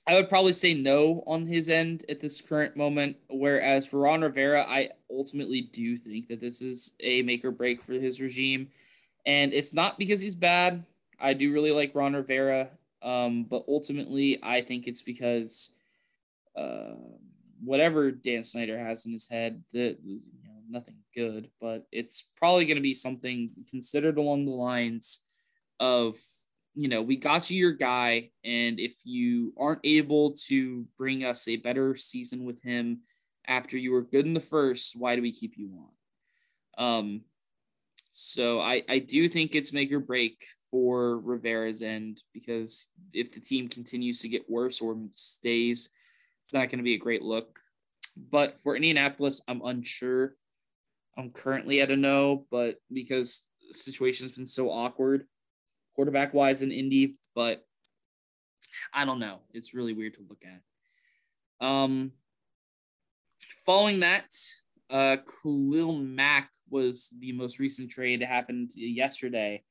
I 0.06 0.14
would 0.14 0.30
probably 0.30 0.54
say 0.54 0.72
no 0.72 1.22
on 1.26 1.46
his 1.46 1.68
end 1.68 2.06
at 2.08 2.20
this 2.20 2.40
current 2.40 2.76
moment. 2.76 3.16
Whereas 3.28 3.86
for 3.86 4.00
Ron 4.00 4.22
Rivera, 4.22 4.64
I 4.66 4.90
ultimately 5.10 5.60
do 5.60 5.98
think 5.98 6.28
that 6.28 6.40
this 6.40 6.62
is 6.62 6.94
a 7.00 7.20
make 7.22 7.44
or 7.44 7.50
break 7.50 7.82
for 7.82 7.92
his 7.92 8.22
regime, 8.22 8.68
and 9.26 9.52
it's 9.52 9.74
not 9.74 9.98
because 9.98 10.22
he's 10.22 10.34
bad. 10.34 10.82
I 11.20 11.34
do 11.34 11.52
really 11.52 11.72
like 11.72 11.94
Ron 11.94 12.14
Rivera, 12.14 12.70
um, 13.02 13.44
but 13.44 13.64
ultimately, 13.68 14.38
I 14.42 14.62
think 14.62 14.88
it's 14.88 15.02
because. 15.02 15.72
Uh, 16.56 16.94
whatever 17.62 18.10
Dan 18.10 18.44
Snyder 18.44 18.78
has 18.78 19.06
in 19.06 19.12
his 19.12 19.28
head, 19.28 19.62
that 19.72 19.98
you 20.02 20.20
know, 20.44 20.60
nothing 20.68 20.96
good, 21.14 21.50
but 21.60 21.86
it's 21.92 22.28
probably 22.36 22.64
going 22.64 22.76
to 22.76 22.82
be 22.82 22.94
something 22.94 23.50
considered 23.68 24.18
along 24.18 24.44
the 24.44 24.52
lines 24.52 25.20
of, 25.78 26.16
you 26.74 26.88
know, 26.88 27.02
we 27.02 27.16
got 27.16 27.50
you 27.50 27.58
your 27.58 27.72
guy, 27.72 28.30
and 28.44 28.78
if 28.78 28.94
you 29.04 29.52
aren't 29.58 29.80
able 29.84 30.32
to 30.32 30.86
bring 30.96 31.24
us 31.24 31.48
a 31.48 31.56
better 31.56 31.96
season 31.96 32.44
with 32.44 32.62
him 32.62 33.00
after 33.46 33.76
you 33.76 33.92
were 33.92 34.02
good 34.02 34.26
in 34.26 34.34
the 34.34 34.40
first, 34.40 34.94
why 34.96 35.16
do 35.16 35.22
we 35.22 35.32
keep 35.32 35.54
you 35.56 35.70
on? 36.78 36.86
Um, 36.86 37.20
so 38.12 38.60
I 38.60 38.82
I 38.88 38.98
do 38.98 39.28
think 39.28 39.54
it's 39.54 39.72
make 39.72 39.92
or 39.92 40.00
break 40.00 40.44
for 40.70 41.18
Rivera's 41.18 41.82
end 41.82 42.22
because 42.32 42.88
if 43.12 43.32
the 43.32 43.40
team 43.40 43.68
continues 43.68 44.20
to 44.20 44.28
get 44.28 44.48
worse 44.48 44.80
or 44.80 44.96
stays 45.12 45.90
not 46.52 46.68
going 46.68 46.78
to 46.78 46.84
be 46.84 46.94
a 46.94 46.98
great 46.98 47.22
look. 47.22 47.58
But 48.16 48.58
for 48.60 48.76
Indianapolis, 48.76 49.42
I'm 49.48 49.62
unsure. 49.64 50.34
I'm 51.16 51.30
currently 51.30 51.80
at 51.80 51.90
a 51.90 51.96
no, 51.96 52.46
but 52.50 52.76
because 52.92 53.46
the 53.68 53.74
situation's 53.74 54.32
been 54.32 54.46
so 54.46 54.70
awkward, 54.70 55.26
quarterback 55.94 56.34
wise 56.34 56.62
in 56.62 56.72
Indy, 56.72 57.16
but 57.34 57.64
I 58.92 59.04
don't 59.04 59.20
know. 59.20 59.40
It's 59.52 59.74
really 59.74 59.92
weird 59.92 60.14
to 60.14 60.26
look 60.28 60.42
at. 60.44 61.66
Um, 61.66 62.12
following 63.66 64.00
that, 64.00 64.26
uh, 64.90 65.18
Khalil 65.42 65.92
Mack 65.92 66.50
was 66.68 67.12
the 67.18 67.32
most 67.32 67.58
recent 67.58 67.90
trade. 67.90 68.22
It 68.22 68.26
happened 68.26 68.70
yesterday 68.74 69.62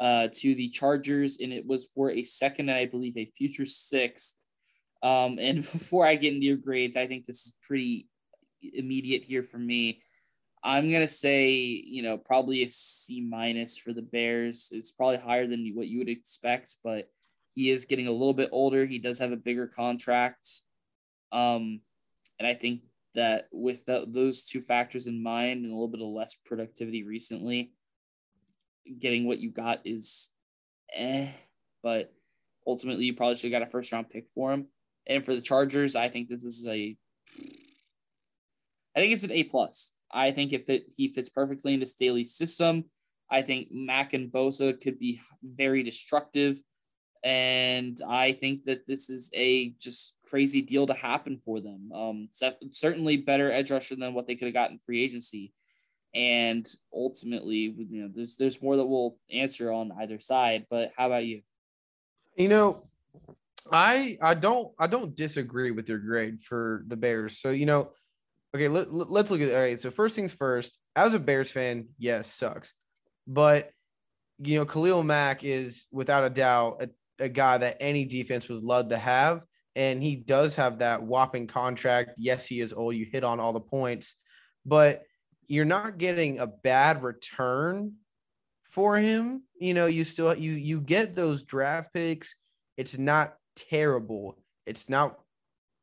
uh, 0.00 0.28
to 0.34 0.54
the 0.54 0.68
Chargers, 0.68 1.38
and 1.40 1.52
it 1.52 1.66
was 1.66 1.86
for 1.94 2.10
a 2.10 2.24
second 2.24 2.68
and 2.68 2.78
I 2.78 2.86
believe 2.86 3.16
a 3.16 3.30
future 3.36 3.66
sixth. 3.66 4.43
Um, 5.04 5.38
and 5.38 5.56
before 5.72 6.04
I 6.06 6.16
get 6.16 6.32
into 6.34 6.46
your 6.46 6.56
grades, 6.56 6.96
I 6.96 7.06
think 7.06 7.26
this 7.26 7.46
is 7.46 7.54
pretty 7.62 8.08
immediate 8.62 9.22
here 9.22 9.42
for 9.42 9.58
me. 9.58 10.02
I'm 10.64 10.90
gonna 10.90 11.06
say, 11.06 11.50
you 11.50 12.02
know, 12.02 12.16
probably 12.16 12.62
a 12.62 12.68
C 12.68 13.20
minus 13.20 13.76
for 13.76 13.92
the 13.92 14.02
Bears. 14.02 14.70
It's 14.72 14.90
probably 14.90 15.18
higher 15.18 15.46
than 15.46 15.70
what 15.74 15.88
you 15.88 15.98
would 15.98 16.08
expect, 16.08 16.76
but 16.82 17.10
he 17.54 17.70
is 17.70 17.84
getting 17.84 18.06
a 18.06 18.12
little 18.12 18.32
bit 18.32 18.48
older. 18.50 18.86
He 18.86 18.98
does 18.98 19.18
have 19.18 19.30
a 19.30 19.36
bigger 19.36 19.66
contract, 19.66 20.48
um, 21.32 21.80
and 22.38 22.48
I 22.48 22.54
think 22.54 22.80
that 23.14 23.48
with 23.52 23.84
the, 23.84 24.06
those 24.08 24.44
two 24.44 24.60
factors 24.60 25.06
in 25.06 25.22
mind 25.22 25.64
and 25.64 25.70
a 25.70 25.74
little 25.74 25.88
bit 25.88 26.00
of 26.00 26.08
less 26.08 26.34
productivity 26.34 27.04
recently, 27.04 27.72
getting 28.98 29.26
what 29.26 29.38
you 29.38 29.50
got 29.50 29.80
is, 29.84 30.30
eh. 30.94 31.30
But 31.82 32.10
ultimately, 32.66 33.04
you 33.04 33.14
probably 33.14 33.36
should 33.36 33.52
have 33.52 33.60
got 33.60 33.68
a 33.68 33.70
first 33.70 33.92
round 33.92 34.08
pick 34.08 34.28
for 34.30 34.52
him. 34.52 34.68
And 35.06 35.24
for 35.24 35.34
the 35.34 35.40
Chargers, 35.40 35.96
I 35.96 36.08
think 36.08 36.28
this 36.28 36.44
is 36.44 36.66
a 36.66 36.96
I 38.96 39.00
think 39.00 39.12
it's 39.12 39.24
an 39.24 39.32
A 39.32 39.44
plus. 39.44 39.92
I 40.12 40.30
think 40.30 40.52
if 40.52 40.68
it 40.70 40.84
he 40.96 41.12
fits 41.12 41.28
perfectly 41.28 41.74
into 41.74 41.86
Staley's 41.86 42.34
system, 42.34 42.84
I 43.30 43.42
think 43.42 43.68
Mack 43.72 44.14
and 44.14 44.30
Bosa 44.30 44.80
could 44.80 44.98
be 44.98 45.20
very 45.42 45.82
destructive. 45.82 46.58
And 47.24 47.98
I 48.06 48.32
think 48.32 48.64
that 48.64 48.86
this 48.86 49.08
is 49.08 49.30
a 49.34 49.70
just 49.80 50.14
crazy 50.28 50.60
deal 50.60 50.86
to 50.86 50.94
happen 50.94 51.40
for 51.42 51.60
them. 51.60 51.90
Um, 51.92 52.28
certainly 52.70 53.16
better 53.16 53.50
edge 53.50 53.70
rusher 53.70 53.96
than 53.96 54.12
what 54.12 54.26
they 54.26 54.34
could 54.34 54.46
have 54.46 54.54
gotten 54.54 54.78
free 54.78 55.02
agency. 55.02 55.54
And 56.14 56.66
ultimately, 56.92 57.74
you 57.76 58.02
know, 58.02 58.10
there's 58.14 58.36
there's 58.36 58.62
more 58.62 58.76
that 58.76 58.86
we'll 58.86 59.16
answer 59.32 59.72
on 59.72 59.90
either 60.00 60.20
side. 60.20 60.66
But 60.70 60.92
how 60.96 61.06
about 61.06 61.24
you? 61.24 61.40
You 62.36 62.48
know, 62.48 62.84
I 63.72 64.18
I 64.22 64.34
don't 64.34 64.72
I 64.78 64.86
don't 64.86 65.16
disagree 65.16 65.70
with 65.70 65.88
your 65.88 65.98
grade 65.98 66.42
for 66.42 66.84
the 66.86 66.96
Bears. 66.96 67.38
So 67.38 67.50
you 67.50 67.66
know, 67.66 67.92
okay, 68.54 68.68
let, 68.68 68.92
let's 68.92 69.30
look 69.30 69.40
at. 69.40 69.52
All 69.52 69.60
right, 69.60 69.80
so 69.80 69.90
first 69.90 70.16
things 70.16 70.32
first. 70.32 70.78
As 70.96 71.14
a 71.14 71.18
Bears 71.18 71.50
fan, 71.50 71.88
yes, 71.98 72.32
sucks, 72.32 72.72
but 73.26 73.70
you 74.38 74.58
know, 74.58 74.64
Khalil 74.64 75.02
Mack 75.02 75.44
is 75.44 75.86
without 75.90 76.24
a 76.24 76.30
doubt 76.30 76.82
a, 76.82 77.24
a 77.24 77.28
guy 77.28 77.58
that 77.58 77.76
any 77.80 78.04
defense 78.04 78.48
would 78.48 78.62
love 78.62 78.90
to 78.90 78.98
have, 78.98 79.44
and 79.74 80.02
he 80.02 80.16
does 80.16 80.56
have 80.56 80.78
that 80.78 81.02
whopping 81.02 81.46
contract. 81.46 82.12
Yes, 82.16 82.46
he 82.46 82.60
is 82.60 82.72
old. 82.72 82.96
You 82.96 83.06
hit 83.10 83.24
on 83.24 83.40
all 83.40 83.52
the 83.52 83.60
points, 83.60 84.16
but 84.66 85.02
you're 85.46 85.64
not 85.64 85.98
getting 85.98 86.38
a 86.38 86.46
bad 86.46 87.02
return 87.02 87.94
for 88.64 88.96
him. 88.96 89.42
You 89.58 89.74
know, 89.74 89.86
you 89.86 90.04
still 90.04 90.34
you 90.34 90.52
you 90.52 90.80
get 90.80 91.14
those 91.14 91.44
draft 91.44 91.92
picks. 91.92 92.34
It's 92.76 92.98
not 92.98 93.34
terrible. 93.56 94.38
It's 94.66 94.88
not 94.88 95.18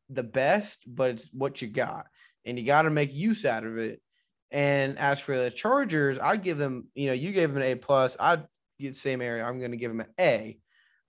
the 0.09 0.23
best, 0.23 0.83
but 0.87 1.11
it's 1.11 1.29
what 1.33 1.61
you 1.61 1.67
got. 1.67 2.07
And 2.45 2.57
you 2.57 2.65
got 2.65 2.83
to 2.83 2.89
make 2.89 3.13
use 3.13 3.45
out 3.45 3.65
of 3.65 3.77
it. 3.77 4.01
And 4.49 4.97
as 4.99 5.19
for 5.19 5.37
the 5.37 5.51
Chargers, 5.51 6.19
I 6.19 6.37
give 6.37 6.57
them, 6.57 6.87
you 6.93 7.07
know, 7.07 7.13
you 7.13 7.31
gave 7.31 7.53
them 7.53 7.61
an 7.61 7.71
A 7.71 7.75
plus. 7.75 8.17
I 8.19 8.37
get 8.79 8.93
the 8.93 8.99
same 8.99 9.21
area. 9.21 9.45
I'm 9.45 9.59
going 9.59 9.71
to 9.71 9.77
give 9.77 9.91
them 9.91 10.01
an 10.01 10.13
A. 10.19 10.59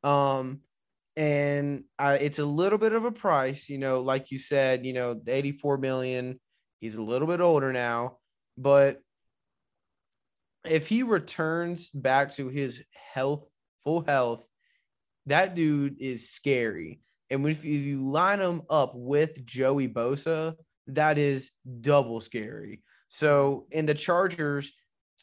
Um, 0.05 0.61
and 1.17 1.85
I, 1.99 2.15
it's 2.15 2.39
a 2.39 2.45
little 2.45 2.79
bit 2.79 2.93
of 2.93 3.05
a 3.05 3.13
price, 3.13 3.69
you 3.69 3.79
know, 3.79 4.01
like 4.01 4.31
you 4.31 4.39
said, 4.39 4.87
you 4.87 4.93
know, 4.93 5.15
the 5.15 5.35
84 5.35 5.79
million. 5.79 6.41
He's 6.81 6.95
a 6.95 7.03
little 7.03 7.29
bit 7.29 7.41
older 7.41 7.73
now, 7.73 8.19
but 8.57 9.01
if 10.65 10.89
he 10.89 11.03
returns 11.03 11.91
back 11.91 12.35
to 12.37 12.49
his 12.49 12.83
health, 13.13 13.49
full 13.85 14.05
health, 14.05 14.47
that 15.27 15.55
dude 15.55 15.97
is 16.01 16.31
scary. 16.31 17.01
And 17.31 17.47
if 17.47 17.65
you 17.65 18.05
line 18.05 18.41
him 18.41 18.63
up 18.69 18.93
with 18.95 19.45
Joey 19.47 19.89
Bosa, 19.89 20.55
that 20.89 21.19
is 21.19 21.51
double 21.81 22.21
scary. 22.21 22.83
So 23.09 23.67
in 23.71 23.87
the 23.87 23.95
Chargers, 23.95 24.73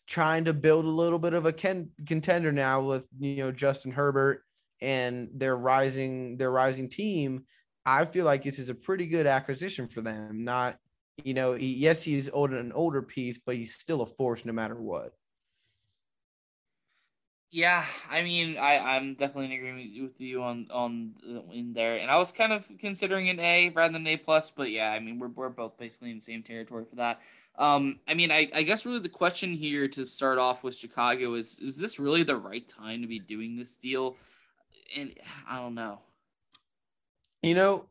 trying 0.08 0.46
to 0.46 0.54
build 0.54 0.86
a 0.86 0.90
little 0.90 1.20
bit 1.20 1.34
of 1.36 1.46
a 1.46 1.54
ken- 1.54 1.92
contender 2.08 2.52
now 2.52 2.82
with 2.82 3.08
you 3.20 3.38
know 3.38 3.52
Justin 3.52 3.92
Herbert 3.92 4.44
and 4.82 5.30
their 5.34 5.56
rising 5.56 6.38
their 6.38 6.52
rising 6.52 6.90
team. 6.90 7.46
I 7.86 8.06
feel 8.06 8.26
like 8.26 8.44
this 8.44 8.60
is 8.60 8.70
a 8.70 8.76
pretty 8.76 9.08
good 9.08 9.28
acquisition 9.28 9.88
for 9.88 10.02
them. 10.02 10.44
Not 10.44 10.78
you 11.24 11.34
know, 11.34 11.54
yes, 11.54 12.02
he's 12.02 12.30
older 12.32 12.58
an 12.58 12.72
older 12.74 13.02
piece, 13.02 13.40
but 13.46 13.56
he's 13.56 13.76
still 13.76 14.02
a 14.02 14.06
force 14.06 14.46
no 14.46 14.54
matter 14.54 14.82
what. 14.82 15.14
Yeah, 17.52 17.84
I 18.12 18.22
mean, 18.22 18.58
I 18.58 18.78
I'm 18.78 19.16
definitely 19.16 19.46
in 19.46 19.52
agreement 19.54 20.04
with 20.04 20.22
you 20.22 20.44
on 20.44 20.68
on 20.70 21.16
in 21.52 21.74
there, 21.74 21.98
and 21.98 22.12
I 22.12 22.18
was 22.18 22.32
kind 22.32 22.54
of 22.54 22.70
considering 22.78 23.28
an 23.30 23.40
A 23.40 23.70
rather 23.70 23.94
than 23.94 24.04
an 24.04 24.08
A 24.08 24.18
plus, 24.18 24.52
but 24.52 24.70
yeah, 24.70 24.92
I 24.92 25.00
mean, 25.00 25.18
we're 25.18 25.30
we're 25.30 25.50
both 25.50 25.76
basically 25.76 26.12
in 26.12 26.18
the 26.18 26.22
same 26.22 26.44
territory 26.44 26.86
for 26.86 26.98
that. 26.98 27.22
Um, 27.58 27.96
I 28.08 28.14
mean, 28.14 28.30
I 28.30 28.50
I 28.54 28.62
guess 28.62 28.86
really 28.86 29.00
the 29.00 29.10
question 29.10 29.52
here 29.52 29.88
to 29.88 30.06
start 30.06 30.38
off 30.38 30.64
with 30.64 30.76
Chicago 30.76 31.34
is 31.34 31.58
is 31.58 31.80
this 31.80 32.00
really 32.00 32.22
the 32.22 32.38
right 32.38 32.68
time 32.68 33.02
to 33.02 33.08
be 33.08 33.18
doing 33.18 33.58
this 33.58 33.78
deal? 33.78 34.16
And 34.96 35.16
I 35.50 35.58
don't 35.58 35.74
know. 35.74 36.02
You 37.42 37.56
know, 37.56 37.86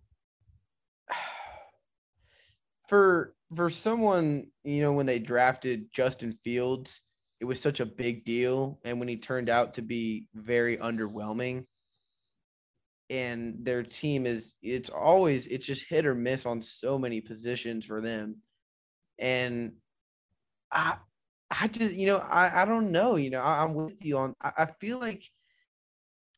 for 2.86 3.34
for 3.56 3.70
someone, 3.70 4.52
you 4.62 4.82
know, 4.82 4.92
when 4.92 5.06
they 5.06 5.18
drafted 5.18 5.92
Justin 5.92 6.38
Fields 6.44 7.00
it 7.40 7.44
was 7.44 7.60
such 7.60 7.80
a 7.80 7.86
big 7.86 8.24
deal. 8.24 8.80
And 8.84 8.98
when 8.98 9.08
he 9.08 9.16
turned 9.16 9.48
out 9.48 9.74
to 9.74 9.82
be 9.82 10.28
very 10.34 10.76
underwhelming, 10.76 11.64
and 13.10 13.64
their 13.64 13.82
team 13.82 14.26
is, 14.26 14.54
it's 14.62 14.90
always, 14.90 15.46
it's 15.46 15.66
just 15.66 15.88
hit 15.88 16.04
or 16.04 16.14
miss 16.14 16.44
on 16.44 16.60
so 16.60 16.98
many 16.98 17.20
positions 17.20 17.86
for 17.86 18.00
them. 18.00 18.36
And 19.18 19.74
I, 20.70 20.96
I 21.50 21.68
just, 21.68 21.94
you 21.94 22.06
know, 22.06 22.18
I, 22.18 22.62
I 22.62 22.64
don't 22.66 22.92
know, 22.92 23.16
you 23.16 23.30
know, 23.30 23.40
I, 23.40 23.64
am 23.64 23.74
with 23.74 24.04
you 24.04 24.18
on, 24.18 24.34
I, 24.42 24.52
I 24.58 24.66
feel 24.80 25.00
like 25.00 25.24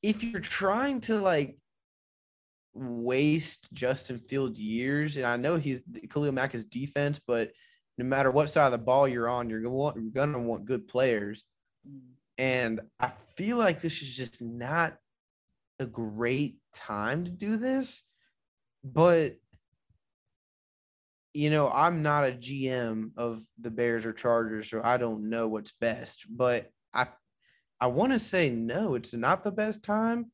if 0.02 0.22
you're 0.22 0.40
trying 0.40 1.00
to 1.02 1.18
like 1.18 1.58
waste 2.72 3.72
Justin 3.72 4.18
Field 4.18 4.56
years, 4.56 5.16
and 5.16 5.26
I 5.26 5.36
know 5.36 5.56
he's 5.56 5.82
Khalil 6.08 6.32
Mack 6.32 6.54
is 6.54 6.64
defense, 6.64 7.20
but 7.26 7.50
no 7.98 8.04
matter 8.04 8.30
what 8.30 8.50
side 8.50 8.66
of 8.66 8.72
the 8.72 8.78
ball 8.78 9.06
you're 9.06 9.28
on, 9.28 9.50
you're 9.50 9.60
gonna 9.60 9.74
want 9.74 9.96
you're 9.96 10.12
gonna 10.12 10.40
want 10.40 10.64
good 10.64 10.88
players. 10.88 11.44
And 12.38 12.80
I 12.98 13.12
feel 13.36 13.58
like 13.58 13.80
this 13.80 14.00
is 14.00 14.16
just 14.16 14.40
not 14.40 14.96
a 15.78 15.86
great 15.86 16.56
time 16.74 17.24
to 17.24 17.30
do 17.30 17.56
this. 17.56 18.02
But 18.82 19.34
you 21.32 21.50
know, 21.50 21.70
I'm 21.70 22.02
not 22.02 22.28
a 22.28 22.32
GM 22.32 23.12
of 23.16 23.42
the 23.60 23.70
Bears 23.70 24.04
or 24.04 24.12
Chargers, 24.12 24.68
so 24.68 24.80
I 24.82 24.96
don't 24.96 25.28
know 25.28 25.46
what's 25.48 25.72
best. 25.72 26.26
But 26.28 26.70
I 26.92 27.06
I 27.80 27.86
want 27.86 28.12
to 28.12 28.18
say 28.18 28.50
no, 28.50 28.94
it's 28.94 29.14
not 29.14 29.44
the 29.44 29.52
best 29.52 29.82
time, 29.82 30.30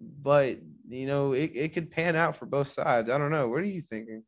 but 0.00 0.58
you 0.88 1.06
know, 1.06 1.32
it, 1.32 1.52
it 1.54 1.72
could 1.72 1.90
pan 1.90 2.16
out 2.16 2.36
for 2.36 2.46
both 2.46 2.68
sides. 2.68 3.10
I 3.10 3.18
don't 3.18 3.30
know. 3.30 3.48
What 3.48 3.60
are 3.60 3.66
you 3.66 3.82
thinking? 3.82 4.24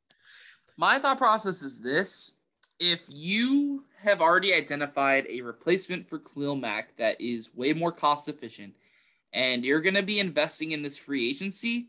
My 0.77 0.99
thought 0.99 1.19
process 1.19 1.63
is 1.63 1.81
this 1.81 2.34
if 2.79 3.07
you 3.09 3.85
have 4.03 4.21
already 4.21 4.53
identified 4.53 5.27
a 5.29 5.41
replacement 5.41 6.07
for 6.07 6.19
Khalil 6.19 6.57
Mack 6.57 6.97
that 6.97 7.21
is 7.21 7.55
way 7.55 7.73
more 7.73 7.93
cost 7.93 8.29
efficient 8.29 8.75
and 9.33 9.65
you're 9.65 9.81
going 9.81 9.95
to 9.95 10.03
be 10.03 10.21
investing 10.21 10.73
in 10.73 10.83
this 10.83 10.99
free 10.99 11.29
agency, 11.29 11.89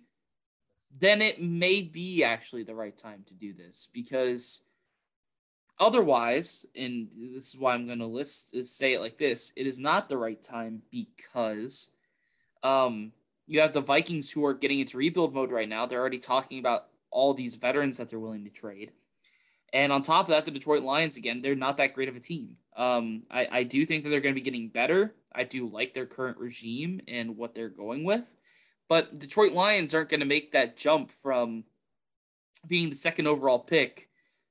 then 0.97 1.21
it 1.21 1.41
may 1.41 1.81
be 1.81 2.23
actually 2.23 2.63
the 2.63 2.75
right 2.75 2.97
time 2.97 3.23
to 3.27 3.33
do 3.33 3.53
this 3.53 3.89
because 3.93 4.63
otherwise, 5.79 6.65
and 6.75 7.09
this 7.33 7.53
is 7.53 7.59
why 7.59 7.73
I'm 7.73 7.85
going 7.85 7.99
to 7.99 8.05
list 8.05 8.55
say 8.65 8.93
it 8.93 9.01
like 9.01 9.17
this, 9.17 9.51
it 9.57 9.67
is 9.67 9.77
not 9.77 10.07
the 10.07 10.17
right 10.17 10.41
time 10.41 10.81
because 10.91 11.91
um, 12.63 13.11
you 13.45 13.59
have 13.61 13.73
the 13.73 13.81
Vikings 13.81 14.31
who 14.31 14.45
are 14.45 14.53
getting 14.53 14.79
into 14.79 14.97
rebuild 14.97 15.33
mode 15.33 15.51
right 15.51 15.69
now. 15.69 15.85
They're 15.85 15.99
already 15.99 16.19
talking 16.19 16.59
about 16.59 16.87
all 17.11 17.33
these 17.33 17.55
veterans 17.55 17.97
that 17.97 18.09
they're 18.09 18.19
willing 18.19 18.45
to 18.45 18.49
trade. 18.49 18.91
And 19.75 19.91
on 19.91 20.01
top 20.01 20.27
of 20.27 20.29
that, 20.29 20.45
the 20.45 20.51
Detroit 20.51 20.83
Lions, 20.83 21.17
again, 21.17 21.41
they're 21.41 21.53
not 21.53 21.75
that 21.77 21.93
great 21.93 22.07
of 22.07 22.15
a 22.15 22.19
team. 22.21 22.55
Um, 22.77 23.23
I, 23.29 23.47
I 23.51 23.63
do 23.63 23.85
think 23.85 24.05
that 24.05 24.09
they're 24.09 24.21
going 24.21 24.33
to 24.33 24.41
be 24.41 24.43
getting 24.43 24.69
better. 24.69 25.15
I 25.35 25.43
do 25.43 25.67
like 25.67 25.93
their 25.93 26.05
current 26.05 26.37
regime 26.37 27.01
and 27.09 27.35
what 27.35 27.53
they're 27.53 27.67
going 27.67 28.05
with. 28.05 28.37
But 28.87 29.19
Detroit 29.19 29.51
Lions 29.51 29.93
aren't 29.93 30.07
going 30.07 30.21
to 30.21 30.25
make 30.25 30.53
that 30.53 30.77
jump 30.77 31.11
from 31.11 31.65
being 32.65 32.87
the 32.87 32.95
second 32.95 33.27
overall 33.27 33.59
pick 33.59 34.07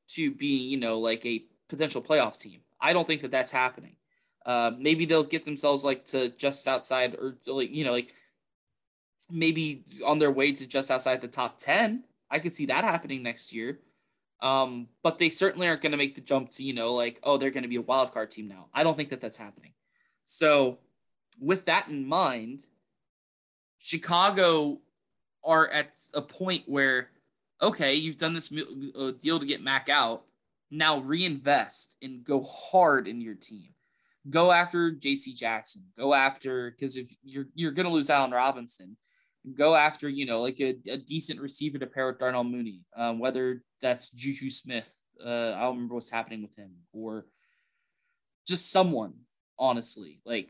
to 0.08 0.30
being, 0.30 0.68
you 0.68 0.76
know, 0.76 0.98
like 0.98 1.24
a 1.24 1.46
potential 1.70 2.02
playoff 2.02 2.38
team. 2.38 2.60
I 2.78 2.92
don't 2.92 3.06
think 3.06 3.22
that 3.22 3.30
that's 3.30 3.50
happening. 3.50 3.96
Uh, 4.44 4.72
maybe 4.78 5.06
they'll 5.06 5.24
get 5.24 5.46
themselves 5.46 5.86
like 5.86 6.04
to 6.06 6.36
just 6.36 6.68
outside 6.68 7.16
or 7.18 7.38
like, 7.46 7.74
you 7.74 7.84
know, 7.84 7.92
like 7.92 8.12
maybe 9.30 9.84
on 10.04 10.18
their 10.18 10.30
way 10.30 10.52
to 10.52 10.68
just 10.68 10.90
outside 10.90 11.22
the 11.22 11.28
top 11.28 11.56
10. 11.56 12.04
I 12.30 12.40
could 12.40 12.52
see 12.52 12.66
that 12.66 12.84
happening 12.84 13.22
next 13.22 13.54
year. 13.54 13.78
Um, 14.40 14.88
but 15.02 15.18
they 15.18 15.30
certainly 15.30 15.68
aren't 15.68 15.80
going 15.80 15.92
to 15.92 15.98
make 15.98 16.14
the 16.14 16.20
jump 16.20 16.50
to, 16.52 16.62
you 16.64 16.74
know, 16.74 16.92
like, 16.92 17.18
oh, 17.22 17.36
they're 17.36 17.50
going 17.50 17.62
to 17.62 17.68
be 17.68 17.76
a 17.76 17.82
wild 17.82 18.12
card 18.12 18.30
team 18.30 18.48
now. 18.48 18.66
I 18.74 18.82
don't 18.82 18.96
think 18.96 19.10
that 19.10 19.20
that's 19.20 19.36
happening. 19.36 19.72
So, 20.24 20.78
with 21.40 21.64
that 21.64 21.88
in 21.88 22.06
mind, 22.06 22.66
Chicago 23.78 24.80
are 25.44 25.68
at 25.68 25.90
a 26.14 26.22
point 26.22 26.64
where, 26.66 27.10
okay, 27.60 27.94
you've 27.94 28.16
done 28.16 28.34
this 28.34 28.52
uh, 28.98 29.12
deal 29.20 29.38
to 29.38 29.46
get 29.46 29.62
Mack 29.62 29.88
out. 29.88 30.24
Now 30.70 30.98
reinvest 31.00 31.96
and 32.02 32.24
go 32.24 32.42
hard 32.42 33.06
in 33.06 33.20
your 33.20 33.34
team. 33.34 33.68
Go 34.28 34.50
after 34.50 34.90
J.C. 34.90 35.34
Jackson. 35.34 35.84
Go 35.96 36.14
after 36.14 36.70
because 36.70 36.96
if 36.96 37.14
you're 37.22 37.46
you're 37.54 37.72
going 37.72 37.86
to 37.86 37.92
lose 37.92 38.08
Allen 38.08 38.30
Robinson, 38.30 38.96
go 39.52 39.74
after, 39.74 40.08
you 40.08 40.26
know, 40.26 40.40
like 40.40 40.60
a, 40.60 40.76
a 40.90 40.96
decent 40.96 41.40
receiver 41.40 41.78
to 41.78 41.86
pair 41.86 42.06
with 42.06 42.18
Darnell 42.18 42.44
Mooney, 42.44 42.80
um, 42.96 43.18
whether 43.18 43.62
that's 43.82 44.10
Juju 44.10 44.50
Smith. 44.50 44.90
Uh, 45.24 45.52
I 45.54 45.62
don't 45.62 45.74
remember 45.74 45.94
what's 45.94 46.10
happening 46.10 46.42
with 46.42 46.56
him, 46.56 46.72
or 46.92 47.26
just 48.46 48.70
someone, 48.70 49.14
honestly. 49.58 50.20
Like, 50.24 50.48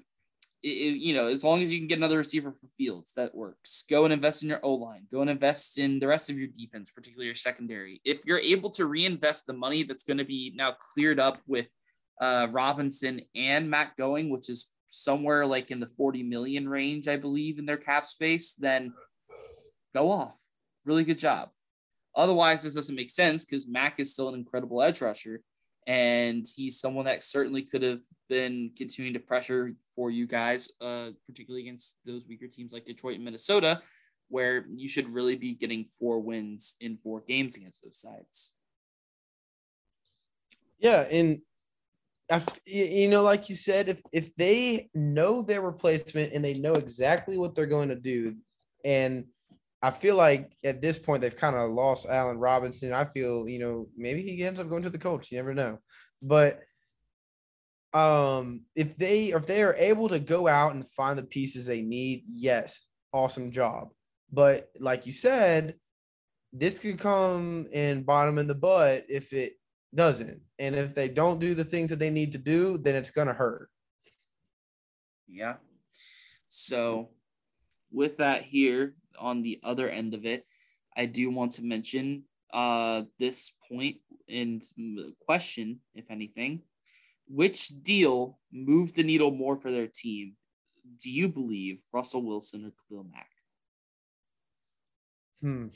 it, 0.62 0.68
it, 0.68 0.98
you 0.98 1.14
know, 1.14 1.26
as 1.26 1.44
long 1.44 1.60
as 1.60 1.72
you 1.72 1.78
can 1.78 1.88
get 1.88 1.98
another 1.98 2.18
receiver 2.18 2.52
for 2.52 2.66
Fields, 2.78 3.12
that 3.14 3.34
works. 3.34 3.84
Go 3.90 4.04
and 4.04 4.12
invest 4.12 4.42
in 4.42 4.48
your 4.48 4.64
O 4.64 4.74
line. 4.74 5.06
Go 5.10 5.20
and 5.20 5.30
invest 5.30 5.78
in 5.78 5.98
the 5.98 6.06
rest 6.06 6.30
of 6.30 6.38
your 6.38 6.48
defense, 6.48 6.90
particularly 6.90 7.26
your 7.26 7.34
secondary. 7.34 8.00
If 8.04 8.24
you're 8.24 8.38
able 8.38 8.70
to 8.70 8.86
reinvest 8.86 9.46
the 9.46 9.52
money 9.52 9.82
that's 9.82 10.04
going 10.04 10.18
to 10.18 10.24
be 10.24 10.52
now 10.56 10.72
cleared 10.94 11.20
up 11.20 11.40
with 11.46 11.68
uh, 12.20 12.48
Robinson 12.52 13.20
and 13.34 13.68
Mack 13.68 13.96
going, 13.96 14.30
which 14.30 14.48
is 14.48 14.68
somewhere 14.94 15.44
like 15.44 15.70
in 15.70 15.80
the 15.80 15.88
40 15.88 16.22
million 16.22 16.68
range, 16.68 17.08
I 17.08 17.16
believe, 17.16 17.58
in 17.58 17.66
their 17.66 17.76
cap 17.76 18.06
space, 18.06 18.54
then 18.54 18.92
go 19.92 20.10
off. 20.10 20.38
Really 20.86 21.02
good 21.02 21.18
job. 21.18 21.50
Otherwise, 22.14 22.62
this 22.62 22.74
doesn't 22.74 22.94
make 22.94 23.10
sense 23.10 23.44
because 23.44 23.66
Mack 23.66 23.98
is 23.98 24.12
still 24.12 24.28
an 24.28 24.36
incredible 24.36 24.82
edge 24.82 25.00
rusher. 25.00 25.42
and 25.86 26.46
he's 26.56 26.80
someone 26.80 27.04
that 27.04 27.22
certainly 27.22 27.60
could 27.60 27.82
have 27.82 28.00
been 28.30 28.70
continuing 28.74 29.12
to 29.12 29.20
pressure 29.20 29.74
for 29.94 30.10
you 30.10 30.26
guys, 30.26 30.70
uh, 30.80 31.08
particularly 31.26 31.62
against 31.62 31.98
those 32.06 32.26
weaker 32.26 32.46
teams 32.46 32.72
like 32.72 32.86
Detroit 32.86 33.16
and 33.16 33.24
Minnesota, 33.24 33.82
where 34.28 34.64
you 34.74 34.88
should 34.88 35.08
really 35.10 35.36
be 35.36 35.52
getting 35.52 35.84
four 35.84 36.20
wins 36.20 36.76
in 36.80 36.96
four 36.96 37.20
games 37.28 37.58
against 37.58 37.82
those 37.82 38.00
sides. 38.00 38.54
Yeah, 40.78 41.06
and 41.10 41.40
you 42.66 43.08
know, 43.08 43.22
like 43.22 43.48
you 43.48 43.54
said, 43.54 43.88
if 43.88 44.02
if 44.12 44.34
they 44.36 44.88
know 44.94 45.42
their 45.42 45.60
replacement 45.60 46.32
and 46.32 46.44
they 46.44 46.54
know 46.54 46.74
exactly 46.74 47.36
what 47.36 47.54
they're 47.54 47.66
going 47.66 47.90
to 47.90 47.96
do, 47.96 48.36
and 48.84 49.26
I 49.82 49.90
feel 49.90 50.16
like 50.16 50.56
at 50.64 50.80
this 50.80 50.98
point 50.98 51.20
they've 51.20 51.36
kind 51.36 51.54
of 51.54 51.68
lost 51.68 52.06
Allen 52.06 52.38
Robinson. 52.38 52.94
I 52.94 53.04
feel, 53.04 53.46
you 53.46 53.58
know, 53.58 53.88
maybe 53.96 54.22
he 54.22 54.42
ends 54.42 54.58
up 54.58 54.70
going 54.70 54.82
to 54.82 54.90
the 54.90 54.98
coach. 54.98 55.30
You 55.30 55.36
never 55.38 55.52
know. 55.52 55.78
But 56.22 56.60
um 57.92 58.62
if 58.74 58.96
they 58.96 59.26
if 59.26 59.46
they 59.46 59.62
are 59.62 59.74
able 59.74 60.08
to 60.08 60.18
go 60.18 60.48
out 60.48 60.74
and 60.74 60.88
find 60.90 61.18
the 61.18 61.22
pieces 61.22 61.66
they 61.66 61.82
need, 61.82 62.24
yes, 62.26 62.88
awesome 63.12 63.50
job. 63.50 63.90
But 64.32 64.70
like 64.80 65.06
you 65.06 65.12
said, 65.12 65.74
this 66.52 66.78
could 66.78 66.98
come 66.98 67.66
and 67.74 68.06
bottom 68.06 68.38
in 68.38 68.46
the 68.46 68.54
butt 68.54 69.04
if 69.10 69.34
it 69.34 69.52
doesn't. 69.94 70.40
And 70.58 70.74
if 70.74 70.94
they 70.94 71.08
don't 71.08 71.40
do 71.40 71.54
the 71.54 71.64
things 71.64 71.90
that 71.90 71.98
they 71.98 72.10
need 72.10 72.32
to 72.32 72.38
do, 72.38 72.78
then 72.78 72.94
it's 72.94 73.10
gonna 73.10 73.32
hurt. 73.32 73.70
Yeah. 75.28 75.54
So 76.48 77.10
with 77.90 78.18
that 78.18 78.42
here, 78.42 78.94
on 79.18 79.42
the 79.42 79.60
other 79.62 79.88
end 79.88 80.14
of 80.14 80.24
it, 80.24 80.44
I 80.96 81.06
do 81.06 81.30
want 81.30 81.52
to 81.52 81.64
mention 81.64 82.24
uh, 82.52 83.02
this 83.18 83.52
point 83.68 83.96
and 84.28 84.62
question, 85.26 85.80
if 85.94 86.10
anything. 86.10 86.62
Which 87.26 87.68
deal 87.82 88.38
moved 88.52 88.96
the 88.96 89.02
needle 89.02 89.30
more 89.30 89.56
for 89.56 89.70
their 89.70 89.88
team? 89.88 90.36
Do 91.02 91.10
you 91.10 91.28
believe 91.28 91.82
Russell 91.92 92.22
Wilson 92.22 92.66
or 92.66 92.72
Khalil 92.88 93.06
Mack? 93.10 93.30
Hmm. 95.40 95.68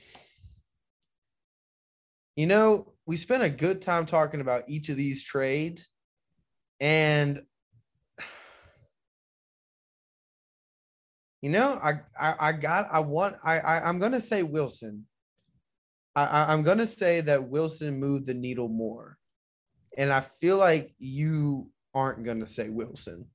You 2.36 2.46
know, 2.46 2.92
we 3.08 3.16
spent 3.16 3.42
a 3.42 3.48
good 3.48 3.80
time 3.80 4.04
talking 4.04 4.42
about 4.42 4.68
each 4.68 4.90
of 4.90 4.98
these 4.98 5.24
trades, 5.24 5.88
and 6.78 7.42
You 11.40 11.50
know, 11.50 11.78
I 11.82 12.00
I, 12.20 12.34
I 12.48 12.52
got 12.52 12.88
I 12.92 13.00
want 13.00 13.36
I, 13.42 13.60
I 13.60 13.80
I'm 13.84 13.98
gonna 13.98 14.20
say 14.20 14.42
Wilson. 14.42 15.06
I, 16.16 16.52
I'm 16.52 16.64
gonna 16.64 16.86
say 16.86 17.20
that 17.22 17.48
Wilson 17.48 17.98
moved 17.98 18.26
the 18.26 18.34
needle 18.34 18.68
more, 18.68 19.16
and 19.96 20.12
I 20.12 20.20
feel 20.20 20.58
like 20.58 20.92
you 20.98 21.70
aren't 21.94 22.24
gonna 22.24 22.46
say 22.46 22.68
Wilson. 22.68 23.26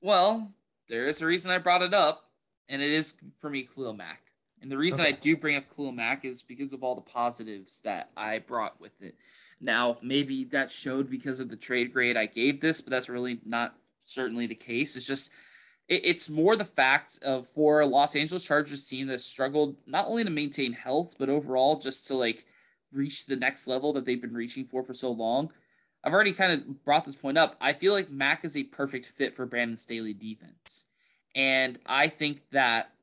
Well, 0.00 0.54
there 0.88 1.08
is 1.08 1.22
a 1.22 1.26
reason 1.26 1.50
I 1.50 1.58
brought 1.58 1.82
it 1.82 1.92
up, 1.92 2.30
and 2.68 2.80
it 2.80 2.92
is 2.92 3.16
for 3.40 3.50
me 3.50 3.64
Khalil 3.64 3.94
Mack. 3.94 4.23
And 4.64 4.72
the 4.72 4.78
reason 4.78 5.02
okay. 5.02 5.10
I 5.10 5.12
do 5.12 5.36
bring 5.36 5.56
up 5.56 5.64
Khalil 5.76 5.92
Mack 5.92 6.24
is 6.24 6.42
because 6.42 6.72
of 6.72 6.82
all 6.82 6.94
the 6.94 7.02
positives 7.02 7.82
that 7.82 8.08
I 8.16 8.38
brought 8.38 8.80
with 8.80 9.02
it. 9.02 9.14
Now, 9.60 9.98
maybe 10.00 10.44
that 10.44 10.72
showed 10.72 11.10
because 11.10 11.38
of 11.38 11.50
the 11.50 11.56
trade 11.56 11.92
grade 11.92 12.16
I 12.16 12.24
gave 12.24 12.62
this, 12.62 12.80
but 12.80 12.90
that's 12.90 13.10
really 13.10 13.40
not 13.44 13.74
certainly 14.06 14.46
the 14.46 14.54
case. 14.54 14.96
It's 14.96 15.06
just 15.06 15.30
it's 15.86 16.30
more 16.30 16.56
the 16.56 16.64
fact 16.64 17.18
of 17.22 17.46
for 17.46 17.80
a 17.80 17.86
Los 17.86 18.16
Angeles 18.16 18.46
Chargers 18.46 18.88
team 18.88 19.06
that 19.08 19.20
struggled 19.20 19.76
not 19.86 20.06
only 20.06 20.24
to 20.24 20.30
maintain 20.30 20.72
health, 20.72 21.16
but 21.18 21.28
overall 21.28 21.78
just 21.78 22.06
to 22.06 22.14
like 22.14 22.46
reach 22.90 23.26
the 23.26 23.36
next 23.36 23.68
level 23.68 23.92
that 23.92 24.06
they've 24.06 24.22
been 24.22 24.32
reaching 24.32 24.64
for 24.64 24.82
for 24.82 24.94
so 24.94 25.12
long. 25.12 25.52
I've 26.02 26.14
already 26.14 26.32
kind 26.32 26.52
of 26.52 26.84
brought 26.86 27.04
this 27.04 27.16
point 27.16 27.36
up. 27.36 27.54
I 27.60 27.74
feel 27.74 27.92
like 27.92 28.08
Mack 28.08 28.46
is 28.46 28.56
a 28.56 28.64
perfect 28.64 29.04
fit 29.04 29.34
for 29.34 29.44
Brandon 29.44 29.76
Staley 29.76 30.14
defense. 30.14 30.86
And 31.34 31.78
I 31.84 32.08
think 32.08 32.40
that 32.52 32.93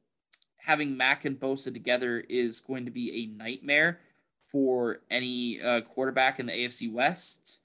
having 0.63 0.95
Mack 0.95 1.25
and 1.25 1.39
Bosa 1.39 1.73
together 1.73 2.23
is 2.29 2.61
going 2.61 2.85
to 2.85 2.91
be 2.91 3.11
a 3.23 3.43
nightmare 3.43 3.99
for 4.45 5.01
any 5.09 5.59
uh, 5.61 5.81
quarterback 5.81 6.39
in 6.39 6.45
the 6.45 6.51
AFC 6.51 6.91
West. 6.91 7.61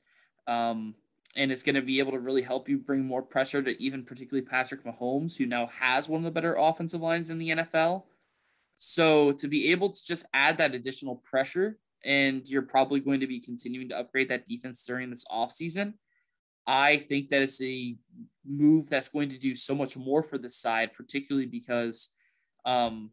Um, 0.46 0.94
and 1.36 1.52
it's 1.52 1.62
going 1.62 1.74
to 1.74 1.82
be 1.82 1.98
able 1.98 2.12
to 2.12 2.18
really 2.18 2.42
help 2.42 2.68
you 2.68 2.78
bring 2.78 3.04
more 3.04 3.22
pressure 3.22 3.62
to 3.62 3.82
even 3.82 4.04
particularly 4.04 4.46
Patrick 4.46 4.84
Mahomes, 4.84 5.36
who 5.36 5.44
now 5.44 5.66
has 5.66 6.08
one 6.08 6.20
of 6.20 6.24
the 6.24 6.30
better 6.30 6.54
offensive 6.54 7.02
lines 7.02 7.28
in 7.28 7.38
the 7.38 7.50
NFL. 7.50 8.04
So 8.76 9.32
to 9.32 9.48
be 9.48 9.70
able 9.72 9.90
to 9.90 10.06
just 10.06 10.26
add 10.32 10.58
that 10.58 10.74
additional 10.74 11.16
pressure, 11.16 11.78
and 12.04 12.48
you're 12.48 12.62
probably 12.62 13.00
going 13.00 13.20
to 13.20 13.26
be 13.26 13.40
continuing 13.40 13.88
to 13.88 13.98
upgrade 13.98 14.30
that 14.30 14.46
defense 14.46 14.82
during 14.84 15.10
this 15.10 15.26
offseason, 15.30 15.94
I 16.66 16.96
think 16.96 17.28
that 17.28 17.42
it's 17.42 17.60
a 17.62 17.96
move 18.44 18.88
that's 18.88 19.08
going 19.08 19.28
to 19.30 19.38
do 19.38 19.54
so 19.54 19.74
much 19.74 19.96
more 19.96 20.22
for 20.22 20.38
the 20.38 20.48
side, 20.50 20.92
particularly 20.94 21.46
because 21.46 22.10
um, 22.66 23.10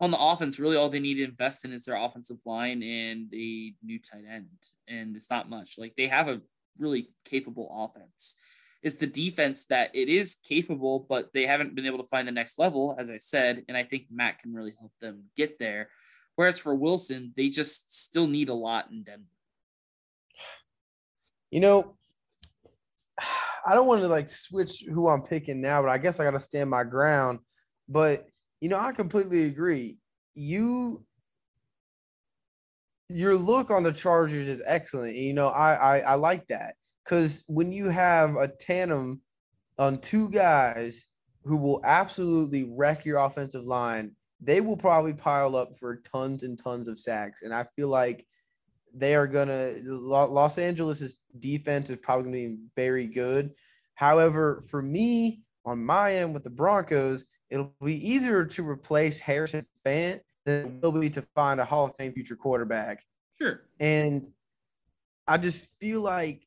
on 0.00 0.10
the 0.10 0.18
offense, 0.18 0.58
really 0.58 0.76
all 0.76 0.88
they 0.88 0.98
need 0.98 1.16
to 1.16 1.24
invest 1.24 1.64
in 1.64 1.72
is 1.72 1.84
their 1.84 1.96
offensive 1.96 2.38
line 2.44 2.82
and 2.82 3.32
a 3.32 3.72
new 3.82 4.00
tight 4.00 4.24
end. 4.28 4.48
And 4.88 5.14
it's 5.14 5.30
not 5.30 5.48
much. 5.48 5.78
Like 5.78 5.94
they 5.96 6.08
have 6.08 6.28
a 6.28 6.40
really 6.78 7.06
capable 7.24 7.70
offense. 7.72 8.36
It's 8.82 8.96
the 8.96 9.06
defense 9.06 9.66
that 9.66 9.90
it 9.94 10.08
is 10.08 10.36
capable, 10.46 11.06
but 11.08 11.32
they 11.32 11.46
haven't 11.46 11.74
been 11.74 11.86
able 11.86 11.98
to 11.98 12.08
find 12.08 12.26
the 12.26 12.32
next 12.32 12.58
level, 12.58 12.96
as 12.98 13.08
I 13.08 13.16
said. 13.16 13.64
And 13.68 13.76
I 13.76 13.82
think 13.82 14.06
Mack 14.10 14.42
can 14.42 14.52
really 14.52 14.74
help 14.78 14.92
them 15.00 15.24
get 15.36 15.58
there. 15.58 15.88
Whereas 16.36 16.58
for 16.58 16.74
Wilson, 16.74 17.32
they 17.36 17.48
just 17.48 17.98
still 17.98 18.26
need 18.26 18.48
a 18.48 18.54
lot 18.54 18.90
in 18.90 19.04
Denver. 19.04 19.24
You 21.50 21.60
know, 21.60 21.96
I 23.66 23.74
don't 23.74 23.86
want 23.86 24.02
to 24.02 24.08
like 24.08 24.28
switch 24.28 24.84
who 24.86 25.08
I'm 25.08 25.22
picking 25.22 25.62
now, 25.62 25.80
but 25.80 25.88
I 25.88 25.96
guess 25.96 26.20
I 26.20 26.24
got 26.24 26.32
to 26.32 26.40
stand 26.40 26.68
my 26.68 26.84
ground. 26.84 27.38
But, 27.88 28.26
you 28.60 28.68
know, 28.68 28.78
I 28.78 28.92
completely 28.92 29.44
agree. 29.44 29.98
You 30.34 31.04
your 33.08 33.34
look 33.36 33.70
on 33.70 33.82
the 33.82 33.92
Chargers 33.92 34.48
is 34.48 34.62
excellent. 34.66 35.14
You 35.14 35.34
know, 35.34 35.48
I 35.48 35.74
I, 35.74 35.98
I 35.98 36.14
like 36.14 36.46
that 36.48 36.74
because 37.04 37.44
when 37.46 37.72
you 37.72 37.88
have 37.88 38.36
a 38.36 38.48
tandem 38.48 39.20
on 39.78 40.00
two 40.00 40.30
guys 40.30 41.06
who 41.44 41.56
will 41.56 41.80
absolutely 41.84 42.70
wreck 42.70 43.04
your 43.04 43.18
offensive 43.18 43.64
line, 43.64 44.16
they 44.40 44.60
will 44.60 44.76
probably 44.76 45.12
pile 45.12 45.56
up 45.56 45.76
for 45.78 46.00
tons 46.12 46.42
and 46.42 46.58
tons 46.58 46.88
of 46.88 46.98
sacks. 46.98 47.42
And 47.42 47.52
I 47.52 47.66
feel 47.76 47.88
like 47.88 48.26
they 48.94 49.14
are 49.14 49.26
gonna 49.26 49.72
Los 49.84 50.58
Angeles's 50.58 51.20
defense 51.38 51.90
is 51.90 51.98
probably 51.98 52.24
gonna 52.24 52.36
be 52.36 52.58
very 52.76 53.06
good. 53.06 53.50
However, 53.94 54.62
for 54.70 54.80
me 54.80 55.42
on 55.66 55.84
my 55.84 56.14
end 56.14 56.34
with 56.34 56.44
the 56.44 56.50
Broncos, 56.50 57.24
it'll 57.50 57.74
be 57.82 57.94
easier 57.94 58.44
to 58.44 58.68
replace 58.68 59.20
Harrison 59.20 59.66
Fant 59.84 60.20
than 60.44 60.66
it 60.66 60.82
will 60.82 60.92
be 60.92 61.10
to 61.10 61.22
find 61.34 61.60
a 61.60 61.64
Hall 61.64 61.86
of 61.86 61.96
Fame 61.96 62.12
future 62.12 62.36
quarterback. 62.36 63.04
Sure. 63.40 63.62
And 63.80 64.28
I 65.26 65.38
just 65.38 65.78
feel 65.80 66.00
like 66.00 66.46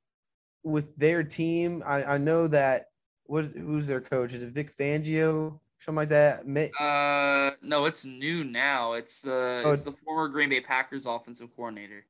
with 0.63 0.95
their 0.95 1.23
team, 1.23 1.83
I, 1.85 2.03
I 2.03 2.17
know 2.17 2.47
that 2.47 2.85
what 3.25 3.45
who's 3.45 3.87
their 3.87 4.01
coach? 4.01 4.33
Is 4.33 4.43
it 4.43 4.53
Vic 4.53 4.71
Fangio? 4.71 5.59
Something 5.79 5.97
like 5.97 6.09
that. 6.09 6.71
Uh, 6.79 7.55
no, 7.61 7.85
it's 7.85 8.03
new 8.05 8.43
now. 8.43 8.93
It's 8.93 9.21
the 9.21 9.61
oh, 9.65 9.71
it's 9.71 9.83
the 9.83 9.91
former 9.91 10.27
Green 10.27 10.49
Bay 10.49 10.61
Packers 10.61 11.05
offensive 11.05 11.55
coordinator. 11.55 12.05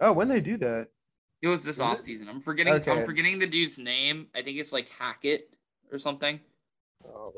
Oh, 0.00 0.12
when 0.12 0.28
they 0.28 0.40
do 0.40 0.56
that? 0.58 0.88
It 1.40 1.48
was 1.48 1.64
this 1.64 1.80
off 1.80 1.98
season. 1.98 2.28
I'm 2.28 2.40
forgetting. 2.40 2.74
Okay. 2.74 2.92
I'm 2.92 3.04
forgetting 3.04 3.40
the 3.40 3.46
dude's 3.46 3.78
name. 3.78 4.28
I 4.34 4.42
think 4.42 4.58
it's 4.58 4.72
like 4.72 4.88
Hackett 4.88 5.52
or 5.90 5.98
something. 5.98 6.38
Oh, 7.08 7.32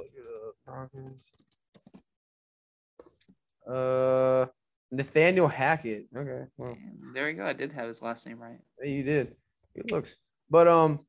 Uh, 3.70 4.46
Nathaniel 4.90 5.48
Hackett. 5.48 6.06
Okay. 6.14 6.44
Well, 6.56 6.76
there 7.12 7.28
you 7.28 7.36
go. 7.36 7.46
I 7.46 7.52
did 7.52 7.72
have 7.72 7.86
his 7.86 8.02
last 8.02 8.26
name 8.26 8.38
right. 8.38 8.58
You 8.82 9.02
did. 9.02 9.34
It 9.74 9.90
looks. 9.90 10.16
But 10.50 10.68
um, 10.68 11.04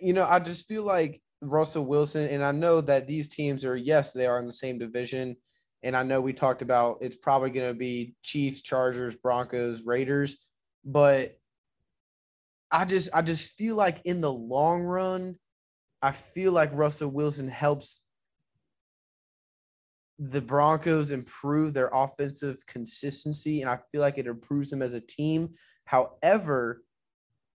you 0.00 0.12
know, 0.12 0.24
I 0.24 0.38
just 0.38 0.66
feel 0.66 0.84
like 0.84 1.20
Russell 1.40 1.84
Wilson, 1.84 2.28
and 2.28 2.42
I 2.42 2.52
know 2.52 2.80
that 2.80 3.06
these 3.06 3.28
teams 3.28 3.64
are 3.64 3.76
yes, 3.76 4.12
they 4.12 4.26
are 4.26 4.38
in 4.38 4.46
the 4.46 4.52
same 4.52 4.78
division. 4.78 5.36
And 5.82 5.94
I 5.94 6.02
know 6.02 6.22
we 6.22 6.32
talked 6.32 6.62
about 6.62 6.98
it's 7.02 7.16
probably 7.16 7.50
going 7.50 7.70
to 7.70 7.78
be 7.78 8.14
Chiefs, 8.22 8.62
Chargers, 8.62 9.16
Broncos, 9.16 9.82
Raiders, 9.84 10.46
but 10.82 11.32
I 12.70 12.86
just 12.86 13.10
I 13.14 13.20
just 13.20 13.54
feel 13.56 13.76
like 13.76 14.00
in 14.06 14.22
the 14.22 14.32
long 14.32 14.82
run, 14.82 15.36
I 16.00 16.12
feel 16.12 16.52
like 16.52 16.70
Russell 16.72 17.10
Wilson 17.10 17.48
helps 17.48 18.03
the 20.18 20.40
Broncos 20.40 21.10
improve 21.10 21.74
their 21.74 21.90
offensive 21.92 22.64
consistency, 22.66 23.62
and 23.62 23.70
I 23.70 23.78
feel 23.90 24.00
like 24.00 24.18
it 24.18 24.26
improves 24.26 24.70
them 24.70 24.82
as 24.82 24.92
a 24.92 25.00
team. 25.00 25.50
However, 25.86 26.82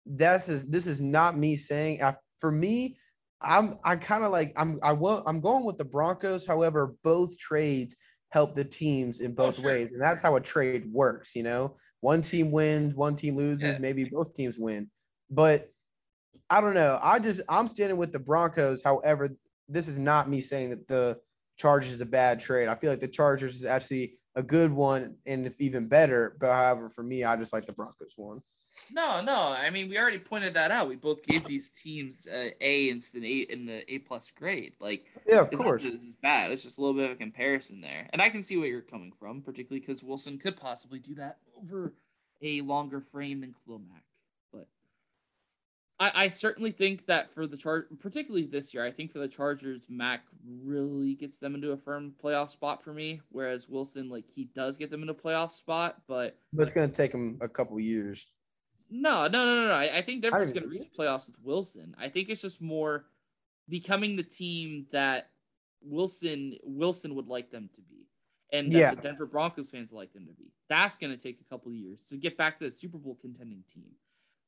that's 0.06 0.50
is 0.50 0.66
this 0.66 0.88
is 0.88 1.02
not 1.02 1.38
me 1.38 1.56
saying. 1.56 2.02
I, 2.02 2.16
for 2.40 2.52
me, 2.52 2.98
I'm 3.42 3.78
I 3.84 3.96
kind 3.96 4.24
of 4.24 4.32
like 4.32 4.54
I'm 4.58 4.80
I 4.82 4.94
want 4.94 5.24
I'm 5.28 5.40
going 5.40 5.66
with 5.66 5.78
the 5.78 5.86
Broncos. 5.86 6.46
However, 6.46 6.96
both 7.04 7.38
trades 7.38 7.96
help 8.30 8.56
the 8.56 8.66
teams 8.66 9.20
in 9.20 9.32
oh, 9.32 9.36
both 9.36 9.60
oh, 9.60 9.62
sure. 9.62 9.72
ways. 9.72 9.92
And 9.92 10.02
that's 10.02 10.22
how 10.22 10.36
a 10.36 10.42
trade 10.42 10.92
works, 10.92 11.36
you 11.36 11.44
know. 11.44 11.76
One 12.02 12.22
team 12.22 12.52
wins, 12.52 12.96
one 12.96 13.16
team 13.16 13.36
loses, 13.36 13.74
yeah. 13.74 13.78
maybe 13.78 14.06
both 14.06 14.34
teams 14.34 14.58
win. 14.58 14.90
But 15.30 15.70
I 16.50 16.62
don't 16.62 16.74
know. 16.74 17.00
I 17.02 17.20
just 17.20 17.42
I'm 17.50 17.68
standing 17.68 17.98
with 17.98 18.12
the 18.12 18.20
Broncos. 18.20 18.82
However, 18.84 19.28
this 19.70 19.88
is 19.88 19.98
not 19.98 20.30
me 20.30 20.42
saying 20.42 20.70
that 20.72 20.88
the 20.88 21.20
Chargers 21.58 21.94
is 21.94 22.02
a 22.02 22.06
bad 22.06 22.40
trade. 22.40 22.68
I 22.68 22.76
feel 22.76 22.90
like 22.90 23.00
the 23.00 23.08
Chargers 23.08 23.56
is 23.56 23.66
actually 23.66 24.14
a 24.36 24.44
good 24.44 24.72
one 24.72 25.18
and 25.26 25.46
if 25.46 25.60
even 25.60 25.88
better. 25.88 26.38
But 26.40 26.54
however, 26.54 26.90
for 26.90 27.04
me, 27.04 27.24
I 27.24 27.36
just 27.36 27.54
like 27.54 27.66
the 27.66 27.74
Broncos 27.74 28.14
one. 28.16 28.42
No, 28.94 29.22
no. 29.22 29.56
I 29.58 29.70
mean, 29.72 29.90
we 29.90 29.98
already 29.98 30.20
pointed 30.20 30.54
that 30.54 30.70
out. 30.70 30.88
We 30.88 30.98
both 30.98 31.26
gave 31.26 31.44
these 31.46 31.72
teams 31.72 32.28
uh, 32.28 32.50
A 32.62 32.90
A 32.90 32.90
in 32.90 33.66
the 33.66 33.84
A 33.92 33.98
plus 34.00 34.30
grade. 34.30 34.74
Like, 34.80 35.06
yeah, 35.26 35.42
of 35.42 35.52
course, 35.52 35.82
this 35.84 36.04
is 36.04 36.16
bad. 36.16 36.52
It's 36.52 36.64
just 36.64 36.78
a 36.78 36.82
little 36.82 36.96
bit 36.96 37.06
of 37.06 37.12
a 37.12 37.16
comparison 37.16 37.82
there, 37.82 38.08
and 38.14 38.22
I 38.22 38.30
can 38.30 38.44
see 38.44 38.56
where 38.56 38.68
you're 38.68 38.82
coming 38.82 39.12
from, 39.12 39.42
particularly 39.42 39.80
because 39.80 40.04
Wilson 40.04 40.38
could 40.38 40.58
possibly 40.58 41.00
do 41.00 41.16
that 41.16 41.38
over 41.60 41.96
a 42.44 42.62
longer 42.62 43.02
frame 43.02 43.42
than. 43.42 43.56
But 43.66 43.80
I, 46.00 46.12
I 46.16 46.28
certainly 46.28 46.72
think 46.72 47.06
that 47.08 47.30
for 47.30 47.48
the 47.48 47.58
chart, 47.58 48.00
particularly 48.00 48.46
this 48.46 48.74
year, 48.74 48.86
I 48.86 48.92
think 48.92 49.12
for 49.12 49.20
the 49.20 49.28
Chargers, 49.28 49.88
Mack 49.90 50.22
really 50.64 51.16
gets 51.16 51.40
them 51.40 51.56
into 51.56 51.72
a 51.72 51.78
firm 51.78 52.14
playoff 52.24 52.52
spot 52.52 52.84
for 52.84 52.94
me. 52.94 53.22
Whereas 53.30 53.70
Wilson, 53.70 54.10
like, 54.10 54.30
he 54.30 54.46
does 54.46 54.78
get 54.78 54.92
them 54.92 55.02
into 55.02 55.14
a 55.14 55.16
playoff 55.16 55.52
spot, 55.52 56.02
but 56.08 56.38
but 56.54 56.64
it's 56.64 56.74
gonna 56.74 56.88
take 56.88 57.14
him 57.14 57.38
a 57.42 57.48
couple 57.48 57.80
years. 57.80 58.28
No, 58.90 59.28
no, 59.28 59.46
no, 59.46 59.56
no, 59.56 59.68
no. 59.68 59.74
I, 59.74 59.98
I 59.98 60.02
think 60.02 60.22
Denver's 60.22 60.54
going 60.54 60.64
to 60.64 60.70
reach 60.70 60.88
playoffs 60.98 61.28
with 61.28 61.36
Wilson. 61.44 61.96
I 62.00 62.08
think 62.08 62.30
it's 62.30 62.42
just 62.42 62.62
more 62.62 63.06
becoming 63.68 64.16
the 64.16 64.24
team 64.24 64.86
that 64.92 65.30
Wilson 65.82 66.58
Wilson 66.64 67.16
would 67.16 67.28
like 67.28 67.52
them 67.52 67.70
to 67.76 67.82
be, 67.82 68.08
and 68.54 68.72
that 68.72 68.78
yeah. 68.78 68.96
the 68.96 69.02
Denver 69.02 69.26
Broncos 69.26 69.72
fans 69.72 69.92
like 69.92 70.14
them 70.14 70.26
to 70.26 70.34
be. 70.34 70.54
That's 70.70 70.96
going 70.96 71.16
to 71.16 71.22
take 71.22 71.40
a 71.42 71.44
couple 71.54 71.72
of 71.72 71.78
years 71.78 72.02
to 72.10 72.18
get 72.18 72.38
back 72.38 72.58
to 72.58 72.64
the 72.66 72.72
Super 72.72 72.98
Bowl 72.98 73.18
contending 73.20 73.64
team. 73.72 73.92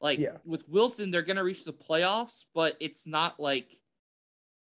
Like 0.01 0.19
yeah. 0.19 0.37
with 0.45 0.67
Wilson, 0.69 1.11
they're 1.11 1.21
going 1.21 1.37
to 1.37 1.43
reach 1.43 1.65
the 1.65 1.73
playoffs, 1.73 2.45
but 2.53 2.75
it's 2.79 3.05
not 3.05 3.39
like 3.39 3.75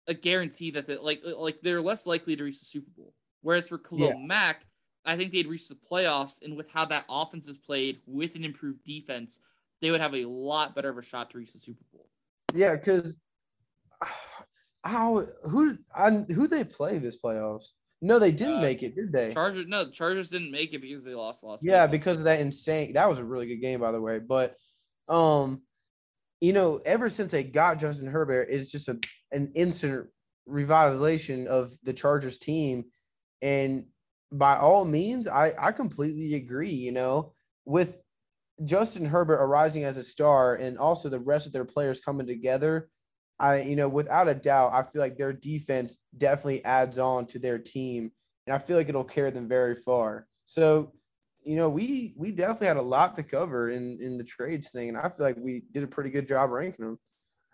a 0.07 0.13
guarantee 0.13 0.71
that 0.71 0.87
they 0.87 0.97
like 0.97 1.21
like 1.23 1.61
they're 1.61 1.81
less 1.81 2.07
likely 2.07 2.35
to 2.35 2.43
reach 2.43 2.59
the 2.59 2.65
Super 2.65 2.89
Bowl. 2.95 3.13
Whereas 3.41 3.69
for 3.69 3.77
Khalil 3.77 4.09
yeah. 4.09 4.25
Mack, 4.25 4.65
I 5.05 5.15
think 5.17 5.31
they'd 5.31 5.47
reach 5.47 5.67
the 5.67 5.75
playoffs, 5.75 6.43
and 6.43 6.55
with 6.55 6.71
how 6.71 6.85
that 6.85 7.05
offense 7.09 7.47
is 7.47 7.57
played, 7.57 7.99
with 8.05 8.35
an 8.35 8.43
improved 8.43 8.83
defense, 8.83 9.39
they 9.81 9.91
would 9.91 10.01
have 10.01 10.15
a 10.15 10.25
lot 10.25 10.75
better 10.75 10.89
of 10.89 10.97
a 10.97 11.03
shot 11.03 11.31
to 11.31 11.37
reach 11.37 11.53
the 11.53 11.59
Super 11.59 11.83
Bowl. 11.93 12.07
Yeah, 12.53 12.75
because 12.75 13.19
how 14.83 15.25
who 15.43 15.77
I, 15.95 16.09
who 16.09 16.47
they 16.47 16.63
play 16.63 16.97
this 16.97 17.21
playoffs? 17.21 17.69
No, 18.03 18.17
they 18.17 18.31
didn't 18.31 18.57
uh, 18.57 18.61
make 18.61 18.81
it, 18.81 18.95
did 18.95 19.13
they? 19.13 19.33
Chargers 19.33 19.67
no, 19.67 19.85
the 19.85 19.91
Chargers 19.91 20.29
didn't 20.29 20.51
make 20.51 20.73
it 20.73 20.81
because 20.81 21.03
they 21.03 21.13
lost 21.13 21.43
lost. 21.43 21.63
Yeah, 21.63 21.85
because 21.85 22.17
of 22.17 22.23
that 22.25 22.41
insane. 22.41 22.93
That 22.93 23.07
was 23.09 23.19
a 23.19 23.25
really 23.25 23.45
good 23.45 23.61
game, 23.61 23.79
by 23.79 23.91
the 23.91 24.01
way. 24.01 24.19
But 24.19 24.55
um, 25.07 25.61
you 26.39 26.53
know, 26.53 26.81
ever 26.85 27.09
since 27.09 27.31
they 27.31 27.43
got 27.43 27.79
Justin 27.79 28.07
Herbert, 28.07 28.47
it's 28.49 28.71
just 28.71 28.87
a 28.87 28.99
an 29.31 29.51
instant 29.55 30.07
revitalization 30.49 31.45
of 31.45 31.71
the 31.83 31.93
Chargers 31.93 32.37
team, 32.37 32.85
and 33.41 33.85
by 34.31 34.57
all 34.57 34.85
means, 34.85 35.27
I 35.27 35.51
I 35.59 35.71
completely 35.71 36.35
agree. 36.35 36.69
You 36.69 36.91
know, 36.91 37.33
with 37.65 37.97
Justin 38.65 39.05
Herbert 39.05 39.43
arising 39.43 39.83
as 39.83 39.97
a 39.97 40.03
star 40.03 40.55
and 40.55 40.77
also 40.77 41.09
the 41.09 41.19
rest 41.19 41.47
of 41.47 41.53
their 41.53 41.65
players 41.65 41.99
coming 41.99 42.27
together, 42.27 42.89
I 43.39 43.61
you 43.61 43.75
know 43.75 43.89
without 43.89 44.27
a 44.27 44.35
doubt, 44.35 44.73
I 44.73 44.83
feel 44.83 45.01
like 45.01 45.17
their 45.17 45.33
defense 45.33 45.99
definitely 46.17 46.65
adds 46.65 46.97
on 46.99 47.27
to 47.27 47.39
their 47.39 47.59
team, 47.59 48.11
and 48.47 48.55
I 48.55 48.59
feel 48.59 48.77
like 48.77 48.89
it'll 48.89 49.03
carry 49.03 49.31
them 49.31 49.47
very 49.47 49.75
far. 49.75 50.27
So, 50.45 50.93
you 51.43 51.55
know, 51.55 51.69
we 51.69 52.13
we 52.15 52.31
definitely 52.31 52.67
had 52.67 52.77
a 52.77 52.81
lot 52.81 53.15
to 53.15 53.23
cover 53.23 53.69
in 53.69 53.97
in 54.01 54.17
the 54.17 54.23
trades 54.23 54.69
thing, 54.69 54.89
and 54.89 54.97
I 54.97 55.09
feel 55.09 55.25
like 55.25 55.37
we 55.37 55.63
did 55.71 55.83
a 55.83 55.87
pretty 55.87 56.09
good 56.09 56.27
job 56.27 56.51
ranking 56.51 56.85
them. 56.85 56.99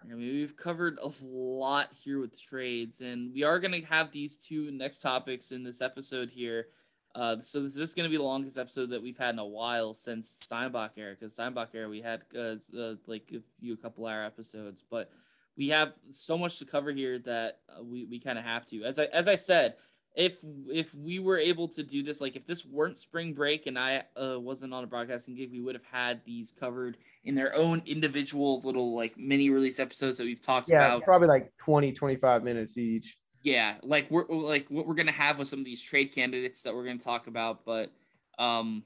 I 0.02 0.08
mean, 0.08 0.20
we've 0.20 0.56
covered 0.56 1.00
a 1.02 1.10
lot 1.24 1.90
here 2.04 2.20
with 2.20 2.40
trades, 2.40 3.02
and 3.02 3.34
we 3.34 3.44
are 3.44 3.60
going 3.60 3.72
to 3.82 3.88
have 3.88 4.12
these 4.12 4.38
two 4.38 4.72
next 4.72 5.02
topics 5.02 5.52
in 5.52 5.64
this 5.64 5.82
episode 5.82 6.30
here. 6.30 6.68
Uh, 7.16 7.42
so 7.42 7.62
this 7.62 7.78
is 7.78 7.96
going 7.96 8.04
to 8.04 8.12
be 8.12 8.18
the 8.18 8.24
longest 8.24 8.60
episode 8.60 8.92
that 8.92 9.02
we've 9.02 9.18
had 9.18 9.34
in 9.34 9.40
a 9.40 9.46
while 9.46 9.94
since 9.94 10.30
Steinbach 10.30 10.92
era, 10.98 11.16
because 11.20 11.34
Steinbach 11.34 11.70
era 11.74 11.90
we 11.90 12.02
had 12.02 12.22
uh, 12.36 12.56
uh, 12.78 12.96
like 13.08 13.32
a 13.34 13.42
few 13.60 13.74
a 13.74 13.78
couple 13.78 14.06
hour 14.06 14.24
episodes, 14.24 14.84
but 14.90 15.10
we 15.58 15.70
have 15.70 15.94
so 16.10 16.38
much 16.38 16.60
to 16.60 16.66
cover 16.66 16.92
here 16.92 17.18
that 17.20 17.62
uh, 17.68 17.84
we, 17.84 18.06
we 18.06 18.20
kind 18.20 18.38
of 18.38 18.46
have 18.46 18.68
to. 18.68 18.84
As 18.84 19.00
I 19.00 19.06
as 19.06 19.28
I 19.28 19.36
said, 19.36 19.76
if 20.18 20.40
if 20.68 20.94
we 20.96 21.20
were 21.20 21.38
able 21.38 21.68
to 21.68 21.84
do 21.84 22.02
this, 22.02 22.20
like 22.20 22.36
if 22.36 22.48
this 22.48 22.66
weren't 22.66 22.98
spring 22.98 23.34
break 23.34 23.68
and 23.68 23.78
I 23.78 24.04
uh, 24.20 24.40
wasn't 24.40 24.74
on 24.74 24.84
a 24.84 24.88
broadcasting 24.88 25.36
gig, 25.36 25.52
we 25.52 25.62
would 25.62 25.76
have 25.76 25.86
had 25.86 26.22
these 26.26 26.52
covered 26.52 26.98
in 27.24 27.36
their 27.36 27.56
own 27.56 27.84
individual 27.86 28.60
little 28.62 28.96
like 28.96 29.16
mini 29.16 29.52
release 29.52 29.80
episodes 29.80 30.18
that 30.18 30.24
we've 30.24 30.42
talked 30.42 30.72
yeah, 30.72 30.88
about. 30.88 31.00
Yeah, 31.00 31.06
probably 31.06 31.28
like 31.28 31.52
20, 31.60 31.92
25 31.92 32.44
minutes 32.44 32.80
each. 32.80 33.18
Yeah, 33.44 33.76
like 33.84 34.10
we're 34.10 34.26
like 34.28 34.68
what 34.70 34.88
we're 34.88 34.96
gonna 34.96 35.12
have 35.12 35.38
with 35.38 35.48
some 35.48 35.60
of 35.60 35.66
these 35.66 35.84
trade 35.84 36.12
candidates 36.14 36.64
that 36.64 36.74
we're 36.74 36.86
gonna 36.86 36.98
talk 36.98 37.28
about, 37.28 37.64
but 37.64 37.92
um, 38.40 38.84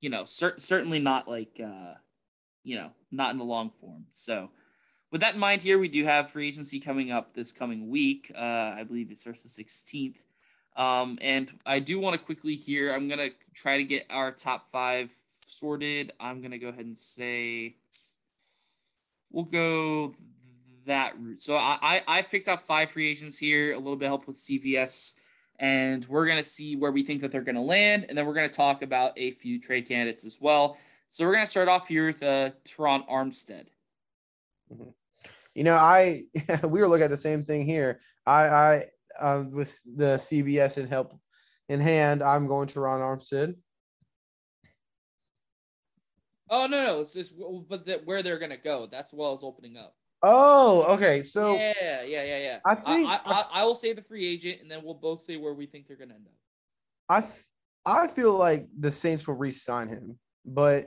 you 0.00 0.10
know, 0.10 0.24
cer- 0.24 0.58
certainly 0.58 0.98
not 0.98 1.28
like 1.28 1.60
uh, 1.64 1.94
you 2.64 2.76
know, 2.76 2.90
not 3.12 3.30
in 3.30 3.38
the 3.38 3.44
long 3.44 3.70
form. 3.70 4.06
So 4.10 4.50
with 5.12 5.20
that 5.20 5.34
in 5.34 5.40
mind, 5.40 5.62
here 5.62 5.78
we 5.78 5.86
do 5.86 6.02
have 6.04 6.30
free 6.30 6.48
agency 6.48 6.80
coming 6.80 7.12
up 7.12 7.32
this 7.32 7.52
coming 7.52 7.88
week. 7.88 8.32
Uh, 8.36 8.74
I 8.76 8.82
believe 8.82 9.12
it 9.12 9.18
starts 9.18 9.44
the 9.44 9.62
16th. 9.62 10.24
Um, 10.76 11.18
and 11.20 11.52
I 11.64 11.78
do 11.78 12.00
want 12.00 12.14
to 12.14 12.24
quickly 12.24 12.56
here, 12.56 12.92
I'm 12.92 13.08
gonna 13.08 13.30
try 13.54 13.76
to 13.76 13.84
get 13.84 14.06
our 14.10 14.32
top 14.32 14.70
five 14.70 15.12
sorted. 15.46 16.12
I'm 16.18 16.42
gonna 16.42 16.58
go 16.58 16.68
ahead 16.68 16.86
and 16.86 16.98
say 16.98 17.76
we'll 19.30 19.44
go 19.44 20.14
that 20.86 21.14
route. 21.18 21.42
So 21.42 21.56
I, 21.56 21.78
I, 21.80 22.02
I 22.06 22.22
picked 22.22 22.48
out 22.48 22.66
five 22.66 22.90
free 22.90 23.08
agents 23.08 23.38
here, 23.38 23.72
a 23.72 23.78
little 23.78 23.96
bit 23.96 24.06
help 24.06 24.26
with 24.26 24.36
CBS, 24.36 25.16
and 25.58 26.04
we're 26.06 26.26
gonna 26.26 26.42
see 26.42 26.76
where 26.76 26.92
we 26.92 27.04
think 27.04 27.20
that 27.20 27.30
they're 27.30 27.42
gonna 27.42 27.62
land, 27.62 28.06
and 28.08 28.18
then 28.18 28.26
we're 28.26 28.34
gonna 28.34 28.48
talk 28.48 28.82
about 28.82 29.12
a 29.16 29.30
few 29.32 29.60
trade 29.60 29.86
candidates 29.86 30.24
as 30.24 30.38
well. 30.40 30.76
So 31.08 31.24
we're 31.24 31.34
gonna 31.34 31.46
start 31.46 31.68
off 31.68 31.86
here 31.86 32.06
with 32.06 32.22
uh, 32.22 32.50
Terron 32.64 33.08
Armstead. 33.08 33.66
Mm-hmm. 34.72 34.90
You 35.54 35.62
know, 35.62 35.76
I 35.76 36.24
we 36.64 36.80
were 36.80 36.88
looking 36.88 37.04
at 37.04 37.10
the 37.10 37.16
same 37.16 37.44
thing 37.44 37.64
here. 37.64 38.00
I 38.26 38.48
I 38.48 38.84
uh, 39.20 39.44
with 39.50 39.78
the 39.84 40.16
CBS 40.16 40.78
and 40.78 40.88
help 40.88 41.18
in 41.68 41.80
hand, 41.80 42.22
I'm 42.22 42.46
going 42.46 42.68
to 42.68 42.80
Ron 42.80 43.00
Armstead. 43.00 43.54
Oh 46.50 46.66
no, 46.66 46.84
no, 46.84 47.00
it's 47.00 47.14
just 47.14 47.34
but 47.68 47.86
the, 47.86 48.00
where 48.04 48.22
they're 48.22 48.38
gonna 48.38 48.56
go. 48.56 48.86
That's 48.86 49.12
what 49.12 49.28
I 49.28 49.30
was 49.30 49.42
opening 49.42 49.76
up. 49.76 49.94
Oh, 50.22 50.84
okay. 50.94 51.22
So 51.22 51.54
yeah, 51.54 52.02
yeah, 52.02 52.24
yeah, 52.24 52.38
yeah. 52.38 52.58
I 52.64 52.74
think 52.74 53.08
I, 53.08 53.20
I, 53.24 53.44
I, 53.52 53.64
will 53.64 53.74
say 53.74 53.92
the 53.92 54.02
free 54.02 54.26
agent, 54.26 54.60
and 54.62 54.70
then 54.70 54.80
we'll 54.82 54.94
both 54.94 55.24
say 55.24 55.36
where 55.36 55.54
we 55.54 55.66
think 55.66 55.86
they're 55.86 55.96
gonna 55.96 56.14
end 56.14 56.26
up. 56.26 56.34
I 57.08 57.20
th- 57.20 57.44
I 57.86 58.06
feel 58.08 58.36
like 58.36 58.66
the 58.78 58.90
Saints 58.90 59.26
will 59.26 59.36
re-sign 59.36 59.88
him, 59.88 60.18
but 60.46 60.86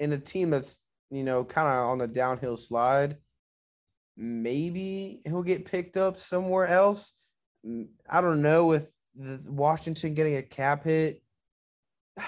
in 0.00 0.12
a 0.12 0.18
team 0.18 0.50
that's 0.50 0.80
you 1.10 1.24
know 1.24 1.44
kind 1.44 1.68
of 1.68 1.90
on 1.90 1.98
the 1.98 2.08
downhill 2.08 2.56
slide, 2.56 3.16
maybe 4.16 5.20
he'll 5.24 5.42
get 5.42 5.64
picked 5.64 5.96
up 5.96 6.16
somewhere 6.16 6.66
else. 6.66 7.14
I 7.64 8.20
don't 8.20 8.42
know 8.42 8.66
with 8.66 8.90
Washington 9.46 10.14
getting 10.14 10.36
a 10.36 10.42
cap 10.42 10.84
hit. 10.84 11.22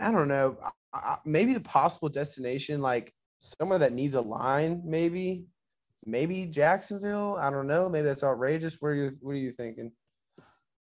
I 0.00 0.10
don't 0.10 0.28
know. 0.28 0.56
maybe 1.24 1.54
the 1.54 1.60
possible 1.60 2.08
destination 2.08 2.80
like 2.80 3.14
somewhere 3.38 3.78
that 3.78 3.92
needs 3.92 4.14
a 4.14 4.20
line, 4.20 4.82
maybe, 4.84 5.46
maybe 6.04 6.46
Jacksonville. 6.46 7.36
I 7.36 7.50
don't 7.50 7.66
know. 7.66 7.88
Maybe 7.88 8.06
that's 8.06 8.24
outrageous. 8.24 8.76
What 8.80 8.88
are 8.88 8.94
you 8.94 9.12
What 9.20 9.32
are 9.32 9.38
you 9.38 9.52
thinking? 9.52 9.92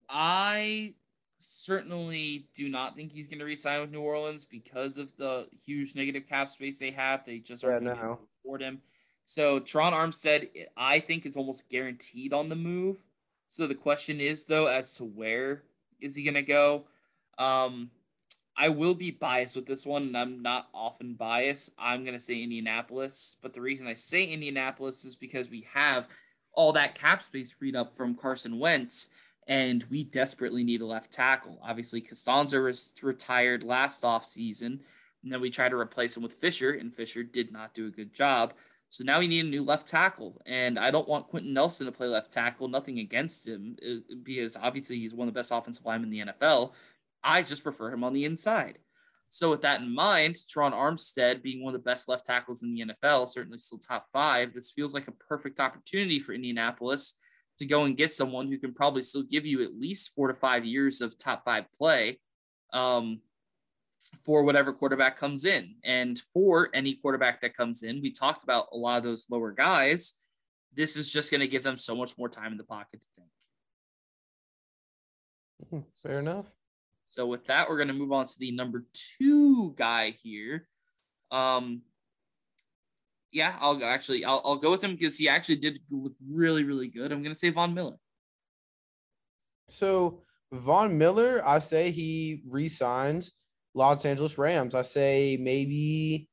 I 0.08 0.94
certainly 1.38 2.48
do 2.54 2.68
not 2.68 2.94
think 2.94 3.12
he's 3.12 3.28
going 3.28 3.38
to 3.38 3.44
resign 3.44 3.80
with 3.80 3.90
New 3.90 4.00
Orleans 4.00 4.44
because 4.44 4.98
of 4.98 5.16
the 5.16 5.46
huge 5.64 5.94
negative 5.94 6.28
cap 6.28 6.50
space 6.50 6.78
they 6.78 6.90
have. 6.90 7.24
They 7.24 7.38
just 7.38 7.64
aren't 7.64 7.84
no. 7.84 8.18
afford 8.44 8.60
him. 8.60 8.82
So 9.24 9.60
Terron 9.60 9.92
Armstead, 9.92 10.48
I 10.76 10.98
think, 10.98 11.24
is 11.24 11.36
almost 11.36 11.70
guaranteed 11.70 12.32
on 12.32 12.48
the 12.48 12.56
move. 12.56 13.04
So 13.48 13.66
the 13.66 13.74
question 13.74 14.20
is, 14.20 14.46
though, 14.46 14.66
as 14.66 14.94
to 14.94 15.04
where 15.04 15.62
is 16.00 16.16
he 16.16 16.24
going 16.24 16.34
to 16.34 16.42
go? 16.42 16.86
Um, 17.38 17.90
I 18.56 18.68
will 18.68 18.94
be 18.94 19.10
biased 19.10 19.56
with 19.56 19.66
this 19.66 19.86
one, 19.86 20.02
and 20.02 20.16
I'm 20.16 20.42
not 20.42 20.68
often 20.74 21.14
biased. 21.14 21.70
I'm 21.78 22.02
going 22.02 22.14
to 22.14 22.20
say 22.20 22.42
Indianapolis. 22.42 23.36
But 23.40 23.52
the 23.52 23.60
reason 23.60 23.86
I 23.86 23.94
say 23.94 24.24
Indianapolis 24.24 25.04
is 25.04 25.16
because 25.16 25.48
we 25.48 25.66
have 25.72 26.08
all 26.52 26.72
that 26.72 26.94
cap 26.94 27.22
space 27.22 27.52
freed 27.52 27.76
up 27.76 27.96
from 27.96 28.14
Carson 28.14 28.58
Wentz, 28.58 29.10
and 29.46 29.84
we 29.90 30.04
desperately 30.04 30.62
need 30.62 30.80
a 30.80 30.86
left 30.86 31.12
tackle. 31.12 31.58
Obviously, 31.62 32.02
Castonzo 32.02 32.64
was 32.64 32.92
retired 33.02 33.64
last 33.64 34.02
offseason, 34.02 34.80
and 35.22 35.32
then 35.32 35.40
we 35.40 35.50
tried 35.50 35.70
to 35.70 35.78
replace 35.78 36.16
him 36.16 36.22
with 36.22 36.32
Fisher, 36.32 36.72
and 36.72 36.92
Fisher 36.92 37.22
did 37.22 37.52
not 37.52 37.74
do 37.74 37.86
a 37.86 37.90
good 37.90 38.12
job. 38.12 38.54
So 38.90 39.04
now 39.04 39.20
we 39.20 39.28
need 39.28 39.44
a 39.44 39.48
new 39.48 39.62
left 39.62 39.86
tackle. 39.86 40.40
And 40.46 40.78
I 40.78 40.90
don't 40.90 41.08
want 41.08 41.28
Quenton 41.28 41.54
Nelson 41.54 41.86
to 41.86 41.92
play 41.92 42.08
left 42.08 42.32
tackle, 42.32 42.68
nothing 42.68 42.98
against 42.98 43.46
him, 43.46 43.76
because 44.24 44.56
obviously 44.56 44.98
he's 44.98 45.14
one 45.14 45.28
of 45.28 45.34
the 45.34 45.38
best 45.38 45.52
offensive 45.52 45.84
linemen 45.84 46.12
in 46.12 46.26
the 46.26 46.32
NFL. 46.32 46.74
I 47.22 47.42
just 47.42 47.62
prefer 47.62 47.92
him 47.92 48.02
on 48.02 48.12
the 48.12 48.24
inside. 48.24 48.78
So 49.28 49.48
with 49.48 49.62
that 49.62 49.80
in 49.80 49.94
mind, 49.94 50.34
Terron 50.34 50.72
Armstead 50.72 51.40
being 51.40 51.62
one 51.62 51.72
of 51.72 51.80
the 51.80 51.88
best 51.88 52.08
left 52.08 52.24
tackles 52.24 52.64
in 52.64 52.74
the 52.74 52.84
NFL, 52.84 53.28
certainly 53.28 53.58
still 53.58 53.78
top 53.78 54.06
five, 54.12 54.52
this 54.52 54.72
feels 54.72 54.92
like 54.92 55.06
a 55.06 55.12
perfect 55.12 55.60
opportunity 55.60 56.18
for 56.18 56.32
Indianapolis 56.32 57.14
to 57.60 57.66
go 57.66 57.84
and 57.84 57.96
get 57.96 58.12
someone 58.12 58.48
who 58.48 58.58
can 58.58 58.74
probably 58.74 59.02
still 59.02 59.22
give 59.22 59.46
you 59.46 59.62
at 59.62 59.78
least 59.78 60.14
four 60.16 60.26
to 60.26 60.34
five 60.34 60.64
years 60.64 61.00
of 61.00 61.16
top 61.16 61.44
five 61.44 61.64
play 61.78 62.18
um, 62.72 63.20
for 64.24 64.42
whatever 64.42 64.72
quarterback 64.72 65.16
comes 65.16 65.44
in. 65.44 65.74
And 65.84 66.18
for 66.18 66.70
any 66.74 66.94
quarterback 66.94 67.40
that 67.40 67.56
comes 67.56 67.82
in, 67.82 68.00
we 68.00 68.10
talked 68.10 68.42
about 68.42 68.66
a 68.72 68.76
lot 68.76 68.98
of 68.98 69.04
those 69.04 69.26
lower 69.30 69.52
guys. 69.52 70.14
This 70.74 70.96
is 70.96 71.12
just 71.12 71.30
going 71.30 71.40
to 71.40 71.48
give 71.48 71.62
them 71.62 71.78
so 71.78 71.94
much 71.94 72.16
more 72.18 72.28
time 72.28 72.52
in 72.52 72.58
the 72.58 72.64
pocket 72.64 73.00
to 73.00 73.06
think. 73.16 73.28
Hmm, 75.70 75.80
fair 75.94 76.20
enough. 76.20 76.46
So 77.10 77.26
with 77.26 77.44
that, 77.46 77.68
we're 77.68 77.76
going 77.76 77.88
to 77.88 77.94
move 77.94 78.12
on 78.12 78.26
to 78.26 78.38
the 78.38 78.52
number 78.52 78.86
two 78.92 79.74
guy 79.76 80.10
here. 80.10 80.68
Um, 81.30 81.82
yeah, 83.32 83.56
I'll 83.60 83.76
go. 83.76 83.84
Actually, 83.86 84.24
I'll, 84.24 84.40
I'll 84.44 84.56
go 84.56 84.70
with 84.70 84.82
him 84.82 84.92
because 84.92 85.18
he 85.18 85.28
actually 85.28 85.56
did 85.56 85.80
look 85.90 86.14
really, 86.28 86.64
really 86.64 86.88
good. 86.88 87.12
I'm 87.12 87.22
going 87.22 87.34
to 87.34 87.38
say 87.38 87.50
Von 87.50 87.74
Miller. 87.74 87.96
So 89.68 90.22
Von 90.52 90.98
Miller, 90.98 91.42
I 91.44 91.58
say 91.58 91.90
he 91.90 92.42
resigns 92.48 93.32
Los 93.74 94.04
Angeles 94.04 94.38
Rams. 94.38 94.74
I 94.74 94.82
say 94.82 95.38
maybe 95.40 96.28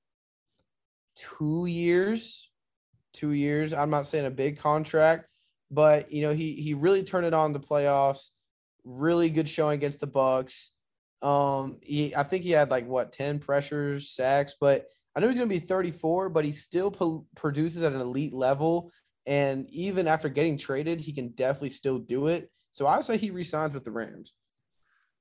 two 1.16 1.66
years, 1.66 2.50
two 3.14 3.32
years. 3.32 3.74
I'm 3.74 3.90
not 3.90 4.08
saying 4.08 4.26
a 4.26 4.32
big 4.32 4.60
contract, 4.60 5.28
but 5.72 6.12
you 6.12 6.22
know 6.22 6.34
he 6.34 6.54
he 6.54 6.74
really 6.74 7.04
turned 7.04 7.26
it 7.26 7.34
on 7.34 7.54
the 7.54 7.60
playoffs 7.60 8.30
really 8.88 9.30
good 9.30 9.50
showing 9.50 9.76
against 9.76 10.00
the 10.00 10.08
Bucks. 10.08 10.72
Um, 11.22 11.80
he 11.84 12.16
I 12.16 12.24
think 12.24 12.44
he 12.44 12.52
had 12.52 12.72
like 12.72 12.88
what 12.88 13.12
10 13.12 13.40
pressures, 13.40 14.12
sacks, 14.12 14.56
but 14.60 14.86
I 15.16 15.20
know 15.20 15.28
he's 15.28 15.38
going 15.38 15.50
to 15.50 15.56
be 15.56 15.66
34, 15.66 16.30
but 16.30 16.46
he 16.46 16.52
still 16.52 16.92
po- 16.92 17.26
produces 17.36 17.84
at 17.84 17.94
an 17.94 18.02
elite 18.02 18.34
level. 18.34 18.92
And 19.26 19.68
even 19.72 20.08
after 20.08 20.30
getting 20.30 20.58
traded, 20.58 21.02
he 21.02 21.12
can 21.12 21.30
definitely 21.30 21.72
still 21.72 21.98
do 21.98 22.28
it. 22.28 22.50
So 22.72 22.86
I 22.86 22.98
would 22.98 23.06
say 23.06 23.18
he 23.18 23.32
resigns 23.32 23.74
with 23.74 23.84
the 23.84 23.92
Rams. 23.92 24.34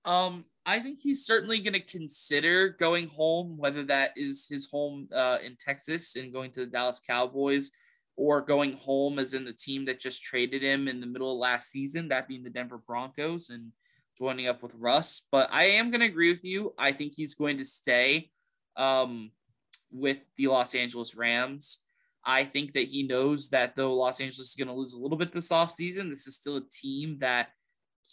Um, 0.05 0.45
I 0.69 0.81
think 0.81 0.99
he's 0.99 1.25
certainly 1.25 1.61
going 1.61 1.75
to 1.75 1.81
consider 1.81 2.71
going 2.71 3.09
home, 3.09 3.57
whether 3.57 3.85
that 3.85 4.11
is 4.17 4.49
his 4.49 4.69
home 4.69 5.09
uh, 5.15 5.39
in 5.45 5.57
Texas 5.57 6.17
and 6.17 6.33
going 6.33 6.51
to 6.53 6.61
the 6.61 6.67
Dallas 6.67 7.01
Cowboys 7.01 7.71
or 8.17 8.41
going 8.41 8.77
home 8.77 9.21
as 9.21 9.33
in 9.33 9.45
the 9.45 9.53
team 9.53 9.85
that 9.85 10.01
just 10.01 10.25
traded 10.25 10.63
him 10.63 10.89
in 10.89 11.01
the 11.01 11.07
middle 11.07 11.33
of 11.33 11.39
last 11.39 11.71
season, 11.71 12.09
that 12.09 12.27
being 12.27 12.43
the 12.43 12.51
Denver 12.51 12.81
Broncos 12.85 13.51
and 13.51 13.71
joining 14.19 14.49
up 14.49 14.61
with 14.61 14.75
Russ. 14.75 15.23
But 15.31 15.49
I 15.53 15.65
am 15.65 15.93
going 15.93 16.01
to 16.01 16.07
agree 16.07 16.31
with 16.31 16.45
you. 16.45 16.75
I 16.77 16.91
think 16.91 17.15
he's 17.15 17.37
going 17.37 17.59
to 17.59 17.65
stay 17.65 18.31
um, 18.77 19.31
with 19.93 20.25
the 20.37 20.49
Los 20.49 20.75
Angeles 20.75 21.15
Rams. 21.15 21.83
I 22.25 22.43
think 22.43 22.73
that 22.73 22.89
he 22.89 23.05
knows 23.05 23.51
that 23.51 23.77
though 23.77 23.95
Los 23.95 24.21
Angeles 24.21 24.51
is 24.51 24.57
going 24.57 24.67
to 24.67 24.75
lose 24.75 24.95
a 24.95 25.01
little 25.01 25.17
bit 25.17 25.31
this 25.31 25.53
offseason, 25.53 26.09
this 26.09 26.27
is 26.27 26.35
still 26.35 26.57
a 26.57 26.69
team 26.73 27.19
that 27.21 27.51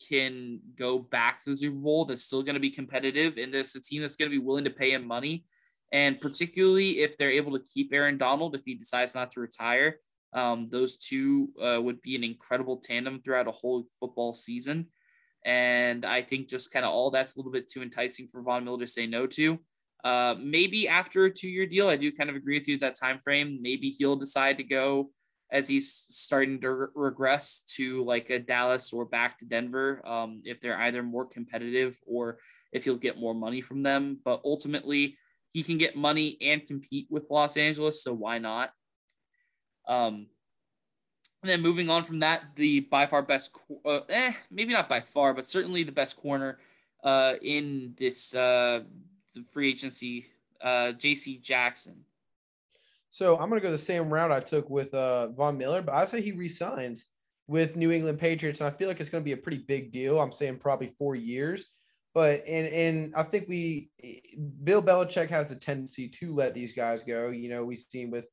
can 0.10 0.60
go 0.76 1.00
back 1.00 1.44
to 1.44 1.52
the 1.52 1.58
Super 1.58 1.76
Bowl 1.76 2.06
that's 2.06 2.24
still 2.24 2.44
going 2.44 2.56
to 2.56 2.60
be 2.60 2.70
competitive. 2.70 3.38
And 3.38 3.54
this 3.54 3.76
a 3.76 3.82
team 3.82 4.02
that's 4.02 4.16
going 4.16 4.30
to 4.30 4.38
be 4.38 4.44
willing 4.44 4.64
to 4.66 4.70
pay 4.70 4.92
him 4.92 5.08
money 5.08 5.46
and 5.94 6.20
particularly 6.20 7.02
if 7.02 7.18
they're 7.18 7.32
able 7.32 7.52
to 7.58 7.64
keep 7.64 7.94
Aaron 7.94 8.18
Donald, 8.18 8.56
if 8.56 8.64
he 8.66 8.74
decides 8.74 9.14
not 9.14 9.30
to 9.32 9.40
retire, 9.40 10.00
um, 10.34 10.68
those 10.72 10.98
two 10.98 11.50
uh, 11.62 11.80
would 11.80 12.02
be 12.02 12.16
an 12.16 12.24
incredible 12.24 12.78
tandem 12.78 13.22
throughout 13.22 13.48
a 13.48 13.52
whole 13.52 13.86
football 14.00 14.34
season. 14.34 14.88
And 15.46 16.04
I 16.04 16.24
think 16.24 16.50
just 16.50 16.74
kind 16.74 16.84
of 16.84 16.92
all 16.92 17.12
that's 17.12 17.36
a 17.36 17.40
little 17.40 17.52
bit 17.52 17.70
too 17.70 17.84
enticing 17.84 18.28
for 18.28 18.42
Von 18.42 18.66
Miller 18.66 18.80
to 18.80 18.88
say 18.88 19.06
no 19.06 19.28
to. 19.28 19.60
Uh, 20.04 20.36
maybe 20.42 20.90
after 20.90 21.26
a 21.26 21.32
two-year 21.32 21.68
deal, 21.68 21.88
I 21.88 21.96
do 21.96 22.12
kind 22.12 22.30
of 22.30 22.36
agree 22.36 22.58
with 22.58 22.68
you 22.68 22.80
that 22.80 22.96
time 22.96 23.20
frame. 23.20 23.60
Maybe 23.62 23.90
he'll 23.90 24.16
decide 24.16 24.58
to 24.58 24.64
go 24.64 25.12
as 25.54 25.68
he's 25.68 25.90
starting 25.90 26.60
to 26.60 26.72
re- 26.72 26.88
regress 26.96 27.62
to 27.76 28.04
like 28.04 28.32
a 28.32 28.40
Dallas 28.40 28.92
or 28.92 29.06
back 29.06 29.38
to 29.38 29.46
Denver, 29.46 30.02
um, 30.04 30.42
if 30.44 30.60
they're 30.60 30.80
either 30.80 31.04
more 31.04 31.28
competitive 31.28 32.00
or 32.08 32.40
if 32.74 32.84
he'll 32.84 32.98
get 32.98 33.20
more 33.20 33.36
money 33.36 33.62
from 33.62 33.84
them. 33.84 34.20
But 34.26 34.42
ultimately, 34.44 35.16
he 35.52 35.62
can 35.62 35.78
get 35.78 35.96
money 35.96 36.38
and 36.42 36.66
compete 36.66 37.06
with 37.12 37.30
Los 37.30 37.56
Angeles, 37.56 38.04
so 38.04 38.14
why 38.14 38.40
not? 38.40 38.72
Um, 39.88 40.26
and 41.44 41.50
then 41.50 41.62
moving 41.62 41.88
on 41.88 42.04
from 42.04 42.20
that, 42.20 42.56
the 42.56 42.80
by 42.80 43.06
far 43.06 43.22
best, 43.22 43.56
uh, 43.86 44.00
eh, 44.10 44.34
maybe 44.50 44.74
not 44.74 44.90
by 44.90 45.02
far, 45.02 45.36
but 45.36 45.46
certainly 45.46 45.84
the 45.84 45.92
best 45.92 46.18
corner 46.18 46.58
uh, 47.04 47.34
in 47.44 47.94
this 47.96 48.34
uh, 48.34 48.82
free 49.54 49.70
agency, 49.70 50.26
uh, 50.62 50.94
J.C. 50.94 51.38
Jackson. 51.38 52.06
So 53.14 53.38
I'm 53.38 53.48
gonna 53.48 53.62
go 53.62 53.70
the 53.70 53.78
same 53.78 54.12
route 54.12 54.32
I 54.32 54.40
took 54.40 54.72
with 54.72 54.92
uh, 54.92 55.28
Von 55.34 55.56
Miller, 55.56 55.84
but 55.84 55.94
I 55.94 56.06
say 56.06 56.20
he 56.20 56.32
resigns 56.32 57.06
with 57.46 57.76
New 57.76 57.92
England 57.92 58.18
Patriots, 58.18 58.60
and 58.60 58.68
I 58.68 58.76
feel 58.76 58.88
like 58.88 59.00
it's 59.00 59.12
gonna 59.12 59.24
be 59.24 59.34
a 59.34 59.38
pretty 59.38 59.60
big 59.60 59.92
deal. 59.92 60.20
I'm 60.20 60.32
saying 60.32 60.58
probably 60.58 60.96
four 60.98 61.14
years. 61.14 61.68
But 62.16 62.42
and 62.48 62.66
and 62.74 63.14
I 63.16 63.22
think 63.22 63.48
we 63.48 63.92
Bill 64.64 64.82
Belichick 64.82 65.30
has 65.30 65.52
a 65.52 65.56
tendency 65.56 66.10
to 66.10 66.34
let 66.34 66.56
these 66.56 66.74
guys 66.74 67.04
go. 67.04 67.30
You 67.30 67.50
know, 67.50 67.64
we've 67.64 67.86
seen 67.88 68.10
with 68.10 68.26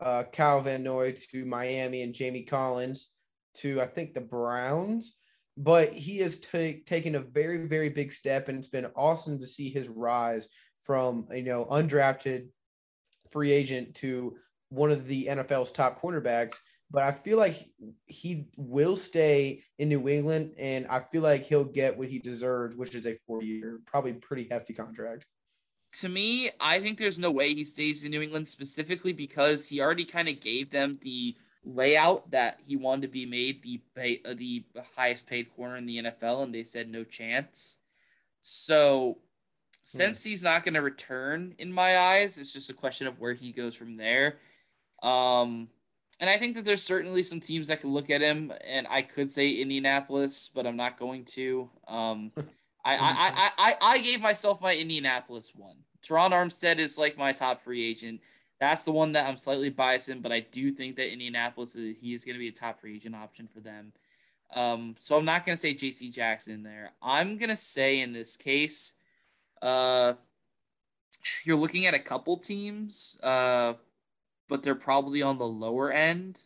uh, 0.00 0.24
Kyle 0.30 0.60
Van 0.60 0.82
Noy 0.82 1.14
to 1.30 1.46
Miami 1.46 2.02
and 2.02 2.12
Jamie 2.12 2.44
Collins 2.44 3.08
to 3.60 3.80
I 3.80 3.86
think 3.86 4.12
the 4.12 4.20
Browns. 4.20 5.14
But 5.56 5.94
he 5.94 6.18
has 6.18 6.40
t- 6.40 6.82
taken 6.84 7.14
a 7.14 7.20
very 7.20 7.66
very 7.66 7.88
big 7.88 8.12
step, 8.12 8.50
and 8.50 8.58
it's 8.58 8.68
been 8.68 8.88
awesome 8.96 9.40
to 9.40 9.46
see 9.46 9.70
his 9.70 9.88
rise 9.88 10.46
from 10.82 11.26
you 11.32 11.42
know 11.42 11.64
undrafted 11.70 12.48
free 13.30 13.52
agent 13.52 13.94
to 13.96 14.36
one 14.68 14.90
of 14.90 15.06
the 15.06 15.26
NFL's 15.26 15.72
top 15.72 16.00
cornerbacks 16.02 16.56
but 16.90 17.02
I 17.02 17.12
feel 17.12 17.36
like 17.36 17.68
he 18.06 18.46
will 18.56 18.96
stay 18.96 19.62
in 19.78 19.88
New 19.88 20.08
England, 20.08 20.52
and 20.56 20.86
I 20.86 21.00
feel 21.00 21.22
like 21.22 21.42
he'll 21.42 21.64
get 21.64 21.98
what 21.98 22.08
he 22.08 22.18
deserves, 22.18 22.76
which 22.76 22.94
is 22.94 23.06
a 23.06 23.16
four-year, 23.26 23.80
probably 23.86 24.12
pretty 24.12 24.46
hefty 24.50 24.72
contract. 24.72 25.26
To 26.00 26.08
me, 26.08 26.50
I 26.60 26.78
think 26.78 26.98
there's 26.98 27.18
no 27.18 27.30
way 27.30 27.54
he 27.54 27.64
stays 27.64 28.04
in 28.04 28.10
New 28.10 28.22
England 28.22 28.46
specifically 28.46 29.12
because 29.12 29.68
he 29.68 29.80
already 29.80 30.04
kind 30.04 30.28
of 30.28 30.40
gave 30.40 30.70
them 30.70 30.98
the 31.02 31.36
layout 31.64 32.30
that 32.30 32.60
he 32.64 32.76
wanted 32.76 33.02
to 33.02 33.08
be 33.08 33.26
made 33.26 33.62
the 33.62 33.80
pay, 33.94 34.20
uh, 34.24 34.34
the 34.34 34.64
highest 34.94 35.26
paid 35.26 35.54
corner 35.56 35.76
in 35.76 35.86
the 35.86 35.98
NFL, 35.98 36.44
and 36.44 36.54
they 36.54 36.62
said 36.62 36.88
no 36.88 37.02
chance. 37.02 37.78
So, 38.42 39.18
since 39.86 40.24
hmm. 40.24 40.30
he's 40.30 40.42
not 40.42 40.64
going 40.64 40.74
to 40.74 40.82
return, 40.82 41.54
in 41.58 41.72
my 41.72 41.96
eyes, 41.96 42.38
it's 42.38 42.52
just 42.52 42.70
a 42.70 42.74
question 42.74 43.06
of 43.06 43.20
where 43.20 43.34
he 43.34 43.52
goes 43.52 43.76
from 43.76 43.96
there. 43.96 44.38
Um, 45.00 45.68
and 46.18 46.28
I 46.28 46.38
think 46.38 46.56
that 46.56 46.64
there's 46.64 46.82
certainly 46.82 47.22
some 47.22 47.38
teams 47.38 47.68
that 47.68 47.82
can 47.82 47.92
look 47.92 48.10
at 48.10 48.20
him, 48.20 48.52
and 48.66 48.88
I 48.90 49.02
could 49.02 49.30
say 49.30 49.52
Indianapolis, 49.52 50.50
but 50.52 50.66
I'm 50.66 50.76
not 50.76 50.98
going 50.98 51.24
to. 51.26 51.70
Um, 51.86 52.32
I, 52.84 52.96
I, 52.96 52.98
I, 52.98 53.50
I, 53.58 53.74
I 53.80 53.98
gave 53.98 54.20
myself 54.20 54.60
my 54.60 54.74
Indianapolis 54.74 55.52
one. 55.54 55.76
Terron 56.02 56.32
Armstead 56.32 56.78
is 56.78 56.98
like 56.98 57.16
my 57.16 57.32
top 57.32 57.60
free 57.60 57.84
agent. 57.84 58.20
That's 58.58 58.82
the 58.82 58.92
one 58.92 59.12
that 59.12 59.28
I'm 59.28 59.36
slightly 59.36 59.70
biased 59.70 60.08
in, 60.08 60.20
but 60.20 60.32
I 60.32 60.40
do 60.40 60.72
think 60.72 60.96
that 60.96 61.12
Indianapolis 61.12 61.76
is, 61.76 61.94
he 62.00 62.12
is 62.12 62.24
going 62.24 62.34
to 62.34 62.40
be 62.40 62.48
a 62.48 62.52
top 62.52 62.78
free 62.78 62.96
agent 62.96 63.14
option 63.14 63.46
for 63.46 63.60
them. 63.60 63.92
Um, 64.52 64.96
so 64.98 65.16
I'm 65.16 65.24
not 65.24 65.46
going 65.46 65.54
to 65.54 65.60
say 65.60 65.74
J.C. 65.74 66.10
Jackson 66.10 66.64
there. 66.64 66.90
I'm 67.00 67.38
going 67.38 67.50
to 67.50 67.56
say 67.56 68.00
in 68.00 68.12
this 68.12 68.36
case, 68.36 68.94
uh, 69.62 70.14
you're 71.44 71.56
looking 71.56 71.86
at 71.86 71.94
a 71.94 71.98
couple 71.98 72.38
teams. 72.38 73.18
Uh, 73.22 73.74
but 74.48 74.62
they're 74.62 74.74
probably 74.74 75.22
on 75.22 75.38
the 75.38 75.46
lower 75.46 75.90
end. 75.90 76.44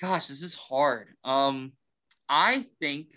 Gosh, 0.00 0.28
this 0.28 0.42
is 0.42 0.54
hard. 0.54 1.08
Um, 1.24 1.72
I 2.28 2.62
think 2.80 3.14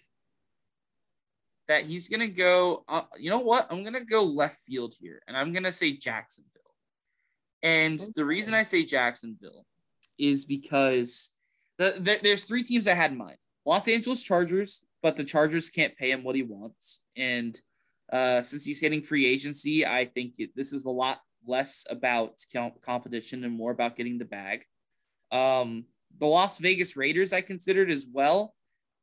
that 1.68 1.84
he's 1.84 2.10
gonna 2.10 2.28
go. 2.28 2.84
Uh, 2.88 3.04
you 3.20 3.30
know 3.30 3.40
what? 3.40 3.68
I'm 3.72 3.84
gonna 3.84 4.06
go 4.06 4.24
left 4.24 4.58
field 4.60 4.94
here, 5.00 5.22
and 5.28 5.36
I'm 5.36 5.52
gonna 5.52 5.72
say 5.72 5.94
Jacksonville. 5.94 6.52
And 7.64 8.00
okay. 8.00 8.12
the 8.16 8.26
reason 8.26 8.54
I 8.54 8.64
say 8.64 8.84
Jacksonville 8.84 9.66
is 10.20 10.46
because 10.46 11.32
the, 11.80 11.96
the, 11.98 12.20
there's 12.22 12.44
three 12.44 12.62
teams 12.62 12.88
I 12.88 12.94
had 12.94 13.12
in 13.12 13.18
mind: 13.18 13.38
Los 13.66 13.88
Angeles 13.88 14.24
Chargers, 14.24 14.84
but 15.06 15.16
the 15.16 15.24
Chargers 15.24 15.70
can't 15.70 15.96
pay 15.96 16.10
him 16.10 16.24
what 16.24 16.36
he 16.36 16.42
wants, 16.42 17.02
and 17.16 17.56
uh, 18.12 18.42
since 18.42 18.66
he's 18.66 18.82
getting 18.82 19.04
free 19.04 19.28
agency, 19.28 19.86
I 19.86 20.06
think 20.06 20.34
it, 20.40 20.50
this 20.56 20.74
is 20.74 20.86
a 20.86 20.90
lot 20.90 21.20
less 21.46 21.86
about 21.92 22.44
competition 22.82 23.44
and 23.44 23.56
more 23.56 23.70
about 23.70 23.96
getting 23.96 24.18
the 24.18 24.26
bag. 24.26 24.66
Um, 25.32 25.86
the 26.18 26.26
Las 26.26 26.58
Vegas 26.58 26.98
Raiders 26.98 27.34
I 27.34 27.42
considered 27.42 27.92
as 27.92 28.08
well, 28.12 28.56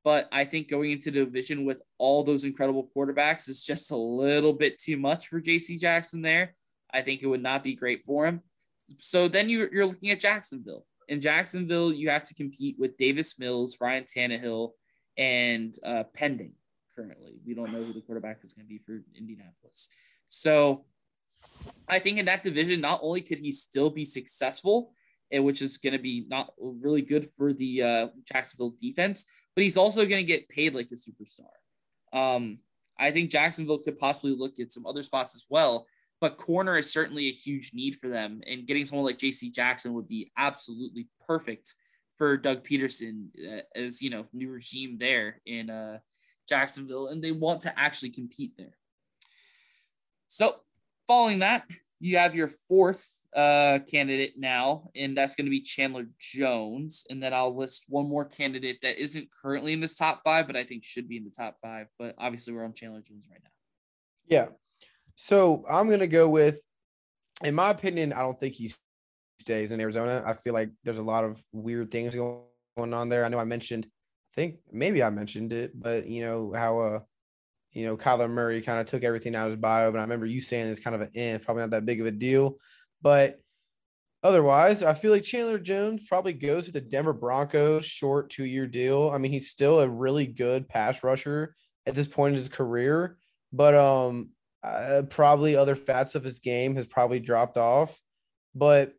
but 0.02 0.28
I 0.32 0.44
think 0.44 0.68
going 0.68 0.90
into 0.90 1.12
the 1.12 1.24
division 1.24 1.64
with 1.64 1.80
all 1.98 2.24
those 2.24 2.42
incredible 2.42 2.88
quarterbacks 2.96 3.48
is 3.48 3.62
just 3.62 3.92
a 3.92 3.96
little 3.96 4.54
bit 4.54 4.80
too 4.80 4.96
much 4.96 5.28
for 5.28 5.40
JC 5.40 5.78
Jackson 5.78 6.20
there. 6.20 6.56
I 6.92 7.02
think 7.02 7.22
it 7.22 7.28
would 7.28 7.44
not 7.44 7.62
be 7.62 7.76
great 7.76 8.02
for 8.02 8.26
him. 8.26 8.40
So 8.98 9.28
then 9.28 9.48
you're, 9.48 9.72
you're 9.72 9.86
looking 9.86 10.10
at 10.10 10.18
Jacksonville. 10.18 10.84
In 11.06 11.20
Jacksonville, 11.20 11.92
you 11.92 12.10
have 12.10 12.24
to 12.24 12.34
compete 12.34 12.74
with 12.76 12.96
Davis 12.96 13.38
Mills, 13.38 13.76
Ryan 13.80 14.04
Tannehill, 14.04 14.72
and 15.16 15.76
uh, 15.84 16.04
Pending 16.14 16.52
currently. 16.94 17.40
We 17.46 17.54
don't 17.54 17.72
know 17.72 17.82
who 17.82 17.92
the 17.92 18.00
quarterback 18.00 18.38
is 18.42 18.52
going 18.52 18.66
to 18.66 18.68
be 18.68 18.80
for 18.84 19.02
Indianapolis. 19.16 19.88
So 20.28 20.84
I 21.88 21.98
think 21.98 22.18
in 22.18 22.26
that 22.26 22.42
division, 22.42 22.80
not 22.80 23.00
only 23.02 23.20
could 23.20 23.38
he 23.38 23.52
still 23.52 23.90
be 23.90 24.04
successful, 24.04 24.92
eh, 25.30 25.38
which 25.38 25.62
is 25.62 25.78
going 25.78 25.92
to 25.92 25.98
be 25.98 26.26
not 26.28 26.52
really 26.58 27.02
good 27.02 27.24
for 27.24 27.52
the 27.52 27.82
uh, 27.82 28.08
Jacksonville 28.30 28.74
defense, 28.80 29.26
but 29.54 29.62
he's 29.62 29.76
also 29.76 30.06
going 30.06 30.20
to 30.20 30.32
get 30.32 30.48
paid 30.48 30.74
like 30.74 30.90
a 30.90 30.94
superstar. 30.94 31.48
Um, 32.12 32.58
I 32.98 33.10
think 33.10 33.30
Jacksonville 33.30 33.78
could 33.78 33.98
possibly 33.98 34.34
look 34.36 34.60
at 34.60 34.72
some 34.72 34.86
other 34.86 35.02
spots 35.02 35.34
as 35.34 35.46
well, 35.48 35.86
but 36.20 36.36
corner 36.36 36.76
is 36.76 36.92
certainly 36.92 37.26
a 37.26 37.32
huge 37.32 37.72
need 37.74 37.96
for 37.96 38.08
them. 38.08 38.42
And 38.46 38.66
getting 38.66 38.84
someone 38.84 39.06
like 39.06 39.18
J.C. 39.18 39.50
Jackson 39.50 39.94
would 39.94 40.08
be 40.08 40.30
absolutely 40.36 41.08
perfect 41.26 41.74
for 42.16 42.36
Doug 42.36 42.64
Pederson 42.64 43.28
uh, 43.38 43.62
as 43.74 44.02
you 44.02 44.10
know 44.10 44.26
new 44.32 44.50
regime 44.50 44.98
there 44.98 45.40
in 45.46 45.70
uh, 45.70 45.98
Jacksonville, 46.48 47.08
and 47.08 47.22
they 47.22 47.32
want 47.32 47.62
to 47.62 47.78
actually 47.78 48.10
compete 48.10 48.52
there. 48.56 48.76
So, 50.28 50.56
following 51.06 51.40
that, 51.40 51.66
you 52.00 52.18
have 52.18 52.34
your 52.34 52.48
fourth 52.48 53.08
uh, 53.34 53.78
candidate 53.90 54.34
now, 54.36 54.90
and 54.96 55.16
that's 55.16 55.34
going 55.34 55.46
to 55.46 55.50
be 55.50 55.60
Chandler 55.60 56.06
Jones. 56.18 57.04
And 57.08 57.22
then 57.22 57.32
I'll 57.32 57.56
list 57.56 57.84
one 57.88 58.08
more 58.08 58.24
candidate 58.24 58.78
that 58.82 59.00
isn't 59.00 59.28
currently 59.30 59.72
in 59.72 59.80
this 59.80 59.96
top 59.96 60.20
five, 60.24 60.46
but 60.46 60.56
I 60.56 60.64
think 60.64 60.84
should 60.84 61.08
be 61.08 61.16
in 61.16 61.24
the 61.24 61.30
top 61.30 61.56
five. 61.62 61.86
But 61.98 62.14
obviously, 62.18 62.54
we're 62.54 62.64
on 62.64 62.74
Chandler 62.74 63.02
Jones 63.02 63.28
right 63.30 63.40
now. 63.42 63.50
Yeah. 64.26 64.46
So 65.14 65.64
I'm 65.68 65.86
going 65.88 66.00
to 66.00 66.06
go 66.06 66.28
with, 66.28 66.58
in 67.44 67.54
my 67.54 67.70
opinion, 67.70 68.12
I 68.12 68.20
don't 68.20 68.38
think 68.38 68.54
he 68.54 68.70
stays 69.38 69.72
in 69.72 69.80
Arizona. 69.80 70.22
I 70.26 70.34
feel 70.34 70.52
like 70.52 70.70
there's 70.84 70.98
a 70.98 71.02
lot 71.02 71.24
of 71.24 71.42
weird 71.52 71.90
things 71.90 72.14
going 72.14 72.44
on 72.76 73.08
there. 73.08 73.24
I 73.24 73.28
know 73.28 73.38
I 73.38 73.44
mentioned, 73.44 73.86
I 73.86 74.34
think 74.34 74.56
maybe 74.70 75.02
I 75.02 75.10
mentioned 75.10 75.52
it, 75.52 75.72
but 75.74 76.06
you 76.06 76.22
know, 76.24 76.52
how, 76.54 76.78
uh, 76.78 77.00
you 77.72 77.86
know, 77.86 77.96
Kyler 77.96 78.28
Murray 78.28 78.60
kind 78.60 78.80
of 78.80 78.86
took 78.86 79.02
everything 79.02 79.34
out 79.34 79.46
of 79.46 79.52
his 79.52 79.60
bio, 79.60 79.90
but 79.90 79.98
I 79.98 80.02
remember 80.02 80.26
you 80.26 80.40
saying 80.40 80.68
it's 80.68 80.80
kind 80.80 80.94
of 80.94 81.02
an 81.02 81.10
end, 81.14 81.42
probably 81.42 81.62
not 81.62 81.70
that 81.70 81.86
big 81.86 82.00
of 82.00 82.06
a 82.06 82.10
deal. 82.10 82.58
But 83.00 83.40
otherwise, 84.22 84.82
I 84.82 84.94
feel 84.94 85.10
like 85.10 85.24
Chandler 85.24 85.58
Jones 85.58 86.04
probably 86.06 86.34
goes 86.34 86.66
to 86.66 86.72
the 86.72 86.80
Denver 86.80 87.14
Broncos 87.14 87.84
short 87.84 88.30
two 88.30 88.44
year 88.44 88.66
deal. 88.66 89.10
I 89.10 89.18
mean, 89.18 89.32
he's 89.32 89.48
still 89.48 89.80
a 89.80 89.88
really 89.88 90.26
good 90.26 90.68
pass 90.68 91.02
rusher 91.02 91.54
at 91.86 91.94
this 91.94 92.06
point 92.06 92.34
in 92.34 92.38
his 92.38 92.48
career, 92.48 93.16
but 93.52 93.74
um, 93.74 94.30
uh, 94.62 95.02
probably 95.08 95.56
other 95.56 95.74
facets 95.74 96.14
of 96.14 96.24
his 96.24 96.38
game 96.38 96.76
has 96.76 96.86
probably 96.86 97.20
dropped 97.20 97.56
off. 97.56 97.98
But 98.54 98.92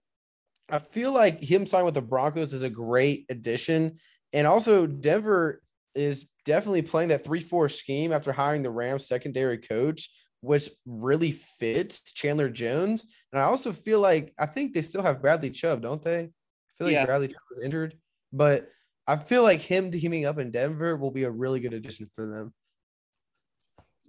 I 0.70 0.80
feel 0.80 1.14
like 1.14 1.42
him 1.42 1.66
signing 1.66 1.86
with 1.86 1.94
the 1.94 2.02
Broncos 2.02 2.54
is 2.54 2.64
a 2.64 2.70
great 2.70 3.26
addition. 3.30 3.98
And 4.32 4.48
also, 4.48 4.88
Denver 4.88 5.62
is 5.94 6.26
definitely 6.46 6.82
playing 6.82 7.10
that 7.10 7.24
3 7.24 7.40
4 7.40 7.70
scheme 7.70 8.12
after 8.12 8.32
hiring 8.32 8.64
the 8.64 8.72
Rams 8.72 9.08
secondary 9.08 9.58
coach 9.58 10.10
which 10.44 10.70
really 10.86 11.32
fits 11.32 12.12
Chandler 12.12 12.50
Jones. 12.50 13.06
And 13.32 13.42
I 13.42 13.46
also 13.46 13.72
feel 13.72 14.02
like 14.02 14.34
I 14.38 14.46
think 14.46 14.74
they 14.74 14.82
still 14.82 15.02
have 15.02 15.22
Bradley 15.22 15.50
Chubb, 15.50 15.82
don't 15.82 16.02
they? 16.04 16.20
I 16.20 16.72
feel 16.78 16.88
like 16.88 16.94
yeah. 16.94 17.06
Bradley 17.06 17.30
Chubb 17.30 17.42
was 17.50 17.64
injured, 17.64 17.98
but 18.34 18.68
I 19.08 19.16
feel 19.16 19.44
like 19.44 19.62
him 19.62 19.90
teaming 19.90 20.26
up 20.26 20.40
in 20.40 20.52
Denver 20.52 20.98
will 20.98 21.12
be 21.12 21.24
a 21.24 21.32
really 21.32 21.62
good 21.62 21.74
addition 21.74 22.08
for 22.14 22.28
them. 22.28 22.54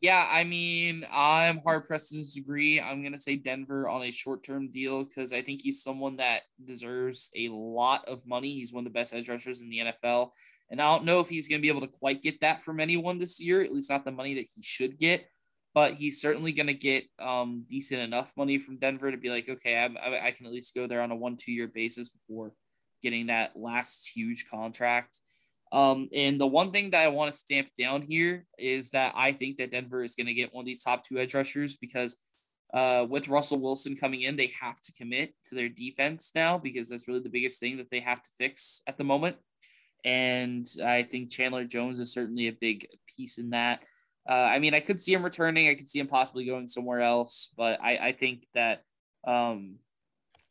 Yeah, 0.03 0.29
I 0.31 0.45
mean, 0.45 1.05
I'm 1.11 1.61
hard 1.61 1.87
pressed 1.87 2.11
to 2.11 2.17
disagree. 2.17 2.81
I'm 2.81 3.03
gonna 3.03 3.19
say 3.19 3.37
Denver 3.37 3.89
on 3.89 4.03
a 4.03 4.11
short 4.11 4.43
term 4.43 4.71
deal 4.71 5.05
because 5.05 5.33
I 5.33 5.41
think 5.41 5.63
he's 5.63 5.83
someone 5.83 6.17
that 6.17 6.43
deserves 6.63 7.31
a 7.37 7.49
lot 7.49 8.05
of 8.07 8.27
money. 8.27 8.53
He's 8.53 8.73
one 8.73 8.87
of 8.87 8.93
the 8.93 8.99
best 8.99 9.15
edge 9.15 9.29
rushers 9.29 9.63
in 9.63 9.71
the 9.71 9.79
NFL, 9.79 10.31
and 10.71 10.81
I 10.81 10.85
don't 10.85 11.05
know 11.05 11.21
if 11.21 11.29
he's 11.29 11.49
gonna 11.49 11.63
be 11.63 11.69
able 11.69 11.81
to 11.81 11.87
quite 11.87 12.23
get 12.23 12.41
that 12.41 12.61
from 12.61 12.81
anyone 12.81 13.19
this 13.19 13.41
year. 13.41 13.63
At 13.63 13.73
least 13.73 13.91
not 13.91 14.05
the 14.05 14.13
money 14.13 14.35
that 14.35 14.49
he 14.55 14.63
should 14.63 14.99
get 14.99 15.27
but 15.75 15.95
he's 15.95 16.21
certainly 16.21 16.53
going 16.53 16.69
to 16.69 16.75
get 16.75 17.05
um, 17.19 17.65
decent 17.69 18.01
enough 18.01 18.33
money 18.37 18.59
from 18.59 18.79
Denver 18.79 19.11
to 19.11 19.17
be 19.17 19.29
like, 19.29 19.49
okay, 19.49 19.77
I, 19.77 20.27
I 20.27 20.31
can 20.31 20.47
at 20.47 20.53
least 20.53 20.75
go 20.75 20.87
there 20.87 21.03
on 21.03 21.11
a 21.11 21.17
one, 21.17 21.37
two 21.37 21.53
year 21.53 21.67
basis 21.67 22.11
before 22.11 22.53
getting 23.03 23.27
that 23.27 23.57
last 23.57 24.11
huge 24.15 24.47
contract. 24.49 25.21
Um, 25.75 26.09
and 26.15 26.41
the 26.41 26.47
one 26.47 26.71
thing 26.71 26.91
that 26.91 27.03
I 27.03 27.09
want 27.09 27.33
to 27.33 27.37
stamp 27.37 27.69
down 27.77 28.01
here 28.01 28.47
is 28.57 28.91
that 28.91 29.13
I 29.17 29.33
think 29.33 29.57
that 29.57 29.73
Denver 29.73 30.05
is 30.05 30.15
going 30.15 30.29
to 30.29 30.35
get 30.35 30.55
one 30.55 30.63
of 30.63 30.67
these 30.67 30.85
top 30.85 31.05
two 31.05 31.19
edge 31.19 31.35
rushers 31.35 31.77
because 31.77 32.17
uh, 32.73 33.05
with 33.11 33.27
Russell 33.27 33.59
Wilson 33.59 33.97
coming 33.97 34.23
in, 34.23 34.37
they 34.37 34.53
have 34.61 34.81
to 34.83 34.93
commit 34.93 35.35
to 35.47 35.57
their 35.57 35.69
defense 35.69 36.31
now 36.33 36.59
because 36.59 36.89
that's 36.89 37.09
really 37.09 37.21
the 37.21 37.29
biggest 37.29 37.59
thing 37.59 37.77
that 37.79 37.91
they 37.91 37.99
have 37.99 38.23
to 38.23 38.31
fix 38.39 38.83
at 38.87 38.97
the 38.99 39.03
moment. 39.03 39.37
And 40.05 40.65
I 40.85 41.03
think 41.03 41.33
Chandler 41.33 41.65
Jones 41.65 41.99
is 41.99 42.13
certainly 42.13 42.47
a 42.47 42.53
big 42.53 42.87
piece 43.17 43.39
in 43.39 43.51
that. 43.51 43.83
Uh, 44.29 44.33
I 44.33 44.61
mean, 44.61 44.75
I 44.75 44.81
could 44.81 45.01
see 45.01 45.13
him 45.13 45.25
returning. 45.25 45.69
I 45.69 45.75
could 45.75 45.91
see 45.91 45.99
him 45.99 46.07
possibly 46.07 46.47
going 46.47 46.69
somewhere 46.69 47.01
else, 47.01 47.53
but 47.57 47.81
I, 47.83 47.97
I 47.97 48.13
think 48.13 48.47
that, 48.55 48.85
um, 49.27 49.77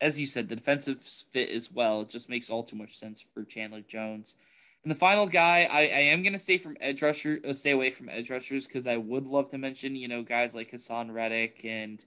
as 0.01 0.19
you 0.19 0.27
said, 0.27 0.49
the 0.49 0.57
defensive 0.57 1.01
fit 1.31 1.49
as 1.49 1.71
well 1.71 2.01
it 2.01 2.09
just 2.09 2.29
makes 2.29 2.49
all 2.49 2.63
too 2.63 2.75
much 2.75 2.93
sense 2.95 3.25
for 3.33 3.45
Chandler 3.45 3.81
Jones. 3.81 4.35
And 4.83 4.91
the 4.91 4.95
final 4.95 5.25
guy, 5.25 5.67
I, 5.71 5.81
I 5.81 6.01
am 6.11 6.23
gonna 6.23 6.37
stay 6.37 6.57
from 6.57 6.75
edge 6.81 7.01
rusher, 7.01 7.39
uh, 7.47 7.53
stay 7.53 7.71
away 7.71 7.89
from 7.89 8.09
edge 8.09 8.29
rushers 8.29 8.67
because 8.67 8.85
I 8.87 8.97
would 8.97 9.25
love 9.25 9.49
to 9.49 9.57
mention, 9.57 9.95
you 9.95 10.07
know, 10.07 10.23
guys 10.23 10.53
like 10.53 10.71
Haason 10.71 11.13
Reddick 11.13 11.63
and, 11.63 12.03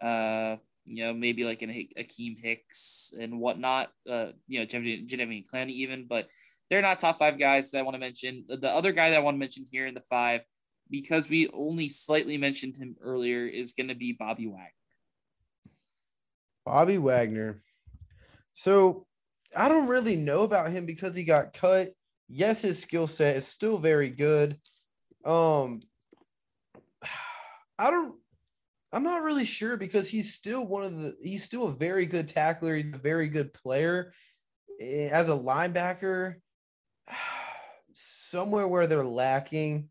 uh, 0.00 0.56
you 0.84 1.04
know, 1.04 1.12
maybe 1.12 1.44
like 1.44 1.62
an 1.62 1.70
Akiem 1.70 2.38
Hicks 2.40 3.12
and 3.18 3.40
whatnot. 3.40 3.92
Uh, 4.08 4.28
you 4.46 4.60
know, 4.60 4.66
Jadeveon 4.66 5.46
Clowney 5.48 5.70
even, 5.70 6.06
but 6.06 6.28
they're 6.70 6.82
not 6.82 6.98
top 6.98 7.18
five 7.18 7.38
guys 7.38 7.70
that 7.70 7.78
I 7.78 7.82
want 7.82 7.94
to 7.94 8.00
mention. 8.00 8.44
The 8.48 8.70
other 8.70 8.92
guy 8.92 9.10
that 9.10 9.18
I 9.18 9.22
want 9.22 9.34
to 9.34 9.40
mention 9.40 9.64
here 9.70 9.86
in 9.86 9.94
the 9.94 10.02
five 10.08 10.42
because 10.92 11.28
we 11.28 11.48
only 11.54 11.88
slightly 11.88 12.36
mentioned 12.36 12.76
him 12.76 12.94
earlier, 13.00 13.46
is 13.46 13.72
going 13.72 13.88
to 13.88 13.94
be 13.94 14.12
Bobby 14.12 14.46
Wagner. 14.46 14.68
Bobby 16.64 16.98
Wagner. 16.98 17.62
So 18.52 19.06
I 19.56 19.68
don't 19.68 19.88
really 19.88 20.16
know 20.16 20.44
about 20.44 20.70
him 20.70 20.86
because 20.86 21.16
he 21.16 21.24
got 21.24 21.54
cut. 21.54 21.88
Yes, 22.28 22.62
his 22.62 22.80
skill 22.80 23.06
set 23.06 23.36
is 23.36 23.46
still 23.46 23.78
very 23.78 24.08
good. 24.08 24.58
Um, 25.24 25.82
I 27.78 27.90
don't. 27.90 28.16
I'm 28.94 29.02
not 29.02 29.22
really 29.22 29.46
sure 29.46 29.78
because 29.78 30.10
he's 30.10 30.34
still 30.34 30.66
one 30.66 30.84
of 30.84 30.96
the. 30.96 31.14
He's 31.22 31.44
still 31.44 31.66
a 31.68 31.72
very 31.72 32.06
good 32.06 32.28
tackler. 32.28 32.76
He's 32.76 32.94
a 32.94 32.98
very 32.98 33.28
good 33.28 33.54
player. 33.54 34.12
Eh, 34.80 35.08
as 35.08 35.28
a 35.28 35.32
linebacker, 35.32 36.36
somewhere 37.92 38.68
where 38.68 38.86
they're 38.86 39.04
lacking 39.04 39.88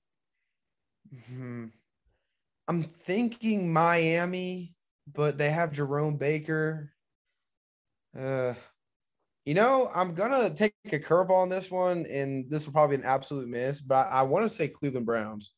Hmm. 1.28 1.66
I'm 2.68 2.84
thinking 2.84 3.72
Miami, 3.72 4.76
but 5.12 5.38
they 5.38 5.50
have 5.50 5.74
Jerome 5.74 6.16
Baker. 6.16 6.92
Uh, 8.18 8.54
you 9.46 9.54
know, 9.54 9.90
I'm 9.94 10.14
gonna 10.14 10.50
take 10.52 10.74
a 10.86 11.00
curveball 11.00 11.42
on 11.42 11.50
this 11.50 11.72
one, 11.72 12.06
and 12.08 12.50
this 12.50 12.66
will 12.66 12.74
probably 12.74 12.98
be 12.98 13.04
an 13.04 13.10
absolute 13.10 13.50
miss, 13.50 13.82
but 13.82 14.08
I, 14.08 14.20
I 14.20 14.22
want 14.24 14.44
to 14.46 14.50
say 14.50 14.68
Cleveland 14.68 15.06
Browns. 15.06 15.52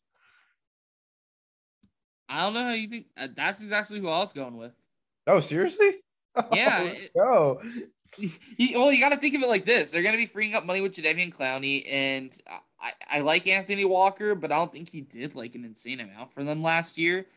I 2.29 2.41
don't 2.41 2.53
know 2.53 2.63
how 2.63 2.73
you 2.73 2.87
think. 2.87 3.07
Uh, 3.17 3.27
that's 3.35 3.61
exactly 3.61 3.99
who 3.99 4.07
I 4.07 4.19
was 4.19 4.33
going 4.33 4.57
with. 4.57 4.73
Oh, 5.27 5.39
seriously? 5.39 5.97
Yeah. 6.51 6.91
Oh, 7.15 7.61
you, 8.17 8.79
well, 8.79 8.91
you 8.91 8.99
got 8.99 9.09
to 9.09 9.17
think 9.17 9.35
of 9.35 9.43
it 9.43 9.49
like 9.49 9.65
this: 9.65 9.91
they're 9.91 10.01
going 10.01 10.15
to 10.15 10.17
be 10.17 10.25
freeing 10.25 10.55
up 10.55 10.65
money 10.65 10.81
with 10.81 10.93
Jadeveon 10.93 11.31
Clowney, 11.31 11.85
and 11.87 12.35
I, 12.81 12.93
I 13.07 13.19
like 13.19 13.47
Anthony 13.47 13.85
Walker, 13.85 14.33
but 14.33 14.51
I 14.51 14.55
don't 14.55 14.73
think 14.73 14.89
he 14.89 15.01
did 15.01 15.35
like 15.35 15.53
an 15.53 15.63
insane 15.63 15.99
amount 15.99 16.31
for 16.31 16.43
them 16.43 16.63
last 16.63 16.97
year. 16.97 17.27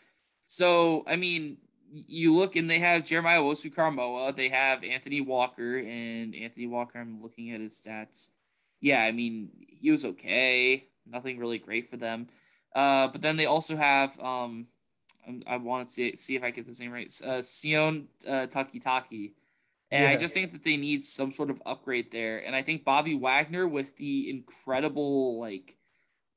So, 0.47 1.05
I 1.07 1.17
mean, 1.17 1.59
you 1.91 2.35
look 2.35 2.57
and 2.57 2.69
they 2.69 2.79
have 2.79 3.05
Jeremiah 3.05 3.41
Owusu 3.41 3.75
Koramoah, 3.75 4.35
they 4.35 4.49
have 4.49 4.85
Anthony 4.85 5.21
Walker, 5.21 5.79
and 5.79 6.35
Anthony 6.35 6.67
Walker. 6.67 6.99
I'm 6.99 7.23
looking 7.23 7.51
at 7.53 7.61
his 7.61 7.75
stats. 7.75 8.31
Yeah, 8.81 9.03
I 9.03 9.13
mean, 9.13 9.51
he 9.69 9.91
was 9.91 10.05
okay. 10.05 10.89
Nothing 11.07 11.39
really 11.39 11.59
great 11.59 11.89
for 11.89 11.97
them. 11.97 12.29
Uh, 12.75 13.09
but 13.09 13.23
then 13.23 13.37
they 13.37 13.47
also 13.47 13.77
have 13.77 14.19
um, 14.21 14.67
I 15.47 15.57
want 15.57 15.89
to 15.89 15.95
see 15.95 16.17
see 16.17 16.37
if 16.37 16.43
I 16.43 16.51
get 16.51 16.67
the 16.67 16.77
name 16.79 16.93
right. 16.93 17.07
Uh, 17.25 17.39
Sione 17.39 18.07
uh, 18.29 18.47
Takitaki 18.47 19.33
and 19.91 20.05
yeah. 20.05 20.11
I 20.11 20.17
just 20.17 20.35
think 20.35 20.53
that 20.53 20.65
they 20.65 20.77
need 20.77 21.05
some 21.05 21.31
sort 21.31 21.51
of 21.51 21.63
upgrade 21.65 22.11
there. 22.11 22.45
And 22.45 22.57
I 22.57 22.63
think 22.63 22.85
Bobby 22.85 23.15
Wagner 23.15 23.69
with 23.69 23.97
the 23.97 24.29
incredible 24.29 25.39
like 25.39 25.77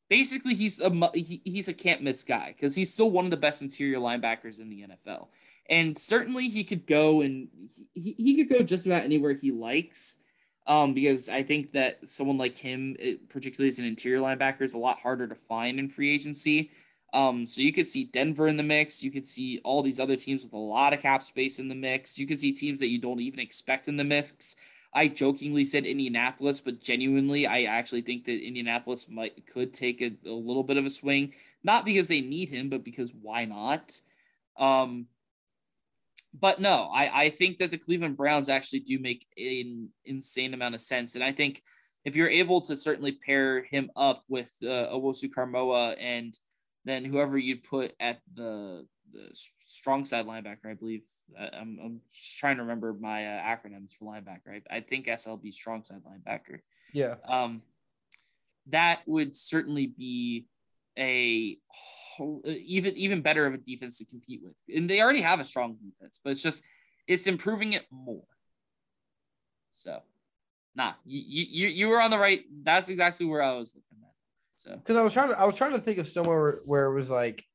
basically 0.09 0.55
he's 0.55 0.81
a 0.81 0.89
he, 1.13 1.41
he's 1.45 1.67
a 1.67 1.73
can't 1.73 2.01
miss 2.01 2.23
guy 2.23 2.53
because 2.55 2.75
he's 2.75 2.93
still 2.93 3.11
one 3.11 3.25
of 3.25 3.31
the 3.31 3.37
best 3.37 3.61
interior 3.61 3.99
linebackers 3.99 4.59
in 4.59 4.69
the 4.69 4.83
NFL. 4.83 5.27
And 5.69 5.97
certainly 5.97 6.49
he 6.49 6.63
could 6.63 6.87
go 6.87 7.21
and 7.21 7.47
he, 7.93 8.15
he 8.17 8.35
could 8.35 8.49
go 8.49 8.63
just 8.63 8.85
about 8.85 9.03
anywhere 9.03 9.33
he 9.33 9.51
likes. 9.51 10.17
Um, 10.67 10.93
because 10.93 11.29
I 11.29 11.41
think 11.41 11.71
that 11.71 12.07
someone 12.07 12.37
like 12.37 12.55
him, 12.55 12.95
it, 12.99 13.27
particularly 13.29 13.69
as 13.69 13.79
an 13.79 13.85
interior 13.85 14.19
linebacker, 14.19 14.61
is 14.61 14.75
a 14.75 14.77
lot 14.77 14.99
harder 14.99 15.27
to 15.27 15.33
find 15.33 15.79
in 15.79 15.87
free 15.87 16.13
agency. 16.13 16.69
Um, 17.11 17.47
so 17.47 17.61
you 17.61 17.73
could 17.73 17.87
see 17.87 18.03
Denver 18.03 18.47
in 18.47 18.57
the 18.57 18.61
mix. 18.61 19.01
You 19.01 19.09
could 19.09 19.25
see 19.25 19.61
all 19.63 19.81
these 19.81 19.99
other 19.99 20.15
teams 20.15 20.43
with 20.43 20.53
a 20.53 20.57
lot 20.57 20.93
of 20.93 21.01
cap 21.01 21.23
space 21.23 21.57
in 21.57 21.69
the 21.69 21.75
mix. 21.75 22.19
You 22.19 22.27
could 22.27 22.39
see 22.39 22.53
teams 22.53 22.79
that 22.81 22.89
you 22.89 22.99
don't 22.99 23.19
even 23.19 23.39
expect 23.39 23.87
in 23.87 23.97
the 23.97 24.03
mix. 24.03 24.57
I 24.93 25.07
jokingly 25.07 25.65
said 25.65 25.85
Indianapolis, 25.85 26.61
but 26.61 26.81
genuinely, 26.81 27.45
I 27.45 27.63
actually 27.63 28.01
think 28.01 28.25
that 28.25 28.45
Indianapolis 28.45 29.07
might 29.07 29.45
could 29.45 29.73
take 29.73 30.01
a, 30.01 30.11
a 30.27 30.33
little 30.33 30.63
bit 30.63 30.77
of 30.77 30.85
a 30.85 30.89
swing, 30.89 31.33
not 31.63 31.85
because 31.85 32.07
they 32.07 32.21
need 32.21 32.49
him, 32.49 32.69
but 32.69 32.83
because 32.83 33.11
why 33.13 33.45
not? 33.45 33.93
Um, 34.57 35.05
but 36.33 36.59
no, 36.59 36.89
I, 36.93 37.25
I 37.25 37.29
think 37.29 37.57
that 37.57 37.71
the 37.71 37.77
Cleveland 37.77 38.17
Browns 38.17 38.49
actually 38.49 38.81
do 38.81 38.99
make 38.99 39.25
an 39.37 39.89
insane 40.05 40.53
amount 40.53 40.75
of 40.75 40.81
sense. 40.81 41.15
And 41.15 41.23
I 41.23 41.31
think 41.31 41.61
if 42.05 42.15
you're 42.15 42.29
able 42.29 42.61
to 42.61 42.75
certainly 42.75 43.13
pair 43.13 43.63
him 43.63 43.91
up 43.95 44.23
with 44.27 44.51
uh, 44.63 44.93
Owusu 44.93 45.29
Koramoah 45.35 45.95
and 45.99 46.33
then 46.85 47.03
whoever 47.03 47.37
you'd 47.37 47.63
put 47.63 47.93
at 47.99 48.19
the, 48.33 48.85
the 49.11 49.35
strong 49.69 50.03
side 50.03 50.25
linebacker, 50.25 50.65
I 50.65 50.73
believe. 50.73 51.03
I'm, 51.37 51.79
I'm 51.81 52.01
trying 52.39 52.57
to 52.57 52.63
remember 52.63 52.95
my 52.99 53.25
uh, 53.25 53.43
acronyms 53.43 53.93
for 53.93 54.05
linebacker. 54.05 54.61
I, 54.69 54.77
I 54.77 54.79
think 54.81 55.05
SLB 55.05 55.53
strong 55.53 55.83
side 55.83 56.01
linebacker. 56.03 56.59
Yeah. 56.91 57.15
Um, 57.27 57.61
that 58.67 59.01
would 59.05 59.35
certainly 59.35 59.87
be 59.87 60.45
a 60.97 61.57
even 62.45 62.97
even 62.97 63.21
better 63.21 63.45
of 63.45 63.53
a 63.53 63.57
defense 63.57 63.99
to 63.99 64.05
compete 64.05 64.41
with. 64.43 64.55
And 64.75 64.89
they 64.89 65.01
already 65.01 65.21
have 65.21 65.39
a 65.39 65.45
strong 65.45 65.75
defense, 65.75 66.19
but 66.23 66.31
it's 66.31 66.43
just 66.43 66.65
it's 67.07 67.27
improving 67.27 67.73
it 67.73 67.85
more. 67.91 68.23
So, 69.75 70.01
nah, 70.75 70.93
you 71.05 71.45
you 71.47 71.67
you 71.67 71.87
were 71.87 72.01
on 72.01 72.11
the 72.11 72.19
right. 72.19 72.43
That's 72.63 72.89
exactly 72.89 73.25
where 73.27 73.41
I 73.41 73.53
was 73.53 73.75
looking 73.75 74.03
at. 74.03 74.13
So, 74.55 74.75
because 74.75 74.97
I 74.97 75.03
was 75.03 75.13
trying 75.13 75.29
to 75.29 75.39
I 75.39 75.45
was 75.45 75.55
trying 75.55 75.71
to 75.73 75.79
think 75.79 75.99
of 75.99 76.07
somewhere 76.07 76.41
where, 76.41 76.59
where 76.65 76.85
it 76.87 76.93
was 76.93 77.09
like 77.09 77.45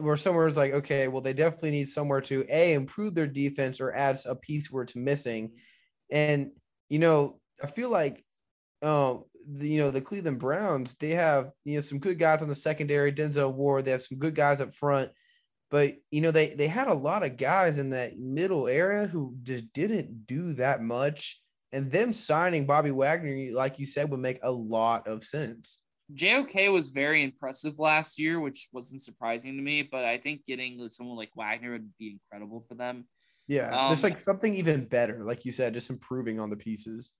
where 0.00 0.16
somewhere 0.16 0.46
is 0.46 0.56
like, 0.56 0.72
okay, 0.72 1.08
well, 1.08 1.22
they 1.22 1.32
definitely 1.32 1.70
need 1.70 1.88
somewhere 1.88 2.20
to 2.22 2.44
a 2.50 2.74
improve 2.74 3.14
their 3.14 3.26
defense 3.26 3.80
or 3.80 3.92
add 3.94 4.18
a 4.26 4.36
piece 4.36 4.70
where 4.70 4.82
it's 4.82 4.96
missing, 4.96 5.52
and 6.10 6.50
you 6.88 6.98
know, 6.98 7.40
I 7.62 7.66
feel 7.66 7.90
like 7.90 8.24
um, 8.82 9.24
you 9.48 9.80
know, 9.80 9.90
the 9.90 10.00
Cleveland 10.00 10.38
Browns, 10.38 10.94
they 10.96 11.10
have, 11.10 11.50
you 11.64 11.76
know, 11.76 11.80
some 11.80 11.98
good 11.98 12.18
guys 12.18 12.42
on 12.42 12.48
the 12.48 12.54
secondary, 12.54 13.12
Denzel 13.12 13.54
Ward, 13.54 13.84
they 13.84 13.92
have 13.92 14.02
some 14.02 14.18
good 14.18 14.34
guys 14.34 14.60
up 14.60 14.74
front. 14.74 15.10
But 15.70 15.94
you 16.10 16.20
know, 16.20 16.30
they 16.30 16.50
they 16.54 16.68
had 16.68 16.88
a 16.88 16.94
lot 16.94 17.24
of 17.24 17.38
guys 17.38 17.78
in 17.78 17.90
that 17.90 18.18
middle 18.18 18.68
area 18.68 19.06
who 19.06 19.36
just 19.42 19.72
didn't 19.72 20.26
do 20.26 20.52
that 20.54 20.82
much. 20.82 21.40
And 21.72 21.90
them 21.90 22.12
signing 22.12 22.66
Bobby 22.66 22.90
Wagner, 22.90 23.50
like 23.54 23.78
you 23.78 23.86
said, 23.86 24.10
would 24.10 24.20
make 24.20 24.38
a 24.42 24.52
lot 24.52 25.08
of 25.08 25.24
sense. 25.24 25.80
JOK 26.14 26.72
was 26.72 26.90
very 26.90 27.22
impressive 27.22 27.78
last 27.78 28.18
year, 28.18 28.40
which 28.40 28.68
wasn't 28.72 29.02
surprising 29.02 29.56
to 29.56 29.62
me, 29.62 29.82
but 29.82 30.04
I 30.04 30.18
think 30.18 30.44
getting 30.44 30.88
someone 30.88 31.16
like 31.16 31.30
Wagner 31.36 31.72
would 31.72 31.90
be 31.98 32.12
incredible 32.12 32.60
for 32.60 32.74
them. 32.74 33.06
Yeah, 33.48 33.70
um, 33.70 33.88
there's 33.88 34.02
like 34.02 34.16
something 34.16 34.54
even 34.54 34.84
better, 34.84 35.24
like 35.24 35.44
you 35.44 35.52
said, 35.52 35.74
just 35.74 35.90
improving 35.90 36.38
on 36.38 36.50
the 36.50 36.56
pieces. 36.56 37.12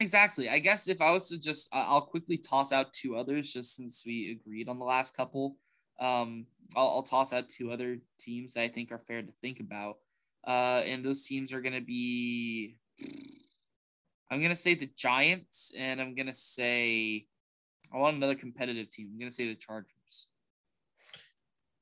Exactly. 0.00 0.48
I 0.48 0.58
guess 0.58 0.88
if 0.88 1.00
I 1.00 1.10
was 1.10 1.28
to 1.30 1.40
just, 1.40 1.68
I'll 1.72 2.02
quickly 2.02 2.36
toss 2.36 2.72
out 2.72 2.92
two 2.92 3.16
others 3.16 3.52
just 3.52 3.76
since 3.76 4.04
we 4.06 4.32
agreed 4.32 4.68
on 4.68 4.78
the 4.78 4.84
last 4.84 5.16
couple. 5.16 5.56
Um, 6.00 6.46
I'll, 6.76 6.88
I'll 6.88 7.02
toss 7.02 7.32
out 7.32 7.48
two 7.48 7.70
other 7.70 7.98
teams 8.18 8.54
that 8.54 8.62
I 8.62 8.68
think 8.68 8.92
are 8.92 8.98
fair 8.98 9.22
to 9.22 9.32
think 9.40 9.60
about. 9.60 9.96
Uh, 10.46 10.82
and 10.84 11.04
those 11.04 11.26
teams 11.26 11.52
are 11.52 11.60
going 11.62 11.74
to 11.74 11.80
be, 11.80 12.76
I'm 14.30 14.38
going 14.38 14.50
to 14.50 14.54
say 14.54 14.74
the 14.74 14.90
Giants, 14.96 15.72
and 15.78 16.00
I'm 16.00 16.14
going 16.14 16.26
to 16.26 16.34
say, 16.34 17.26
I 17.92 17.98
want 17.98 18.16
another 18.16 18.34
competitive 18.34 18.90
team. 18.90 19.10
I'm 19.12 19.18
going 19.18 19.28
to 19.28 19.34
say 19.34 19.48
the 19.48 19.54
Chargers. 19.54 20.26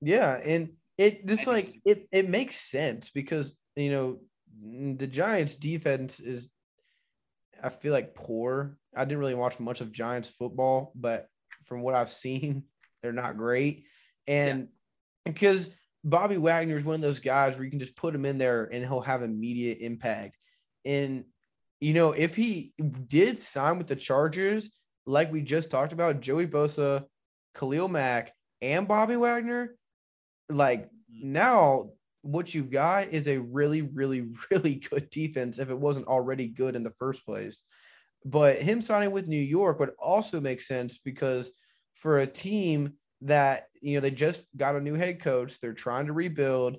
Yeah. 0.01 0.41
And 0.45 0.75
it 0.99 1.27
just 1.27 1.47
like, 1.47 1.81
it, 1.85 2.09
it 2.13 2.29
makes 2.29 2.57
sense 2.57 3.11
because, 3.11 3.57
you 3.77 3.91
know, 3.91 4.21
the 4.63 5.07
Giants 5.07 5.57
defense 5.57 6.21
is 6.21 6.49
I 7.63 7.71
feel 7.71 7.93
like 7.93 8.15
poor. 8.15 8.77
I 8.95 9.05
didn't 9.05 9.19
really 9.19 9.35
watch 9.35 9.59
much 9.59 9.81
of 9.81 9.91
Giants 9.91 10.29
football, 10.29 10.93
but 10.95 11.29
from 11.65 11.81
what 11.81 11.95
I've 11.95 12.11
seen, 12.11 12.65
they're 13.03 13.13
not 13.13 13.37
great. 13.37 13.87
And 14.27 14.61
yeah. 14.61 15.33
because 15.33 15.71
Bobby 16.05 16.37
Wagner 16.37 16.77
is 16.77 16.85
one 16.85 16.97
of 16.97 17.01
those 17.01 17.21
guys 17.21 17.57
where 17.57 17.65
you 17.65 17.71
can 17.71 17.81
just 17.81 17.97
put 17.97 18.15
him 18.15 18.27
in 18.27 18.39
there 18.39 18.69
and 18.71 18.85
he'll 18.85 19.01
have 19.01 19.23
immediate 19.23 19.79
impact. 19.81 20.37
And 20.85 21.25
you 21.81 21.93
know, 21.93 22.13
if 22.13 22.37
he 22.37 22.73
did 23.09 23.37
sign 23.37 23.79
with 23.79 23.89
the 23.89 23.97
Chargers, 23.97 24.71
like 25.07 25.33
we 25.33 25.43
just 25.43 25.71
talked 25.71 25.93
about, 25.93 26.21
Joey 26.21 26.47
Bosa, 26.47 27.05
Khalil 27.55 27.89
Mack, 27.89 28.33
and 28.61 28.89
Bobby 28.89 29.17
Wagner, 29.17 29.77
like 30.49 30.87
mm-hmm. 30.87 31.33
now 31.33 31.91
what 32.23 32.55
you've 32.55 32.71
got 32.71 33.09
is 33.09 33.29
a 33.29 33.39
really, 33.39 33.83
really, 33.83 34.27
really 34.51 34.77
good 34.77 35.11
defense 35.11 35.59
if 35.59 35.71
it 35.71 35.79
wasn't 35.79 36.07
already 36.07 36.49
good 36.49 36.75
in 36.75 36.83
the 36.83 36.91
first 36.91 37.25
place. 37.25 37.63
But 38.25 38.59
him 38.59 38.81
signing 38.81 39.11
with 39.11 39.29
New 39.29 39.37
York 39.37 39.79
would 39.79 39.93
also 39.99 40.41
make 40.41 40.63
sense 40.63 40.99
because 40.99 41.53
for 41.95 42.19
a 42.19 42.27
team 42.27 42.95
that, 43.21 43.67
you 43.83 43.95
know, 43.95 44.01
they 44.01 44.11
just 44.11 44.47
got 44.57 44.77
a 44.77 44.81
new 44.81 44.95
head 44.95 45.21
coach, 45.21 45.61
they're 45.61 45.75
trying 45.75 46.07
to 46.07 46.15
rebuild, 46.15 46.79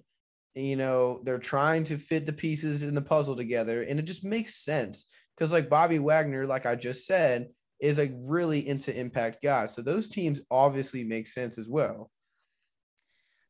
you 0.56 0.76
know, 0.76 1.22
they're 1.24 1.38
trying 1.38 1.84
to 1.86 1.98
fit 1.98 2.26
the 2.26 2.34
pieces 2.34 2.82
in 2.82 2.96
the 2.96 3.02
puzzle 3.02 3.36
together. 3.36 3.84
And 3.84 4.00
it 4.00 4.06
just 4.06 4.24
makes 4.24 4.56
sense 4.56 5.06
because, 5.36 5.52
like 5.52 5.70
Bobby 5.70 6.00
Wagner, 6.00 6.48
like 6.48 6.66
I 6.66 6.76
just 6.76 7.06
said, 7.06 7.50
is 7.80 8.00
a 8.00 8.12
really 8.26 8.68
into 8.68 8.98
impact 8.98 9.40
guy. 9.44 9.66
So 9.66 9.82
those 9.82 10.10
teams 10.10 10.42
obviously 10.50 11.04
make 11.04 11.28
sense 11.28 11.58
as 11.58 11.68
well. 11.68 12.12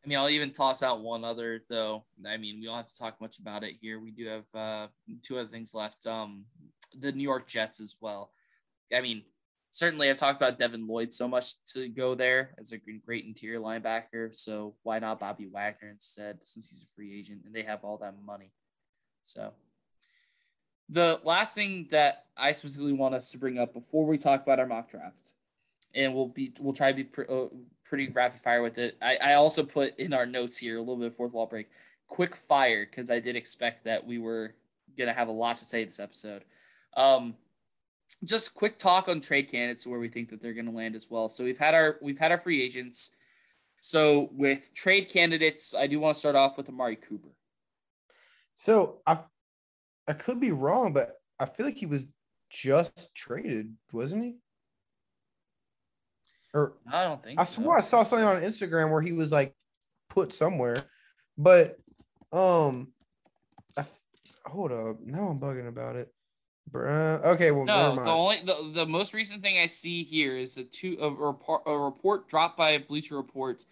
I 0.04 0.08
mean, 0.08 0.20
I'll 0.20 0.30
even 0.30 0.52
toss 0.52 0.84
out 0.84 1.02
one 1.02 1.24
other 1.24 1.62
though. 1.68 2.06
I 2.28 2.38
mean, 2.38 2.60
we 2.60 2.68
don't 2.68 2.76
have 2.76 2.88
to 2.88 2.98
talk 2.98 3.20
much 3.20 3.40
about 3.40 3.64
it 3.64 3.76
here. 3.82 4.00
We 4.00 4.12
do 4.12 4.28
have 4.28 4.44
uh, 4.54 4.88
two 5.24 5.40
other 5.40 5.50
things 5.50 5.74
left. 5.74 6.06
Um, 6.06 6.46
the 7.00 7.12
New 7.12 7.24
York 7.24 7.48
Jets 7.48 7.80
as 7.82 7.96
well. 8.00 8.32
I 8.96 9.02
mean, 9.02 9.24
certainly 9.72 10.10
I've 10.10 10.18
talked 10.18 10.40
about 10.40 10.60
Devin 10.60 10.88
Lloyd 10.88 11.12
so 11.12 11.28
much 11.28 11.64
to 11.74 11.90
go 11.90 12.14
there 12.14 12.54
as 12.60 12.72
a 12.72 12.78
great 12.78 13.26
interior 13.26 13.60
linebacker. 13.60 14.36
So 14.36 14.76
why 14.84 15.00
not 15.00 15.20
Bobby 15.20 15.48
Wagner 15.48 15.90
instead, 15.90 16.38
since 16.44 16.70
he's 16.70 16.84
a 16.84 16.96
free 16.96 17.18
agent 17.18 17.42
and 17.46 17.54
they 17.54 17.64
have 17.64 17.84
all 17.84 17.98
that 17.98 18.14
money. 18.24 18.52
So 19.24 19.54
the 20.90 21.20
last 21.24 21.56
thing 21.56 21.88
that 21.92 22.26
I 22.38 22.52
specifically 22.52 22.94
want 22.94 23.16
us 23.16 23.32
to 23.32 23.38
bring 23.38 23.58
up 23.58 23.74
before 23.74 24.06
we 24.06 24.18
talk 24.18 24.44
about 24.44 24.60
our 24.60 24.68
mock 24.68 24.90
draft, 24.90 25.32
and 25.94 26.14
we'll 26.14 26.28
be 26.28 26.54
we'll 26.60 26.74
try 26.74 26.92
to 26.92 27.04
be 27.04 27.10
uh, 27.30 27.48
pretty 27.84 28.10
rapid 28.10 28.40
fire 28.40 28.62
with 28.62 28.78
it. 28.78 28.98
I, 29.02 29.18
I 29.22 29.34
also 29.34 29.64
put 29.64 29.98
in 30.00 30.14
our 30.14 30.26
notes 30.26 30.58
here 30.58 30.78
a 30.78 30.80
little 30.80 30.98
bit 30.98 31.08
of 31.08 31.16
fourth 31.16 31.34
wall 31.34 31.48
break, 31.48 31.70
quick 32.08 32.36
fire 32.36 32.86
because 32.86 33.10
I 33.10 33.20
did 33.20 33.36
expect 33.36 33.86
that 33.86 34.06
we 34.06 34.18
were 34.18 34.56
gonna 34.98 35.14
have 35.14 35.28
a 35.28 35.34
lot 35.34 35.56
to 35.58 35.66
say 35.66 35.84
this 35.84 36.00
episode. 36.00 36.44
Um, 36.96 37.36
just 38.24 38.54
quick 38.54 38.78
talk 38.78 39.10
on 39.10 39.22
trade 39.22 39.50
candidates 39.50 39.88
where 39.88 40.00
we 40.00 40.10
think 40.10 40.30
that 40.30 40.42
they're 40.42 40.54
gonna 40.54 40.72
land 40.72 40.96
as 40.96 41.10
well. 41.10 41.30
So 41.30 41.44
we've 41.44 41.58
had 41.58 41.74
our 41.74 41.98
we've 42.02 42.20
had 42.20 42.32
our 42.32 42.40
free 42.40 42.62
agents. 42.62 43.12
So 43.80 44.30
with 44.34 44.74
trade 44.74 45.10
candidates, 45.10 45.74
I 45.74 45.88
do 45.88 46.00
want 46.00 46.16
to 46.16 46.20
start 46.20 46.36
off 46.36 46.58
with 46.58 46.70
Amari 46.70 46.96
Cooper. 46.96 47.30
So 48.56 49.02
I 49.06 49.20
I 50.08 50.14
could 50.14 50.40
be 50.40 50.52
wrong, 50.52 50.94
but 50.94 51.14
I 51.40 51.46
feel 51.46 51.66
like 51.66 51.78
he 51.78 51.86
was 51.86 52.06
just 52.50 53.14
traded, 53.16 53.74
wasn't 53.92 54.24
he? 54.24 54.36
Or 56.54 56.74
I 56.92 57.04
don't 57.04 57.22
think. 57.22 57.40
I 57.40 57.44
swore 57.44 57.78
I 57.78 57.82
saw 57.82 58.04
something 58.04 58.28
on 58.28 58.42
Instagram 58.42 58.92
where 58.92 59.02
he 59.02 59.12
was 59.12 59.32
like 59.32 59.54
put 60.10 60.32
somewhere, 60.32 60.78
but 61.38 61.76
um, 62.32 62.94
I, 63.78 63.84
hold 64.46 64.72
up. 64.72 65.02
Now 65.02 65.28
I'm 65.28 65.40
bugging 65.40 65.68
about 65.68 65.98
it. 65.98 66.14
Bruh. 66.72 67.24
Okay, 67.24 67.52
well, 67.52 67.66
no. 67.66 67.96
The 67.96 68.10
only 68.10 68.38
the, 68.44 68.72
the 68.74 68.86
most 68.86 69.14
recent 69.14 69.44
thing 69.44 69.60
I 69.60 69.66
see 69.66 70.04
here 70.04 70.36
is 70.38 70.58
a 70.58 70.64
two 70.64 70.98
a 71.02 71.12
report 71.12 71.64
a 71.66 71.78
report 71.78 72.28
dropped 72.30 72.58
by 72.58 72.78
Bleacher 72.78 73.18
Report 73.18 73.66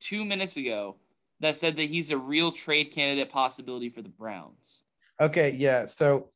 two 0.00 0.24
minutes 0.24 0.56
ago 0.56 0.96
that 1.40 1.56
said 1.56 1.76
that 1.76 1.84
he's 1.84 2.10
a 2.10 2.18
real 2.18 2.50
trade 2.52 2.90
candidate 2.92 3.30
possibility 3.30 3.90
for 3.90 4.00
the 4.00 4.08
Browns. 4.08 4.80
Okay, 5.20 5.54
yeah. 5.56 5.86
So 5.86 6.30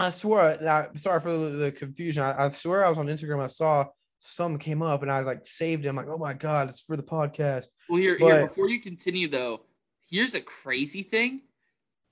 I 0.00 0.10
swear, 0.10 0.68
I, 0.68 0.88
sorry 0.96 1.20
for 1.20 1.32
the, 1.32 1.50
the 1.50 1.72
confusion. 1.72 2.22
I, 2.22 2.46
I, 2.46 2.48
swear 2.50 2.84
I 2.84 2.88
was 2.88 2.98
on 2.98 3.06
Instagram. 3.06 3.42
I 3.42 3.48
saw 3.48 3.86
some 4.18 4.58
came 4.58 4.82
up 4.82 5.02
and 5.02 5.10
I 5.10 5.20
like 5.20 5.46
saved 5.46 5.84
it. 5.84 5.88
I'm 5.88 5.96
like, 5.96 6.08
oh 6.08 6.18
my 6.18 6.34
god, 6.34 6.68
it's 6.68 6.82
for 6.82 6.96
the 6.96 7.02
podcast. 7.02 7.66
Well, 7.88 8.00
here, 8.00 8.16
but, 8.18 8.26
here 8.26 8.46
before 8.46 8.68
you 8.68 8.80
continue 8.80 9.28
though, 9.28 9.62
here's 10.10 10.34
a 10.34 10.40
crazy 10.40 11.02
thing. 11.02 11.42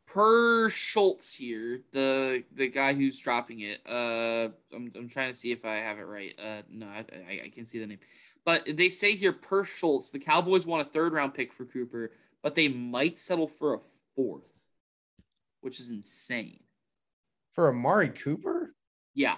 Per 0.06 0.70
Schultz 0.70 1.34
here, 1.34 1.82
the 1.92 2.44
the 2.54 2.68
guy 2.68 2.94
who's 2.94 3.20
dropping 3.20 3.60
it. 3.60 3.80
Uh, 3.84 4.50
I'm, 4.74 4.92
I'm 4.96 5.08
trying 5.08 5.30
to 5.30 5.36
see 5.36 5.50
if 5.50 5.64
I 5.64 5.74
have 5.74 5.98
it 5.98 6.06
right. 6.06 6.32
Uh, 6.38 6.62
no, 6.70 6.86
I, 6.86 7.04
I, 7.28 7.40
I 7.44 7.48
can 7.52 7.66
see 7.66 7.80
the 7.80 7.88
name, 7.88 7.98
but 8.44 8.64
they 8.76 8.88
say 8.88 9.16
here 9.16 9.32
per 9.32 9.64
Schultz, 9.64 10.10
the 10.10 10.20
Cowboys 10.20 10.64
want 10.64 10.86
a 10.86 10.90
third 10.90 11.12
round 11.12 11.34
pick 11.34 11.52
for 11.52 11.64
Cooper, 11.64 12.12
but 12.42 12.54
they 12.54 12.68
might 12.68 13.18
settle 13.18 13.48
for 13.48 13.74
a 13.74 13.80
fourth, 14.14 14.55
which 15.66 15.80
is 15.80 15.90
insane. 15.90 16.60
For 17.50 17.68
Amari 17.68 18.10
Cooper? 18.10 18.72
Yeah. 19.16 19.36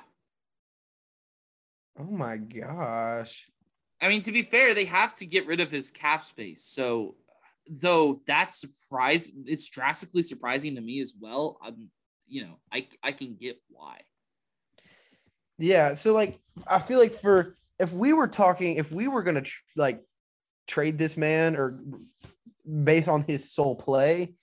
Oh 1.99 2.05
my 2.05 2.37
gosh. 2.37 3.49
I 4.03 4.09
mean, 4.09 4.21
to 4.21 4.31
be 4.31 4.43
fair, 4.43 4.75
they 4.75 4.85
have 4.85 5.15
to 5.15 5.25
get 5.25 5.47
rid 5.47 5.61
of 5.61 5.71
his 5.71 5.91
cap 5.91 6.23
space. 6.23 6.65
So, 6.65 7.17
though 7.67 8.21
that's 8.27 8.61
surprise, 8.61 9.33
it's 9.47 9.71
drastically 9.71 10.23
surprising 10.23 10.75
to 10.75 10.83
me 10.83 11.01
as 11.01 11.15
well. 11.19 11.57
I'm, 11.63 11.89
you 12.27 12.43
know, 12.43 12.59
I 12.71 12.87
I 13.03 13.13
can 13.13 13.35
get 13.35 13.57
why. 13.71 14.03
Yeah. 15.57 15.95
So 15.95 16.13
like, 16.13 16.39
I 16.67 16.79
feel 16.79 16.99
like 16.99 17.15
for 17.15 17.57
if 17.81 17.91
we 17.91 18.13
were 18.13 18.29
talking, 18.29 18.77
if 18.77 18.93
we 18.93 19.09
were 19.09 19.23
gonna 19.23 19.41
tr- 19.41 19.63
like 19.77 20.03
trade 20.67 20.99
this 20.99 21.17
man 21.17 21.57
or 21.57 21.81
based 22.85 23.09
on 23.09 23.25
his 23.27 23.51
sole 23.51 23.77
play, 23.77 24.35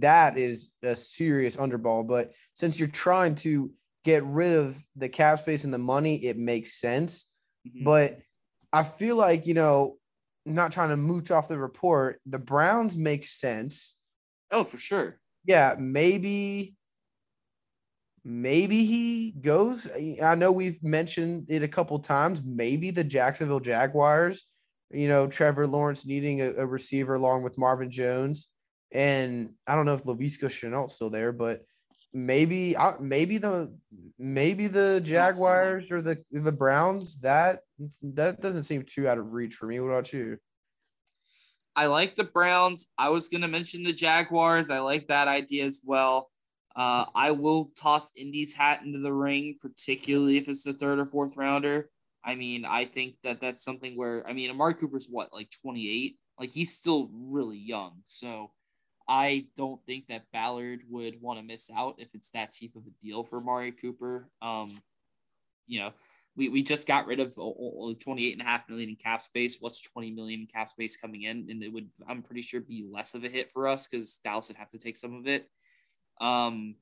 that 0.00 0.38
is 0.38 0.70
a 0.82 0.96
serious 0.96 1.56
underball. 1.56 2.06
But 2.06 2.32
since 2.54 2.78
you're 2.78 2.88
trying 2.88 3.34
to 3.36 3.72
get 4.04 4.24
rid 4.24 4.52
of 4.52 4.82
the 4.96 5.08
cap 5.08 5.38
space 5.40 5.64
and 5.64 5.72
the 5.72 5.78
money, 5.78 6.16
it 6.24 6.36
makes 6.38 6.74
sense. 6.80 7.26
Mhm. 7.66 7.84
But 7.84 8.18
I 8.72 8.82
feel 8.82 9.16
like, 9.16 9.46
you 9.46 9.54
know, 9.54 9.98
not 10.44 10.72
trying 10.72 10.88
to 10.90 10.96
mooch 10.96 11.30
off 11.30 11.48
the 11.48 11.58
report, 11.58 12.20
the 12.26 12.38
Browns 12.38 12.96
make 12.96 13.24
sense. 13.24 13.96
oh, 14.50 14.64
for 14.64 14.76
sure. 14.78 15.18
Yeah, 15.44 15.76
maybe 15.78 16.76
maybe 18.24 18.84
he 18.84 19.32
goes. 19.40 19.88
I 20.22 20.34
know 20.34 20.52
we've 20.52 20.82
mentioned 20.82 21.46
it 21.48 21.62
a 21.62 21.68
couple 21.68 21.98
times. 21.98 22.40
Maybe 22.44 22.90
the 22.90 23.04
Jacksonville 23.04 23.60
Jaguars, 23.60 24.44
you 24.90 25.08
know, 25.08 25.26
Trevor 25.26 25.66
Lawrence 25.66 26.06
needing 26.06 26.40
a, 26.40 26.52
a 26.54 26.66
receiver 26.66 27.14
along 27.14 27.42
with 27.42 27.58
Marvin 27.58 27.90
Jones. 27.90 28.48
And 28.92 29.54
I 29.66 29.74
don't 29.74 29.86
know 29.86 29.94
if 29.94 30.04
Laviska 30.04 30.46
Shenault's 30.46 30.94
still 30.94 31.10
there, 31.10 31.32
but 31.32 31.62
maybe 32.12 32.76
maybe 33.00 33.38
the 33.38 33.74
maybe 34.18 34.68
the 34.68 35.00
Jaguars 35.02 35.90
or 35.90 36.02
the 36.02 36.22
the 36.30 36.52
Browns 36.52 37.18
that 37.20 37.60
that 38.14 38.40
doesn't 38.40 38.64
seem 38.64 38.82
too 38.82 39.08
out 39.08 39.18
of 39.18 39.32
reach 39.32 39.54
for 39.54 39.66
me. 39.66 39.80
What 39.80 39.88
about 39.88 40.12
you? 40.12 40.38
I 41.74 41.86
like 41.86 42.14
the 42.14 42.24
Browns. 42.24 42.88
I 42.98 43.08
was 43.08 43.28
gonna 43.28 43.48
mention 43.48 43.82
the 43.82 43.94
Jaguars. 43.94 44.70
I 44.70 44.80
like 44.80 45.08
that 45.08 45.28
idea 45.28 45.64
as 45.64 45.80
well. 45.84 46.30
Uh, 46.76 47.06
I 47.14 47.32
will 47.32 47.70
toss 47.76 48.12
Indy's 48.16 48.54
hat 48.54 48.82
into 48.82 48.98
the 48.98 49.12
ring, 49.12 49.56
particularly 49.60 50.38
if 50.38 50.48
it's 50.48 50.64
the 50.64 50.72
third 50.72 50.98
or 50.98 51.06
fourth 51.06 51.36
rounder. 51.36 51.90
I 52.24 52.34
mean, 52.34 52.64
I 52.64 52.84
think 52.84 53.16
that 53.24 53.40
that's 53.40 53.64
something 53.64 53.96
where 53.96 54.26
I 54.28 54.32
mean, 54.32 54.50
Amari 54.50 54.74
Cooper's 54.74 55.08
what, 55.10 55.32
like 55.32 55.50
twenty 55.62 55.88
eight? 55.88 56.18
Like 56.38 56.50
he's 56.50 56.74
still 56.74 57.10
really 57.12 57.58
young, 57.58 58.00
so 58.04 58.52
I 59.08 59.46
don't 59.56 59.84
think 59.84 60.06
that 60.08 60.30
Ballard 60.32 60.80
would 60.88 61.20
want 61.20 61.38
to 61.38 61.44
miss 61.44 61.70
out 61.74 61.96
if 61.98 62.14
it's 62.14 62.30
that 62.30 62.52
cheap 62.52 62.76
of 62.76 62.82
a 62.86 63.04
deal 63.04 63.24
for 63.24 63.40
Mari 63.40 63.72
Cooper. 63.72 64.28
Um, 64.40 64.80
you 65.66 65.80
know, 65.80 65.92
we, 66.36 66.48
we 66.48 66.62
just 66.62 66.86
got 66.88 67.06
rid 67.06 67.20
of 67.20 67.34
o- 67.38 67.56
o- 67.58 67.94
28 67.94 68.32
and 68.32 68.42
a 68.42 68.44
half 68.44 68.68
million 68.68 68.90
in 68.90 68.96
cap 68.96 69.22
space. 69.22 69.58
What's 69.60 69.80
20 69.80 70.12
million 70.12 70.40
in 70.40 70.46
cap 70.46 70.70
space 70.70 70.96
coming 70.96 71.22
in? 71.22 71.48
And 71.50 71.62
it 71.62 71.72
would, 71.72 71.88
I'm 72.08 72.22
pretty 72.22 72.42
sure, 72.42 72.60
be 72.60 72.86
less 72.90 73.14
of 73.14 73.24
a 73.24 73.28
hit 73.28 73.50
for 73.52 73.68
us 73.68 73.86
because 73.86 74.18
Dallas 74.24 74.48
would 74.48 74.56
have 74.56 74.70
to 74.70 74.78
take 74.78 74.96
some 74.96 75.14
of 75.14 75.26
it. 75.26 75.46
Um, 76.20 76.76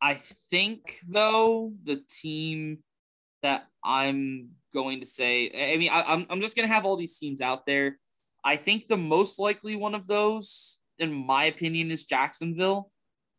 I 0.00 0.14
think, 0.14 0.96
though, 1.10 1.72
the 1.84 2.02
team 2.08 2.78
that 3.42 3.66
I'm 3.82 4.50
going 4.72 5.00
to 5.00 5.06
say, 5.06 5.50
I 5.72 5.76
mean, 5.78 5.90
I, 5.90 6.02
I'm, 6.02 6.26
I'm 6.28 6.40
just 6.40 6.56
going 6.56 6.68
to 6.68 6.74
have 6.74 6.84
all 6.84 6.96
these 6.96 7.18
teams 7.18 7.40
out 7.40 7.64
there. 7.64 7.98
I 8.44 8.56
think 8.56 8.86
the 8.86 8.96
most 8.96 9.38
likely 9.38 9.74
one 9.74 9.94
of 9.94 10.06
those, 10.06 10.78
in 10.98 11.12
my 11.12 11.44
opinion, 11.44 11.90
is 11.90 12.04
Jacksonville 12.04 12.90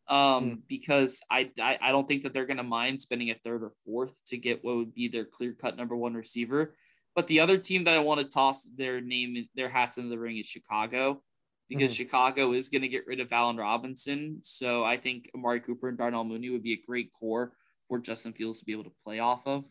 um, 0.08 0.62
because 0.68 1.22
I, 1.30 1.50
I 1.60 1.78
I 1.80 1.92
don't 1.92 2.06
think 2.06 2.22
that 2.22 2.32
they're 2.32 2.46
going 2.46 2.56
to 2.58 2.62
mind 2.62 3.00
spending 3.00 3.30
a 3.30 3.34
third 3.34 3.62
or 3.62 3.72
fourth 3.84 4.18
to 4.26 4.36
get 4.36 4.64
what 4.64 4.76
would 4.76 4.94
be 4.94 5.08
their 5.08 5.24
clear 5.24 5.52
cut 5.52 5.76
number 5.76 5.96
one 5.96 6.14
receiver. 6.14 6.74
But 7.14 7.26
the 7.28 7.40
other 7.40 7.56
team 7.56 7.84
that 7.84 7.94
I 7.94 8.00
want 8.00 8.20
to 8.20 8.26
toss 8.26 8.64
their 8.64 9.00
name, 9.00 9.48
their 9.54 9.68
hats 9.68 9.96
into 9.96 10.10
the 10.10 10.18
ring 10.18 10.36
is 10.36 10.46
Chicago, 10.46 11.22
because 11.68 11.94
Chicago 11.94 12.52
is 12.52 12.68
going 12.68 12.82
to 12.82 12.88
get 12.88 13.06
rid 13.06 13.20
of 13.20 13.32
Allen 13.32 13.56
Robinson. 13.56 14.38
So 14.42 14.84
I 14.84 14.96
think 14.96 15.30
Amari 15.34 15.60
Cooper 15.60 15.88
and 15.88 15.96
Darnell 15.96 16.24
Mooney 16.24 16.50
would 16.50 16.62
be 16.62 16.74
a 16.74 16.86
great 16.86 17.10
core 17.18 17.52
for 17.88 17.98
Justin 17.98 18.32
Fields 18.32 18.60
to 18.60 18.66
be 18.66 18.72
able 18.72 18.84
to 18.84 18.92
play 19.02 19.18
off 19.18 19.46
of. 19.46 19.64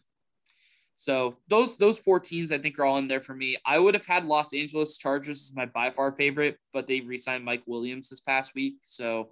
So 0.95 1.37
those 1.49 1.77
those 1.77 1.99
four 1.99 2.19
teams 2.19 2.51
I 2.51 2.57
think 2.57 2.79
are 2.79 2.85
all 2.85 2.97
in 2.97 3.07
there 3.07 3.21
for 3.21 3.35
me. 3.35 3.57
I 3.65 3.79
would 3.79 3.93
have 3.93 4.05
had 4.05 4.25
Los 4.25 4.53
Angeles 4.53 4.97
Chargers 4.97 5.49
as 5.49 5.55
my 5.55 5.65
by 5.65 5.89
far 5.89 6.13
favorite, 6.13 6.57
but 6.73 6.87
they 6.87 7.01
re-signed 7.01 7.43
Mike 7.43 7.63
Williams 7.65 8.09
this 8.09 8.21
past 8.21 8.55
week, 8.55 8.77
so 8.81 9.29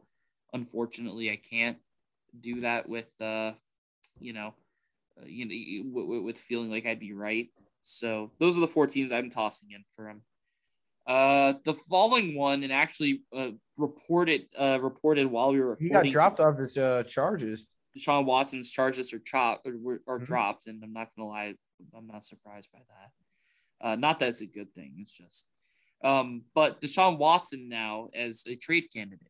unfortunately 0.52 1.32
I 1.32 1.38
can't 1.38 1.78
do 2.40 2.62
that 2.62 2.90
with 2.90 3.12
uh 3.22 3.54
you 4.20 4.34
know 4.34 4.54
uh, 5.20 5.26
you 5.26 5.84
know 5.84 6.22
with 6.22 6.38
feeling 6.38 6.70
like 6.70 6.86
I'd 6.86 7.00
be 7.00 7.14
right. 7.14 7.48
So 7.82 8.32
those 8.40 8.58
are 8.58 8.62
the 8.62 8.68
four 8.68 8.88
teams 8.88 9.12
I'm 9.12 9.30
tossing 9.30 9.72
in 9.72 9.84
for 9.96 10.10
him. 10.10 10.22
Uh, 11.06 11.54
the 11.66 11.74
following 11.74 12.36
one 12.36 12.64
and 12.64 12.72
actually 12.72 13.24
uh, 13.36 13.52
reported 13.78 14.48
uh 14.58 14.80
reported 14.82 15.28
while 15.28 15.54
we 15.54 15.62
were 15.62 15.78
He 15.80 15.90
got 15.90 16.06
dropped 16.08 16.40
off 16.42 16.58
his 16.58 16.78
uh, 16.78 17.04
charges. 17.04 17.68
Deshaun 17.98 18.26
Watson's 18.26 18.72
charges 18.72 19.14
are 19.14 19.20
chopped 19.20 19.68
or, 19.68 20.02
are 20.08 20.20
Mhm. 20.20 20.26
dropped, 20.26 20.68
and 20.68 20.84
I'm 20.84 20.94
not 20.94 21.10
gonna 21.16 21.30
lie, 21.30 21.56
I'm 21.96 22.08
not 22.08 22.26
surprised 22.26 22.72
by 22.72 22.80
that. 22.80 23.12
Uh, 23.82 23.96
not 23.96 24.20
that 24.20 24.30
it's 24.30 24.42
a 24.42 24.48
good 24.48 24.74
thing. 24.74 24.96
It's 24.98 25.18
just, 25.18 25.48
um, 26.04 26.46
but 26.54 26.82
Deshaun 26.82 27.18
Watson 27.18 27.68
now 27.70 28.10
as 28.14 28.46
a 28.48 28.56
trade 28.56 28.88
candidate. 28.94 29.30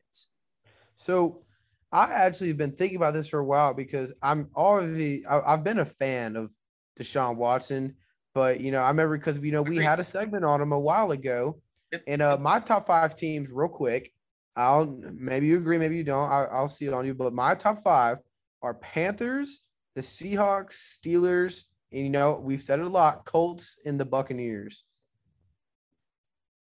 So 0.96 1.44
I 1.92 2.10
actually 2.12 2.48
have 2.48 2.56
been 2.56 2.74
thinking 2.76 2.96
about 2.96 3.14
this 3.14 3.28
for 3.28 3.38
a 3.38 3.44
while 3.44 3.74
because 3.74 4.14
I'm 4.22 4.50
already 4.56 5.26
I, 5.26 5.40
I've 5.54 5.64
been 5.64 5.78
a 5.78 5.84
fan 5.84 6.36
of 6.36 6.52
Deshaun 6.98 7.36
Watson, 7.36 7.96
but 8.32 8.60
you 8.60 8.70
know 8.72 8.82
I 8.82 8.88
remember 8.88 9.18
because 9.18 9.38
you 9.38 9.52
know 9.52 9.62
we 9.62 9.78
had 9.78 10.00
a 10.00 10.04
segment 10.04 10.44
on 10.44 10.60
him 10.60 10.72
a 10.72 10.80
while 10.80 11.10
ago, 11.10 11.60
and 12.06 12.22
uh 12.22 12.36
my 12.38 12.60
top 12.60 12.86
five 12.86 13.16
teams 13.16 13.50
real 13.50 13.68
quick. 13.68 14.12
I'll 14.56 14.86
maybe 14.86 15.46
you 15.46 15.58
agree, 15.58 15.78
maybe 15.78 15.96
you 15.96 16.04
don't. 16.04 16.30
I, 16.30 16.44
I'll 16.44 16.68
see 16.68 16.86
it 16.86 16.92
on 16.92 17.04
you, 17.06 17.14
but 17.14 17.32
my 17.32 17.56
top 17.56 17.80
five 17.80 18.18
are 18.64 18.74
Panthers, 18.74 19.60
the 19.94 20.00
Seahawks, 20.00 20.98
Steelers, 20.98 21.64
and 21.92 22.02
you 22.02 22.10
know 22.10 22.40
we've 22.42 22.62
said 22.62 22.80
it 22.80 22.86
a 22.86 22.88
lot, 22.88 23.26
Colts 23.26 23.78
and 23.84 24.00
the 24.00 24.06
Buccaneers. 24.06 24.84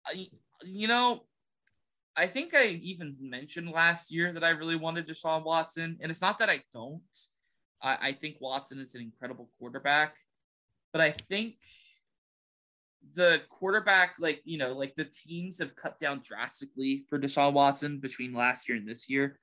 I, 0.05 0.27
you 0.65 0.87
know, 0.87 1.23
I 2.17 2.25
think 2.25 2.55
I 2.55 2.65
even 2.81 3.15
mentioned 3.21 3.69
last 3.69 4.11
year 4.11 4.33
that 4.33 4.43
I 4.43 4.49
really 4.49 4.75
wanted 4.75 5.07
Deshaun 5.07 5.45
Watson, 5.45 5.97
and 6.01 6.09
it's 6.09 6.21
not 6.21 6.39
that 6.39 6.49
I 6.49 6.61
don't. 6.73 7.01
I, 7.81 7.97
I 8.01 8.11
think 8.11 8.37
Watson 8.41 8.79
is 8.79 8.95
an 8.95 9.01
incredible 9.01 9.49
quarterback, 9.59 10.17
but 10.91 10.99
I 10.99 11.11
think 11.11 11.57
the 13.13 13.43
quarterback, 13.49 14.15
like 14.19 14.41
you 14.45 14.57
know, 14.57 14.73
like 14.73 14.95
the 14.95 15.05
teams 15.05 15.59
have 15.59 15.75
cut 15.75 15.99
down 15.99 16.21
drastically 16.23 17.05
for 17.07 17.19
Deshaun 17.19 17.53
Watson 17.53 17.99
between 17.99 18.33
last 18.33 18.67
year 18.67 18.79
and 18.79 18.89
this 18.89 19.07
year. 19.07 19.37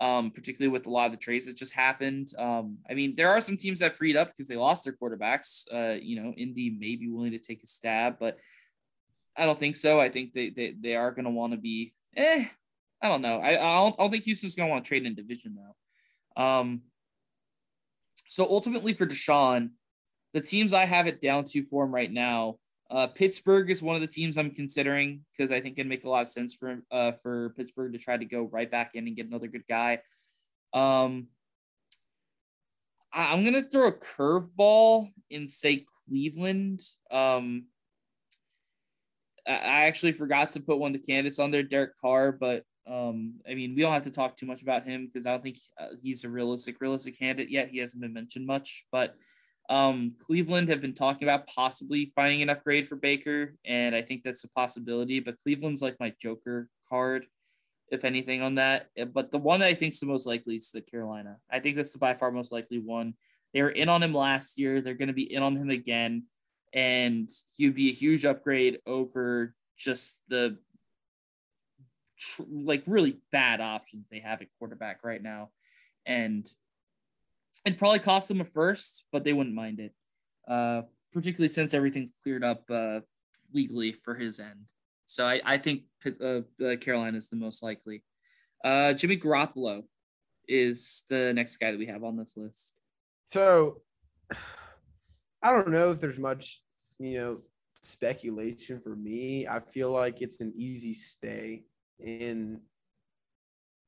Um, 0.00 0.30
particularly 0.30 0.72
with 0.72 0.86
a 0.86 0.90
lot 0.90 1.06
of 1.06 1.12
the 1.12 1.18
trades 1.18 1.44
that 1.44 1.56
just 1.56 1.74
happened. 1.74 2.28
Um, 2.38 2.78
I 2.88 2.94
mean, 2.94 3.14
there 3.14 3.28
are 3.28 3.40
some 3.40 3.58
teams 3.58 3.80
that 3.80 3.94
freed 3.94 4.16
up 4.16 4.28
because 4.28 4.48
they 4.48 4.56
lost 4.56 4.82
their 4.82 4.94
quarterbacks. 4.94 5.64
Uh, 5.70 5.98
you 6.00 6.22
know, 6.22 6.32
Indy 6.38 6.70
may 6.70 6.96
be 6.96 7.10
willing 7.10 7.32
to 7.32 7.38
take 7.38 7.62
a 7.62 7.66
stab, 7.66 8.18
but 8.18 8.38
I 9.36 9.44
don't 9.44 9.60
think 9.60 9.76
so. 9.76 10.00
I 10.00 10.08
think 10.08 10.32
they 10.32 10.50
they, 10.50 10.74
they 10.80 10.96
are 10.96 11.12
going 11.12 11.26
to 11.26 11.30
want 11.30 11.52
to 11.52 11.58
be. 11.58 11.92
Eh, 12.16 12.44
I 13.02 13.08
don't 13.08 13.20
know. 13.20 13.38
I 13.40 13.50
I 13.50 13.54
don't, 13.54 13.94
I 13.98 14.02
don't 14.02 14.10
think 14.10 14.24
Houston's 14.24 14.54
going 14.54 14.68
to 14.68 14.72
want 14.72 14.84
to 14.84 14.88
trade 14.88 15.04
in 15.04 15.14
division 15.14 15.56
though. 15.56 16.42
Um. 16.42 16.82
So 18.28 18.44
ultimately 18.44 18.92
for 18.92 19.06
Deshaun, 19.06 19.70
the 20.32 20.40
teams 20.40 20.72
I 20.72 20.84
have 20.84 21.06
it 21.06 21.20
down 21.20 21.44
to 21.44 21.62
for 21.62 21.84
him 21.84 21.92
right 21.92 22.10
now. 22.10 22.58
Uh, 22.90 23.06
Pittsburgh 23.06 23.70
is 23.70 23.82
one 23.82 23.94
of 23.94 24.00
the 24.00 24.06
teams 24.08 24.36
I'm 24.36 24.50
considering 24.50 25.24
because 25.32 25.52
I 25.52 25.60
think 25.60 25.78
it'd 25.78 25.88
make 25.88 26.04
a 26.04 26.08
lot 26.10 26.22
of 26.22 26.28
sense 26.28 26.54
for 26.54 26.82
uh, 26.90 27.12
for 27.12 27.50
Pittsburgh 27.56 27.92
to 27.92 27.98
try 27.98 28.16
to 28.16 28.24
go 28.24 28.42
right 28.42 28.70
back 28.70 28.92
in 28.94 29.06
and 29.06 29.16
get 29.16 29.28
another 29.28 29.46
good 29.46 29.66
guy. 29.68 30.00
Um, 30.72 31.28
I- 33.12 33.32
I'm 33.32 33.44
gonna 33.44 33.62
throw 33.62 33.86
a 33.88 33.92
curveball 33.92 35.08
and 35.30 35.48
say 35.48 35.84
Cleveland. 36.06 36.80
Um, 37.12 37.66
I 39.46 39.52
I 39.52 39.86
actually 39.86 40.12
forgot 40.12 40.50
to 40.52 40.60
put 40.60 40.78
one 40.78 40.94
of 40.94 41.00
the 41.00 41.06
candidates 41.06 41.38
on 41.38 41.52
there, 41.52 41.62
Derek 41.62 41.96
Carr, 42.00 42.32
but 42.32 42.64
um, 42.88 43.34
I 43.48 43.54
mean, 43.54 43.76
we 43.76 43.82
don't 43.82 43.92
have 43.92 44.02
to 44.04 44.10
talk 44.10 44.36
too 44.36 44.46
much 44.46 44.62
about 44.62 44.84
him 44.84 45.06
because 45.06 45.26
I 45.26 45.30
don't 45.30 45.42
think 45.44 45.58
uh, 45.78 45.88
he's 46.02 46.24
a 46.24 46.28
realistic, 46.28 46.80
realistic 46.80 47.16
candidate 47.18 47.50
yet. 47.50 47.68
He 47.68 47.78
hasn't 47.78 48.02
been 48.02 48.12
mentioned 48.12 48.46
much, 48.46 48.84
but 48.90 49.14
um, 49.70 50.14
Cleveland 50.18 50.68
have 50.68 50.82
been 50.82 50.94
talking 50.94 51.26
about 51.26 51.46
possibly 51.46 52.12
finding 52.16 52.42
an 52.42 52.50
upgrade 52.50 52.88
for 52.88 52.96
Baker, 52.96 53.54
and 53.64 53.94
I 53.94 54.02
think 54.02 54.24
that's 54.24 54.42
a 54.42 54.50
possibility. 54.50 55.20
But 55.20 55.38
Cleveland's 55.38 55.80
like 55.80 55.96
my 56.00 56.12
Joker 56.20 56.68
card, 56.88 57.26
if 57.92 58.04
anything, 58.04 58.42
on 58.42 58.56
that. 58.56 58.88
Uh, 59.00 59.04
But 59.04 59.30
the 59.30 59.38
one 59.38 59.60
that 59.60 59.68
I 59.68 59.74
think 59.74 59.94
is 59.94 60.00
the 60.00 60.06
most 60.06 60.26
likely 60.26 60.56
is 60.56 60.72
the 60.72 60.82
Carolina. 60.82 61.36
I 61.48 61.60
think 61.60 61.76
that's 61.76 61.92
the 61.92 62.00
by 62.00 62.14
far 62.14 62.32
most 62.32 62.50
likely 62.50 62.78
one. 62.78 63.14
They 63.54 63.62
were 63.62 63.70
in 63.70 63.88
on 63.88 64.02
him 64.02 64.12
last 64.12 64.58
year. 64.58 64.80
They're 64.80 64.94
going 64.94 65.08
to 65.08 65.14
be 65.14 65.32
in 65.32 65.42
on 65.42 65.54
him 65.54 65.70
again, 65.70 66.24
and 66.72 67.28
he 67.56 67.66
would 67.66 67.76
be 67.76 67.90
a 67.90 67.94
huge 67.94 68.24
upgrade 68.24 68.80
over 68.86 69.54
just 69.78 70.24
the 70.28 70.58
tr- 72.18 72.42
like 72.50 72.82
really 72.88 73.20
bad 73.30 73.60
options 73.60 74.08
they 74.08 74.18
have 74.18 74.42
at 74.42 74.48
quarterback 74.58 75.04
right 75.04 75.22
now, 75.22 75.50
and 76.06 76.44
it 77.64 77.78
probably 77.78 77.98
cost 77.98 78.28
them 78.28 78.40
a 78.40 78.44
first, 78.44 79.06
but 79.12 79.24
they 79.24 79.32
wouldn't 79.32 79.54
mind 79.54 79.80
it. 79.80 79.92
Uh, 80.48 80.82
particularly 81.12 81.48
since 81.48 81.74
everything's 81.74 82.12
cleared 82.22 82.44
up 82.44 82.62
uh, 82.70 83.00
legally 83.52 83.92
for 83.92 84.14
his 84.14 84.40
end. 84.40 84.66
So 85.06 85.26
I, 85.26 85.40
I 85.44 85.58
think 85.58 85.82
uh, 86.06 86.40
Carolina 86.80 87.16
is 87.16 87.28
the 87.28 87.36
most 87.36 87.62
likely. 87.62 88.04
Uh, 88.64 88.92
Jimmy 88.92 89.16
Garoppolo 89.16 89.82
is 90.46 91.04
the 91.08 91.32
next 91.32 91.56
guy 91.56 91.70
that 91.72 91.78
we 91.78 91.86
have 91.86 92.04
on 92.04 92.16
this 92.16 92.36
list. 92.36 92.72
So 93.28 93.82
I 95.42 95.50
don't 95.50 95.68
know 95.68 95.90
if 95.92 96.00
there's 96.00 96.18
much, 96.18 96.62
you 96.98 97.14
know, 97.14 97.38
speculation 97.82 98.80
for 98.80 98.94
me. 98.94 99.48
I 99.48 99.60
feel 99.60 99.90
like 99.90 100.20
it's 100.20 100.40
an 100.40 100.52
easy 100.56 100.92
stay 100.92 101.64
in 101.98 102.60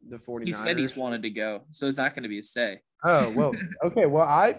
the 0.08 0.16
49ers. 0.16 0.46
He 0.46 0.52
said 0.52 0.78
he's 0.78 0.96
wanted 0.96 1.22
to 1.22 1.30
go, 1.30 1.62
so 1.70 1.86
it's 1.86 1.98
not 1.98 2.14
going 2.14 2.22
to 2.22 2.28
be 2.28 2.38
a 2.38 2.42
stay. 2.42 2.80
Oh 3.04 3.32
well, 3.36 3.54
okay. 3.84 4.06
Well, 4.06 4.26
I 4.26 4.56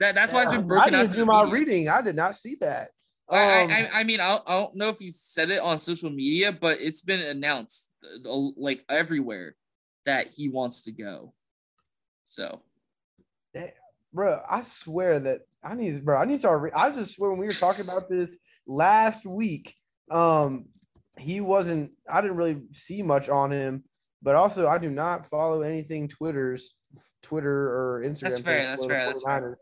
that, 0.00 0.14
that's 0.14 0.32
why 0.32 0.42
it's 0.42 0.50
been 0.50 0.66
broken 0.66 0.94
I 0.94 1.02
didn't 1.02 1.14
do 1.14 1.24
my 1.24 1.44
media. 1.44 1.54
reading. 1.54 1.88
I 1.88 2.02
did 2.02 2.16
not 2.16 2.36
see 2.36 2.56
that. 2.60 2.90
Um, 3.28 3.38
I, 3.38 3.88
I, 3.92 4.00
I 4.00 4.04
mean 4.04 4.20
I, 4.20 4.38
I 4.46 4.60
don't 4.60 4.76
know 4.76 4.88
if 4.88 4.98
he 4.98 5.10
said 5.10 5.50
it 5.50 5.60
on 5.60 5.78
social 5.78 6.10
media, 6.10 6.52
but 6.52 6.80
it's 6.80 7.00
been 7.02 7.20
announced 7.20 7.90
uh, 8.04 8.38
like 8.56 8.84
everywhere 8.88 9.56
that 10.04 10.28
he 10.28 10.48
wants 10.48 10.82
to 10.82 10.92
go. 10.92 11.32
So, 12.24 12.62
bro, 14.12 14.40
I 14.48 14.62
swear 14.62 15.20
that 15.20 15.42
I 15.62 15.74
need, 15.74 16.04
bro, 16.04 16.18
I 16.18 16.24
need 16.24 16.34
to 16.34 16.38
start. 16.40 16.62
Re- 16.62 16.70
I 16.74 16.90
just 16.90 17.14
swear 17.14 17.30
when 17.30 17.38
we 17.38 17.46
were 17.46 17.52
talking 17.52 17.84
about 17.84 18.08
this 18.08 18.28
last 18.66 19.24
week, 19.24 19.74
um, 20.10 20.66
he 21.18 21.40
wasn't. 21.40 21.92
I 22.10 22.20
didn't 22.20 22.36
really 22.36 22.62
see 22.72 23.02
much 23.02 23.28
on 23.28 23.50
him, 23.50 23.84
but 24.22 24.34
also 24.34 24.66
I 24.66 24.78
do 24.78 24.90
not 24.90 25.26
follow 25.26 25.62
anything 25.62 26.08
Twitter's 26.08 26.74
Twitter 27.22 27.68
or 27.68 28.02
Instagram. 28.04 28.20
That's 28.20 28.40
fair. 28.40 28.62
That's 28.66 28.86
fair. 28.86 29.06
That's 29.06 29.22
fair. 29.22 29.58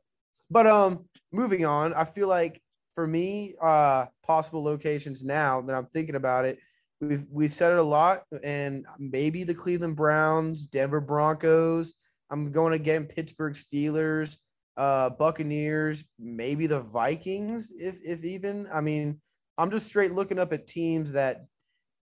But 0.51 0.67
um, 0.67 1.07
moving 1.33 1.65
on, 1.65 1.95
I 1.95 2.05
feel 2.05 2.29
like 2.29 2.61
for 2.95 3.07
me, 3.07 3.55
uh, 3.61 4.07
possible 4.27 4.63
locations 4.63 5.23
now 5.23 5.63
that 5.63 5.75
I'm 5.75 5.87
thinking 5.95 6.15
about 6.15 6.45
it, 6.45 6.59
we've 7.01 7.25
we've 7.31 7.53
said 7.53 7.73
it 7.73 7.79
a 7.79 7.83
lot, 7.83 8.21
and 8.43 8.87
maybe 8.99 9.45
the 9.45 9.55
Cleveland 9.55 9.97
Browns, 9.97 10.67
Denver 10.67 11.01
Broncos. 11.01 11.95
I'm 12.31 12.53
going 12.53 12.73
again, 12.73 13.05
Pittsburgh 13.05 13.55
Steelers, 13.55 14.39
uh, 14.77 15.11
Buccaneers, 15.11 16.05
maybe 16.19 16.67
the 16.67 16.81
Vikings, 16.81 17.73
if 17.77 17.99
if 18.03 18.25
even. 18.25 18.67
I 18.73 18.81
mean, 18.81 19.21
I'm 19.59 19.71
just 19.71 19.87
straight 19.87 20.13
looking 20.13 20.39
up 20.39 20.53
at 20.53 20.67
teams 20.67 21.13
that 21.13 21.45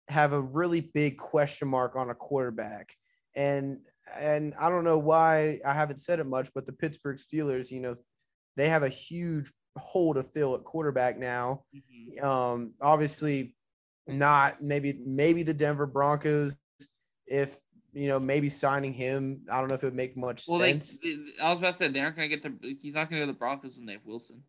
have 0.07 0.33
a 0.33 0.41
really 0.41 0.81
big 0.93 1.17
question 1.17 1.67
mark 1.67 1.95
on 1.95 2.09
a 2.09 2.15
quarterback, 2.15 2.93
and 3.35 3.79
and 4.17 4.53
I 4.59 4.69
don't 4.69 4.83
know 4.83 4.97
why 4.97 5.59
I 5.65 5.73
haven't 5.73 5.99
said 5.99 6.19
it 6.19 6.27
much, 6.27 6.49
but 6.53 6.65
the 6.65 6.73
Pittsburgh 6.73 7.17
Steelers, 7.17 7.71
you 7.71 7.81
know, 7.81 7.95
they 8.55 8.69
have 8.69 8.83
a 8.83 8.89
huge 8.89 9.51
hole 9.77 10.13
to 10.13 10.23
fill 10.23 10.55
at 10.55 10.63
quarterback 10.63 11.17
now. 11.17 11.63
Mm-hmm. 11.75 12.25
Um, 12.25 12.73
obviously, 12.81 13.55
not 14.07 14.61
maybe 14.61 14.99
maybe 15.05 15.43
the 15.43 15.53
Denver 15.53 15.87
Broncos 15.87 16.57
if 17.27 17.57
you 17.93 18.07
know 18.07 18.19
maybe 18.19 18.49
signing 18.49 18.93
him. 18.93 19.41
I 19.51 19.59
don't 19.59 19.67
know 19.67 19.75
if 19.75 19.83
it 19.83 19.87
would 19.87 19.95
make 19.95 20.17
much 20.17 20.45
well, 20.47 20.59
sense. 20.59 20.99
They, 20.99 21.17
I 21.41 21.49
was 21.49 21.59
about 21.59 21.71
to 21.71 21.77
say 21.77 21.87
they're 21.87 22.03
not 22.03 22.15
going 22.15 22.29
to 22.29 22.35
get 22.35 22.43
the. 22.43 22.75
He's 22.79 22.95
not 22.95 23.09
going 23.09 23.21
to 23.21 23.25
go 23.25 23.31
to 23.31 23.33
the 23.33 23.37
Broncos 23.37 23.77
when 23.77 23.85
they 23.85 23.93
have 23.93 24.05
Wilson. 24.05 24.43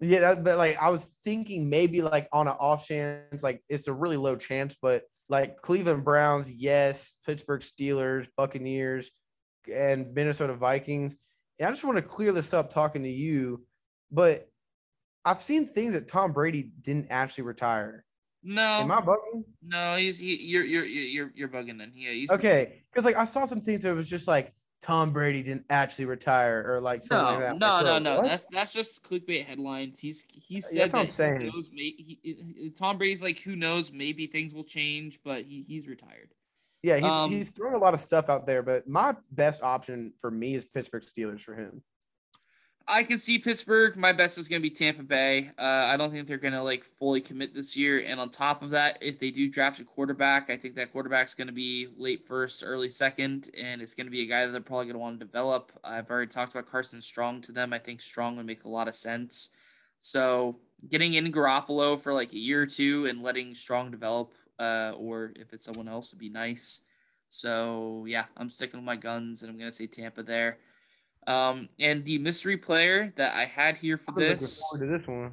Yeah, 0.00 0.20
that, 0.20 0.44
but 0.44 0.58
like 0.58 0.80
I 0.80 0.90
was 0.90 1.12
thinking 1.24 1.68
maybe 1.68 2.02
like 2.02 2.28
on 2.32 2.46
an 2.46 2.54
off 2.58 2.86
chance, 2.86 3.42
like 3.42 3.62
it's 3.68 3.88
a 3.88 3.92
really 3.92 4.16
low 4.16 4.36
chance, 4.36 4.76
but 4.80 5.02
like 5.28 5.58
Cleveland 5.58 6.04
Browns, 6.04 6.50
yes, 6.50 7.14
Pittsburgh 7.26 7.60
Steelers, 7.60 8.28
Buccaneers, 8.36 9.10
and 9.72 10.12
Minnesota 10.14 10.54
Vikings. 10.54 11.16
And 11.58 11.68
I 11.68 11.70
just 11.70 11.84
want 11.84 11.96
to 11.96 12.02
clear 12.02 12.32
this 12.32 12.54
up 12.54 12.70
talking 12.70 13.02
to 13.02 13.08
you, 13.08 13.64
but 14.10 14.48
I've 15.24 15.40
seen 15.40 15.66
things 15.66 15.92
that 15.92 16.08
Tom 16.08 16.32
Brady 16.32 16.70
didn't 16.82 17.08
actually 17.10 17.44
retire. 17.44 18.04
No. 18.42 18.62
Am 18.62 18.90
I 18.90 19.00
bugging? 19.00 19.44
No, 19.62 19.96
he's 19.96 20.18
he, 20.18 20.36
you're 20.36 20.64
you're 20.64 20.84
you're 20.84 21.32
you're 21.34 21.48
bugging 21.48 21.78
then. 21.78 21.92
Yeah, 21.94 22.12
he's 22.12 22.30
okay. 22.30 22.82
Because 22.90 23.04
like 23.04 23.16
I 23.16 23.24
saw 23.24 23.44
some 23.44 23.60
things 23.60 23.82
that 23.82 23.94
was 23.94 24.08
just 24.08 24.28
like 24.28 24.54
Tom 24.80 25.10
Brady 25.10 25.42
didn't 25.42 25.64
actually 25.70 26.04
retire 26.04 26.64
or 26.66 26.80
like 26.80 27.02
something 27.02 27.26
no, 27.26 27.30
like 27.30 27.40
that. 27.40 27.58
No, 27.58 27.92
like, 27.92 28.02
no, 28.02 28.16
no. 28.16 28.22
That's 28.22 28.46
that's 28.46 28.72
just 28.72 29.04
clickbait 29.04 29.44
headlines. 29.44 30.00
He's 30.00 30.24
he 30.48 30.60
said 30.60 30.90
that 30.90 31.40
he 31.40 31.50
knows 31.50 31.70
may, 31.72 31.94
he, 31.98 32.72
Tom 32.78 32.96
Brady's 32.96 33.22
like 33.22 33.38
who 33.38 33.56
knows 33.56 33.92
maybe 33.92 34.26
things 34.26 34.54
will 34.54 34.64
change, 34.64 35.18
but 35.24 35.42
he 35.42 35.62
he's 35.62 35.88
retired. 35.88 36.30
Yeah, 36.82 36.96
he's 36.96 37.04
um, 37.04 37.30
he's 37.30 37.50
throwing 37.50 37.74
a 37.74 37.78
lot 37.78 37.92
of 37.92 38.00
stuff 38.00 38.28
out 38.28 38.46
there, 38.46 38.62
but 38.62 38.86
my 38.86 39.14
best 39.32 39.62
option 39.64 40.12
for 40.20 40.30
me 40.30 40.54
is 40.54 40.64
Pittsburgh 40.64 41.02
Steelers 41.02 41.40
for 41.40 41.54
him. 41.54 41.82
I 42.90 43.02
can 43.02 43.18
see 43.18 43.38
Pittsburgh. 43.38 43.96
My 43.96 44.12
best 44.12 44.38
is 44.38 44.48
going 44.48 44.62
to 44.62 44.68
be 44.68 44.74
Tampa 44.74 45.02
Bay. 45.02 45.50
Uh, 45.58 45.62
I 45.62 45.98
don't 45.98 46.10
think 46.10 46.26
they're 46.26 46.38
going 46.38 46.54
to 46.54 46.62
like 46.62 46.84
fully 46.84 47.20
commit 47.20 47.54
this 47.54 47.76
year. 47.76 48.02
And 48.06 48.18
on 48.18 48.30
top 48.30 48.62
of 48.62 48.70
that, 48.70 48.98
if 49.02 49.18
they 49.18 49.30
do 49.30 49.50
draft 49.50 49.78
a 49.78 49.84
quarterback, 49.84 50.48
I 50.48 50.56
think 50.56 50.74
that 50.76 50.90
quarterback's 50.90 51.34
going 51.34 51.48
to 51.48 51.52
be 51.52 51.88
late 51.98 52.26
first, 52.26 52.64
early 52.66 52.88
second, 52.88 53.50
and 53.60 53.82
it's 53.82 53.94
going 53.94 54.06
to 54.06 54.10
be 54.10 54.22
a 54.22 54.26
guy 54.26 54.46
that 54.46 54.52
they're 54.52 54.62
probably 54.62 54.86
going 54.86 54.94
to 54.94 55.00
want 55.00 55.20
to 55.20 55.26
develop. 55.26 55.70
I've 55.84 56.10
already 56.10 56.30
talked 56.30 56.52
about 56.52 56.70
Carson 56.70 57.02
Strong 57.02 57.42
to 57.42 57.52
them. 57.52 57.74
I 57.74 57.78
think 57.78 58.00
Strong 58.00 58.38
would 58.38 58.46
make 58.46 58.64
a 58.64 58.68
lot 58.68 58.88
of 58.88 58.94
sense. 58.94 59.50
So 60.00 60.56
getting 60.88 61.14
in 61.14 61.30
Garoppolo 61.30 62.00
for 62.00 62.14
like 62.14 62.32
a 62.32 62.38
year 62.38 62.62
or 62.62 62.66
two 62.66 63.04
and 63.04 63.22
letting 63.22 63.54
Strong 63.54 63.90
develop, 63.90 64.32
uh, 64.58 64.92
or 64.96 65.32
if 65.36 65.52
it's 65.52 65.64
someone 65.64 65.88
else, 65.88 66.12
would 66.12 66.20
be 66.20 66.30
nice. 66.30 66.82
So 67.28 68.06
yeah, 68.08 68.24
I'm 68.36 68.48
sticking 68.48 68.80
with 68.80 68.86
my 68.86 68.96
guns, 68.96 69.42
and 69.42 69.50
I'm 69.50 69.58
going 69.58 69.70
to 69.70 69.76
say 69.76 69.86
Tampa 69.86 70.22
there. 70.22 70.58
Um, 71.28 71.68
and 71.78 72.06
the 72.06 72.16
mystery 72.16 72.56
player 72.56 73.12
that 73.16 73.34
I 73.34 73.44
had 73.44 73.76
here 73.76 73.98
for 73.98 74.12
this, 74.18 74.64
this 74.78 75.06
one, 75.06 75.32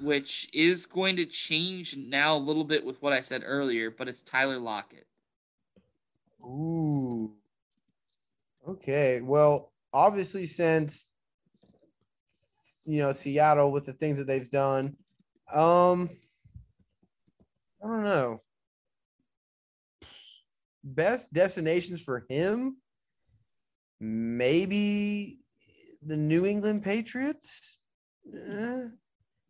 which 0.00 0.48
is 0.54 0.86
going 0.86 1.16
to 1.16 1.26
change 1.26 1.94
now 1.94 2.34
a 2.34 2.38
little 2.38 2.64
bit 2.64 2.86
with 2.86 3.02
what 3.02 3.12
I 3.12 3.20
said 3.20 3.42
earlier, 3.44 3.90
but 3.90 4.08
it's 4.08 4.22
Tyler 4.22 4.56
Lockett. 4.56 5.06
Ooh. 6.42 7.34
Okay. 8.66 9.20
Well, 9.20 9.72
obviously, 9.92 10.46
since 10.46 11.08
you 12.86 13.00
know 13.00 13.12
Seattle 13.12 13.70
with 13.70 13.84
the 13.84 13.92
things 13.92 14.16
that 14.16 14.26
they've 14.26 14.50
done, 14.50 14.96
um, 15.52 16.08
I 17.84 17.88
don't 17.88 18.04
know. 18.04 18.40
Best 20.82 21.30
destinations 21.34 22.02
for 22.02 22.24
him 22.30 22.78
maybe 24.00 25.38
the 26.02 26.16
New 26.16 26.46
England 26.46 26.82
Patriots. 26.82 27.78
Eh, 28.34 28.84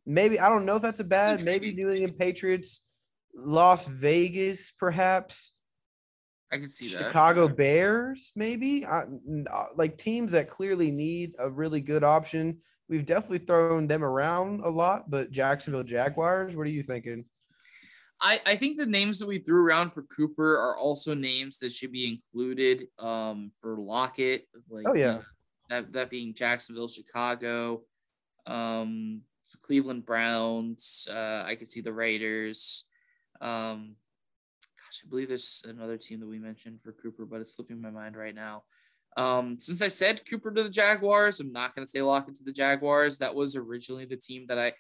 maybe 0.05 0.39
I 0.39 0.49
don't 0.49 0.67
know 0.67 0.77
if 0.77 0.83
that's 0.83 1.01
a 1.01 1.05
bad. 1.05 1.45
Maybe 1.45 1.73
New 1.73 1.89
England 1.91 2.19
Patriots, 2.19 2.83
Las 3.35 3.87
Vegas, 3.87 4.73
perhaps. 4.79 5.53
I 6.53 6.59
can 6.59 6.69
see 6.69 6.87
Chicago 6.87 7.03
that. 7.03 7.09
Chicago 7.09 7.49
Bears, 7.49 8.33
maybe. 8.37 8.87
I, 8.87 9.03
uh, 9.51 9.65
like 9.77 9.99
teams 9.99 10.33
that 10.33 10.49
clearly 10.49 10.91
need 10.91 11.35
a 11.39 11.51
really 11.51 11.81
good 11.81 12.05
option. 12.05 12.59
We've 12.89 13.05
definitely 13.05 13.39
thrown 13.39 13.89
them 13.89 14.05
around 14.05 14.61
a 14.61 14.71
lot, 14.71 15.11
but 15.11 15.33
Jacksonville 15.33 15.83
Jaguars. 15.83 16.57
What 16.57 16.69
are 16.69 16.71
you 16.71 16.85
thinking? 16.85 17.25
I, 18.21 18.41
I 18.47 18.57
think 18.57 18.79
the 18.79 18.87
names 18.87 19.19
that 19.19 19.29
we 19.29 19.39
threw 19.39 19.67
around 19.67 19.93
for 19.93 20.03
Cooper 20.05 20.57
are 20.57 20.77
also 20.77 21.15
names 21.15 21.59
that 21.59 21.73
should 21.73 21.93
be 21.93 22.09
included 22.09 22.89
um, 22.99 23.53
for 23.61 23.77
Lockett. 23.79 24.47
Like, 24.71 24.87
oh 24.89 24.95
yeah, 24.95 25.19
that 25.69 25.93
that 25.93 26.11
being 26.11 26.35
Jacksonville, 26.35 26.89
Chicago, 26.89 27.83
um, 28.47 29.23
Cleveland 29.63 30.07
Browns. 30.07 31.09
Uh, 31.11 31.45
I 31.45 31.57
could 31.57 31.69
see 31.69 31.81
the 31.83 31.93
Raiders. 31.93 32.87
Um, 33.41 33.97
gosh, 34.79 35.03
I 35.05 35.09
believe 35.11 35.29
there's 35.29 35.65
another 35.69 35.99
team 35.99 36.21
that 36.21 36.29
we 36.29 36.39
mentioned 36.39 36.81
for 36.83 36.93
Cooper, 36.93 37.27
but 37.27 37.41
it's 37.41 37.55
slipping 37.55 37.83
my 37.83 37.91
mind 37.91 38.17
right 38.17 38.35
now. 38.35 38.65
Um, 39.17 39.59
since 39.59 39.83
I 39.83 39.89
said 39.89 40.23
Cooper 40.29 40.53
to 40.53 40.63
the 40.63 40.71
Jaguars, 40.71 41.41
I'm 41.41 41.53
not 41.53 41.75
going 41.75 41.85
to 41.85 41.91
say 41.91 42.03
Lockett 42.03 42.37
to 42.37 42.45
the 42.45 42.53
Jaguars. 42.53 43.19
That 43.19 43.35
was 43.35 43.57
originally 43.57 44.05
the 44.05 44.17
team 44.17 44.47
that 44.49 44.59
I 44.59 44.73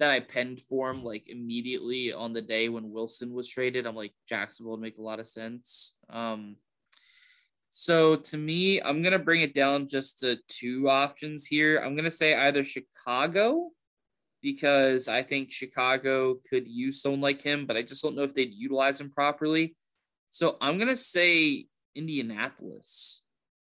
that 0.00 0.10
I 0.10 0.20
penned 0.20 0.60
for 0.60 0.90
him 0.90 1.04
like 1.04 1.28
immediately 1.28 2.12
on 2.12 2.32
the 2.32 2.42
day 2.42 2.70
when 2.70 2.90
Wilson 2.90 3.34
was 3.34 3.50
traded. 3.50 3.86
I'm 3.86 3.94
like 3.94 4.14
Jacksonville 4.26 4.72
would 4.72 4.80
make 4.80 4.98
a 4.98 5.02
lot 5.02 5.20
of 5.20 5.26
sense. 5.26 5.94
Um, 6.08 6.56
so 7.68 8.16
to 8.16 8.38
me, 8.38 8.80
I'm 8.80 9.02
gonna 9.02 9.18
bring 9.18 9.42
it 9.42 9.54
down 9.54 9.88
just 9.88 10.20
to 10.20 10.38
two 10.48 10.88
options 10.88 11.46
here. 11.46 11.78
I'm 11.78 11.94
gonna 11.94 12.10
say 12.10 12.34
either 12.34 12.64
Chicago 12.64 13.70
because 14.42 15.06
I 15.06 15.22
think 15.22 15.52
Chicago 15.52 16.36
could 16.48 16.66
use 16.66 17.02
someone 17.02 17.20
like 17.20 17.42
him, 17.42 17.66
but 17.66 17.76
I 17.76 17.82
just 17.82 18.02
don't 18.02 18.16
know 18.16 18.22
if 18.22 18.34
they'd 18.34 18.54
utilize 18.54 19.00
him 19.00 19.10
properly. 19.10 19.76
So 20.30 20.56
I'm 20.62 20.78
gonna 20.78 20.96
say 20.96 21.66
Indianapolis. 21.94 23.22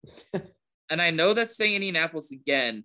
and 0.89 1.01
I 1.01 1.09
know 1.09 1.33
that's 1.33 1.57
saying 1.57 1.75
Indianapolis 1.75 2.31
again, 2.31 2.83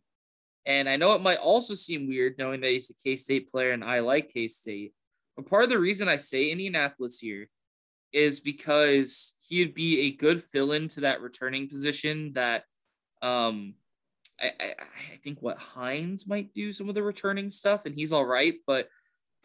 and 0.67 0.89
I 0.89 0.97
know 0.97 1.15
it 1.15 1.23
might 1.23 1.39
also 1.39 1.75
seem 1.75 2.09
weird 2.09 2.35
knowing 2.39 2.61
that 2.61 2.71
he's 2.71 2.91
a 2.91 2.95
K 2.95 3.17
State 3.17 3.51
player 3.51 3.71
and 3.71 3.85
I 3.85 4.01
like 4.01 4.33
K 4.33 4.49
State. 4.49 4.93
But 5.37 5.47
part 5.47 5.65
of 5.65 5.71
the 5.71 5.79
reason 5.79 6.09
I 6.09 6.17
say 6.17 6.51
Indianapolis 6.51 7.19
here 7.19 7.49
is 8.13 8.41
because 8.41 9.35
he 9.47 9.61
would 9.61 9.75
be 9.75 10.01
a 10.01 10.17
good 10.17 10.43
fill 10.43 10.73
in 10.73 10.89
to 10.89 11.03
that 11.03 11.21
returning 11.21 11.69
position 11.69 12.33
that 12.33 12.65
um, 13.23 13.75
I, 14.41 14.53
I, 14.59 14.75
I 14.79 15.17
think 15.23 15.41
what 15.41 15.59
Hines 15.59 16.27
might 16.27 16.53
do 16.55 16.73
some 16.73 16.89
of 16.89 16.95
the 16.95 17.03
returning 17.03 17.51
stuff, 17.51 17.87
and 17.87 17.95
he's 17.95 18.13
all 18.13 18.25
right. 18.25 18.55
But 18.67 18.89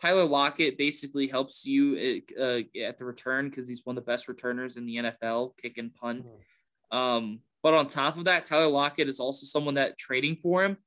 Tyler 0.01 0.25
Lockett 0.25 0.77
basically 0.77 1.27
helps 1.27 1.65
you 1.65 2.21
uh, 2.39 2.61
at 2.81 2.97
the 2.97 3.05
return 3.05 3.49
because 3.49 3.67
he's 3.67 3.85
one 3.85 3.97
of 3.97 4.03
the 4.03 4.11
best 4.11 4.27
returners 4.27 4.77
in 4.77 4.85
the 4.85 4.97
NFL, 4.97 5.57
kick 5.57 5.77
and 5.77 5.93
punt. 5.93 6.25
Mm-hmm. 6.25 6.97
Um, 6.97 7.39
but 7.61 7.73
on 7.73 7.87
top 7.87 8.17
of 8.17 8.25
that, 8.25 8.45
Tyler 8.45 8.67
Lockett 8.67 9.07
is 9.07 9.19
also 9.19 9.45
someone 9.45 9.75
that 9.75 9.97
trading 9.97 10.35
for 10.35 10.63
him. 10.63 10.77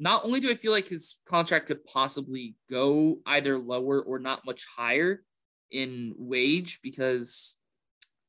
Not 0.00 0.24
only 0.24 0.40
do 0.40 0.50
I 0.50 0.54
feel 0.54 0.72
like 0.72 0.88
his 0.88 1.20
contract 1.26 1.66
could 1.66 1.84
possibly 1.84 2.56
go 2.70 3.18
either 3.26 3.58
lower 3.58 4.02
or 4.02 4.18
not 4.18 4.46
much 4.46 4.66
higher 4.74 5.22
in 5.70 6.14
wage 6.16 6.80
because 6.82 7.58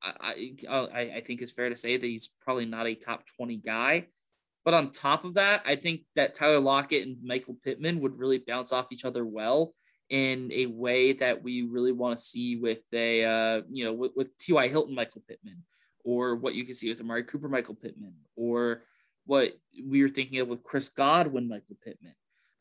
I, 0.04 0.54
I, 0.70 1.00
I 1.00 1.20
think 1.22 1.42
it's 1.42 1.54
fair 1.54 1.70
to 1.70 1.76
say 1.78 1.96
that 1.96 2.06
he's 2.06 2.34
probably 2.42 2.66
not 2.66 2.88
a 2.88 2.96
top 2.96 3.24
20 3.38 3.58
guy. 3.58 4.08
But 4.66 4.74
on 4.74 4.92
top 4.92 5.24
of 5.24 5.36
that, 5.36 5.64
I 5.66 5.78
think 5.78 6.02
that 6.16 6.34
Tyler 6.34 6.60
Lockett 6.60 7.08
and 7.08 7.18
Michael 7.24 7.58
Pittman 7.64 8.02
would 8.02 8.20
really 8.20 8.40
bounce 8.40 8.74
off 8.74 8.92
each 8.92 9.06
other 9.06 9.26
well 9.26 9.74
in 10.10 10.52
a 10.54 10.66
way 10.66 11.14
that 11.14 11.42
we 11.42 11.62
really 11.62 11.94
want 11.94 12.18
to 12.18 12.24
see 12.24 12.58
with 12.58 12.84
a, 12.92 13.24
uh, 13.24 13.62
you 13.72 13.86
know, 13.86 13.94
with, 13.94 14.12
with 14.18 14.38
T.Y. 14.38 14.68
Hilton, 14.68 14.94
Michael 14.94 15.24
Pittman, 15.26 15.64
or 16.04 16.36
what 16.36 16.54
you 16.54 16.66
can 16.66 16.76
see 16.76 16.90
with 16.90 17.00
Amari 17.00 17.24
Cooper, 17.24 17.48
Michael 17.48 17.76
Pittman, 17.76 18.14
or 18.36 18.84
what 19.26 19.52
we 19.88 20.02
were 20.02 20.10
thinking 20.10 20.40
of 20.40 20.48
with 20.48 20.64
Chris 20.64 20.90
Godwin, 20.90 21.48
Michael 21.48 21.78
Pittman. 21.84 22.16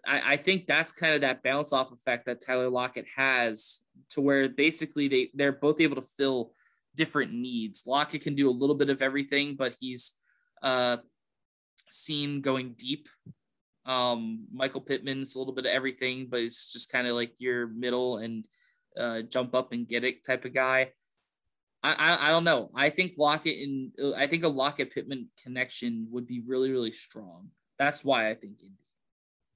I, 0.07 0.33
I 0.33 0.37
think 0.37 0.67
that's 0.67 0.93
kind 0.93 1.15
of 1.15 1.23
that 1.23 1.43
bounce 1.43 1.73
off 1.73 1.93
effect 1.93 2.27
that 2.27 2.45
Tyler 2.45 2.69
Lockett 2.69 3.07
has 3.17 3.83
to 4.11 4.21
where 4.21 4.49
basically 4.49 5.09
they, 5.09 5.31
they're 5.35 5.53
both 5.53 5.81
able 5.81 5.97
to 5.97 6.09
fill 6.17 6.53
different 6.97 7.33
needs. 7.33 7.87
Lockett 7.87 8.23
can 8.23 8.35
do 8.35 8.49
a 8.49 8.53
little 8.53 8.75
bit 8.75 8.91
of 8.91 9.03
everything, 9.03 9.57
but 9.57 9.75
he's 9.79 10.15
uh, 10.63 10.99
seen 11.89 12.41
going 12.41 12.75
deep. 12.77 13.09
Um, 13.87 14.47
Michael 14.53 14.81
Pittman's 14.81 15.35
a 15.35 15.39
little 15.39 15.55
bit 15.55 15.67
of 15.67 15.73
everything, 15.73 16.29
but 16.31 16.41
it's 16.41 16.73
just 16.73 16.93
kind 16.93 17.07
of 17.07 17.15
like 17.15 17.33
your 17.39 17.67
middle 17.69 18.19
and 18.19 18.47
uh, 18.97 19.23
jump 19.23 19.55
up 19.55 19.73
and 19.73 19.89
get 19.89 20.05
it 20.05 20.25
type 20.25 20.45
of 20.45 20.55
guy. 20.55 20.93
I, 21.83 21.93
I, 21.93 22.29
I 22.29 22.31
don't 22.31 22.45
know. 22.45 22.71
I 22.75 22.91
think 22.91 23.13
Lockett 23.17 23.59
and 23.59 23.93
I 24.17 24.27
think 24.27 24.45
a 24.45 24.49
Lockett 24.49 24.95
Pittman 24.95 25.29
connection 25.43 26.07
would 26.11 26.27
be 26.27 26.41
really 26.47 26.71
really 26.71 26.93
strong. 26.93 27.51
That's 27.79 28.05
why 28.05 28.29
I 28.29 28.35
think 28.35 28.61
Indy. 28.61 28.75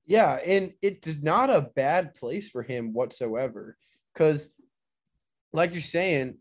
Yeah, 0.07 0.39
and 0.47 0.73
it's 0.83 1.23
not 1.23 1.49
a 1.49 1.71
bad 1.75 2.15
place 2.15 2.51
for 2.51 2.63
him 2.63 2.93
whatsoever. 2.93 3.79
Because, 4.13 4.49
like 5.53 5.73
you're 5.73 5.81
saying, 5.81 6.37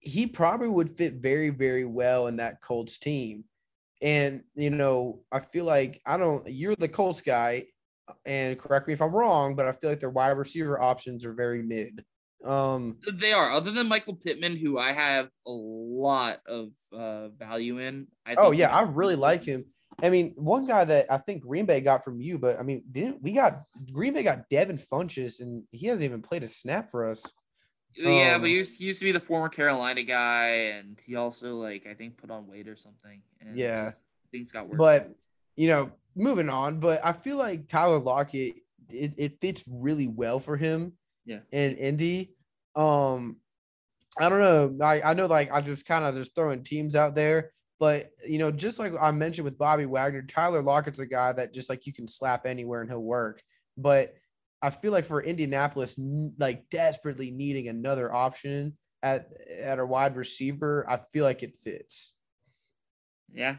he 0.00 0.26
probably 0.26 0.68
would 0.68 0.96
fit 0.96 1.14
very, 1.14 1.48
very 1.50 1.86
well 1.86 2.26
in 2.26 2.36
that 2.36 2.60
Colts 2.60 2.98
team. 2.98 3.44
And, 4.02 4.42
you 4.54 4.70
know, 4.70 5.20
I 5.32 5.40
feel 5.40 5.64
like 5.64 6.02
I 6.04 6.18
don't, 6.18 6.46
you're 6.46 6.76
the 6.76 6.88
Colts 6.88 7.22
guy, 7.22 7.64
and 8.26 8.58
correct 8.58 8.86
me 8.86 8.92
if 8.92 9.00
I'm 9.00 9.14
wrong, 9.14 9.56
but 9.56 9.66
I 9.66 9.72
feel 9.72 9.90
like 9.90 10.00
their 10.00 10.10
wide 10.10 10.36
receiver 10.36 10.80
options 10.80 11.24
are 11.24 11.32
very 11.32 11.62
mid. 11.62 12.04
Um, 12.44 12.98
they 13.12 13.32
are, 13.32 13.50
other 13.50 13.70
than 13.70 13.88
Michael 13.88 14.16
Pittman, 14.16 14.56
who 14.56 14.78
I 14.78 14.92
have 14.92 15.30
a 15.46 15.50
lot 15.50 16.38
of 16.46 16.72
uh, 16.92 17.28
value 17.28 17.78
in. 17.78 18.06
I 18.26 18.34
oh, 18.36 18.50
yeah, 18.50 18.74
I 18.74 18.82
really 18.82 19.16
like 19.16 19.44
him. 19.44 19.64
I 20.02 20.10
mean, 20.10 20.34
one 20.36 20.66
guy 20.66 20.84
that 20.84 21.06
I 21.10 21.18
think 21.18 21.42
Green 21.42 21.66
Bay 21.66 21.80
got 21.80 22.04
from 22.04 22.20
you, 22.20 22.38
but 22.38 22.58
I 22.58 22.62
mean, 22.62 22.82
didn't 22.90 23.22
we 23.22 23.32
got 23.32 23.62
Green 23.92 24.12
Bay 24.12 24.22
got 24.22 24.48
Devin 24.50 24.78
Funchess, 24.78 25.40
and 25.40 25.64
he 25.70 25.86
hasn't 25.86 26.04
even 26.04 26.20
played 26.20 26.42
a 26.42 26.48
snap 26.48 26.90
for 26.90 27.06
us. 27.06 27.24
Yeah, 27.96 28.34
um, 28.34 28.40
but 28.40 28.48
he 28.48 28.56
used, 28.56 28.78
he 28.78 28.86
used, 28.86 28.98
to 28.98 29.04
be 29.04 29.12
the 29.12 29.20
former 29.20 29.48
Carolina 29.48 30.02
guy, 30.02 30.48
and 30.48 31.00
he 31.06 31.14
also 31.14 31.54
like 31.54 31.86
I 31.86 31.94
think 31.94 32.16
put 32.18 32.30
on 32.30 32.46
weight 32.48 32.66
or 32.66 32.76
something. 32.76 33.22
yeah, 33.54 33.92
things 34.32 34.50
got 34.50 34.68
worse. 34.68 34.78
But 34.78 35.14
you 35.56 35.68
know, 35.68 35.92
moving 36.16 36.48
on. 36.48 36.80
But 36.80 37.00
I 37.04 37.12
feel 37.12 37.38
like 37.38 37.68
Tyler 37.68 37.98
Lockett, 37.98 38.56
it, 38.88 39.12
it 39.16 39.40
fits 39.40 39.64
really 39.68 40.08
well 40.08 40.40
for 40.40 40.56
him. 40.56 40.94
Yeah, 41.24 41.40
in 41.52 41.76
Indy. 41.76 42.34
Um, 42.76 43.38
I 44.18 44.28
don't 44.28 44.40
know. 44.40 44.84
I 44.84 45.02
I 45.02 45.14
know 45.14 45.26
like 45.26 45.52
I 45.52 45.60
just 45.60 45.86
kind 45.86 46.04
of 46.04 46.14
just 46.14 46.34
throwing 46.34 46.62
teams 46.62 46.96
out 46.96 47.14
there. 47.14 47.50
But 47.80 48.10
you 48.26 48.38
know, 48.38 48.50
just 48.50 48.78
like 48.78 48.92
I 49.00 49.10
mentioned 49.10 49.44
with 49.44 49.58
Bobby 49.58 49.86
Wagner, 49.86 50.22
Tyler 50.22 50.62
Lockett's 50.62 51.00
a 51.00 51.06
guy 51.06 51.32
that 51.32 51.52
just 51.52 51.68
like 51.68 51.86
you 51.86 51.92
can 51.92 52.06
slap 52.06 52.46
anywhere 52.46 52.80
and 52.80 52.90
he'll 52.90 53.02
work. 53.02 53.42
But 53.76 54.14
I 54.62 54.70
feel 54.70 54.92
like 54.92 55.04
for 55.04 55.22
Indianapolis, 55.22 55.98
like 56.38 56.70
desperately 56.70 57.30
needing 57.30 57.68
another 57.68 58.12
option 58.12 58.78
at 59.02 59.28
at 59.60 59.78
a 59.78 59.86
wide 59.86 60.16
receiver, 60.16 60.86
I 60.88 60.98
feel 61.12 61.24
like 61.24 61.42
it 61.42 61.56
fits. 61.56 62.14
Yeah, 63.32 63.56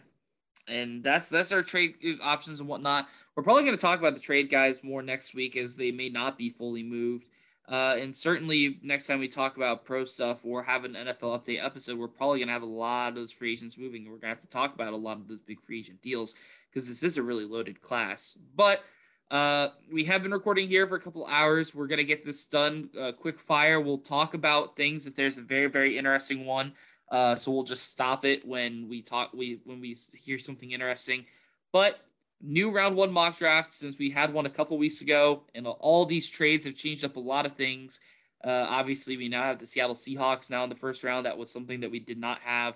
and 0.67 1.03
that's 1.03 1.29
that's 1.29 1.51
our 1.51 1.61
trade 1.61 1.95
options 2.23 2.61
and 2.61 2.69
whatnot. 2.69 3.09
We're 3.35 3.43
probably 3.43 3.63
going 3.63 3.75
to 3.75 3.81
talk 3.81 3.99
about 3.99 4.15
the 4.15 4.21
trade 4.21 4.49
guys 4.49 4.83
more 4.83 5.03
next 5.03 5.35
week 5.35 5.57
as 5.57 5.75
they 5.75 5.91
may 5.91 6.09
not 6.09 6.37
be 6.37 6.49
fully 6.49 6.83
moved. 6.83 7.29
Uh, 7.67 7.95
and 7.99 8.15
certainly 8.15 8.79
next 8.83 9.07
time 9.07 9.19
we 9.19 9.27
talk 9.27 9.57
about 9.57 9.85
pro 9.85 10.05
stuff 10.05 10.45
or 10.45 10.61
have 10.61 10.85
an 10.85 10.93
NFL 10.93 11.43
update 11.43 11.63
episode, 11.63 11.97
we're 11.97 12.07
probably 12.07 12.37
going 12.39 12.47
to 12.47 12.53
have 12.53 12.61
a 12.61 12.67
lot 12.67 13.09
of 13.09 13.15
those 13.15 13.31
free 13.31 13.51
agents 13.51 13.77
moving. 13.77 14.03
We're 14.03 14.11
going 14.11 14.21
to 14.21 14.27
have 14.27 14.41
to 14.41 14.49
talk 14.49 14.75
about 14.75 14.93
a 14.93 14.97
lot 14.97 15.17
of 15.17 15.27
those 15.27 15.39
big 15.39 15.59
free 15.61 15.79
agent 15.79 16.01
deals 16.01 16.35
because 16.69 16.87
this 16.87 17.01
is 17.01 17.17
a 17.17 17.23
really 17.23 17.45
loaded 17.45 17.81
class. 17.81 18.37
But 18.55 18.83
uh, 19.31 19.69
we 19.91 20.03
have 20.03 20.21
been 20.21 20.31
recording 20.31 20.67
here 20.67 20.85
for 20.85 20.95
a 20.95 20.99
couple 20.99 21.25
hours. 21.25 21.73
We're 21.73 21.87
going 21.87 21.97
to 21.97 22.03
get 22.03 22.23
this 22.23 22.47
done 22.47 22.89
uh, 22.99 23.11
quick 23.13 23.39
fire. 23.39 23.79
We'll 23.79 23.97
talk 23.97 24.35
about 24.35 24.75
things 24.75 25.07
if 25.07 25.15
there's 25.15 25.39
a 25.39 25.41
very, 25.41 25.67
very 25.67 25.97
interesting 25.97 26.45
one. 26.45 26.73
Uh, 27.09 27.33
so 27.33 27.51
we'll 27.51 27.63
just 27.63 27.89
stop 27.91 28.25
it 28.25 28.45
when 28.45 28.87
we 28.87 29.01
talk, 29.01 29.31
we, 29.33 29.59
when 29.65 29.79
we 29.79 29.95
hear 30.23 30.37
something 30.37 30.71
interesting. 30.71 31.25
But 31.71 31.99
new 32.41 32.71
round 32.71 32.95
one 32.95 33.11
mock 33.11 33.37
draft 33.37 33.71
since 33.71 33.97
we 33.97 34.09
had 34.09 34.33
one 34.33 34.45
a 34.45 34.49
couple 34.49 34.77
weeks 34.77 35.01
ago, 35.01 35.43
and 35.53 35.67
all 35.67 36.05
these 36.05 36.29
trades 36.29 36.65
have 36.65 36.75
changed 36.75 37.03
up 37.03 37.15
a 37.15 37.19
lot 37.19 37.45
of 37.45 37.53
things. 37.53 37.99
Uh, 38.43 38.65
obviously, 38.69 39.17
we 39.17 39.27
now 39.29 39.41
have 39.43 39.59
the 39.59 39.65
Seattle 39.65 39.95
Seahawks 39.95 40.51
now 40.51 40.63
in 40.63 40.69
the 40.69 40.75
first 40.75 41.03
round. 41.03 41.25
That 41.25 41.37
was 41.37 41.51
something 41.51 41.79
that 41.81 41.91
we 41.91 41.99
did 41.99 42.19
not 42.19 42.39
have. 42.39 42.75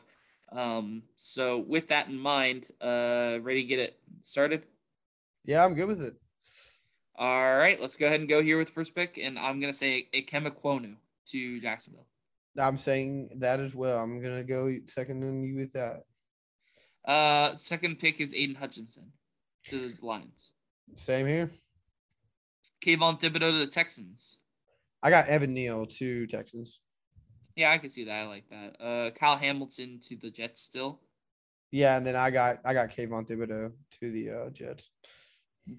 Um, 0.51 1.03
so, 1.15 1.59
with 1.59 1.89
that 1.89 2.07
in 2.07 2.17
mind, 2.17 2.69
uh, 2.81 3.39
ready 3.41 3.61
to 3.61 3.67
get 3.67 3.79
it 3.79 3.99
started? 4.23 4.63
Yeah, 5.45 5.63
I'm 5.63 5.75
good 5.75 5.87
with 5.87 6.01
it. 6.01 6.15
All 7.15 7.57
right, 7.57 7.79
let's 7.79 7.97
go 7.97 8.07
ahead 8.07 8.21
and 8.21 8.29
go 8.29 8.41
here 8.41 8.57
with 8.57 8.67
the 8.67 8.73
first 8.73 8.95
pick, 8.95 9.19
and 9.21 9.37
I'm 9.37 9.59
gonna 9.59 9.73
say 9.73 10.07
Ikem 10.13 10.47
Ekwonu 10.49 10.95
to 11.27 11.59
Jacksonville. 11.59 12.07
I'm 12.57 12.77
saying 12.77 13.37
that 13.39 13.59
as 13.59 13.75
well. 13.75 13.99
I'm 13.99 14.21
gonna 14.21 14.43
go 14.43 14.73
second 14.87 15.23
on 15.23 15.43
you 15.43 15.55
with 15.55 15.73
that. 15.73 16.03
Uh, 17.05 17.55
second 17.55 17.99
pick 17.99 18.19
is 18.21 18.33
Aidan 18.33 18.55
Hutchinson 18.55 19.11
to 19.69 19.89
the 19.89 20.05
Lions. 20.05 20.51
Same 20.95 21.27
here. 21.27 21.51
Kayvon 22.83 23.19
Thibodeaux 23.19 23.51
to 23.51 23.57
the 23.57 23.67
Texans. 23.67 24.37
I 25.01 25.09
got 25.09 25.27
Evan 25.27 25.53
Neal 25.53 25.85
to 25.85 26.27
Texans. 26.27 26.81
Yeah, 27.55 27.71
I 27.71 27.77
can 27.77 27.89
see 27.89 28.05
that. 28.05 28.23
I 28.23 28.27
like 28.27 28.49
that. 28.49 28.81
Uh, 28.81 29.11
Kyle 29.11 29.35
Hamilton 29.35 29.99
to 30.03 30.15
the 30.15 30.31
Jets 30.31 30.61
still. 30.61 31.01
Yeah, 31.71 31.97
and 31.97 32.05
then 32.05 32.15
I 32.15 32.31
got 32.31 32.59
I 32.65 32.73
got 32.73 32.89
Kayvon 32.89 33.27
Thibodeaux 33.27 33.71
to 33.99 34.11
the 34.11 34.29
uh, 34.29 34.49
Jets. 34.49 34.89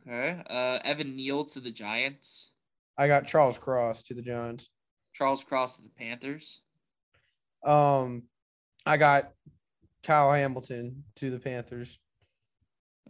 Okay. 0.06 0.40
Uh, 0.48 0.78
Evan 0.84 1.16
Neal 1.16 1.44
to 1.46 1.60
the 1.60 1.72
Giants. 1.72 2.52
I 2.96 3.08
got 3.08 3.26
Charles 3.26 3.58
Cross 3.58 4.04
to 4.04 4.14
the 4.14 4.22
Giants. 4.22 4.68
Charles 5.12 5.42
Cross 5.42 5.76
to 5.76 5.82
the 5.82 5.90
Panthers. 5.98 6.62
Um, 7.64 8.24
I 8.86 8.96
got 8.96 9.32
Kyle 10.02 10.32
Hamilton 10.32 11.04
to 11.16 11.30
the 11.30 11.40
Panthers. 11.40 11.98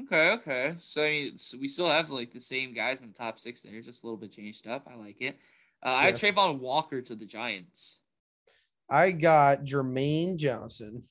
Okay, 0.02 0.32
okay. 0.32 0.72
So, 0.76 1.02
I 1.02 1.10
mean, 1.10 1.36
so 1.36 1.58
we 1.58 1.68
still 1.68 1.88
have 1.88 2.10
like 2.10 2.32
the 2.32 2.40
same 2.40 2.72
guys 2.72 3.02
in 3.02 3.08
the 3.08 3.14
top 3.14 3.38
six 3.38 3.62
there, 3.62 3.80
just 3.80 4.02
a 4.02 4.06
little 4.06 4.18
bit 4.18 4.32
changed 4.32 4.68
up. 4.68 4.88
I 4.90 4.94
like 4.96 5.20
it. 5.20 5.38
Uh, 5.82 5.90
yeah. 5.90 5.94
I 5.94 6.06
have 6.06 6.14
Travon 6.14 6.58
Walker 6.58 7.02
to 7.02 7.14
the 7.14 7.26
Giants. 7.26 8.00
I 8.88 9.10
got 9.10 9.64
Jermaine 9.64 10.36
Johnson. 10.36 11.04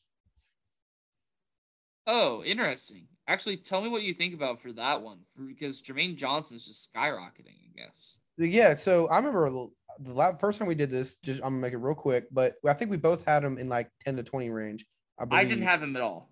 Oh, 2.07 2.43
interesting. 2.43 3.07
Actually, 3.27 3.57
tell 3.57 3.81
me 3.81 3.89
what 3.89 4.03
you 4.03 4.13
think 4.13 4.33
about 4.33 4.59
for 4.59 4.71
that 4.73 5.01
one, 5.01 5.19
for, 5.35 5.43
because 5.43 5.81
Jermaine 5.81 6.15
Johnson 6.15 6.57
is 6.57 6.65
just 6.65 6.93
skyrocketing. 6.93 7.57
I 7.63 7.81
guess. 7.81 8.17
Yeah. 8.37 8.75
So 8.75 9.07
I 9.09 9.17
remember 9.17 9.49
the 9.99 10.13
last, 10.13 10.39
first 10.39 10.59
time 10.59 10.67
we 10.67 10.75
did 10.75 10.89
this. 10.89 11.15
Just 11.23 11.39
I'm 11.39 11.51
gonna 11.51 11.61
make 11.61 11.73
it 11.73 11.77
real 11.77 11.95
quick, 11.95 12.25
but 12.31 12.55
I 12.67 12.73
think 12.73 12.89
we 12.89 12.97
both 12.97 13.25
had 13.27 13.43
him 13.43 13.57
in 13.57 13.69
like 13.69 13.89
ten 14.03 14.15
to 14.15 14.23
twenty 14.23 14.49
range. 14.49 14.85
I, 15.19 15.25
I 15.29 15.43
didn't 15.43 15.63
have 15.63 15.83
him 15.83 15.95
at 15.95 16.01
all. 16.01 16.29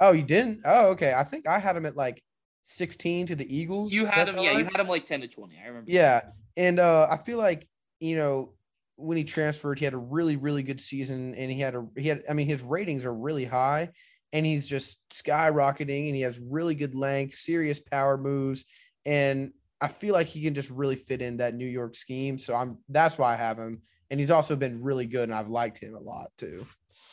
Oh, 0.00 0.12
you 0.12 0.22
didn't? 0.22 0.60
Oh, 0.64 0.90
okay. 0.90 1.12
I 1.16 1.24
think 1.24 1.48
I 1.48 1.58
had 1.58 1.76
him 1.76 1.86
at 1.86 1.96
like 1.96 2.22
16 2.62 3.28
to 3.28 3.36
the 3.36 3.56
Eagles. 3.56 3.92
You 3.92 4.06
had 4.06 4.28
him, 4.28 4.38
yeah, 4.38 4.52
you 4.52 4.64
had 4.64 4.80
him 4.80 4.88
like 4.88 5.04
10 5.04 5.22
to 5.22 5.28
20. 5.28 5.56
I 5.62 5.66
remember. 5.66 5.90
Yeah. 5.90 6.20
And 6.56 6.78
uh, 6.78 7.08
I 7.10 7.16
feel 7.16 7.38
like, 7.38 7.66
you 8.00 8.16
know, 8.16 8.54
when 8.96 9.16
he 9.16 9.24
transferred, 9.24 9.78
he 9.78 9.84
had 9.84 9.94
a 9.94 9.98
really, 9.98 10.36
really 10.36 10.62
good 10.62 10.80
season 10.80 11.34
and 11.34 11.50
he 11.50 11.60
had 11.60 11.74
a, 11.74 11.86
he 11.96 12.08
had, 12.08 12.22
I 12.28 12.32
mean, 12.32 12.46
his 12.46 12.62
ratings 12.62 13.06
are 13.06 13.14
really 13.14 13.44
high 13.44 13.90
and 14.32 14.44
he's 14.44 14.68
just 14.68 15.00
skyrocketing 15.10 16.06
and 16.06 16.16
he 16.16 16.22
has 16.22 16.40
really 16.40 16.74
good 16.74 16.94
length, 16.94 17.34
serious 17.34 17.80
power 17.80 18.18
moves. 18.18 18.64
And 19.06 19.52
I 19.80 19.88
feel 19.88 20.14
like 20.14 20.26
he 20.26 20.42
can 20.42 20.54
just 20.54 20.70
really 20.70 20.96
fit 20.96 21.22
in 21.22 21.38
that 21.38 21.54
New 21.54 21.66
York 21.66 21.94
scheme. 21.94 22.38
So 22.38 22.54
I'm 22.54 22.78
that's 22.88 23.16
why 23.16 23.34
I 23.34 23.36
have 23.36 23.56
him. 23.56 23.82
And 24.10 24.18
he's 24.18 24.30
also 24.30 24.56
been 24.56 24.82
really 24.82 25.06
good 25.06 25.24
and 25.24 25.34
I've 25.34 25.48
liked 25.48 25.78
him 25.78 25.94
a 25.94 26.00
lot 26.00 26.30
too. 26.36 26.66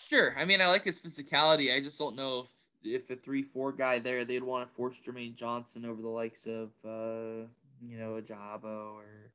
Sure. 0.09 0.35
I 0.37 0.45
mean, 0.45 0.61
I 0.61 0.67
like 0.67 0.83
his 0.83 1.01
physicality. 1.01 1.75
I 1.75 1.81
just 1.81 1.97
don't 1.97 2.15
know 2.15 2.45
if 2.45 2.51
if 2.83 3.09
a 3.09 3.15
three 3.15 3.41
four 3.41 3.71
guy 3.71 3.99
there, 3.99 4.23
they'd 4.23 4.43
want 4.43 4.67
to 4.67 4.73
force 4.73 5.01
Jermaine 5.01 5.35
Johnson 5.35 5.85
over 5.85 6.01
the 6.01 6.07
likes 6.07 6.45
of 6.47 6.73
uh, 6.85 7.47
you 7.81 7.97
know, 7.97 8.21
Ojabo 8.21 8.93
or 8.93 9.31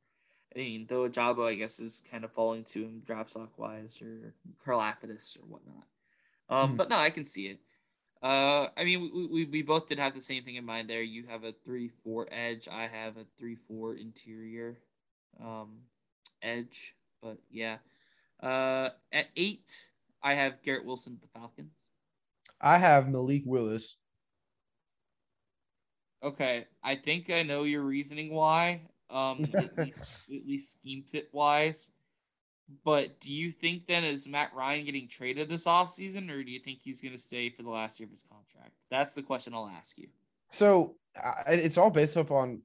I 0.55 0.59
mean, 0.59 0.87
though 0.89 1.09
Ojabo, 1.09 1.47
I 1.47 1.55
guess, 1.55 1.79
is 1.79 2.03
kind 2.11 2.25
of 2.25 2.33
falling 2.33 2.65
to 2.65 2.83
him 2.83 3.03
draft 3.05 3.31
stock 3.31 3.59
wise 3.59 4.01
or 4.03 4.35
Karlaftis 4.65 5.39
or 5.39 5.43
whatnot. 5.47 5.85
Um, 6.49 6.75
mm. 6.75 6.77
but 6.77 6.89
no, 6.89 6.97
I 6.97 7.11
can 7.11 7.25
see 7.25 7.47
it. 7.47 7.59
Uh, 8.23 8.67
I 8.77 8.85
mean, 8.85 9.01
we, 9.01 9.27
we, 9.27 9.45
we 9.47 9.63
both 9.63 9.89
did 9.89 9.99
have 9.99 10.15
the 10.15 10.21
same 10.21 10.43
thing 10.43 10.57
in 10.57 10.67
mind 10.67 10.91
there. 10.91 11.03
You 11.03 11.27
have 11.29 11.45
a 11.45 11.53
three 11.53 11.89
four 11.89 12.29
edge. 12.31 12.69
I 12.71 12.87
have 12.87 13.17
a 13.17 13.25
three 13.39 13.55
four 13.55 13.95
interior, 13.95 14.77
um, 15.43 15.79
edge. 16.43 16.95
But 17.23 17.39
yeah, 17.51 17.79
uh, 18.43 18.91
at 19.13 19.27
eight, 19.37 19.87
I 20.23 20.35
have 20.35 20.63
Garrett 20.63 20.85
Wilson 20.85 21.19
the 21.21 21.29
Falcons. 21.39 21.73
I 22.61 22.79
have 22.79 23.09
Malik 23.09 23.43
Willis. 23.47 23.97
Okay, 26.23 26.67
I 26.83 26.97
think 26.97 27.31
I 27.31 27.43
know 27.43 27.63
your 27.63 27.83
reasoning 27.83 28.33
why. 28.33 28.83
Um, 29.09 29.45
at, 29.55 29.79
least, 29.79 30.29
at 30.31 30.47
least 30.47 30.73
scheme 30.73 31.03
fit 31.03 31.31
wise. 31.33 31.91
But 32.85 33.19
do 33.21 33.35
you 33.35 33.51
think 33.51 33.87
then 33.87 34.05
is 34.05 34.29
Matt 34.29 34.55
Ryan 34.55 34.85
getting 34.85 35.09
traded 35.09 35.49
this 35.49 35.67
offseason 35.67 36.31
or 36.31 36.45
do 36.45 36.53
you 36.53 36.61
think 36.61 36.81
he's 36.83 37.03
going 37.03 37.15
to 37.15 37.19
stay 37.19 37.51
for 37.51 37.63
the 37.63 37.71
last 37.71 37.99
year 37.99 38.07
of 38.07 38.13
his 38.13 38.23
contract? 38.23 38.75
That's 38.91 39.15
the 39.15 39.23
question 39.23 39.55
I'll 39.55 39.73
ask 39.77 39.99
you. 39.99 40.09
So 40.51 40.95
it's 41.49 41.79
all 41.79 41.91
based 41.91 42.17
up 42.17 42.31
on 42.31 42.63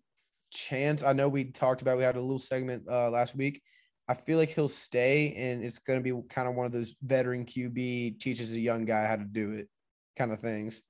chance. 0.51 1.03
I 1.03 1.13
know 1.13 1.27
we 1.27 1.45
talked 1.45 1.81
about 1.81 1.97
we 1.97 2.03
had 2.03 2.17
a 2.17 2.21
little 2.21 2.39
segment 2.39 2.87
uh, 2.87 3.09
last 3.09 3.35
week. 3.35 3.61
I 4.07 4.13
feel 4.13 4.37
like 4.37 4.49
he'll 4.49 4.69
stay 4.69 5.33
and 5.35 5.63
it's 5.63 5.79
going 5.79 5.99
to 5.99 6.03
be 6.03 6.27
kind 6.29 6.47
of 6.47 6.55
one 6.55 6.65
of 6.65 6.71
those 6.71 6.95
veteran 7.01 7.45
QB 7.45 8.19
teaches 8.19 8.53
a 8.53 8.59
young 8.59 8.85
guy 8.85 9.05
how 9.05 9.15
to 9.15 9.23
do 9.23 9.51
it 9.51 9.67
kind 10.15 10.31
of 10.31 10.39
things. 10.39 10.81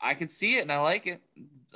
I 0.00 0.14
can 0.14 0.28
see 0.28 0.56
it 0.56 0.62
and 0.62 0.72
I 0.72 0.78
like 0.78 1.06
it. 1.06 1.20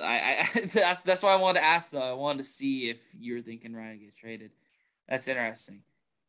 I, 0.01 0.47
I 0.55 0.59
that's 0.73 1.01
that's 1.03 1.23
why 1.23 1.33
I 1.33 1.37
wanted 1.37 1.59
to 1.59 1.65
ask 1.65 1.91
though. 1.91 2.01
I 2.01 2.13
wanted 2.13 2.39
to 2.39 2.43
see 2.43 2.89
if 2.89 3.03
you're 3.17 3.41
thinking 3.41 3.73
Ryan 3.73 3.99
get 3.99 4.15
traded. 4.15 4.51
That's 5.07 5.27
interesting. 5.27 5.81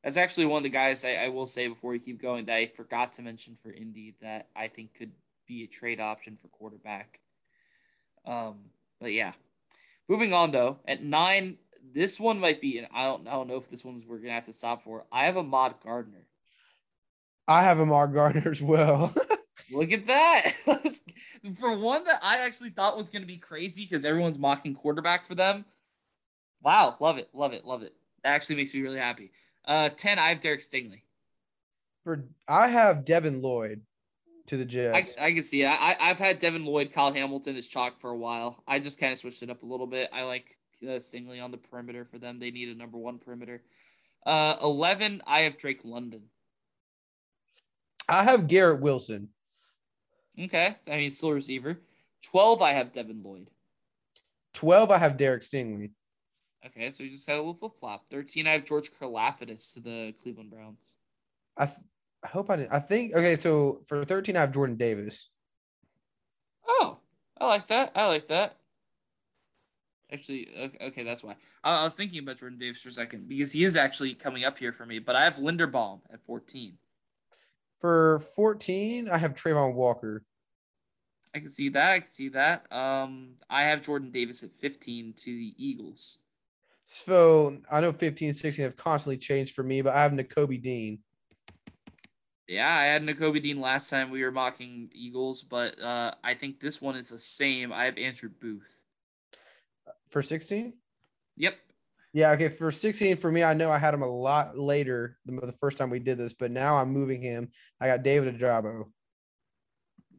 That's 0.02 0.16
actually 0.16 0.46
one 0.46 0.58
of 0.58 0.62
the 0.64 0.68
guys 0.68 1.04
I, 1.04 1.14
I 1.24 1.28
will 1.28 1.46
say 1.46 1.68
before 1.68 1.92
we 1.92 1.98
keep 1.98 2.20
going 2.20 2.44
that 2.46 2.56
I 2.56 2.66
forgot 2.66 3.12
to 3.14 3.22
mention 3.22 3.54
for 3.54 3.72
Indy 3.72 4.16
that 4.20 4.48
I 4.56 4.68
think 4.68 4.94
could 4.94 5.12
be 5.46 5.62
a 5.62 5.66
trade 5.66 6.00
option 6.00 6.36
for 6.36 6.48
quarterback. 6.48 7.20
Um, 8.26 8.56
but 9.00 9.12
yeah. 9.12 9.32
Moving 10.08 10.34
on 10.34 10.50
though, 10.50 10.80
at 10.86 11.02
nine, 11.02 11.56
this 11.94 12.20
one 12.20 12.38
might 12.38 12.60
be, 12.60 12.78
and 12.78 12.86
I 12.92 13.06
don't 13.06 13.26
I 13.26 13.32
don't 13.32 13.48
know 13.48 13.56
if 13.56 13.68
this 13.68 13.84
one's 13.84 14.04
we're 14.06 14.18
gonna 14.18 14.32
have 14.32 14.46
to 14.46 14.52
stop 14.52 14.80
for. 14.80 15.04
I 15.10 15.26
have 15.26 15.36
Ahmad 15.36 15.74
Gardner. 15.84 16.26
I 17.48 17.62
have 17.64 17.80
Ahmad 17.80 18.14
Gardner 18.14 18.50
as 18.50 18.62
well. 18.62 19.12
Look 19.72 19.90
at 19.90 20.06
that. 20.06 20.52
for 21.58 21.76
one 21.76 22.04
that 22.04 22.20
I 22.22 22.38
actually 22.38 22.70
thought 22.70 22.96
was 22.96 23.10
to 23.10 23.20
be 23.20 23.38
crazy 23.38 23.84
because 23.84 24.04
everyone's 24.04 24.38
mocking 24.38 24.74
quarterback 24.74 25.26
for 25.26 25.34
them. 25.34 25.64
Wow. 26.62 26.96
Love 27.00 27.18
it. 27.18 27.28
Love 27.32 27.52
it. 27.52 27.64
Love 27.64 27.82
it. 27.82 27.94
That 28.22 28.30
actually 28.34 28.56
makes 28.56 28.74
me 28.74 28.82
really 28.82 28.98
happy. 28.98 29.32
Uh, 29.64 29.88
10, 29.88 30.18
I 30.18 30.28
have 30.28 30.40
Derek 30.40 30.60
Stingley. 30.60 31.02
For 32.04 32.24
I 32.48 32.68
have 32.68 33.04
Devin 33.04 33.40
Lloyd 33.40 33.82
to 34.46 34.56
the 34.56 34.64
Jets. 34.64 35.14
I, 35.18 35.26
I 35.26 35.32
can 35.32 35.42
see 35.42 35.62
it. 35.62 35.68
I, 35.68 35.96
I've 36.00 36.18
had 36.18 36.38
Devin 36.38 36.64
Lloyd, 36.64 36.92
Kyle 36.92 37.12
Hamilton 37.12 37.56
as 37.56 37.68
chalk 37.68 38.00
for 38.00 38.10
a 38.10 38.16
while. 38.16 38.62
I 38.66 38.78
just 38.78 39.00
kind 39.00 39.12
of 39.12 39.18
switched 39.18 39.42
it 39.42 39.50
up 39.50 39.62
a 39.62 39.66
little 39.66 39.86
bit. 39.86 40.10
I 40.12 40.24
like 40.24 40.58
uh, 40.82 40.98
Stingley 40.98 41.42
on 41.42 41.50
the 41.50 41.58
perimeter 41.58 42.04
for 42.04 42.18
them. 42.18 42.38
They 42.38 42.50
need 42.50 42.68
a 42.68 42.74
number 42.74 42.98
one 42.98 43.18
perimeter. 43.18 43.62
Uh, 44.24 44.56
11, 44.62 45.22
I 45.26 45.40
have 45.40 45.58
Drake 45.58 45.80
London. 45.84 46.22
I 48.08 48.24
have 48.24 48.46
Garrett 48.46 48.80
Wilson. 48.80 49.28
Okay. 50.38 50.74
I 50.90 50.96
mean, 50.96 51.10
still 51.10 51.32
receiver. 51.32 51.78
12, 52.24 52.62
I 52.62 52.72
have 52.72 52.92
Devin 52.92 53.22
Lloyd. 53.22 53.50
12, 54.54 54.90
I 54.90 54.98
have 54.98 55.16
Derek 55.16 55.42
Stingley. 55.42 55.90
Okay, 56.64 56.92
so 56.92 57.02
you 57.02 57.10
just 57.10 57.28
had 57.28 57.36
a 57.36 57.38
little 57.38 57.54
flip 57.54 57.72
flop. 57.76 58.04
13, 58.10 58.46
I 58.46 58.50
have 58.50 58.64
George 58.64 58.90
Karlaftis 58.92 59.74
to 59.74 59.80
the 59.80 60.14
Cleveland 60.22 60.50
Browns. 60.50 60.94
I, 61.56 61.66
th- 61.66 61.78
I 62.22 62.28
hope 62.28 62.50
I 62.50 62.56
didn't. 62.56 62.72
I 62.72 62.78
think, 62.78 63.14
okay, 63.14 63.34
so 63.34 63.80
for 63.86 64.04
13, 64.04 64.36
I 64.36 64.40
have 64.40 64.52
Jordan 64.52 64.76
Davis. 64.76 65.28
Oh, 66.66 67.00
I 67.40 67.46
like 67.48 67.66
that. 67.66 67.90
I 67.96 68.06
like 68.06 68.28
that. 68.28 68.54
Actually, 70.12 70.46
okay, 70.80 71.04
that's 71.04 71.24
why. 71.24 71.36
I 71.64 71.84
was 71.84 71.94
thinking 71.94 72.18
about 72.18 72.38
Jordan 72.38 72.58
Davis 72.58 72.82
for 72.82 72.90
a 72.90 72.92
second 72.92 73.28
because 73.28 73.52
he 73.52 73.64
is 73.64 73.76
actually 73.76 74.14
coming 74.14 74.44
up 74.44 74.58
here 74.58 74.72
for 74.72 74.84
me, 74.84 74.98
but 74.98 75.16
I 75.16 75.24
have 75.24 75.36
Linderbaum 75.36 76.00
at 76.12 76.22
14. 76.22 76.74
For 77.78 78.18
14, 78.36 79.08
I 79.08 79.16
have 79.16 79.34
Travon 79.34 79.74
Walker. 79.74 80.22
I 81.34 81.38
can 81.38 81.48
see 81.48 81.70
that. 81.70 81.92
I 81.92 81.98
can 82.00 82.08
see 82.08 82.28
that. 82.28 82.70
Um, 82.70 83.36
I 83.48 83.64
have 83.64 83.80
Jordan 83.80 84.10
Davis 84.10 84.42
at 84.42 84.50
15 84.50 85.14
to 85.16 85.30
the 85.30 85.54
Eagles. 85.56 86.18
So 86.84 87.58
I 87.70 87.80
know 87.80 87.92
15 87.92 88.28
and 88.28 88.36
16 88.36 88.64
have 88.64 88.76
constantly 88.76 89.16
changed 89.16 89.54
for 89.54 89.62
me, 89.62 89.80
but 89.80 89.94
I 89.94 90.02
have 90.02 90.12
Nakobe 90.12 90.60
Dean. 90.60 90.98
Yeah, 92.48 92.68
I 92.68 92.84
had 92.84 93.02
Nakobe 93.02 93.42
Dean 93.42 93.62
last 93.62 93.88
time 93.88 94.10
we 94.10 94.22
were 94.22 94.30
mocking 94.30 94.90
Eagles, 94.92 95.42
but 95.42 95.80
uh, 95.80 96.12
I 96.22 96.34
think 96.34 96.60
this 96.60 96.82
one 96.82 96.96
is 96.96 97.08
the 97.08 97.18
same. 97.18 97.72
I 97.72 97.86
have 97.86 97.96
Andrew 97.96 98.28
Booth. 98.28 98.81
For 100.12 100.20
16? 100.20 100.74
Yep. 101.38 101.56
Yeah, 102.12 102.32
okay. 102.32 102.50
For 102.50 102.70
16, 102.70 103.16
for 103.16 103.32
me, 103.32 103.42
I 103.42 103.54
know 103.54 103.70
I 103.70 103.78
had 103.78 103.94
him 103.94 104.02
a 104.02 104.06
lot 104.06 104.58
later 104.58 105.16
the, 105.24 105.32
the 105.40 105.54
first 105.54 105.78
time 105.78 105.88
we 105.88 105.98
did 105.98 106.18
this, 106.18 106.34
but 106.34 106.50
now 106.50 106.76
I'm 106.76 106.90
moving 106.90 107.22
him. 107.22 107.50
I 107.80 107.86
got 107.86 108.02
David 108.02 108.38
Ojabo. 108.38 108.84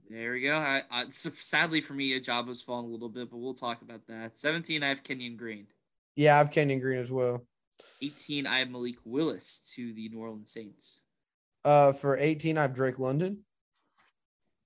There 0.09 0.33
we 0.33 0.41
go. 0.41 0.55
I, 0.55 0.81
I, 0.89 1.05
sadly 1.09 1.79
for 1.79 1.93
me, 1.93 2.19
Ojabo's 2.19 2.63
fallen 2.63 2.85
a 2.85 2.89
little 2.89 3.07
bit, 3.07 3.29
but 3.29 3.37
we'll 3.37 3.53
talk 3.53 3.83
about 3.83 4.05
that. 4.07 4.35
17, 4.35 4.81
I 4.81 4.89
have 4.89 5.03
Kenyon 5.03 5.37
Green. 5.37 5.67
Yeah, 6.15 6.35
I 6.35 6.37
have 6.39 6.51
Kenyon 6.51 6.79
Green 6.79 6.99
as 6.99 7.11
well. 7.11 7.45
18, 8.01 8.47
I 8.47 8.59
have 8.59 8.71
Malik 8.71 8.97
Willis 9.05 9.71
to 9.75 9.93
the 9.93 10.09
New 10.09 10.19
Orleans 10.19 10.51
Saints. 10.51 11.01
Uh, 11.63 11.93
for 11.93 12.17
18, 12.17 12.57
I 12.57 12.63
have 12.63 12.73
Drake 12.73 12.97
London. 12.97 13.45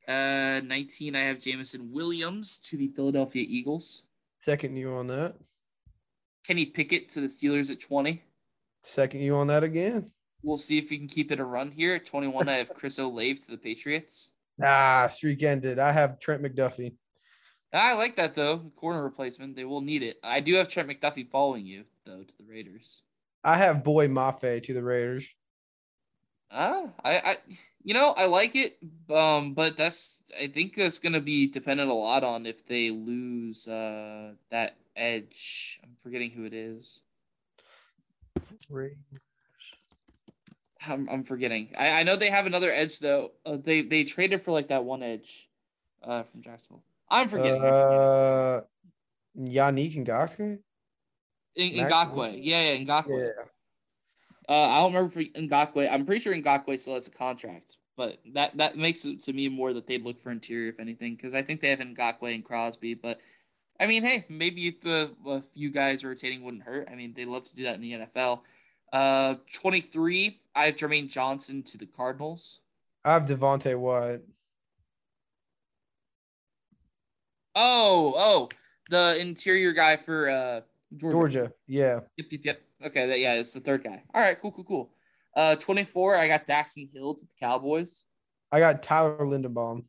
Uh, 0.08 0.62
19, 0.64 1.16
I 1.18 1.24
have 1.24 1.40
Jameson 1.40 1.92
Williams 1.92 2.60
to 2.62 2.78
the 2.78 2.88
Philadelphia 2.88 3.46
Eagles. 3.46 4.04
Second 4.48 4.78
you 4.78 4.94
on 4.94 5.08
that. 5.08 5.36
Kenny 6.46 6.66
Pickett 6.68 7.10
to 7.10 7.20
the 7.20 7.28
Steelers 7.28 7.70
at 7.70 7.82
20. 7.82 8.24
Second 8.80 9.20
you 9.20 9.36
on 9.36 9.48
that 9.48 9.62
again. 9.62 10.10
We'll 10.42 10.58
see 10.58 10.78
if 10.78 10.90
we 10.90 10.98
can 10.98 11.08
keep 11.08 11.34
it 11.34 11.42
a 11.42 11.44
run 11.44 11.70
here. 11.70 11.96
At 11.96 12.06
21, 12.06 12.48
I 12.48 12.54
have 12.54 12.74
Chris 12.74 12.98
Olave 13.00 13.36
to 13.36 13.52
the 13.52 13.58
Patriots. 13.58 14.32
Ah, 14.64 15.08
streak 15.08 15.44
ended. 15.44 15.80
I 15.80 15.92
have 15.92 16.22
Trent 16.22 16.42
McDuffie. 16.42 16.96
I 17.74 17.94
like 17.96 18.16
that 18.16 18.36
though. 18.36 18.60
Corner 18.78 19.04
replacement. 19.04 19.58
They 19.58 19.66
will 19.66 19.82
need 19.82 20.02
it. 20.02 20.16
I 20.24 20.40
do 20.40 20.54
have 20.54 20.70
Trent 20.70 20.88
McDuffie 20.88 21.28
following 21.28 21.66
you 21.66 21.84
though 22.06 22.24
to 22.24 22.38
the 22.38 22.46
Raiders. 22.46 23.04
I 23.44 23.58
have 23.58 23.84
Boye 23.84 24.08
Mafe 24.08 24.64
to 24.64 24.74
the 24.74 24.82
Raiders. 24.82 25.28
Ah, 26.50 26.86
I, 27.04 27.18
I, 27.18 27.36
you 27.88 27.94
know, 27.94 28.14
I 28.18 28.26
like 28.26 28.54
it. 28.54 28.78
Um, 29.10 29.54
but 29.54 29.78
that's 29.78 30.22
I 30.38 30.48
think 30.48 30.76
that's 30.76 31.00
gonna 31.00 31.22
be 31.22 31.48
dependent 31.48 31.90
a 31.90 31.94
lot 31.94 32.22
on 32.26 32.46
if 32.46 32.66
they 32.66 32.90
lose 32.92 33.66
uh 33.66 34.34
that 34.52 34.76
edge. 34.98 35.80
I'm 35.82 35.96
forgetting 35.98 36.32
who 36.32 36.44
it 36.44 36.54
is. 36.54 37.00
I'm, 40.86 41.08
I'm 41.10 41.24
forgetting. 41.24 41.70
I, 41.78 42.02
I 42.02 42.04
know 42.04 42.18
they 42.18 42.30
have 42.30 42.46
another 42.46 42.74
edge 42.74 43.00
though. 43.00 43.32
Uh, 43.46 43.56
they 43.56 43.84
they 43.84 44.04
traded 44.04 44.42
for 44.42 44.52
like 44.52 44.68
that 44.68 44.84
one 44.84 45.02
edge, 45.02 45.48
uh, 46.04 46.24
from 46.24 46.42
Jacksonville. 46.42 46.84
I'm 47.10 47.30
forgetting. 47.30 47.64
Uh, 47.64 48.62
Yannick 49.40 49.96
Ngakoue. 50.06 50.60
Ngakoue, 51.58 52.38
yeah, 52.42 52.74
yeah, 52.74 52.84
Ngakoue. 52.84 53.32
Yeah. 53.38 53.44
Uh, 54.50 54.54
I 54.54 54.78
don't 54.80 54.94
remember 54.94 55.12
for 55.12 55.24
Ngakoue. 55.24 55.92
I'm 55.92 56.06
pretty 56.06 56.22
sure 56.22 56.34
Ngakoue 56.34 56.80
still 56.80 56.94
has 56.94 57.08
a 57.08 57.12
contract, 57.12 57.78
but 57.98 58.20
that 58.34 58.58
that 58.58 58.78
makes 58.78 59.06
it 59.06 59.20
to 59.24 59.34
me 59.34 59.50
more 59.50 59.74
that 59.74 59.88
they'd 59.88 60.06
look 60.06 60.20
for 60.20 60.32
interior 60.32 60.70
if 60.70 60.80
anything, 60.80 61.16
because 61.16 61.36
I 61.36 61.42
think 61.42 61.60
they 61.60 61.70
have 61.70 61.80
Ngakoue 61.80 62.34
and 62.34 62.46
Crosby, 62.46 62.94
but 62.94 63.20
I 63.80 63.88
mean, 63.88 64.04
hey, 64.04 64.26
maybe 64.30 64.68
if 64.68 64.82
the 64.82 65.12
a 65.26 65.42
few 65.42 65.70
guys 65.70 66.04
rotating 66.04 66.44
wouldn't 66.44 66.64
hurt. 66.64 66.88
I 66.92 66.96
mean, 66.96 67.14
they 67.14 67.26
love 67.26 67.48
to 67.48 67.56
do 67.56 67.64
that 67.64 67.76
in 67.76 67.82
the 67.82 67.94
NFL. 67.94 68.42
Uh, 68.92 69.36
23, 69.54 70.40
I 70.56 70.66
have 70.68 70.76
Jermaine 70.76 71.10
Johnson 71.10 71.62
to 71.64 71.78
the 71.78 71.86
Cardinals. 71.86 72.62
I 73.06 73.14
have 73.14 73.26
Devonte 73.26 73.78
Wyatt. 73.78 74.26
Oh, 77.56 78.14
oh, 78.18 78.50
the 78.90 79.20
interior 79.20 79.74
guy 79.74 79.98
for 79.98 80.30
uh 80.30 80.62
Georgia. 80.96 81.14
Georgia, 81.14 81.54
yeah. 81.68 82.00
Yep, 82.18 82.28
yep, 82.32 82.42
yep. 82.44 82.62
Okay, 82.86 83.08
that, 83.08 83.20
yeah, 83.20 83.34
it's 83.36 83.54
the 83.54 83.60
third 83.60 83.84
guy. 83.84 84.04
All 84.14 84.22
right, 84.22 84.40
cool, 84.40 84.52
cool, 84.52 84.64
cool. 84.64 84.92
Uh, 85.36 85.56
24, 85.56 86.16
I 86.16 86.28
got 86.28 86.46
Daxton 86.46 86.92
Hill 86.94 87.16
to 87.16 87.26
the 87.26 87.32
Cowboys. 87.40 88.06
I 88.52 88.60
got 88.60 88.84
Tyler 88.84 89.18
Linderbaum. 89.20 89.86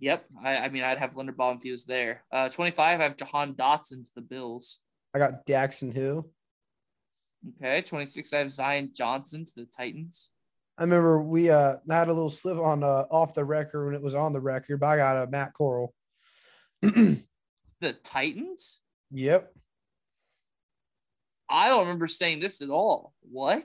Yep. 0.00 0.26
I, 0.42 0.56
I 0.58 0.68
mean, 0.68 0.82
I'd 0.82 0.98
have 0.98 1.14
Linderbaum 1.14 1.56
if 1.56 1.62
he 1.62 1.70
was 1.70 1.84
there. 1.84 2.24
Uh, 2.30 2.48
25, 2.48 3.00
I 3.00 3.02
have 3.02 3.16
Jahan 3.16 3.54
Dotson 3.54 4.04
to 4.04 4.10
the 4.14 4.20
Bills. 4.20 4.80
I 5.14 5.18
got 5.18 5.46
Daxton 5.46 5.92
Hill. 5.92 6.28
Okay, 7.56 7.80
26. 7.80 8.32
I 8.32 8.38
have 8.38 8.50
Zion 8.50 8.90
Johnson 8.94 9.44
to 9.44 9.52
the 9.56 9.66
Titans. 9.66 10.30
I 10.78 10.82
remember 10.82 11.22
we 11.22 11.48
uh 11.48 11.76
had 11.88 12.08
a 12.08 12.12
little 12.12 12.28
slip 12.28 12.58
on 12.58 12.82
uh 12.82 13.04
off 13.10 13.32
the 13.34 13.44
record 13.44 13.86
when 13.86 13.94
it 13.94 14.02
was 14.02 14.14
on 14.14 14.32
the 14.32 14.40
record, 14.40 14.80
but 14.80 14.86
I 14.88 14.96
got 14.96 15.16
a 15.16 15.22
uh, 15.22 15.26
Matt 15.30 15.54
Corral. 15.54 15.94
the 16.82 17.22
Titans? 18.04 18.82
Yep. 19.10 19.55
I 21.48 21.68
don't 21.68 21.82
remember 21.82 22.06
saying 22.06 22.40
this 22.40 22.62
at 22.62 22.70
all. 22.70 23.12
What? 23.20 23.64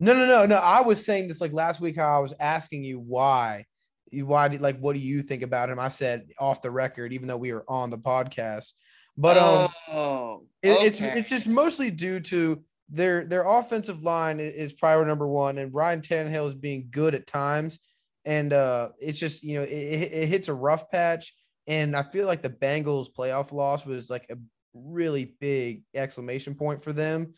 No, 0.00 0.14
no, 0.14 0.26
no, 0.26 0.46
no. 0.46 0.56
I 0.56 0.82
was 0.82 1.04
saying 1.04 1.28
this 1.28 1.40
like 1.40 1.52
last 1.52 1.80
week. 1.80 1.96
How 1.96 2.16
I 2.16 2.18
was 2.18 2.34
asking 2.40 2.84
you 2.84 2.98
why, 2.98 3.66
You 4.10 4.26
why 4.26 4.48
did 4.48 4.60
like 4.60 4.78
what 4.78 4.96
do 4.96 5.00
you 5.00 5.22
think 5.22 5.42
about 5.42 5.70
him? 5.70 5.78
I 5.78 5.88
said 5.88 6.26
off 6.38 6.62
the 6.62 6.70
record, 6.70 7.12
even 7.12 7.28
though 7.28 7.36
we 7.36 7.52
were 7.52 7.64
on 7.68 7.90
the 7.90 7.98
podcast. 7.98 8.72
But 9.16 9.36
um, 9.36 9.70
oh, 9.92 10.44
it, 10.62 10.70
it's 10.82 11.00
it's 11.00 11.30
just 11.30 11.48
mostly 11.48 11.90
due 11.90 12.20
to 12.20 12.64
their 12.88 13.26
their 13.26 13.46
offensive 13.46 14.02
line 14.02 14.40
is 14.40 14.72
priority 14.72 15.08
number 15.08 15.28
one, 15.28 15.58
and 15.58 15.72
Ryan 15.72 16.00
Tannehill 16.00 16.48
is 16.48 16.54
being 16.54 16.88
good 16.90 17.14
at 17.14 17.26
times, 17.26 17.80
and 18.24 18.52
uh, 18.52 18.90
it's 18.98 19.18
just 19.18 19.42
you 19.42 19.56
know 19.56 19.62
it, 19.62 19.68
it 19.68 20.28
hits 20.28 20.48
a 20.48 20.54
rough 20.54 20.90
patch, 20.90 21.34
and 21.66 21.94
I 21.94 22.02
feel 22.02 22.26
like 22.26 22.42
the 22.42 22.50
Bengals 22.50 23.08
playoff 23.16 23.52
loss 23.52 23.84
was 23.86 24.10
like 24.10 24.26
a 24.30 24.36
really 24.74 25.34
big 25.40 25.82
exclamation 25.94 26.54
point 26.54 26.82
for 26.82 26.92
them. 26.92 27.34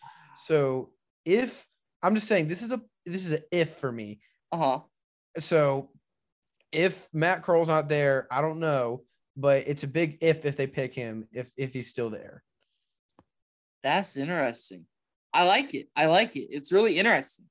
So 0.46 0.90
if 1.24 1.66
I'm 2.02 2.14
just 2.14 2.28
saying 2.28 2.48
this 2.48 2.62
is 2.62 2.72
a 2.72 2.80
this 3.06 3.26
is 3.26 3.32
an 3.32 3.42
if 3.50 3.70
for 3.76 3.90
me. 3.90 4.20
Uh 4.52 4.56
huh. 4.56 4.80
So 5.38 5.90
if 6.72 7.08
Matt 7.12 7.42
Corral's 7.42 7.68
not 7.68 7.88
there, 7.88 8.26
I 8.30 8.40
don't 8.40 8.60
know, 8.60 9.02
but 9.36 9.66
it's 9.66 9.84
a 9.84 9.88
big 9.88 10.18
if 10.20 10.44
if 10.44 10.56
they 10.56 10.66
pick 10.66 10.94
him 10.94 11.28
if 11.32 11.52
if 11.56 11.72
he's 11.72 11.88
still 11.88 12.10
there. 12.10 12.42
That's 13.82 14.16
interesting. 14.16 14.86
I 15.32 15.46
like 15.46 15.74
it. 15.74 15.88
I 15.94 16.06
like 16.06 16.36
it. 16.36 16.48
It's 16.50 16.72
really 16.72 16.98
interesting. 16.98 17.46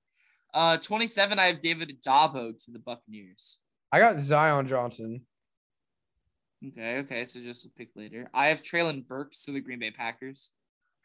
Uh, 0.54 0.78
27, 0.78 1.40
I 1.40 1.46
have 1.46 1.62
David 1.62 2.00
Ojabo 2.00 2.64
to 2.66 2.72
the 2.72 2.80
Buccaneers. 2.80 3.60
I 3.92 4.00
got 4.00 4.20
Zion 4.20 4.68
Johnson. 4.68 5.26
Okay, 6.68 7.00
okay. 7.00 7.26
So 7.26 7.40
just 7.40 7.66
a 7.66 7.70
pick 7.70 7.90
later. 7.96 8.30
I 8.34 8.48
have 8.48 8.62
Treylon 8.62 9.06
Burks 9.06 9.46
to 9.46 9.52
the 9.52 9.60
Green 9.60 9.80
Bay 9.80 9.92
Packers. 9.92 10.52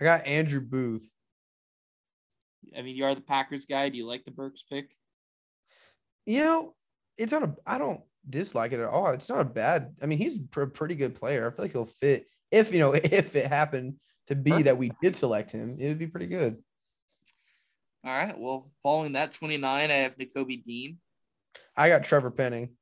I 0.01 0.05
got 0.05 0.27
Andrew 0.27 0.61
Booth. 0.61 1.11
I 2.77 2.83
mean, 2.83 2.97
you 2.97 3.05
are 3.05 3.15
the 3.15 3.21
Packers 3.21 3.67
guy. 3.67 3.89
Do 3.89 3.99
you 3.99 4.07
like 4.07 4.25
the 4.25 4.31
Burks 4.31 4.63
pick? 4.63 4.93
You 6.27 6.43
know, 6.43 6.75
it's 7.17 7.33
not 7.33 7.43
a. 7.43 7.55
I 7.67 7.79
don't 7.79 8.01
dislike 8.29 8.73
it 8.73 8.81
at 8.81 8.89
all. 8.89 9.11
It's 9.11 9.29
not 9.29 9.41
a 9.41 9.45
bad. 9.45 9.95
I 10.03 10.07
mean, 10.07 10.19
he's 10.19 10.39
a 10.39 10.67
pretty 10.67 10.95
good 10.95 11.15
player. 11.15 11.47
I 11.47 11.55
feel 11.55 11.65
like 11.65 11.73
he'll 11.73 11.87
fit 11.87 12.27
if 12.51 12.73
you 12.73 12.79
know 12.79 12.93
if 12.95 13.37
it 13.37 13.47
happened 13.47 13.97
to 14.29 14.35
be 14.35 14.63
that 14.63 14.79
we 14.79 14.91
did 15.03 15.17
select 15.17 15.53
him, 15.53 15.77
it 15.79 15.89
would 15.89 15.99
be 15.99 16.07
pretty 16.07 16.27
good. 16.27 16.57
All 18.05 18.13
right. 18.17 18.39
Well, 18.39 18.71
following 18.83 19.13
that 19.13 19.33
29, 19.33 19.91
I 19.91 19.95
have 19.95 20.17
Nakobe 20.17 20.63
Dean. 20.63 20.99
I 21.77 21.89
got 21.89 22.05
Trevor 22.05 22.31
Penning. 22.31 22.77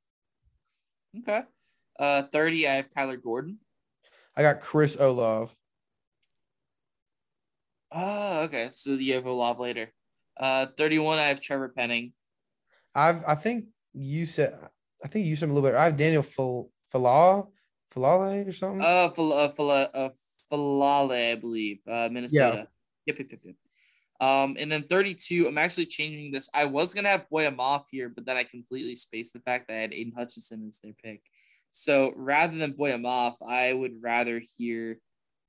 Okay. 1.19 1.43
Uh, 1.99 2.23
30, 2.23 2.67
I 2.67 2.73
have 2.75 2.89
Kyler 2.89 3.21
Gordon. 3.21 3.59
I 4.35 4.41
got 4.41 4.59
Chris 4.59 4.95
Olave. 4.99 5.53
Oh, 7.91 8.43
okay. 8.45 8.69
So 8.71 8.91
you 8.91 9.15
have 9.15 9.25
Olave 9.25 9.61
later. 9.61 9.91
Uh, 10.39 10.67
31, 10.77 11.19
I 11.19 11.23
have 11.23 11.41
Trevor 11.41 11.69
Penning. 11.69 12.13
I've 12.93 13.23
I 13.27 13.35
think 13.35 13.65
you 13.93 14.25
said 14.25 14.57
I 15.03 15.07
think 15.07 15.27
you 15.27 15.35
said 15.35 15.49
a 15.49 15.53
little 15.53 15.67
bit. 15.67 15.77
I 15.77 15.85
have 15.85 15.97
Daniel 15.97 16.23
Fal 16.23 16.71
Faalele 16.93 18.47
or 18.47 18.51
something. 18.51 18.81
Uh, 18.81 19.09
Fal 19.09 19.33
uh, 19.33 19.49
Fal 19.49 19.71
uh, 19.71 20.09
Faalele, 20.51 21.31
I 21.31 21.35
believe. 21.35 21.79
Uh, 21.87 22.09
Minnesota. 22.11 22.67
Yeah. 23.05 23.13
Yep, 23.13 23.19
yep, 23.19 23.27
yep, 23.31 23.39
yep. 23.43 23.55
Um, 24.19 24.55
and 24.59 24.71
then 24.71 24.83
32, 24.83 25.47
I'm 25.47 25.59
actually 25.59 25.85
changing 25.85 26.31
this. 26.31 26.49
I 26.53 26.65
was 26.65 26.93
gonna 26.93 27.09
have 27.09 27.29
Boye 27.29 27.49
Mafe 27.51 27.85
here, 27.91 28.09
but 28.09 28.25
then 28.25 28.35
I 28.35 28.43
completely 28.43 28.95
spaced 28.95 29.33
the 29.33 29.39
fact 29.41 29.67
that 29.67 29.75
I 29.75 29.77
had 29.77 29.93
Aidan 29.93 30.13
Hutchinson 30.17 30.65
as 30.67 30.79
their 30.79 30.93
pick. 30.93 31.21
So 31.71 32.13
rather 32.15 32.57
than 32.57 32.73
Boye 32.73 32.91
Mafe, 32.93 33.41
I 33.47 33.73
would 33.73 34.01
rather 34.01 34.41
hear 34.57 34.99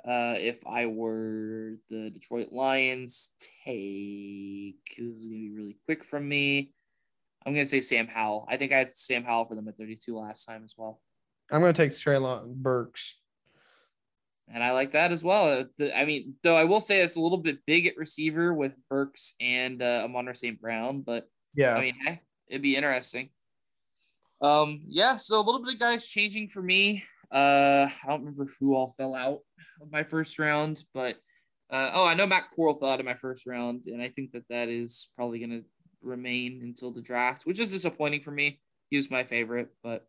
uh, 0.07 0.37
if 0.39 0.67
I 0.67 0.87
were 0.87 1.77
the 1.91 2.11
Detroit 2.11 2.53
Lions 2.53 3.35
take 3.65 4.77
this 4.97 5.07
is 5.07 5.27
gonna 5.27 5.39
be 5.39 5.51
really 5.51 5.77
quick 5.87 6.05
from 6.05 6.29
me. 6.29 6.73
I'm 7.45 7.53
gonna 7.53 7.65
say 7.65 7.81
Sam 7.81 8.07
Howell. 8.07 8.47
I 8.49 8.57
think 8.57 8.73
I 8.73 8.79
had 8.79 8.95
Sam 8.95 9.25
Howell 9.25 9.47
for 9.47 9.55
them 9.55 9.69
at 9.69 9.77
32 9.77 10.17
last 10.17 10.45
time 10.45 10.63
as 10.65 10.75
well. 10.77 11.01
I'm 11.51 11.61
gonna 11.61 11.73
take 11.73 11.93
Treylon 11.93 12.55
Burks 12.57 13.21
and 14.53 14.63
I 14.63 14.73
like 14.73 14.93
that 14.93 15.13
as 15.13 15.23
well. 15.23 15.65
Uh, 15.81 15.85
I 15.95 16.05
mean, 16.05 16.35
though 16.43 16.57
I 16.57 16.65
will 16.65 16.81
say 16.81 17.01
it's 17.01 17.17
a 17.17 17.21
little 17.21 17.39
bit 17.39 17.59
big 17.67 17.87
at 17.87 17.97
receiver 17.97 18.55
with 18.55 18.75
Burks 18.89 19.35
and 19.41 19.83
uh, 19.83 20.03
Amon 20.05 20.35
St. 20.35 20.61
Brown, 20.61 21.03
but 21.03 21.29
yeah, 21.55 21.75
I 21.75 21.81
mean, 21.81 21.95
hey, 22.05 22.21
it'd 22.49 22.63
be 22.63 22.77
interesting. 22.77 23.31
Um, 24.41 24.83
yeah, 24.87 25.17
so 25.17 25.41
a 25.41 25.43
little 25.43 25.63
bit 25.63 25.75
of 25.75 25.81
guys 25.81 26.07
changing 26.07 26.49
for 26.49 26.63
me. 26.63 27.03
Uh, 27.31 27.89
I 27.89 28.09
don't 28.09 28.21
remember 28.21 28.47
who 28.59 28.75
all 28.75 28.95
fell 28.97 29.15
out 29.15 29.41
of 29.83 29.91
my 29.91 30.03
first 30.03 30.39
round, 30.39 30.83
but 30.95 31.17
uh, 31.71 31.91
oh, 31.95 32.07
I 32.07 32.15
know 32.15 32.27
Matt 32.27 32.49
Corral 32.55 32.75
fell 32.75 32.91
out 32.91 33.01
of 33.01 33.07
my 33.07 33.15
first 33.15 33.47
round, 33.47 33.87
and 33.87 34.01
I 34.01 34.09
think 34.09 34.33
that 34.33 34.49
that 34.49 34.69
is 34.69 35.11
probably 35.15 35.39
going 35.39 35.51
to 35.51 35.65
remain 36.03 36.61
until 36.63 36.93
the 36.93 37.03
draft, 37.03 37.43
which 37.45 37.61
is 37.61 37.73
disappointing 37.73 38.23
for 38.23 38.31
me. 38.31 38.61
He 38.91 38.97
was 38.97 39.11
my 39.11 39.25
favorite, 39.25 39.69
but 39.83 40.07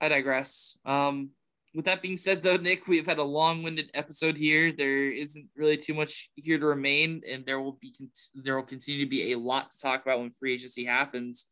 I 0.00 0.08
digress. 0.08 0.76
Um, 0.84 1.30
with 1.74 1.84
that 1.86 2.02
being 2.02 2.16
said, 2.16 2.42
though, 2.42 2.56
Nick, 2.56 2.86
we've 2.86 3.06
had 3.06 3.18
a 3.18 3.24
long-winded 3.24 3.90
episode 3.94 4.38
here. 4.38 4.72
There 4.72 5.10
isn't 5.10 5.48
really 5.56 5.76
too 5.76 5.94
much 5.94 6.30
here 6.34 6.58
to 6.58 6.66
remain, 6.66 7.22
and 7.28 7.44
there 7.44 7.60
will 7.60 7.78
be 7.80 7.92
there 8.34 8.56
will 8.56 8.62
continue 8.62 9.04
to 9.04 9.10
be 9.10 9.32
a 9.32 9.38
lot 9.38 9.70
to 9.70 9.78
talk 9.78 10.02
about 10.02 10.20
when 10.20 10.30
free 10.30 10.54
agency 10.54 10.84
happens. 10.84 11.46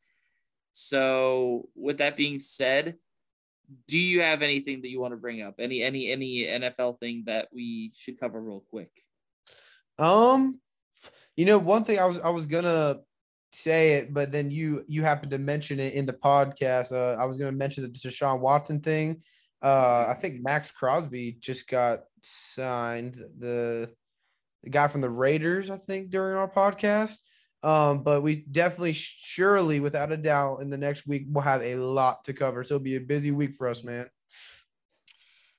So, 0.73 1.69
with 1.75 1.99
that 1.99 2.17
being 2.17 2.39
said, 2.39 2.97
do 3.89 3.99
you 3.99 4.21
have 4.21 4.43
anything 4.43 4.83
that 4.83 4.91
you 4.91 5.01
want 5.01 5.13
to 5.13 5.19
bring 5.19 5.43
up? 5.43 5.55
Any 5.59 5.83
any 5.83 6.11
any 6.11 6.45
NFL 6.45 7.01
thing 7.01 7.25
that 7.27 7.49
we 7.53 7.93
should 7.97 8.19
cover 8.19 8.41
real 8.41 8.65
quick? 8.71 8.91
Um, 9.99 10.61
you 11.37 11.47
know, 11.47 11.59
one 11.59 11.85
thing 11.85 11.99
I 11.99 12.07
was 12.07 12.21
I 12.21 12.31
was 12.31 12.47
gonna 12.47 13.01
say 13.53 13.95
it, 13.95 14.13
but 14.13 14.33
then 14.33 14.51
you 14.51 14.85
you 14.89 15.03
happened 15.03 15.31
to 15.33 15.39
mention 15.39 15.79
it 15.79 15.95
in 15.95 16.07
the 16.07 16.13
podcast. 16.13 16.93
Uh, 16.93 17.21
I 17.21 17.25
was 17.25 17.39
gonna 17.39 17.53
mention 17.53 17.83
the 17.83 17.91
Deshaun 17.91 18.41
Watson 18.41 18.81
thing 18.81 19.23
uh, 19.63 20.07
I 20.09 20.15
think 20.15 20.43
Maxx 20.43 20.73
Crosby 20.73 21.39
just 21.41 21.69
got 21.69 22.01
signed. 22.23 23.15
The 23.39 23.91
the 24.65 24.71
guy 24.71 24.89
from 24.89 25.01
the 25.01 25.11
Raiders, 25.11 25.71
I 25.71 25.77
think, 25.77 26.11
during 26.11 26.37
our 26.37 26.51
podcast. 26.51 27.19
Um, 27.63 28.03
but 28.03 28.23
we 28.23 28.37
definitely, 28.37 28.93
surely, 28.93 29.79
without 29.79 30.11
a 30.11 30.17
doubt, 30.17 30.61
in 30.61 30.71
the 30.71 30.77
next 30.77 31.07
week 31.07 31.27
we'll 31.29 31.45
have 31.45 31.63
a 31.63 31.77
lot 31.77 32.25
to 32.25 32.33
cover. 32.33 32.65
So 32.65 32.75
it'll 32.75 32.85
be 32.85 32.97
a 32.97 33.01
busy 33.01 33.31
week 33.31 33.55
for 33.55 33.69
us, 33.69 33.85
man. 33.85 34.09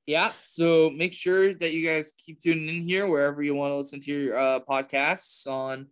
Yeah. 0.06 0.34
So 0.36 0.90
make 0.90 1.14
sure 1.14 1.54
that 1.54 1.72
you 1.72 1.88
guys 1.88 2.14
keep 2.18 2.42
tuning 2.42 2.68
in 2.68 2.82
here 2.84 3.08
wherever 3.08 3.42
you 3.42 3.56
want 3.56 3.72
to 3.72 3.78
listen 3.78 4.02
to 4.02 4.12
your 4.12 4.38
uh, 4.38 4.60
podcasts 4.60 5.48
on 5.48 5.88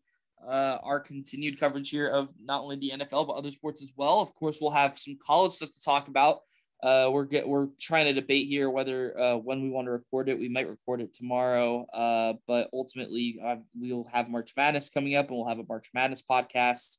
uh, 0.46 0.80
our 0.84 1.00
continued 1.00 1.60
coverage 1.60 1.90
here 1.90 2.08
of 2.08 2.30
not 2.44 2.62
only 2.62 2.76
the 2.76 2.92
NFL 2.92 3.28
but 3.28 3.34
other 3.34 3.52
sports 3.52 3.82
as 3.82 3.94
well. 3.96 4.20
Of 4.20 4.34
course, 4.34 4.60
we'll 4.62 4.72
have 4.72 5.00
some 5.00 5.18
college 5.26 5.54
stuff 5.54 5.70
to 5.70 5.82
talk 5.82 6.10
about 6.10 6.40
uh, 6.84 7.10
we're 7.12 7.26
get 7.26 7.48
we're 7.48 7.68
trying 7.80 8.06
to 8.06 8.14
debate 8.14 8.48
here 8.48 8.70
whether 8.70 9.20
uh, 9.20 9.36
when 9.36 9.62
we 9.62 9.70
want 9.70 9.86
to 9.86 9.92
record 9.92 10.30
it. 10.30 10.40
We 10.40 10.50
might 10.50 10.68
record 10.68 11.02
it 11.02 11.14
tomorrow, 11.14 11.86
uh, 11.94 12.34
but 12.48 12.70
ultimately 12.74 13.40
we'll 13.76 14.08
have 14.12 14.30
March 14.30 14.54
Madness 14.58 14.90
coming 14.90 15.16
up, 15.16 15.28
and 15.28 15.38
we'll 15.38 15.48
have 15.48 15.60
a 15.60 15.66
March 15.68 15.90
Madness 15.94 16.24
podcast. 16.24 16.98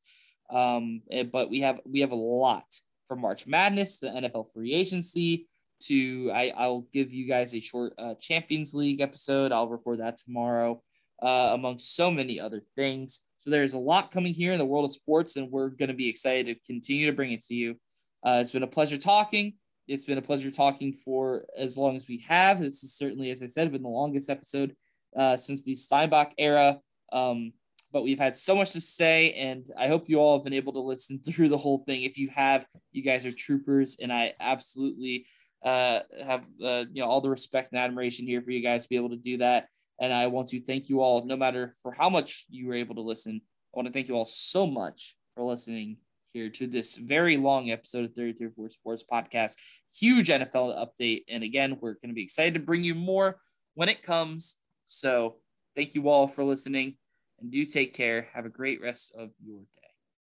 Um, 0.50 1.02
but 1.32 1.50
we 1.50 1.60
have 1.60 1.80
we 1.84 2.00
have 2.00 2.12
a 2.12 2.16
lot 2.16 2.66
for 3.06 3.16
March 3.16 3.46
Madness, 3.46 3.98
the 3.98 4.08
NFL 4.08 4.52
free 4.52 4.72
agency. 4.72 5.46
To 5.86 6.30
I 6.32 6.52
I'll 6.56 6.86
give 6.92 7.12
you 7.12 7.26
guys 7.26 7.52
a 7.54 7.60
short 7.60 7.94
uh, 7.98 8.14
Champions 8.20 8.74
League 8.74 9.00
episode. 9.00 9.50
I'll 9.50 9.68
record 9.68 9.98
that 9.98 10.16
tomorrow. 10.16 10.80
Uh, 11.20 11.50
among 11.52 11.78
so 11.78 12.10
many 12.10 12.40
other 12.40 12.60
things. 12.76 13.20
So 13.36 13.50
there's 13.50 13.74
a 13.74 13.78
lot 13.78 14.10
coming 14.10 14.34
here 14.34 14.52
in 14.52 14.58
the 14.58 14.64
world 14.64 14.84
of 14.84 14.92
sports, 14.92 15.36
and 15.36 15.50
we're 15.50 15.68
going 15.68 15.88
to 15.88 15.94
be 15.94 16.08
excited 16.08 16.46
to 16.46 16.72
continue 16.72 17.06
to 17.06 17.12
bring 17.12 17.32
it 17.32 17.42
to 17.42 17.54
you. 17.54 17.76
Uh, 18.24 18.38
it's 18.40 18.50
been 18.50 18.64
a 18.64 18.68
pleasure 18.68 18.96
talking. 18.96 19.54
It's 19.88 20.04
been 20.04 20.18
a 20.18 20.22
pleasure 20.22 20.50
talking 20.50 20.92
for 20.92 21.44
as 21.56 21.76
long 21.76 21.96
as 21.96 22.08
we 22.08 22.18
have. 22.28 22.60
This 22.60 22.84
is 22.84 22.94
certainly, 22.94 23.30
as 23.30 23.42
I 23.42 23.46
said, 23.46 23.72
been 23.72 23.82
the 23.82 23.88
longest 23.88 24.30
episode 24.30 24.74
uh, 25.16 25.36
since 25.36 25.62
the 25.62 25.74
Steinbach 25.74 26.32
era. 26.38 26.78
Um, 27.12 27.52
but 27.92 28.02
we've 28.02 28.18
had 28.18 28.36
so 28.36 28.56
much 28.56 28.72
to 28.72 28.80
say, 28.80 29.32
and 29.32 29.66
I 29.76 29.88
hope 29.88 30.08
you 30.08 30.18
all 30.18 30.38
have 30.38 30.44
been 30.44 30.52
able 30.54 30.72
to 30.74 30.80
listen 30.80 31.20
through 31.26 31.48
the 31.48 31.58
whole 31.58 31.84
thing. 31.86 32.02
If 32.02 32.16
you 32.16 32.28
have, 32.30 32.66
you 32.90 33.02
guys 33.02 33.26
are 33.26 33.32
troopers, 33.32 33.98
and 34.00 34.12
I 34.12 34.34
absolutely 34.40 35.26
uh, 35.64 36.00
have 36.24 36.44
uh, 36.62 36.84
you 36.92 37.02
know 37.02 37.08
all 37.08 37.20
the 37.20 37.30
respect 37.30 37.70
and 37.72 37.80
admiration 37.80 38.26
here 38.26 38.42
for 38.42 38.50
you 38.50 38.62
guys 38.62 38.84
to 38.84 38.88
be 38.88 38.96
able 38.96 39.10
to 39.10 39.16
do 39.16 39.38
that. 39.38 39.66
And 40.00 40.12
I 40.12 40.26
want 40.28 40.48
to 40.48 40.60
thank 40.60 40.88
you 40.88 41.00
all, 41.00 41.24
no 41.26 41.36
matter 41.36 41.74
for 41.82 41.92
how 41.92 42.08
much 42.08 42.46
you 42.48 42.66
were 42.66 42.74
able 42.74 42.94
to 42.96 43.02
listen. 43.02 43.40
I 43.74 43.78
want 43.78 43.86
to 43.86 43.92
thank 43.92 44.08
you 44.08 44.16
all 44.16 44.24
so 44.24 44.66
much 44.66 45.16
for 45.34 45.44
listening 45.44 45.98
here 46.32 46.48
to 46.48 46.66
this 46.66 46.96
very 46.96 47.36
long 47.36 47.70
episode 47.70 48.04
of 48.04 48.14
33 48.14 48.48
Four 48.56 48.70
Sports 48.70 49.04
Podcast. 49.10 49.56
Huge 49.98 50.28
NFL 50.28 50.76
update. 50.76 51.24
And 51.28 51.44
again, 51.44 51.78
we're 51.80 51.94
going 51.94 52.08
to 52.08 52.14
be 52.14 52.22
excited 52.22 52.54
to 52.54 52.60
bring 52.60 52.82
you 52.82 52.94
more 52.94 53.38
when 53.74 53.88
it 53.88 54.02
comes. 54.02 54.56
So 54.84 55.36
thank 55.76 55.94
you 55.94 56.08
all 56.08 56.26
for 56.26 56.44
listening 56.44 56.96
and 57.40 57.50
do 57.50 57.64
take 57.64 57.94
care. 57.94 58.28
Have 58.34 58.46
a 58.46 58.50
great 58.50 58.80
rest 58.80 59.14
of 59.16 59.30
your 59.44 59.60
day. 59.60 59.91